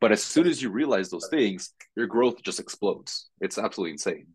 but 0.00 0.12
as 0.12 0.22
soon 0.22 0.46
as 0.46 0.62
you 0.62 0.70
realize 0.70 1.10
those 1.10 1.28
things 1.30 1.72
your 1.96 2.06
growth 2.06 2.42
just 2.42 2.60
explodes 2.60 3.30
it's 3.40 3.58
absolutely 3.58 3.92
insane 3.92 4.26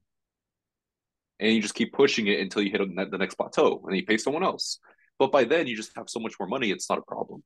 and 1.39 1.53
you 1.53 1.61
just 1.61 1.75
keep 1.75 1.93
pushing 1.93 2.27
it 2.27 2.39
until 2.39 2.61
you 2.61 2.71
hit 2.71 2.81
the 3.11 3.17
next 3.17 3.35
plateau 3.35 3.83
and 3.87 3.95
you 3.95 4.05
pay 4.05 4.17
someone 4.17 4.43
else 4.43 4.79
but 5.19 5.31
by 5.31 5.43
then 5.43 5.67
you 5.67 5.75
just 5.75 5.91
have 5.95 6.09
so 6.09 6.19
much 6.19 6.35
more 6.39 6.47
money 6.47 6.71
it's 6.71 6.89
not 6.89 6.99
a 6.99 7.03
problem 7.03 7.43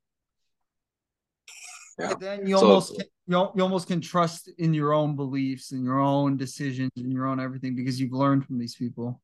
yeah. 1.98 2.14
then 2.20 2.46
you 2.46 2.56
so, 2.56 2.66
almost 2.66 2.96
can, 2.96 3.06
you, 3.26 3.48
you 3.56 3.62
almost 3.62 3.88
can 3.88 4.00
trust 4.00 4.50
in 4.58 4.72
your 4.72 4.92
own 4.92 5.16
beliefs 5.16 5.72
and 5.72 5.84
your 5.84 5.98
own 5.98 6.36
decisions 6.36 6.92
and 6.96 7.12
your 7.12 7.26
own 7.26 7.40
everything 7.40 7.74
because 7.74 8.00
you've 8.00 8.12
learned 8.12 8.44
from 8.44 8.58
these 8.58 8.76
people 8.76 9.20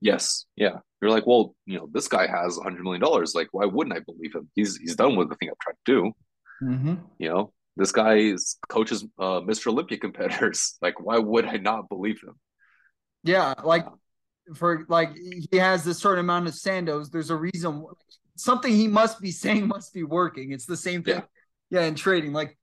Yes. 0.00 0.46
Yeah. 0.56 0.78
You're 1.00 1.10
like, 1.10 1.26
well, 1.26 1.54
you 1.66 1.78
know, 1.78 1.88
this 1.92 2.08
guy 2.08 2.26
has 2.26 2.58
a 2.58 2.62
hundred 2.62 2.82
million 2.82 3.00
dollars. 3.00 3.34
Like, 3.34 3.48
why 3.52 3.66
wouldn't 3.66 3.96
I 3.96 4.00
believe 4.00 4.34
him? 4.34 4.48
He's 4.54 4.76
he's 4.76 4.96
done 4.96 5.16
with 5.16 5.28
the 5.28 5.36
thing 5.36 5.50
I've 5.50 5.58
tried 5.58 5.76
to 5.86 5.92
do. 5.92 6.12
Mm-hmm. 6.62 6.94
You 7.18 7.28
know, 7.28 7.52
this 7.76 7.92
guy 7.92 8.16
is 8.16 8.58
coaches 8.68 9.04
uh, 9.18 9.40
Mr. 9.40 9.68
Olympia 9.68 9.98
competitors. 9.98 10.76
Like, 10.82 11.00
why 11.00 11.18
would 11.18 11.46
I 11.46 11.56
not 11.56 11.88
believe 11.88 12.20
him? 12.22 12.34
Yeah, 13.24 13.54
like 13.62 13.86
for 14.54 14.84
like 14.88 15.16
he 15.16 15.56
has 15.56 15.84
this 15.84 15.98
certain 15.98 16.20
amount 16.20 16.46
of 16.46 16.54
Sandows. 16.54 17.10
There's 17.10 17.30
a 17.30 17.36
reason. 17.36 17.84
Something 18.36 18.72
he 18.72 18.88
must 18.88 19.20
be 19.20 19.30
saying 19.30 19.66
must 19.68 19.92
be 19.92 20.04
working. 20.04 20.52
It's 20.52 20.66
the 20.66 20.76
same 20.76 21.02
thing. 21.02 21.22
Yeah, 21.70 21.80
yeah 21.80 21.86
in 21.86 21.94
trading, 21.94 22.32
like 22.32 22.56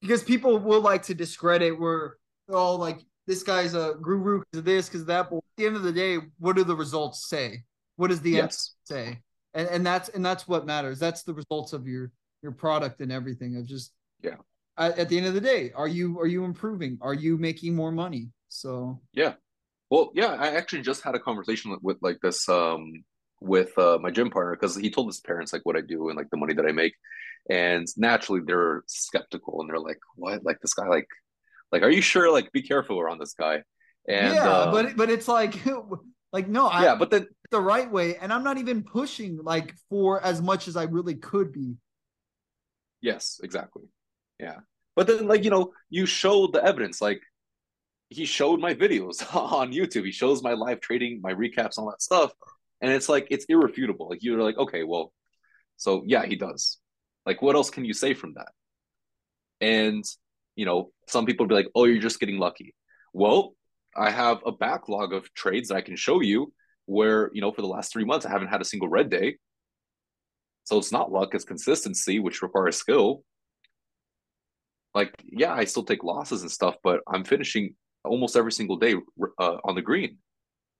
because 0.00 0.22
people 0.22 0.58
will 0.58 0.80
like 0.80 1.02
to 1.04 1.14
discredit 1.14 1.78
where 1.78 2.16
oh 2.48 2.76
like 2.76 3.00
this 3.26 3.42
guy's 3.42 3.74
a 3.74 3.94
guru 4.00 4.40
because 4.40 4.58
of 4.58 4.64
this, 4.64 4.88
because 4.88 5.02
of 5.02 5.06
that. 5.08 5.30
But 5.30 5.36
at 5.36 5.42
the 5.56 5.66
end 5.66 5.76
of 5.76 5.82
the 5.82 5.92
day, 5.92 6.18
what 6.38 6.56
do 6.56 6.64
the 6.64 6.74
results 6.74 7.28
say? 7.28 7.62
What 7.96 8.08
does 8.08 8.22
the 8.22 8.30
yes. 8.30 8.74
say? 8.84 9.20
And 9.54 9.68
and 9.68 9.86
that's 9.86 10.08
and 10.08 10.24
that's 10.24 10.48
what 10.48 10.66
matters. 10.66 10.98
That's 10.98 11.22
the 11.22 11.34
results 11.34 11.72
of 11.72 11.86
your 11.86 12.10
your 12.42 12.52
product 12.52 13.00
and 13.00 13.12
everything. 13.12 13.56
Of 13.56 13.66
just 13.66 13.92
yeah. 14.22 14.36
At, 14.76 14.98
at 14.98 15.08
the 15.08 15.18
end 15.18 15.26
of 15.26 15.34
the 15.34 15.40
day, 15.40 15.72
are 15.74 15.88
you 15.88 16.18
are 16.20 16.26
you 16.26 16.44
improving? 16.44 16.98
Are 17.00 17.14
you 17.14 17.36
making 17.36 17.74
more 17.74 17.92
money? 17.92 18.30
So 18.48 19.00
yeah. 19.12 19.34
Well, 19.90 20.10
yeah, 20.14 20.36
I 20.38 20.48
actually 20.48 20.82
just 20.82 21.02
had 21.02 21.14
a 21.14 21.20
conversation 21.20 21.70
with, 21.70 21.80
with 21.82 21.96
like 22.02 22.18
this 22.22 22.48
um 22.48 23.04
with 23.40 23.76
uh, 23.78 23.98
my 24.00 24.10
gym 24.10 24.30
partner 24.30 24.56
because 24.58 24.76
he 24.76 24.90
told 24.90 25.06
his 25.06 25.20
parents 25.20 25.52
like 25.52 25.64
what 25.64 25.76
I 25.76 25.80
do 25.80 26.08
and 26.08 26.16
like 26.16 26.30
the 26.30 26.36
money 26.36 26.54
that 26.54 26.66
I 26.66 26.72
make, 26.72 26.94
and 27.48 27.86
naturally 27.96 28.40
they're 28.44 28.82
skeptical 28.86 29.60
and 29.60 29.70
they're 29.70 29.78
like, 29.78 30.00
"What? 30.16 30.44
Like 30.44 30.58
this 30.60 30.74
guy 30.74 30.86
like 30.88 31.08
like, 31.72 31.82
are 31.82 31.90
you 31.90 32.02
sure? 32.02 32.32
Like, 32.32 32.52
be 32.52 32.62
careful 32.62 32.98
around 32.98 33.18
this 33.18 33.34
guy. 33.34 33.62
And 34.08 34.34
yeah, 34.34 34.48
uh, 34.48 34.72
but 34.72 34.96
but 34.96 35.10
it's 35.10 35.28
like 35.28 35.54
like 36.32 36.48
no, 36.48 36.66
I, 36.66 36.84
yeah, 36.84 36.94
but 36.94 37.10
then 37.10 37.26
the 37.50 37.60
right 37.60 37.90
way, 37.90 38.16
and 38.16 38.32
I'm 38.32 38.42
not 38.42 38.56
even 38.56 38.82
pushing 38.82 39.38
like 39.42 39.74
for 39.90 40.22
as 40.22 40.40
much 40.40 40.66
as 40.66 40.76
I 40.76 40.84
really 40.84 41.16
could 41.16 41.52
be. 41.52 41.76
Yes, 43.02 43.38
exactly. 43.42 43.84
Yeah, 44.40 44.60
but 44.96 45.06
then 45.06 45.26
like 45.28 45.44
you 45.44 45.50
know, 45.50 45.72
you 45.90 46.06
showed 46.06 46.54
the 46.54 46.64
evidence. 46.64 47.02
Like 47.02 47.20
he 48.08 48.24
showed 48.24 48.60
my 48.60 48.74
videos 48.74 49.22
on 49.34 49.72
YouTube. 49.72 50.04
He 50.04 50.12
shows 50.12 50.42
my 50.42 50.54
live 50.54 50.80
trading, 50.80 51.20
my 51.22 51.32
recaps, 51.32 51.78
all 51.78 51.90
that 51.90 52.02
stuff, 52.02 52.32
and 52.80 52.92
it's 52.92 53.08
like 53.08 53.28
it's 53.30 53.46
irrefutable. 53.48 54.08
Like 54.08 54.22
you're 54.22 54.42
like, 54.42 54.58
okay, 54.58 54.84
well, 54.84 55.12
so 55.76 56.02
yeah, 56.06 56.24
he 56.26 56.36
does. 56.36 56.78
Like, 57.26 57.42
what 57.42 57.56
else 57.56 57.70
can 57.70 57.84
you 57.84 57.94
say 57.94 58.14
from 58.14 58.34
that? 58.34 58.48
And 59.60 60.04
you 60.56 60.64
know, 60.64 60.90
some 61.06 61.26
people 61.26 61.46
be 61.46 61.54
like, 61.54 61.68
oh, 61.74 61.84
you're 61.84 62.02
just 62.02 62.20
getting 62.20 62.38
lucky. 62.38 62.74
Well, 63.12 63.54
I 63.96 64.10
have 64.10 64.38
a 64.44 64.52
backlog 64.52 65.12
of 65.12 65.32
trades 65.34 65.68
that 65.68 65.76
I 65.76 65.80
can 65.82 65.96
show 65.96 66.20
you 66.20 66.52
where, 66.86 67.30
you 67.32 67.40
know, 67.40 67.52
for 67.52 67.62
the 67.62 67.68
last 67.68 67.92
three 67.92 68.04
months, 68.04 68.26
I 68.26 68.30
haven't 68.30 68.48
had 68.48 68.60
a 68.60 68.64
single 68.64 68.88
red 68.88 69.10
day. 69.10 69.36
So 70.64 70.78
it's 70.78 70.92
not 70.92 71.12
luck, 71.12 71.34
it's 71.34 71.44
consistency, 71.44 72.18
which 72.18 72.42
requires 72.42 72.76
skill. 72.76 73.22
Like, 74.94 75.14
yeah, 75.24 75.52
I 75.52 75.64
still 75.64 75.84
take 75.84 76.02
losses 76.02 76.42
and 76.42 76.50
stuff, 76.50 76.76
but 76.82 77.00
I'm 77.06 77.24
finishing 77.24 77.74
almost 78.04 78.36
every 78.36 78.52
single 78.52 78.76
day 78.76 78.94
uh, 79.38 79.56
on 79.64 79.74
the 79.74 79.82
green. 79.82 80.18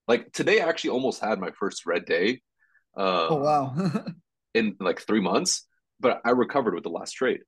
Like 0.06 0.32
today, 0.32 0.60
I 0.60 0.68
actually 0.68 0.90
almost 0.90 1.22
had 1.22 1.38
my 1.38 1.50
first 1.50 1.86
red 1.86 2.06
day. 2.06 2.40
Uh, 2.96 3.28
oh 3.30 3.36
wow! 3.36 3.92
in 4.54 4.76
like 4.80 5.00
three 5.00 5.20
months, 5.20 5.66
but 6.00 6.20
I 6.24 6.30
recovered 6.30 6.74
with 6.74 6.84
the 6.84 6.90
last 6.90 7.12
trade. 7.12 7.40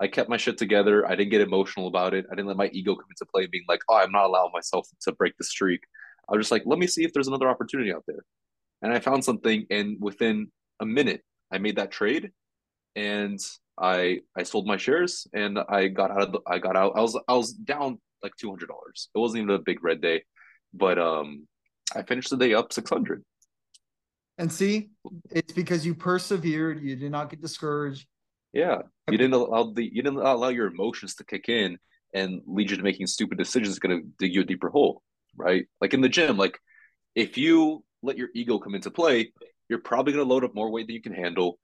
I 0.00 0.06
kept 0.06 0.30
my 0.30 0.36
shit 0.36 0.58
together. 0.58 1.06
I 1.06 1.16
didn't 1.16 1.32
get 1.32 1.40
emotional 1.40 1.88
about 1.88 2.14
it. 2.14 2.24
I 2.30 2.34
didn't 2.36 2.46
let 2.46 2.56
my 2.56 2.70
ego 2.72 2.94
come 2.94 3.08
into 3.10 3.26
play, 3.26 3.46
being 3.46 3.64
like, 3.68 3.80
"Oh, 3.88 3.96
I'm 3.96 4.12
not 4.12 4.26
allowing 4.26 4.52
myself 4.52 4.88
to 5.02 5.12
break 5.12 5.36
the 5.36 5.44
streak." 5.44 5.80
I 6.28 6.36
was 6.36 6.44
just 6.44 6.52
like, 6.52 6.62
"Let 6.66 6.78
me 6.78 6.86
see 6.86 7.04
if 7.04 7.12
there's 7.12 7.28
another 7.28 7.48
opportunity 7.48 7.92
out 7.92 8.04
there," 8.06 8.24
and 8.80 8.92
I 8.92 9.00
found 9.00 9.24
something. 9.24 9.66
And 9.70 9.96
within 10.00 10.52
a 10.80 10.86
minute, 10.86 11.22
I 11.50 11.58
made 11.58 11.76
that 11.76 11.90
trade, 11.90 12.30
and 12.94 13.40
I 13.76 14.20
I 14.36 14.44
sold 14.44 14.66
my 14.66 14.76
shares, 14.76 15.26
and 15.32 15.58
I 15.58 15.88
got 15.88 16.12
out 16.12 16.22
of 16.22 16.32
the. 16.32 16.40
I 16.46 16.58
got 16.58 16.76
out. 16.76 16.92
I 16.94 17.00
was 17.00 17.18
I 17.26 17.34
was 17.34 17.52
down 17.52 18.00
like 18.22 18.32
two 18.36 18.48
hundred 18.48 18.68
dollars. 18.68 19.08
It 19.14 19.18
wasn't 19.18 19.42
even 19.42 19.54
a 19.54 19.58
big 19.58 19.82
red 19.82 20.00
day, 20.00 20.24
but 20.72 20.98
um, 20.98 21.46
I 21.94 22.02
finished 22.02 22.30
the 22.30 22.36
day 22.36 22.54
up 22.54 22.72
six 22.72 22.90
hundred. 22.90 23.24
And 24.36 24.52
see, 24.52 24.90
it's 25.30 25.52
because 25.52 25.84
you 25.84 25.94
persevered. 25.94 26.80
You 26.80 26.94
did 26.94 27.10
not 27.10 27.30
get 27.30 27.40
discouraged 27.40 28.06
yeah, 28.52 28.78
you 29.10 29.18
didn't 29.18 29.34
allow 29.34 29.72
the 29.72 29.84
you 29.84 30.02
didn't 30.02 30.18
allow 30.18 30.48
your 30.48 30.68
emotions 30.68 31.14
to 31.16 31.24
kick 31.24 31.48
in 31.48 31.78
and 32.14 32.40
lead 32.46 32.70
you 32.70 32.76
to 32.76 32.82
making 32.82 33.06
stupid 33.06 33.38
decisions. 33.38 33.78
Going 33.78 34.00
to 34.00 34.08
dig 34.18 34.34
you 34.34 34.40
a 34.40 34.44
deeper 34.44 34.70
hole, 34.70 35.02
right? 35.36 35.66
Like 35.80 35.94
in 35.94 36.00
the 36.00 36.08
gym, 36.08 36.36
like 36.36 36.58
if 37.14 37.36
you 37.36 37.84
let 38.02 38.16
your 38.16 38.28
ego 38.34 38.58
come 38.58 38.74
into 38.74 38.90
play, 38.90 39.32
you're 39.68 39.80
probably 39.80 40.12
going 40.12 40.26
to 40.26 40.32
load 40.32 40.44
up 40.44 40.54
more 40.54 40.70
weight 40.70 40.86
than 40.86 40.94
you 40.94 41.02
can 41.02 41.12
handle. 41.12 41.58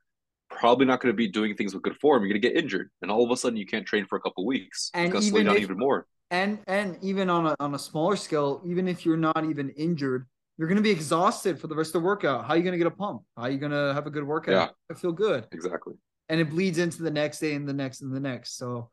Probably 0.50 0.84
not 0.84 1.00
going 1.00 1.12
to 1.12 1.16
be 1.16 1.28
doing 1.28 1.56
things 1.56 1.72
with 1.72 1.82
good 1.82 1.96
form. 1.96 2.22
You're 2.22 2.32
going 2.32 2.42
to 2.42 2.48
get 2.48 2.56
injured, 2.56 2.90
and 3.00 3.10
all 3.10 3.24
of 3.24 3.30
a 3.30 3.36
sudden 3.36 3.56
you 3.56 3.66
can't 3.66 3.86
train 3.86 4.06
for 4.06 4.16
a 4.16 4.20
couple 4.20 4.44
weeks. 4.44 4.90
And 4.92 5.06
it's 5.06 5.12
going 5.12 5.22
to 5.22 5.30
slow 5.30 5.42
down 5.42 5.56
if, 5.56 5.62
even 5.62 5.78
more. 5.78 6.06
And 6.34 6.58
and 6.66 6.98
even 7.02 7.30
on 7.30 7.46
a 7.46 7.56
on 7.60 7.74
a 7.74 7.78
smaller 7.78 8.16
scale, 8.16 8.62
even 8.66 8.88
if 8.88 9.04
you're 9.04 9.16
not 9.16 9.44
even 9.44 9.70
injured, 9.70 10.26
you're 10.58 10.68
going 10.68 10.76
to 10.76 10.82
be 10.82 10.90
exhausted 10.90 11.60
for 11.60 11.68
the 11.68 11.76
rest 11.76 11.94
of 11.94 12.02
the 12.02 12.06
workout. 12.06 12.44
How 12.44 12.54
are 12.54 12.56
you 12.56 12.62
going 12.62 12.78
to 12.78 12.78
get 12.78 12.86
a 12.86 12.96
pump? 13.04 13.22
How 13.36 13.44
are 13.44 13.50
you 13.50 13.58
going 13.58 13.72
to 13.72 13.92
have 13.94 14.06
a 14.06 14.10
good 14.10 14.24
workout? 14.24 14.52
Yeah. 14.52 14.94
I 14.94 14.98
feel 14.98 15.12
good. 15.12 15.46
Exactly 15.52 15.94
and 16.28 16.40
it 16.40 16.50
bleeds 16.50 16.78
into 16.78 17.02
the 17.02 17.10
next 17.10 17.38
day 17.38 17.54
and 17.54 17.68
the 17.68 17.72
next 17.72 18.00
and 18.00 18.14
the 18.14 18.20
next. 18.20 18.56
So, 18.56 18.90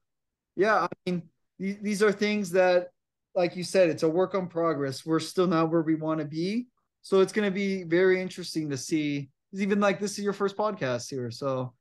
yeah, 0.56 0.82
I 0.82 0.88
mean, 1.06 1.24
these, 1.58 1.78
these 1.82 2.04
are 2.04 2.12
things 2.12 2.52
that, 2.52 2.88
like 3.36 3.56
you 3.56 3.64
said, 3.64 3.90
it's 3.90 4.04
a 4.04 4.10
work 4.10 4.36
on 4.36 4.48
progress. 4.48 5.06
We're 5.06 5.20
still 5.20 5.48
not 5.48 5.72
where 5.72 5.82
we 5.82 5.96
want 5.96 6.20
to 6.20 6.26
be. 6.26 6.68
So 7.02 7.22
it's 7.22 7.32
going 7.32 7.50
to 7.50 7.54
be 7.54 7.84
very 7.84 8.22
interesting 8.22 8.70
to 8.70 8.78
see. 8.78 9.30
Even 9.54 9.80
like 9.80 10.00
this 10.00 10.18
is 10.18 10.24
your 10.24 10.34
first 10.34 10.56
podcast 10.56 11.10
here, 11.10 11.30
so 11.30 11.74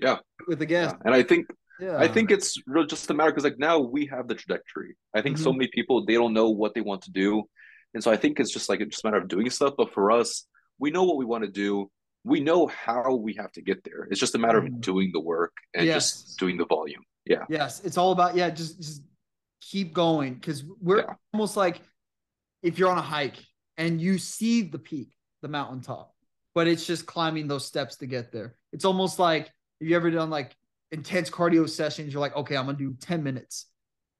yeah, 0.00 0.18
with 0.48 0.58
the 0.58 0.66
guest. 0.66 0.96
Yeah. 0.96 1.02
And 1.04 1.14
I 1.14 1.22
think 1.22 1.46
yeah. 1.82 1.96
I 1.98 2.08
think 2.08 2.30
it's 2.30 2.56
real 2.66 2.86
just 2.86 3.10
a 3.10 3.14
matter 3.14 3.30
because 3.30 3.44
like 3.44 3.58
now 3.58 3.78
we 3.78 4.06
have 4.06 4.28
the 4.28 4.34
trajectory. 4.34 4.96
I 5.14 5.22
think 5.22 5.36
mm-hmm. 5.36 5.44
so 5.44 5.52
many 5.52 5.68
people 5.72 6.04
they 6.04 6.14
don't 6.14 6.32
know 6.32 6.50
what 6.50 6.74
they 6.74 6.80
want 6.80 7.02
to 7.02 7.10
do, 7.10 7.42
and 7.94 8.02
so 8.02 8.10
I 8.10 8.16
think 8.16 8.40
it's 8.40 8.52
just 8.52 8.68
like 8.68 8.80
it's 8.80 8.90
just 8.96 9.04
a 9.04 9.08
matter 9.08 9.18
of 9.18 9.28
doing 9.28 9.48
stuff. 9.50 9.74
But 9.76 9.92
for 9.92 10.10
us, 10.10 10.46
we 10.78 10.90
know 10.90 11.04
what 11.04 11.16
we 11.16 11.24
want 11.24 11.44
to 11.44 11.50
do 11.50 11.90
we 12.24 12.40
know 12.40 12.66
how 12.66 13.14
we 13.14 13.34
have 13.34 13.52
to 13.52 13.62
get 13.62 13.82
there. 13.84 14.06
It's 14.10 14.20
just 14.20 14.34
a 14.34 14.38
matter 14.38 14.58
of 14.58 14.64
mm. 14.64 14.80
doing 14.80 15.10
the 15.12 15.20
work 15.20 15.52
and 15.74 15.86
yes. 15.86 15.94
just 15.94 16.38
doing 16.38 16.56
the 16.56 16.66
volume. 16.66 17.02
Yeah. 17.24 17.44
Yes. 17.48 17.80
It's 17.84 17.98
all 17.98 18.12
about, 18.12 18.36
yeah, 18.36 18.50
just, 18.50 18.80
just 18.80 19.02
keep 19.60 19.92
going. 19.92 20.38
Cause 20.40 20.64
we're 20.80 20.98
yeah. 20.98 21.14
almost 21.32 21.56
like 21.56 21.80
if 22.62 22.78
you're 22.78 22.90
on 22.90 22.98
a 22.98 23.02
hike 23.02 23.36
and 23.76 24.00
you 24.00 24.18
see 24.18 24.62
the 24.62 24.78
peak, 24.78 25.12
the 25.42 25.48
mountaintop, 25.48 26.14
but 26.54 26.68
it's 26.68 26.86
just 26.86 27.06
climbing 27.06 27.48
those 27.48 27.66
steps 27.66 27.96
to 27.96 28.06
get 28.06 28.30
there. 28.30 28.54
It's 28.72 28.84
almost 28.84 29.18
like 29.18 29.46
have 29.46 29.88
you 29.88 29.96
ever 29.96 30.10
done 30.10 30.30
like 30.30 30.54
intense 30.92 31.30
cardio 31.30 31.68
sessions, 31.68 32.12
you're 32.12 32.20
like, 32.20 32.36
okay, 32.36 32.56
I'm 32.56 32.66
gonna 32.66 32.78
do 32.78 32.94
10 33.00 33.22
minutes. 33.22 33.66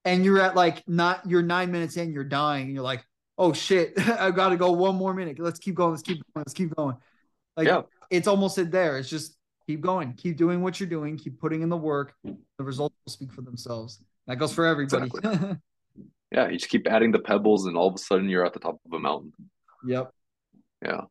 And 0.05 0.24
you're 0.24 0.40
at 0.40 0.57
like 0.57 0.82
not 0.89 1.28
you're 1.28 1.43
nine 1.43 1.70
minutes 1.70 1.97
in, 1.97 2.12
you're 2.12 2.24
dying, 2.24 2.65
and 2.65 2.74
you're 2.74 2.82
like, 2.82 3.05
oh 3.39 3.53
shit, 3.53 3.93
I've 3.99 4.35
got 4.35 4.49
to 4.49 4.57
go 4.57 4.73
one 4.73 4.97
more 4.97 5.15
minute. 5.15 5.39
Let's 5.39 5.59
keep 5.59 5.74
going, 5.74 5.90
let's 5.90 6.03
keep 6.03 6.19
going, 6.19 6.44
let's 6.44 6.55
keep 6.55 6.74
going. 6.74 6.97
Like 7.57 7.69
yeah. 7.69 7.82
it's 8.11 8.27
almost 8.27 8.59
it 8.59 8.70
there. 8.70 8.99
It's 8.99 9.09
just 9.09 9.36
keep 9.66 9.81
going, 9.81 10.15
keep 10.15 10.36
doing 10.36 10.62
what 10.62 10.81
you're 10.81 10.89
doing, 10.89 11.16
keep 11.16 11.39
putting 11.39 11.62
in 11.62 11.69
the 11.69 11.77
work. 11.77 12.15
The 12.24 12.65
results 12.65 12.94
will 13.05 13.12
speak 13.12 13.32
for 13.32 13.43
themselves. 13.43 14.01
That 14.27 14.36
goes 14.36 14.53
for 14.53 14.66
everybody. 14.66 15.07
Exactly. 15.07 15.57
yeah, 16.32 16.49
you 16.49 16.59
just 16.59 16.70
keep 16.70 16.86
adding 16.89 17.12
the 17.12 17.19
pebbles, 17.19 17.66
and 17.66 17.77
all 17.77 17.89
of 17.89 17.94
a 17.94 17.99
sudden 17.99 18.28
you're 18.28 18.47
at 18.47 18.55
the 18.55 18.61
top 18.61 18.81
of 18.86 18.93
a 18.93 18.99
mountain. 18.99 19.32
Yep. 19.86 20.11
Yeah. 20.85 21.03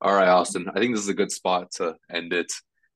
All 0.00 0.14
right, 0.14 0.28
Austin. 0.28 0.66
I 0.74 0.78
think 0.78 0.94
this 0.94 1.02
is 1.02 1.08
a 1.08 1.14
good 1.14 1.32
spot 1.32 1.72
to 1.72 1.96
end 2.10 2.32
it. 2.32 2.52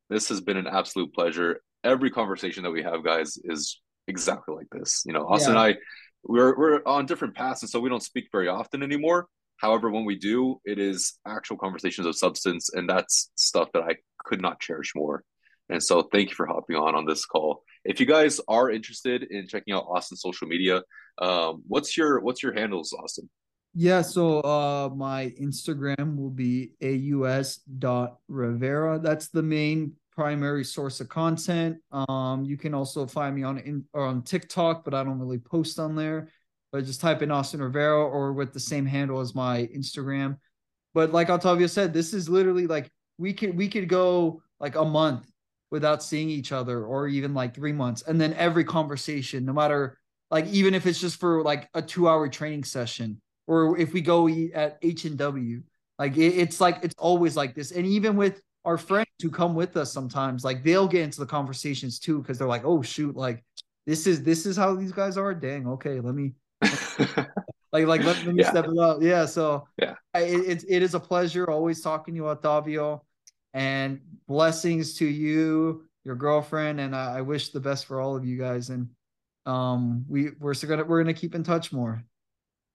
This 0.09 0.29
has 0.29 0.41
been 0.41 0.57
an 0.57 0.67
absolute 0.67 1.13
pleasure. 1.13 1.61
Every 1.85 2.11
conversation 2.11 2.63
that 2.65 2.71
we 2.71 2.83
have, 2.83 3.05
guys, 3.05 3.39
is 3.45 3.81
exactly 4.09 4.55
like 4.55 4.69
this. 4.73 5.03
You 5.07 5.13
know, 5.13 5.27
Austin 5.27 5.55
yeah. 5.55 5.65
and 5.65 5.77
I, 5.77 5.79
we're 6.25 6.57
we're 6.59 6.81
on 6.87 7.07
different 7.07 7.35
paths, 7.35 7.63
and 7.63 7.71
so 7.71 7.81
we 7.81 7.91
don't 7.91 8.03
speak 8.03 8.29
very 8.33 8.49
often 8.49 8.83
anymore. 8.83 9.29
However, 9.59 9.91
when 9.91 10.05
we 10.05 10.17
do, 10.17 10.61
it 10.65 10.79
is 10.79 11.15
actual 11.27 11.57
conversations 11.57 12.07
of 12.07 12.17
substance, 12.17 12.71
and 12.73 12.89
that's 12.89 13.31
stuff 13.37 13.69
that 13.75 13.83
I 13.83 13.97
could 14.25 14.41
not 14.41 14.61
cherish 14.61 14.93
more. 14.97 15.23
And 15.69 15.83
so, 15.83 16.03
thank 16.03 16.31
you 16.31 16.35
for 16.35 16.47
hopping 16.47 16.77
on 16.77 16.95
on 16.95 17.07
this 17.07 17.25
call. 17.25 17.63
If 17.85 18.01
you 18.01 18.07
guys 18.07 18.41
are 18.49 18.71
interested 18.71 19.25
in 19.31 19.47
checking 19.47 19.75
out 19.75 19.87
Austin's 19.89 20.23
social 20.23 20.49
media, 20.49 20.83
um, 21.21 21.63
what's 21.67 21.97
your 21.97 22.21
what's 22.21 22.43
your 22.43 22.55
handles, 22.55 22.93
Austin? 22.93 23.29
Yeah, 23.77 24.03
so 24.03 24.41
uh, 24.41 24.89
my 24.95 25.33
Instagram 25.41 26.17
will 26.17 26.31
be 26.31 26.73
aus 26.83 27.57
dot 27.57 28.19
rivera. 28.29 29.01
That's 29.01 29.29
the 29.29 29.43
main 29.43 29.95
primary 30.15 30.65
source 30.65 31.01
of 31.01 31.09
content. 31.09 31.79
Um, 31.91 32.45
you 32.45 32.57
can 32.57 32.75
also 32.75 33.07
find 33.07 33.35
me 33.35 33.43
on 33.43 33.59
in, 33.59 33.85
on 33.95 34.23
TikTok, 34.23 34.85
but 34.85 34.95
I 34.95 35.03
don't 35.05 35.19
really 35.19 35.39
post 35.39 35.79
on 35.79 35.95
there. 35.97 36.29
But 36.73 36.85
just 36.85 37.01
type 37.01 37.23
in 37.23 37.31
Austin 37.31 37.63
Rivera 37.63 38.05
or 38.05 38.33
with 38.33 38.53
the 38.53 38.61
same 38.61 38.85
handle 38.85 39.21
as 39.21 39.35
my 39.35 39.69
Instagram. 39.75 40.39
But 40.93 41.13
like 41.13 41.31
Octavio 41.31 41.67
said, 41.67 41.93
this 41.93 42.13
is 42.13 42.29
literally 42.29 42.67
like 42.67 42.91
we 43.19 43.33
could 43.33 43.57
we 43.57 43.69
could 43.69 43.89
go 43.89 44.43
like 44.61 44.77
a 44.77 44.85
month 44.85 45.31
without 45.71 46.03
seeing 46.03 46.31
each 46.31 46.53
other, 46.53 46.85
or 46.85 47.09
even 47.09 47.35
like 47.35 47.55
three 47.55 47.73
months, 47.73 48.03
and 48.03 48.21
then 48.21 48.33
every 48.35 48.65
conversation, 48.65 49.45
no 49.45 49.53
matter 49.53 49.99
like 50.31 50.47
even 50.47 50.75
if 50.75 50.87
it's 50.87 51.01
just 51.01 51.21
for 51.21 51.43
like 51.43 51.69
a 51.75 51.83
two 51.83 52.09
hour 52.09 52.29
training 52.29 52.65
session, 52.65 53.21
or 53.47 53.79
if 53.79 53.93
we 53.93 54.01
go 54.01 54.29
eat 54.29 54.53
at 54.53 54.79
H 54.83 55.05
and 55.05 55.19
W, 55.19 55.63
like 55.99 56.17
it, 56.17 56.39
it's 56.39 56.61
like 56.61 56.79
it's 56.83 56.95
always 56.99 57.37
like 57.37 57.55
this. 57.55 57.73
And 57.73 57.87
even 57.87 58.17
with 58.17 58.41
our 58.65 58.79
friends 58.79 59.09
who 59.23 59.31
come 59.31 59.55
with 59.55 59.77
us 59.77 59.93
sometimes, 59.93 60.45
like 60.45 60.63
they'll 60.63 60.89
get 60.89 61.03
into 61.03 61.21
the 61.21 61.27
conversations 61.27 61.99
too 61.99 62.21
because 62.21 62.39
they're 62.39 62.49
like, 62.49 62.65
oh 62.65 62.83
shoot, 62.83 63.17
like 63.17 63.45
this 63.87 64.07
is 64.07 64.23
this 64.23 64.47
is 64.47 64.57
how 64.57 64.75
these 64.75 64.93
guys 64.93 65.17
are. 65.17 65.35
Dang, 65.35 65.67
okay, 65.69 66.01
let 66.01 66.15
me 66.15 66.33
like 67.73 67.87
like 67.87 68.03
let, 68.05 68.25
me 68.27 68.43
yeah. 68.43 68.51
step 68.51 68.67
it 68.67 68.79
up. 68.79 69.03
Yeah, 69.03 69.27
so 69.27 69.67
yeah, 69.79 69.95
it, 70.15 70.63
it, 70.63 70.65
it 70.69 70.83
is 70.83 70.95
a 70.95 71.01
pleasure 71.01 71.51
always 71.51 71.81
talking 71.81 72.15
to 72.15 72.17
you, 72.17 72.29
Octavio, 72.29 73.05
and 73.53 74.01
blessings 74.27 74.95
to 74.95 75.07
you, 75.07 75.85
your 76.05 76.15
girlfriend, 76.15 76.81
and 76.81 76.97
I, 76.97 77.19
I 77.19 77.21
wish 77.21 77.51
the 77.51 77.61
best 77.61 77.87
for 77.87 78.01
all 78.01 78.17
of 78.17 78.25
you 78.25 78.39
guys. 78.39 78.71
And 78.71 78.89
um, 79.45 80.05
we 80.09 80.31
we're 80.41 80.55
gonna 80.55 80.85
we're 80.85 81.03
gonna 81.03 81.15
keep 81.15 81.35
in 81.35 81.43
touch 81.43 81.73
more. 81.73 82.03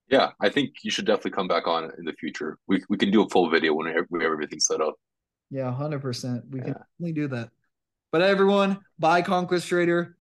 Yeah, 0.10 0.32
I 0.42 0.50
think 0.50 0.72
you 0.84 0.92
should 0.92 1.06
definitely 1.06 1.32
come 1.32 1.48
back 1.48 1.68
on 1.68 1.92
in 1.98 2.06
the 2.06 2.14
future. 2.14 2.58
We 2.68 2.84
we 2.90 2.98
can 2.98 3.12
do 3.12 3.24
a 3.24 3.30
full 3.30 3.50
video 3.50 3.74
when 3.74 3.88
we 3.88 4.24
have 4.24 4.32
everything 4.32 4.60
set 4.60 4.82
up. 4.82 4.96
Yeah, 5.50 5.74
hundred 5.74 6.02
percent. 6.02 6.46
We 6.50 6.60
yeah. 6.60 6.66
can 6.66 6.74
definitely 6.74 7.14
do 7.14 7.28
that. 7.30 7.50
But 8.12 8.22
everyone, 8.22 8.80
buy 8.98 9.22
Conquest 9.22 9.68
Trader. 9.68 10.16